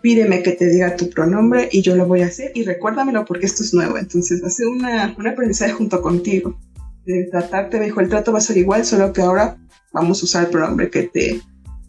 pídeme 0.00 0.42
que 0.42 0.52
te 0.52 0.68
diga 0.68 0.96
tu 0.96 1.10
pronombre 1.10 1.68
y 1.70 1.82
yo 1.82 1.94
lo 1.94 2.06
voy 2.06 2.22
a 2.22 2.26
hacer 2.26 2.52
y 2.54 2.64
recuérdamelo 2.64 3.24
porque 3.24 3.46
esto 3.46 3.62
es 3.62 3.74
nuevo, 3.74 3.98
entonces 3.98 4.42
va 4.42 4.48
una, 4.70 5.14
un 5.16 5.26
aprendizaje 5.26 5.72
junto 5.72 6.00
contigo. 6.02 6.58
De 7.04 7.24
tratarte, 7.30 7.78
me 7.78 7.86
dijo, 7.86 8.00
el 8.00 8.08
trato 8.08 8.32
va 8.32 8.38
a 8.38 8.42
ser 8.42 8.56
igual, 8.56 8.84
solo 8.84 9.12
que 9.12 9.22
ahora 9.22 9.56
vamos 9.92 10.22
a 10.22 10.24
usar 10.24 10.44
el 10.44 10.50
pronombre 10.50 10.88
que 10.88 11.02
te, 11.02 11.40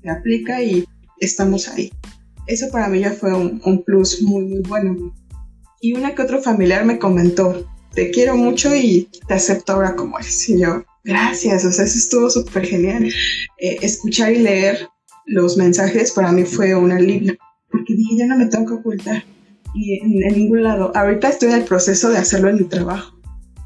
aplica 0.09 0.61
y 0.61 0.85
estamos 1.19 1.69
ahí. 1.69 1.91
Eso 2.47 2.69
para 2.71 2.89
mí 2.89 2.99
ya 2.99 3.11
fue 3.11 3.31
un, 3.33 3.61
un 3.63 3.83
plus 3.83 4.21
muy, 4.23 4.43
muy 4.43 4.61
bueno 4.61 5.13
y 5.83 5.91
una 5.93 6.15
que 6.15 6.21
otro 6.21 6.41
familiar 6.41 6.85
me 6.85 6.97
comentó, 6.97 7.67
te 7.93 8.09
quiero 8.09 8.37
mucho 8.37 8.73
y 8.73 9.09
te 9.27 9.33
acepto 9.33 9.73
ahora 9.73 9.97
como 9.97 10.17
eres. 10.17 10.47
Y 10.47 10.61
yo, 10.61 10.85
gracias, 11.03 11.65
o 11.65 11.73
sea, 11.73 11.83
eso 11.83 11.97
estuvo 11.97 12.29
súper 12.29 12.65
genial. 12.65 13.05
Eh, 13.59 13.77
escuchar 13.81 14.31
y 14.31 14.39
leer 14.39 14.87
los 15.25 15.57
mensajes 15.57 16.13
para 16.13 16.31
mí 16.31 16.45
fue 16.45 16.73
un 16.73 16.93
alivio, 16.93 17.35
porque 17.69 17.95
dije, 17.95 18.15
ya 18.15 18.27
no 18.27 18.37
me 18.37 18.45
tengo 18.45 18.65
que 18.65 18.73
ocultar 18.75 19.25
y 19.73 19.99
en, 19.99 20.37
ningún 20.37 20.63
lado. 20.63 20.93
Ahorita 20.95 21.27
estoy 21.27 21.49
en 21.49 21.55
el 21.55 21.65
proceso 21.65 22.09
de 22.09 22.17
hacerlo 22.17 22.47
en 22.47 22.59
mi 22.59 22.63
trabajo, 22.63 23.19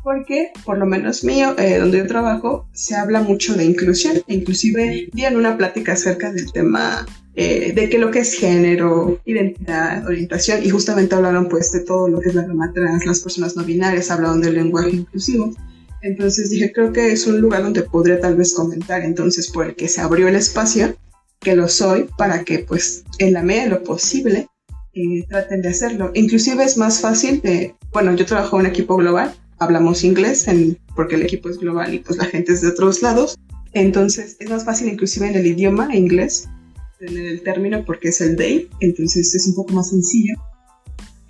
porque 0.03 0.51
por 0.65 0.79
lo 0.79 0.87
menos 0.87 1.23
mío, 1.23 1.53
eh, 1.59 1.77
donde 1.77 1.99
yo 1.99 2.07
trabajo, 2.07 2.67
se 2.73 2.95
habla 2.95 3.21
mucho 3.21 3.53
de 3.53 3.65
inclusión. 3.65 4.15
Inclusive 4.27 5.07
di 5.13 5.23
en 5.23 5.35
una 5.35 5.55
plática 5.55 5.93
acerca 5.93 6.31
del 6.31 6.51
tema 6.51 7.05
eh, 7.39 7.71
de 7.71 7.87
qué 7.87 7.99
lo 7.99 8.09
que 8.09 8.17
es 8.17 8.33
género, 8.33 9.21
identidad, 9.23 10.03
orientación, 10.07 10.63
y 10.63 10.71
justamente 10.71 11.13
hablaron 11.13 11.47
pues 11.47 11.71
de 11.71 11.81
todo 11.81 12.07
lo 12.07 12.19
que 12.19 12.29
es 12.29 12.35
la 12.35 12.47
rama 12.47 12.73
trans, 12.73 13.05
las 13.05 13.19
personas 13.19 13.55
no 13.55 13.63
binarias, 13.63 14.09
hablaron 14.09 14.41
del 14.41 14.55
lenguaje 14.55 14.89
inclusivo. 14.89 15.53
Entonces 16.01 16.49
dije, 16.49 16.71
creo 16.73 16.91
que 16.91 17.11
es 17.11 17.27
un 17.27 17.39
lugar 17.39 17.61
donde 17.61 17.83
podría 17.83 18.19
tal 18.19 18.37
vez 18.37 18.55
comentar, 18.55 19.03
entonces 19.03 19.51
por 19.51 19.67
el 19.67 19.75
que 19.75 19.87
se 19.87 20.01
abrió 20.01 20.27
el 20.27 20.35
espacio, 20.35 20.97
que 21.39 21.55
lo 21.55 21.67
soy, 21.67 22.09
para 22.17 22.43
que 22.43 22.57
pues 22.57 23.03
en 23.19 23.33
la 23.33 23.43
medida 23.43 23.65
de 23.65 23.69
lo 23.69 23.83
posible 23.83 24.47
eh, 24.95 25.23
traten 25.29 25.61
de 25.61 25.69
hacerlo. 25.69 26.09
Inclusive 26.15 26.63
es 26.63 26.75
más 26.75 27.01
fácil 27.01 27.39
de, 27.41 27.75
bueno, 27.93 28.15
yo 28.15 28.25
trabajo 28.25 28.59
en 28.59 28.65
equipo 28.65 28.97
global, 28.97 29.35
hablamos 29.59 30.03
inglés 30.03 30.47
porque 30.95 31.13
el 31.13 31.21
equipo 31.21 31.49
es 31.49 31.59
global 31.59 31.93
y 31.93 31.99
pues 31.99 32.17
la 32.17 32.25
gente 32.25 32.53
es 32.53 32.61
de 32.61 32.69
otros 32.69 33.03
lados, 33.03 33.37
entonces 33.73 34.37
es 34.39 34.49
más 34.49 34.65
fácil 34.65 34.87
inclusive 34.87 35.27
en 35.27 35.35
el 35.35 35.45
idioma 35.45 35.95
inglés 35.95 36.49
tener 36.97 37.25
el 37.25 37.41
término 37.41 37.83
porque 37.85 38.09
es 38.09 38.21
el 38.21 38.35
they, 38.35 38.69
entonces 38.79 39.33
es 39.33 39.47
un 39.47 39.55
poco 39.55 39.73
más 39.73 39.89
sencillo. 39.89 40.33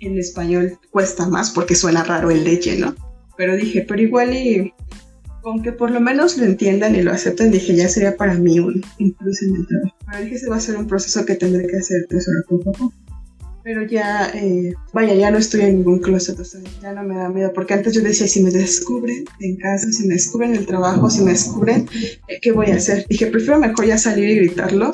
En 0.00 0.18
español 0.18 0.78
cuesta 0.90 1.28
más 1.28 1.50
porque 1.50 1.74
suena 1.74 2.04
raro 2.04 2.30
el 2.30 2.44
leche, 2.44 2.78
¿no? 2.78 2.94
Pero 3.36 3.56
dije, 3.56 3.84
pero 3.86 4.00
igual 4.00 4.34
y 4.34 4.72
con 5.42 5.62
que 5.62 5.72
por 5.72 5.90
lo 5.90 6.00
menos 6.00 6.36
lo 6.36 6.44
entiendan 6.44 6.94
y 6.94 7.02
lo 7.02 7.12
acepten, 7.12 7.50
dije, 7.50 7.74
ya 7.74 7.88
sería 7.88 8.16
para 8.16 8.34
mí 8.34 8.58
un, 8.60 8.82
plus 9.18 9.42
en 9.42 9.56
el 9.56 9.66
trabajo. 9.66 9.96
Pero 10.06 10.24
dije, 10.24 10.34
ese 10.36 10.48
va 10.48 10.56
a 10.56 10.60
ser 10.60 10.76
un 10.76 10.86
proceso 10.86 11.24
que 11.24 11.34
tendré 11.34 11.66
que 11.66 11.76
hacer 11.76 12.06
pues 12.08 12.28
ahora 12.28 12.40
poco 12.48 12.70
a 12.70 12.72
poco. 12.72 12.94
Pero 13.64 13.82
ya, 13.86 14.30
eh, 14.34 14.72
vaya, 14.94 15.14
ya 15.14 15.30
no 15.30 15.36
estoy 15.36 15.62
en 15.62 15.76
ningún 15.76 15.98
closet, 15.98 16.38
o 16.38 16.44
sea, 16.44 16.60
ya 16.80 16.92
no 16.92 17.02
me 17.02 17.16
da 17.16 17.28
miedo, 17.28 17.52
porque 17.52 17.74
antes 17.74 17.92
yo 17.92 18.00
decía, 18.00 18.26
si 18.26 18.42
me 18.42 18.50
descubren 18.50 19.24
en 19.40 19.56
casa, 19.56 19.90
si 19.92 20.06
me 20.06 20.14
descubren 20.14 20.54
en 20.54 20.60
el 20.60 20.66
trabajo, 20.66 21.10
si 21.10 21.22
me 21.22 21.32
descubren, 21.32 21.86
eh, 22.28 22.38
¿qué 22.40 22.52
voy 22.52 22.70
a 22.70 22.76
hacer? 22.76 23.04
Dije, 23.08 23.26
prefiero 23.26 23.58
mejor 23.58 23.84
ya 23.84 23.98
salir 23.98 24.30
y 24.30 24.36
gritarlo 24.36 24.92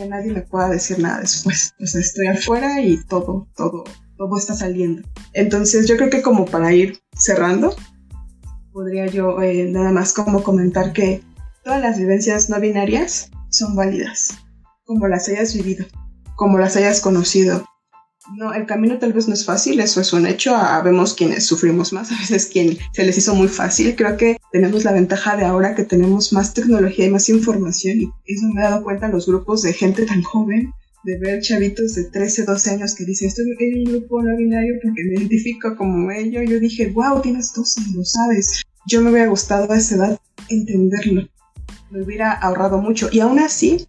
a 0.00 0.06
nadie 0.06 0.32
le 0.32 0.42
pueda 0.42 0.68
decir 0.68 0.98
nada 0.98 1.20
después. 1.20 1.74
O 1.80 1.86
sea, 1.86 2.00
estoy 2.00 2.26
afuera 2.26 2.80
y 2.80 3.02
todo, 3.04 3.48
todo, 3.56 3.84
todo 4.16 4.36
está 4.36 4.54
saliendo. 4.54 5.02
Entonces 5.32 5.88
yo 5.88 5.96
creo 5.96 6.10
que 6.10 6.22
como 6.22 6.44
para 6.44 6.72
ir 6.72 6.98
cerrando, 7.16 7.74
podría 8.72 9.06
yo 9.06 9.40
eh, 9.40 9.68
nada 9.70 9.92
más 9.92 10.12
como 10.12 10.42
comentar 10.42 10.92
que 10.92 11.22
todas 11.62 11.80
las 11.80 11.98
vivencias 11.98 12.50
no 12.50 12.60
binarias 12.60 13.30
son 13.50 13.76
válidas, 13.76 14.30
como 14.84 15.06
las 15.06 15.28
hayas 15.28 15.54
vivido, 15.54 15.86
como 16.36 16.58
las 16.58 16.76
hayas 16.76 17.00
conocido, 17.00 17.64
no, 18.32 18.54
el 18.54 18.66
camino 18.66 18.98
tal 18.98 19.12
vez 19.12 19.28
no 19.28 19.34
es 19.34 19.44
fácil, 19.44 19.80
eso 19.80 20.00
es 20.00 20.12
un 20.12 20.26
hecho. 20.26 20.56
Vemos 20.82 21.14
quienes 21.14 21.44
sufrimos 21.44 21.92
más, 21.92 22.10
a 22.12 22.18
veces 22.18 22.46
quien 22.46 22.78
se 22.92 23.04
les 23.04 23.18
hizo 23.18 23.34
muy 23.34 23.48
fácil. 23.48 23.94
Creo 23.96 24.16
que 24.16 24.38
tenemos 24.52 24.84
la 24.84 24.92
ventaja 24.92 25.36
de 25.36 25.44
ahora 25.44 25.74
que 25.74 25.84
tenemos 25.84 26.32
más 26.32 26.54
tecnología 26.54 27.06
y 27.06 27.10
más 27.10 27.28
información 27.28 28.00
y 28.00 28.10
eso 28.26 28.46
me 28.52 28.60
he 28.60 28.64
dado 28.64 28.82
cuenta 28.82 29.06
en 29.06 29.12
los 29.12 29.26
grupos 29.26 29.62
de 29.62 29.72
gente 29.72 30.06
tan 30.06 30.22
joven, 30.22 30.72
de 31.04 31.18
ver 31.18 31.42
chavitos 31.42 31.94
de 31.94 32.04
13, 32.04 32.44
12 32.44 32.70
años 32.70 32.94
que 32.94 33.04
dicen, 33.04 33.28
estoy 33.28 33.44
en 33.58 33.78
un 33.78 33.84
grupo 33.84 34.22
no 34.22 34.36
binario 34.36 34.74
porque 34.82 35.04
me 35.04 35.14
identifico 35.16 35.76
como 35.76 36.10
ello. 36.10 36.42
Yo 36.42 36.58
dije, 36.58 36.90
wow, 36.90 37.20
tienes 37.20 37.52
12, 37.52 37.80
lo 37.94 38.04
sabes. 38.04 38.62
Yo 38.86 39.02
me 39.02 39.10
hubiera 39.10 39.28
gustado 39.28 39.70
a 39.70 39.76
esa 39.76 39.96
edad 39.96 40.20
entenderlo. 40.48 41.28
Me 41.90 42.02
hubiera 42.02 42.32
ahorrado 42.32 42.78
mucho. 42.78 43.08
Y 43.12 43.20
aún 43.20 43.38
así, 43.38 43.86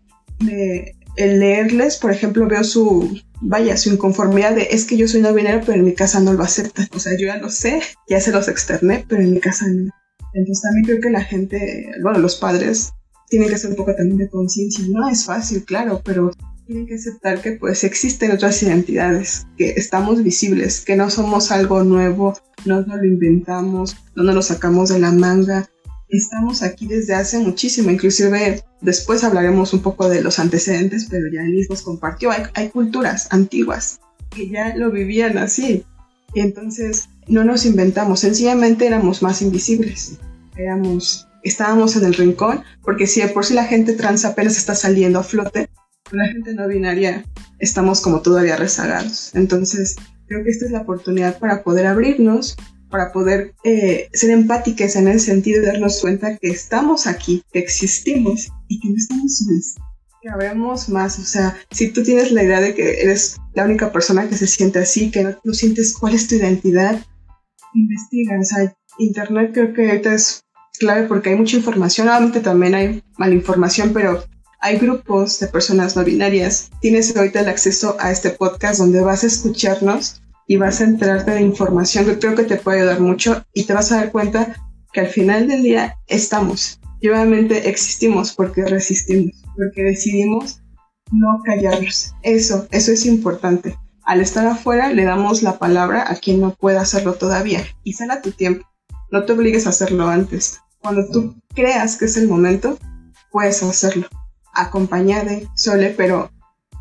el 1.16 1.40
leerles, 1.40 1.98
por 1.98 2.12
ejemplo, 2.12 2.48
veo 2.48 2.64
su, 2.64 3.18
vaya, 3.42 3.78
su 3.78 3.92
inconformidad 3.92 4.58
es 4.58 4.86
que 4.86 4.98
yo 4.98 5.08
soy 5.08 5.22
no 5.22 5.34
binario, 5.34 5.62
pero 5.66 5.80
en 5.80 5.86
mi 5.86 5.94
casa 5.94 6.20
no 6.20 6.34
lo 6.34 6.44
aceptan. 6.44 6.88
O 6.94 7.00
sea, 7.00 7.14
yo 7.14 7.28
ya 7.28 7.38
lo 7.38 7.50
sé, 7.50 7.82
ya 8.10 8.20
se 8.20 8.32
los 8.32 8.48
externé, 8.48 9.06
pero 9.08 9.22
en 9.22 9.32
mi 9.32 9.40
casa 9.40 9.68
no. 9.68 9.92
Entonces 10.34 10.62
también 10.64 10.86
creo 10.86 11.02
que 11.02 11.10
la 11.10 11.24
gente, 11.24 11.88
bueno, 12.04 12.20
los 12.20 12.36
padres 12.36 12.92
tienen 13.30 13.50
que 13.50 13.56
hacer 13.56 13.72
un 13.72 13.78
poco 13.78 13.96
también 13.96 14.18
de 14.18 14.30
conciencia. 14.30 14.84
No 14.90 15.08
es 15.08 15.26
fácil, 15.26 15.64
claro, 15.64 16.02
pero 16.04 16.32
tienen 16.68 16.88
que 16.88 16.96
aceptar 16.96 17.42
que 17.42 17.54
pues 17.54 17.84
existen 17.84 18.32
otras 18.32 18.62
identidades, 18.64 19.48
que 19.58 19.72
estamos 19.78 20.24
visibles, 20.24 20.82
que 20.82 20.96
no 20.96 21.10
somos 21.10 21.52
algo 21.52 21.84
nuevo, 21.84 22.38
no 22.66 22.82
nos 22.82 22.98
lo 22.98 23.06
inventamos, 23.06 23.96
no 24.16 24.24
nos 24.24 24.36
lo 24.36 24.42
sacamos 24.42 24.90
de 24.90 25.00
la 25.00 25.12
manga, 25.12 25.70
estamos 26.18 26.62
aquí 26.62 26.88
desde 26.88 27.14
hace 27.14 27.40
muchísimo, 27.40 27.92
inclusive 27.92 28.64
después 28.82 29.24
hablaremos 29.24 29.74
un 29.74 29.82
poco 29.82 30.10
de 30.10 30.22
los 30.22 30.40
antecedentes, 30.40 31.08
pero 31.10 31.26
ya 31.32 31.42
Elis 31.42 31.70
nos 31.70 31.82
compartió, 31.82 32.32
hay, 32.54 32.70
culturas 32.70 33.28
antiguas 33.32 34.00
que 34.30 34.50
ya 34.50 34.76
lo 34.76 34.92
vivían 34.92 35.38
así, 35.38 35.86
y 36.34 36.42
entonces 36.42 37.10
no 37.28 37.44
nos 37.44 37.66
inventamos, 37.66 38.20
sencillamente 38.20 38.86
éramos 38.86 39.22
más 39.22 39.42
invisibles, 39.42 40.18
éramos 40.58 41.28
estábamos 41.44 41.96
en 41.96 42.06
el 42.06 42.14
rincón, 42.16 42.64
porque 42.82 43.08
si 43.08 43.22
de 43.22 43.28
por 43.30 43.46
si 43.46 43.54
la 43.54 43.66
gente 43.66 43.94
trans 43.94 44.26
apenas 44.26 44.58
está 44.58 44.76
saliendo 44.76 45.20
a 45.20 45.24
flote, 45.24 45.70
la 46.12 46.26
gente 46.28 46.54
no 46.54 46.68
binaria 46.68 47.24
estamos 47.60 48.02
como 48.02 48.22
todavía 48.22 48.58
rezagados. 48.58 49.32
Entonces, 49.34 49.96
creo 50.28 50.44
que 50.44 50.52
esta 50.52 50.66
es 50.66 50.72
la 50.72 50.82
oportunidad 50.82 51.40
para 51.40 51.64
poder 51.64 51.86
abrirnos, 51.88 52.58
para 52.90 53.12
poder 53.12 53.54
eh, 53.64 54.10
ser 54.14 54.32
empáticas 54.32 54.96
en 54.96 55.08
el 55.08 55.20
sentido 55.20 55.62
de 55.62 55.68
darnos 55.68 56.02
cuenta 56.02 56.38
que 56.38 56.50
estamos 56.50 57.08
aquí, 57.08 57.44
que 57.52 57.60
existimos 57.60 58.50
y 58.68 58.80
que 58.80 58.90
no 58.90 58.96
estamos 58.98 59.38
solos. 59.38 59.76
Que 60.22 60.30
habemos 60.30 60.90
más, 60.90 61.20
o 61.20 61.24
sea, 61.24 61.58
si 61.72 61.90
tú 61.90 62.04
tienes 62.04 62.32
la 62.32 62.44
idea 62.44 62.62
de 62.62 62.74
que 62.74 63.02
eres 63.02 63.38
la 63.54 63.66
única 63.66 63.92
persona 63.92 64.28
que 64.28 64.36
se 64.36 64.48
siente 64.48 64.80
así, 64.80 65.12
que 65.12 65.24
no, 65.24 65.36
no 65.44 65.54
sientes 65.54 65.94
cuál 65.94 66.16
es 66.16 66.28
tu 66.28 66.36
identidad, 66.36 67.04
investiga, 67.74 68.40
o 68.40 68.44
sea, 68.44 68.76
Internet 68.98 69.52
creo 69.54 69.74
que 69.74 69.90
ahorita 69.90 70.14
es 70.14 70.42
clave 70.80 71.08
porque 71.08 71.30
hay 71.30 71.36
mucha 71.36 71.58
información, 71.58 72.08
obviamente 72.08 72.40
también 72.40 72.76
hay 72.76 73.04
malinformación, 73.18 73.94
pero 73.94 74.24
hay 74.66 74.78
grupos 74.78 75.40
de 75.40 75.48
personas 75.48 75.96
no 75.96 76.04
binarias. 76.04 76.72
Tienes 76.82 77.16
ahorita 77.16 77.42
el 77.42 77.50
acceso 77.50 77.98
a 78.00 78.12
este 78.12 78.32
podcast 78.32 78.80
donde 78.80 79.02
vas 79.02 79.24
a 79.24 79.28
escucharnos 79.28 80.22
y 80.48 80.58
vas 80.58 80.82
a 80.82 80.86
enterarte 80.86 81.32
de 81.32 81.42
información 81.42 82.06
que 82.06 82.20
creo 82.20 82.36
que 82.36 82.44
te 82.44 82.58
puede 82.58 82.80
ayudar 82.80 83.00
mucho 83.00 83.44
y 83.54 83.64
te 83.64 83.74
vas 83.74 83.92
a 83.92 83.98
dar 83.98 84.12
cuenta 84.12 84.56
que 84.94 85.02
al 85.02 85.08
final 85.08 85.48
del 85.48 85.64
día 85.64 85.98
estamos 86.08 86.80
y 87.02 87.10
obviamente 87.10 87.70
existimos 87.70 88.34
porque 88.34 88.66
resistimos, 88.66 89.44
porque 89.56 89.84
decidimos 89.84 90.62
no 91.12 91.42
callarnos. 91.44 92.14
Eso, 92.24 92.68
eso 92.72 92.92
es 92.92 93.06
importante. 93.06 93.78
Al 94.04 94.22
estar 94.22 94.46
afuera 94.48 94.92
le 94.92 95.04
damos 95.04 95.44
la 95.44 95.58
palabra 95.58 96.06
a 96.08 96.16
quien 96.16 96.40
no 96.40 96.56
pueda 96.56 96.82
hacerlo 96.82 97.14
todavía 97.14 97.64
y 97.84 97.94
sale 97.94 98.14
a 98.14 98.22
tu 98.22 98.32
tiempo. 98.32 98.66
No 99.12 99.26
te 99.26 99.34
obligues 99.34 99.66
a 99.66 99.70
hacerlo 99.70 100.08
antes. 100.08 100.60
Cuando 100.80 101.08
tú 101.12 101.36
creas 101.54 101.98
que 101.98 102.06
es 102.06 102.18
el 102.18 102.28
momento, 102.28 102.78
puedes 103.32 103.62
hacerlo. 103.64 104.08
Acompañada, 104.54 105.40
sole, 105.56 105.90
pero 105.90 106.32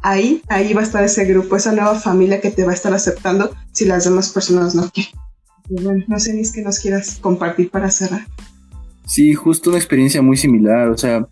ahí, 0.05 0.43
ahí 0.49 0.75
va 0.75 0.83
a 0.83 0.85
estar 0.85 1.03
ese 1.03 1.25
grupo, 1.25 1.57
esa 1.57 1.73
nueva 1.73 1.95
familia 1.95 2.41
que 2.41 2.51
te 2.51 2.65
va 2.65 2.73
a 2.73 2.75
estar 2.75 2.93
aceptando 2.93 3.51
si 3.73 3.87
las 3.87 4.05
demás 4.05 4.31
personas 4.31 4.75
no 4.75 4.91
quieren. 4.91 6.05
no 6.07 6.19
sé 6.21 6.35
ni 6.35 6.43
es 6.43 6.53
que 6.53 6.63
nos 6.63 6.79
quieras 6.79 7.19
compartir 7.21 7.71
para 7.71 7.91
cerrar. 7.91 8.27
Sí, 9.07 9.33
justo 9.33 9.71
una 9.71 9.79
experiencia 9.79 10.21
muy 10.21 10.37
similar, 10.37 10.91
o 10.91 10.99
sea, 10.99 11.27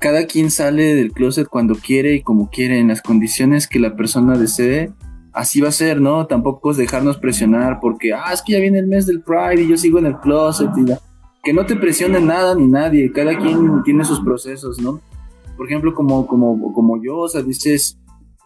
cada 0.00 0.26
quien 0.26 0.50
sale 0.50 0.96
del 0.96 1.12
closet 1.12 1.48
cuando 1.48 1.76
quiere 1.76 2.16
y 2.16 2.22
como 2.22 2.50
quiere, 2.50 2.80
en 2.80 2.88
las 2.88 3.02
condiciones 3.02 3.68
que 3.68 3.78
la 3.78 3.94
persona 3.94 4.36
desee, 4.36 4.92
así 5.32 5.60
va 5.60 5.68
a 5.68 5.72
ser, 5.72 6.00
¿no? 6.00 6.26
Tampoco 6.26 6.72
es 6.72 6.76
dejarnos 6.76 7.18
presionar 7.18 7.78
porque, 7.80 8.14
ah, 8.14 8.32
es 8.32 8.42
que 8.42 8.54
ya 8.54 8.58
viene 8.58 8.80
el 8.80 8.88
mes 8.88 9.06
del 9.06 9.22
Pride 9.22 9.62
y 9.62 9.68
yo 9.68 9.76
sigo 9.76 10.00
en 10.00 10.06
el 10.06 10.18
closet 10.18 10.70
y 10.76 10.92
que 11.44 11.52
no 11.52 11.66
te 11.66 11.76
presione 11.76 12.20
nada 12.20 12.56
ni 12.56 12.66
nadie, 12.66 13.12
cada 13.12 13.38
quien 13.38 13.82
tiene 13.84 14.04
sus 14.04 14.20
procesos, 14.20 14.80
¿no? 14.80 15.00
Por 15.56 15.66
ejemplo, 15.66 15.94
como, 15.94 16.26
como, 16.26 16.72
como 16.72 17.02
yo, 17.02 17.18
o 17.18 17.28
sea, 17.28 17.42
dices, 17.42 17.97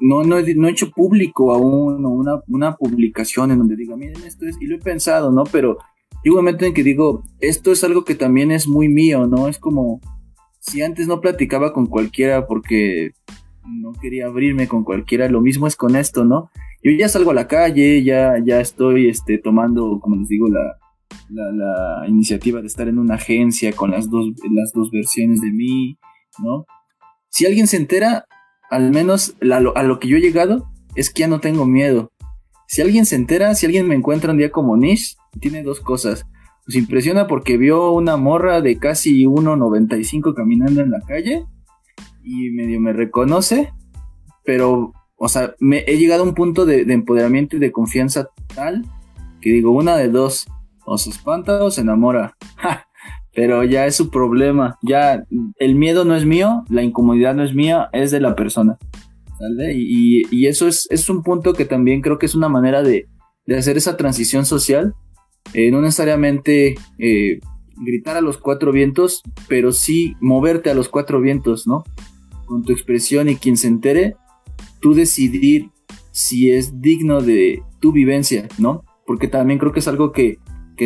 no, 0.02 0.22
no, 0.22 0.38
he, 0.38 0.70
hecho 0.70 0.90
público 0.90 1.54
aún 1.54 2.04
una, 2.04 2.42
una 2.48 2.76
publicación 2.76 3.50
en 3.50 3.58
donde 3.58 3.76
diga, 3.76 3.96
miren, 3.96 4.22
esto 4.24 4.46
es, 4.46 4.56
y 4.60 4.66
lo 4.66 4.76
he 4.76 4.78
pensado, 4.78 5.30
¿no? 5.30 5.44
Pero 5.44 5.78
igualmente 6.24 6.66
en 6.66 6.74
que 6.74 6.82
digo, 6.82 7.22
esto 7.40 7.72
es 7.72 7.82
algo 7.84 8.04
que 8.04 8.14
también 8.14 8.50
es 8.50 8.68
muy 8.68 8.88
mío, 8.88 9.26
¿no? 9.26 9.48
Es 9.48 9.58
como, 9.58 10.00
si 10.60 10.82
antes 10.82 11.06
no 11.06 11.20
platicaba 11.20 11.72
con 11.72 11.86
cualquiera 11.86 12.46
porque 12.46 13.12
no 13.64 13.92
quería 13.92 14.26
abrirme 14.26 14.68
con 14.68 14.84
cualquiera, 14.84 15.28
lo 15.28 15.40
mismo 15.40 15.66
es 15.66 15.76
con 15.76 15.96
esto, 15.96 16.24
¿no? 16.24 16.50
yo 16.82 16.90
ya 16.90 17.08
salgo 17.08 17.30
a 17.30 17.34
la 17.34 17.46
calle, 17.46 18.02
ya, 18.02 18.34
ya 18.44 18.60
estoy 18.60 19.08
este, 19.08 19.38
tomando, 19.38 20.00
como 20.00 20.16
les 20.16 20.28
digo, 20.28 20.48
la, 20.48 20.78
la, 21.28 22.08
iniciativa 22.08 22.60
de 22.60 22.66
estar 22.66 22.88
en 22.88 22.98
una 22.98 23.14
agencia 23.14 23.72
con 23.72 23.92
las 23.92 24.10
dos, 24.10 24.32
las 24.50 24.72
dos 24.72 24.90
versiones 24.90 25.40
de 25.40 25.52
mí, 25.52 25.96
¿no? 26.42 26.66
Si 27.28 27.46
alguien 27.46 27.68
se 27.68 27.76
entera, 27.76 28.26
al 28.72 28.90
menos 28.90 29.36
a 29.42 29.82
lo 29.82 30.00
que 30.00 30.08
yo 30.08 30.16
he 30.16 30.22
llegado, 30.22 30.66
es 30.94 31.10
que 31.10 31.20
ya 31.20 31.28
no 31.28 31.40
tengo 31.40 31.66
miedo. 31.66 32.10
Si 32.66 32.80
alguien 32.80 33.04
se 33.04 33.16
entera, 33.16 33.54
si 33.54 33.66
alguien 33.66 33.86
me 33.86 33.94
encuentra 33.94 34.32
un 34.32 34.38
día 34.38 34.50
como 34.50 34.78
Nish, 34.78 35.18
tiene 35.40 35.62
dos 35.62 35.80
cosas. 35.80 36.24
Pues 36.64 36.76
impresiona 36.76 37.26
porque 37.26 37.58
vio 37.58 37.92
una 37.92 38.16
morra 38.16 38.62
de 38.62 38.78
casi 38.78 39.26
1.95 39.26 40.32
caminando 40.34 40.80
en 40.80 40.90
la 40.90 41.00
calle 41.00 41.44
y 42.22 42.48
medio 42.52 42.80
me 42.80 42.94
reconoce, 42.94 43.74
pero 44.42 44.94
o 45.16 45.28
sea, 45.28 45.54
me 45.60 45.84
he 45.86 45.98
llegado 45.98 46.22
a 46.22 46.26
un 46.26 46.34
punto 46.34 46.64
de, 46.64 46.80
empoderamiento 46.80 47.56
y 47.56 47.58
de 47.58 47.72
confianza 47.72 48.30
tal 48.54 48.86
que 49.42 49.50
digo, 49.50 49.72
una 49.72 49.98
de 49.98 50.08
dos, 50.08 50.46
o 50.86 50.96
se 50.96 51.10
espanta 51.10 51.62
o 51.62 51.70
se 51.70 51.82
enamora. 51.82 52.38
Pero 53.34 53.64
ya 53.64 53.86
es 53.86 53.96
su 53.96 54.10
problema. 54.10 54.78
Ya 54.82 55.24
el 55.58 55.74
miedo 55.74 56.04
no 56.04 56.14
es 56.14 56.26
mío, 56.26 56.64
la 56.68 56.82
incomodidad 56.82 57.34
no 57.34 57.42
es 57.42 57.54
mía, 57.54 57.88
es 57.92 58.10
de 58.10 58.20
la 58.20 58.34
persona. 58.34 58.78
Y, 59.74 60.46
eso 60.46 60.68
es, 60.68 60.86
es, 60.90 61.08
un 61.08 61.22
punto 61.22 61.52
que 61.52 61.64
también 61.64 62.00
creo 62.00 62.18
que 62.18 62.26
es 62.26 62.34
una 62.34 62.48
manera 62.48 62.82
de, 62.82 63.08
hacer 63.56 63.76
esa 63.76 63.96
transición 63.96 64.44
social. 64.44 64.94
Eh, 65.54 65.70
no 65.70 65.80
necesariamente 65.80 66.76
eh, 66.98 67.40
gritar 67.76 68.16
a 68.16 68.20
los 68.20 68.38
cuatro 68.38 68.72
vientos, 68.72 69.22
pero 69.48 69.72
sí 69.72 70.14
moverte 70.20 70.70
a 70.70 70.74
los 70.74 70.88
cuatro 70.88 71.20
vientos, 71.20 71.66
¿no? 71.66 71.84
Con 72.46 72.62
tu 72.62 72.72
expresión 72.72 73.28
y 73.28 73.36
quien 73.36 73.56
se 73.56 73.66
entere, 73.66 74.16
tú 74.80 74.94
decidir 74.94 75.70
si 76.12 76.52
es 76.52 76.80
digno 76.80 77.20
de 77.20 77.62
tu 77.80 77.92
vivencia, 77.92 78.48
¿no? 78.58 78.84
Porque 79.06 79.26
también 79.26 79.58
creo 79.58 79.72
que 79.72 79.80
es 79.80 79.88
algo 79.88 80.12
que, 80.12 80.38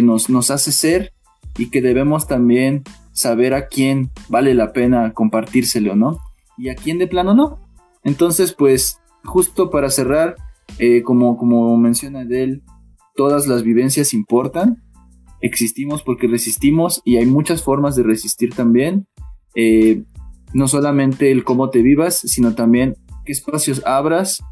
nos, 0.03 0.29
nos 0.29 0.51
hace 0.51 0.73
ser 0.73 1.13
y 1.59 1.71
que 1.71 1.83
debemos 1.83 2.27
también 2.27 2.83
saber 3.13 3.55
a 3.55 3.69
quién 3.69 4.11
vale 4.29 4.55
la 4.55 4.73
pena 4.73 5.13
compartírselo, 5.13 5.97
¿no? 5.97 6.19
Y 6.59 6.69
a 6.69 6.75
quién 6.75 6.99
de 6.99 7.07
plano 7.07 7.35
no. 7.35 7.59
Entonces, 8.05 8.53
pues, 8.53 9.01
justo 9.25 9.71
para 9.71 9.91
cerrar, 9.91 10.37
eh, 10.79 11.03
como, 11.03 11.37
como 11.37 11.77
menciona 11.77 12.23
él, 12.23 12.63
todas 13.15 13.47
las 13.47 13.63
vivencias 13.63 14.15
importan. 14.15 14.83
Existimos 15.41 16.03
porque 16.03 16.29
resistimos 16.29 17.03
y 17.05 17.17
hay 17.17 17.27
muchas 17.27 17.63
formas 17.63 17.97
de 17.97 18.03
resistir 18.03 18.55
también. 18.55 19.07
Eh, 19.55 20.05
no 20.53 20.69
solamente 20.69 21.31
el 21.33 21.45
cómo 21.45 21.71
te 21.71 21.83
vivas, 21.83 22.19
sino 22.19 22.55
también 22.55 22.97
qué 23.25 23.33
espacios 23.33 23.83
abras, 23.85 24.43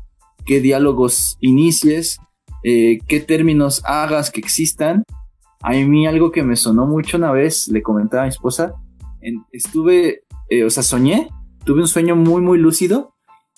qué 0.44 0.60
diálogos 0.60 1.36
inicies, 1.40 2.18
eh, 2.62 2.98
qué 3.06 3.20
términos 3.20 3.82
hagas 3.84 4.30
que 4.30 4.40
existan. 4.40 5.04
A 5.64 5.70
mí 5.72 6.06
algo 6.06 6.30
que 6.30 6.42
me 6.42 6.56
sonó 6.56 6.86
mucho 6.86 7.16
una 7.16 7.32
vez, 7.32 7.68
le 7.68 7.82
comentaba 7.82 8.24
a 8.24 8.26
mi 8.26 8.28
esposa, 8.28 8.74
estuve, 9.50 10.24
eh, 10.50 10.62
o 10.62 10.68
sea, 10.68 10.82
soñé, 10.82 11.30
tuve 11.64 11.80
un 11.80 11.88
sueño 11.88 12.16
muy, 12.16 12.42
muy 12.42 12.58
lúcido 12.58 13.14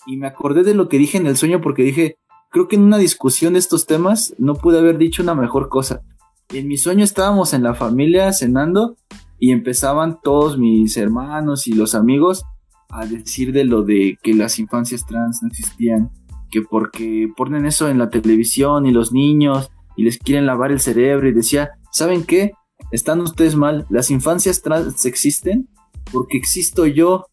y 0.07 0.17
me 0.17 0.29
acordé 0.29 0.63
de 0.63 0.75
lo 0.75 0.89
que 0.89 0.99
dije 0.99 1.19
en 1.19 1.27
el 1.27 1.37
sueño 1.37 1.61
porque 1.61 1.83
dije, 1.83 2.17
creo 2.53 2.69
que 2.69 2.77
en 2.77 2.83
una 2.83 2.99
discusión 2.99 3.55
de 3.55 3.59
estos 3.59 3.87
temas 3.87 4.35
no 4.39 4.55
pude 4.55 4.79
haber 4.79 4.99
dicho 4.99 5.21
una 5.21 5.35
mejor 5.35 5.69
cosa. 5.69 6.03
En 6.51 6.69
mi 6.69 6.77
sueño 6.77 7.03
estábamos 7.03 7.53
en 7.55 7.65
la 7.65 7.75
familia 7.75 8.33
cenando 8.33 8.97
y 9.41 9.51
empezaban 9.51 10.21
todos 10.23 10.59
mis 10.59 10.97
hermanos 10.97 11.67
y 11.67 11.73
los 11.73 11.97
amigos 11.97 12.45
a 12.89 13.05
decir 13.05 13.53
de 13.53 13.65
lo 13.65 13.83
de 13.83 14.17
que 14.23 14.33
las 14.33 14.61
infancias 14.61 15.05
trans 15.07 15.43
no 15.43 15.49
existían, 15.49 16.13
que 16.53 16.63
porque 16.63 17.29
ponen 17.37 17.67
eso 17.67 17.89
en 17.89 17.99
la 17.99 18.11
televisión 18.11 18.87
y 18.87 18.93
los 18.93 19.13
niños 19.13 19.73
y 19.97 20.05
les 20.05 20.19
quieren 20.19 20.47
lavar 20.47 20.71
el 20.71 20.79
cerebro 20.79 21.29
y 21.29 21.33
decía, 21.33 21.73
¿saben 21.97 22.25
qué? 22.25 22.53
Están 22.93 23.21
ustedes 23.21 23.57
mal, 23.57 23.87
las 23.89 24.11
infancias 24.11 24.61
trans 24.61 25.07
existen 25.07 25.69
porque 26.13 26.37
existo 26.37 26.87
yo. 26.87 27.25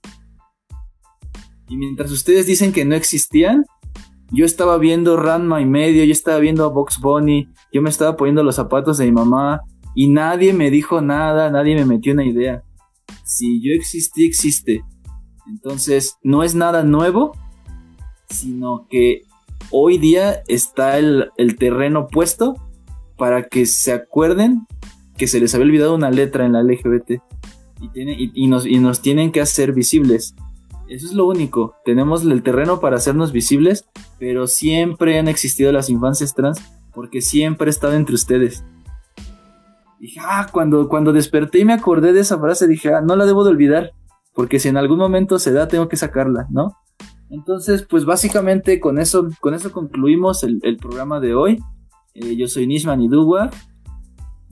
Y 1.68 1.76
mientras 1.76 2.12
ustedes 2.12 2.46
dicen 2.46 2.72
que 2.72 2.86
no 2.86 2.96
existían, 2.96 3.66
yo 4.32 4.46
estaba 4.46 4.78
viendo 4.78 5.18
Ranma 5.18 5.60
y 5.60 5.66
medio, 5.66 6.06
yo 6.06 6.12
estaba 6.14 6.40
viendo 6.40 6.64
a 6.64 6.70
Box 6.70 7.00
Bunny, 7.00 7.50
yo 7.74 7.82
me 7.82 7.90
estaba 7.90 8.16
poniendo 8.16 8.42
los 8.42 8.56
zapatos 8.56 8.98
de 8.98 9.06
mi 9.06 9.12
mamá 9.12 9.62
y 9.96 10.08
nadie 10.08 10.54
me 10.54 10.72
dijo 10.72 11.02
nada, 11.02 11.52
nadie 11.52 11.76
me 11.76 11.86
metió 11.86 12.14
una 12.14 12.26
idea. 12.26 12.64
Si 13.26 13.62
yo 13.62 13.74
existí, 13.76 14.26
existe. 14.26 14.82
Entonces, 15.46 16.16
no 16.24 16.42
es 16.42 16.56
nada 16.56 16.84
nuevo, 16.84 17.34
sino 18.30 18.88
que 18.90 19.24
hoy 19.72 19.98
día 19.98 20.42
está 20.48 20.98
el, 20.98 21.30
terreno 21.60 22.08
puesto 22.08 22.56
para 23.18 23.44
que 23.44 23.66
se 23.66 23.94
acuerden 23.94 24.66
que 25.18 25.28
se 25.28 25.40
les 25.40 25.54
había 25.54 25.66
olvidado 25.66 25.96
una 25.96 26.12
letra 26.12 26.46
en 26.46 26.54
la 26.54 26.64
LGBT 26.64 27.22
y, 27.94 28.48
nos, 28.48 29.02
tienen 29.02 29.32
que 29.32 29.42
hacer 29.42 29.74
visibles. 29.74 30.36
Eso 30.88 31.08
es 31.08 31.14
lo 31.14 31.28
único. 31.28 31.76
Tenemos 31.86 32.24
el 32.24 32.44
terreno 32.44 32.80
para 32.80 32.98
hacernos 32.98 33.32
visibles, 33.32 33.86
pero 34.20 34.48
siempre 34.48 35.20
han 35.20 35.28
existido 35.28 35.72
las 35.72 35.90
infancias 35.90 36.34
trans 36.34 36.62
porque 36.94 37.22
siempre 37.22 37.68
he 37.68 37.70
estado 37.70 37.94
entre 37.94 38.16
ustedes. 38.16 38.64
Dije, 40.00 40.20
ah, 40.24 40.48
cuando, 40.52 40.90
cuando 40.90 41.14
desperté 41.14 41.60
y 41.60 41.66
me 41.66 41.74
acordé 41.74 42.14
de 42.14 42.20
esa 42.20 42.38
frase, 42.40 42.68
dije, 42.68 42.94
ah, 42.94 43.02
no 43.02 43.16
la 43.16 43.26
debo 43.26 43.44
de 43.44 43.52
olvidar 43.52 43.92
porque 44.34 44.60
si 44.60 44.68
en 44.68 44.78
algún 44.78 44.98
momento 44.98 45.40
se 45.40 45.54
da, 45.54 45.68
tengo 45.68 45.88
que 45.88 45.98
sacarla, 45.98 46.48
¿no? 46.50 46.76
Entonces, 47.30 47.86
pues 47.90 48.06
básicamente 48.06 48.80
con 48.80 49.00
eso, 49.00 49.30
con 49.40 49.54
eso 49.54 49.72
concluimos 49.72 50.44
el, 50.44 50.78
programa 50.78 51.20
de 51.20 51.34
hoy. 51.36 51.60
Eh, 52.16 52.36
yo 52.36 52.48
soy 52.48 52.68
Nishman 52.68 53.02
y 53.02 53.10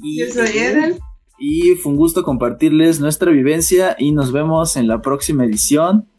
Y 0.03 0.19
yo 0.19 0.33
soy 0.33 0.57
Eden. 0.57 0.99
Y 1.38 1.75
fue 1.75 1.91
un 1.91 1.97
gusto 1.97 2.23
compartirles 2.23 2.99
nuestra 2.99 3.31
vivencia 3.31 3.95
y 3.97 4.11
nos 4.11 4.31
vemos 4.31 4.77
en 4.77 4.88
la 4.88 5.01
próxima 5.01 5.45
edición. 5.45 6.09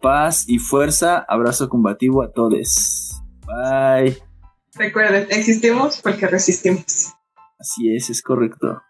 Paz 0.00 0.48
y 0.48 0.58
fuerza, 0.58 1.24
abrazo 1.28 1.68
combativo 1.68 2.22
a 2.22 2.32
todos. 2.32 3.22
Bye. 3.46 4.18
Recuerden, 4.74 5.26
existimos 5.30 6.00
porque 6.02 6.26
resistimos. 6.26 7.12
Así 7.58 7.94
es, 7.94 8.10
es 8.10 8.22
correcto. 8.22 8.82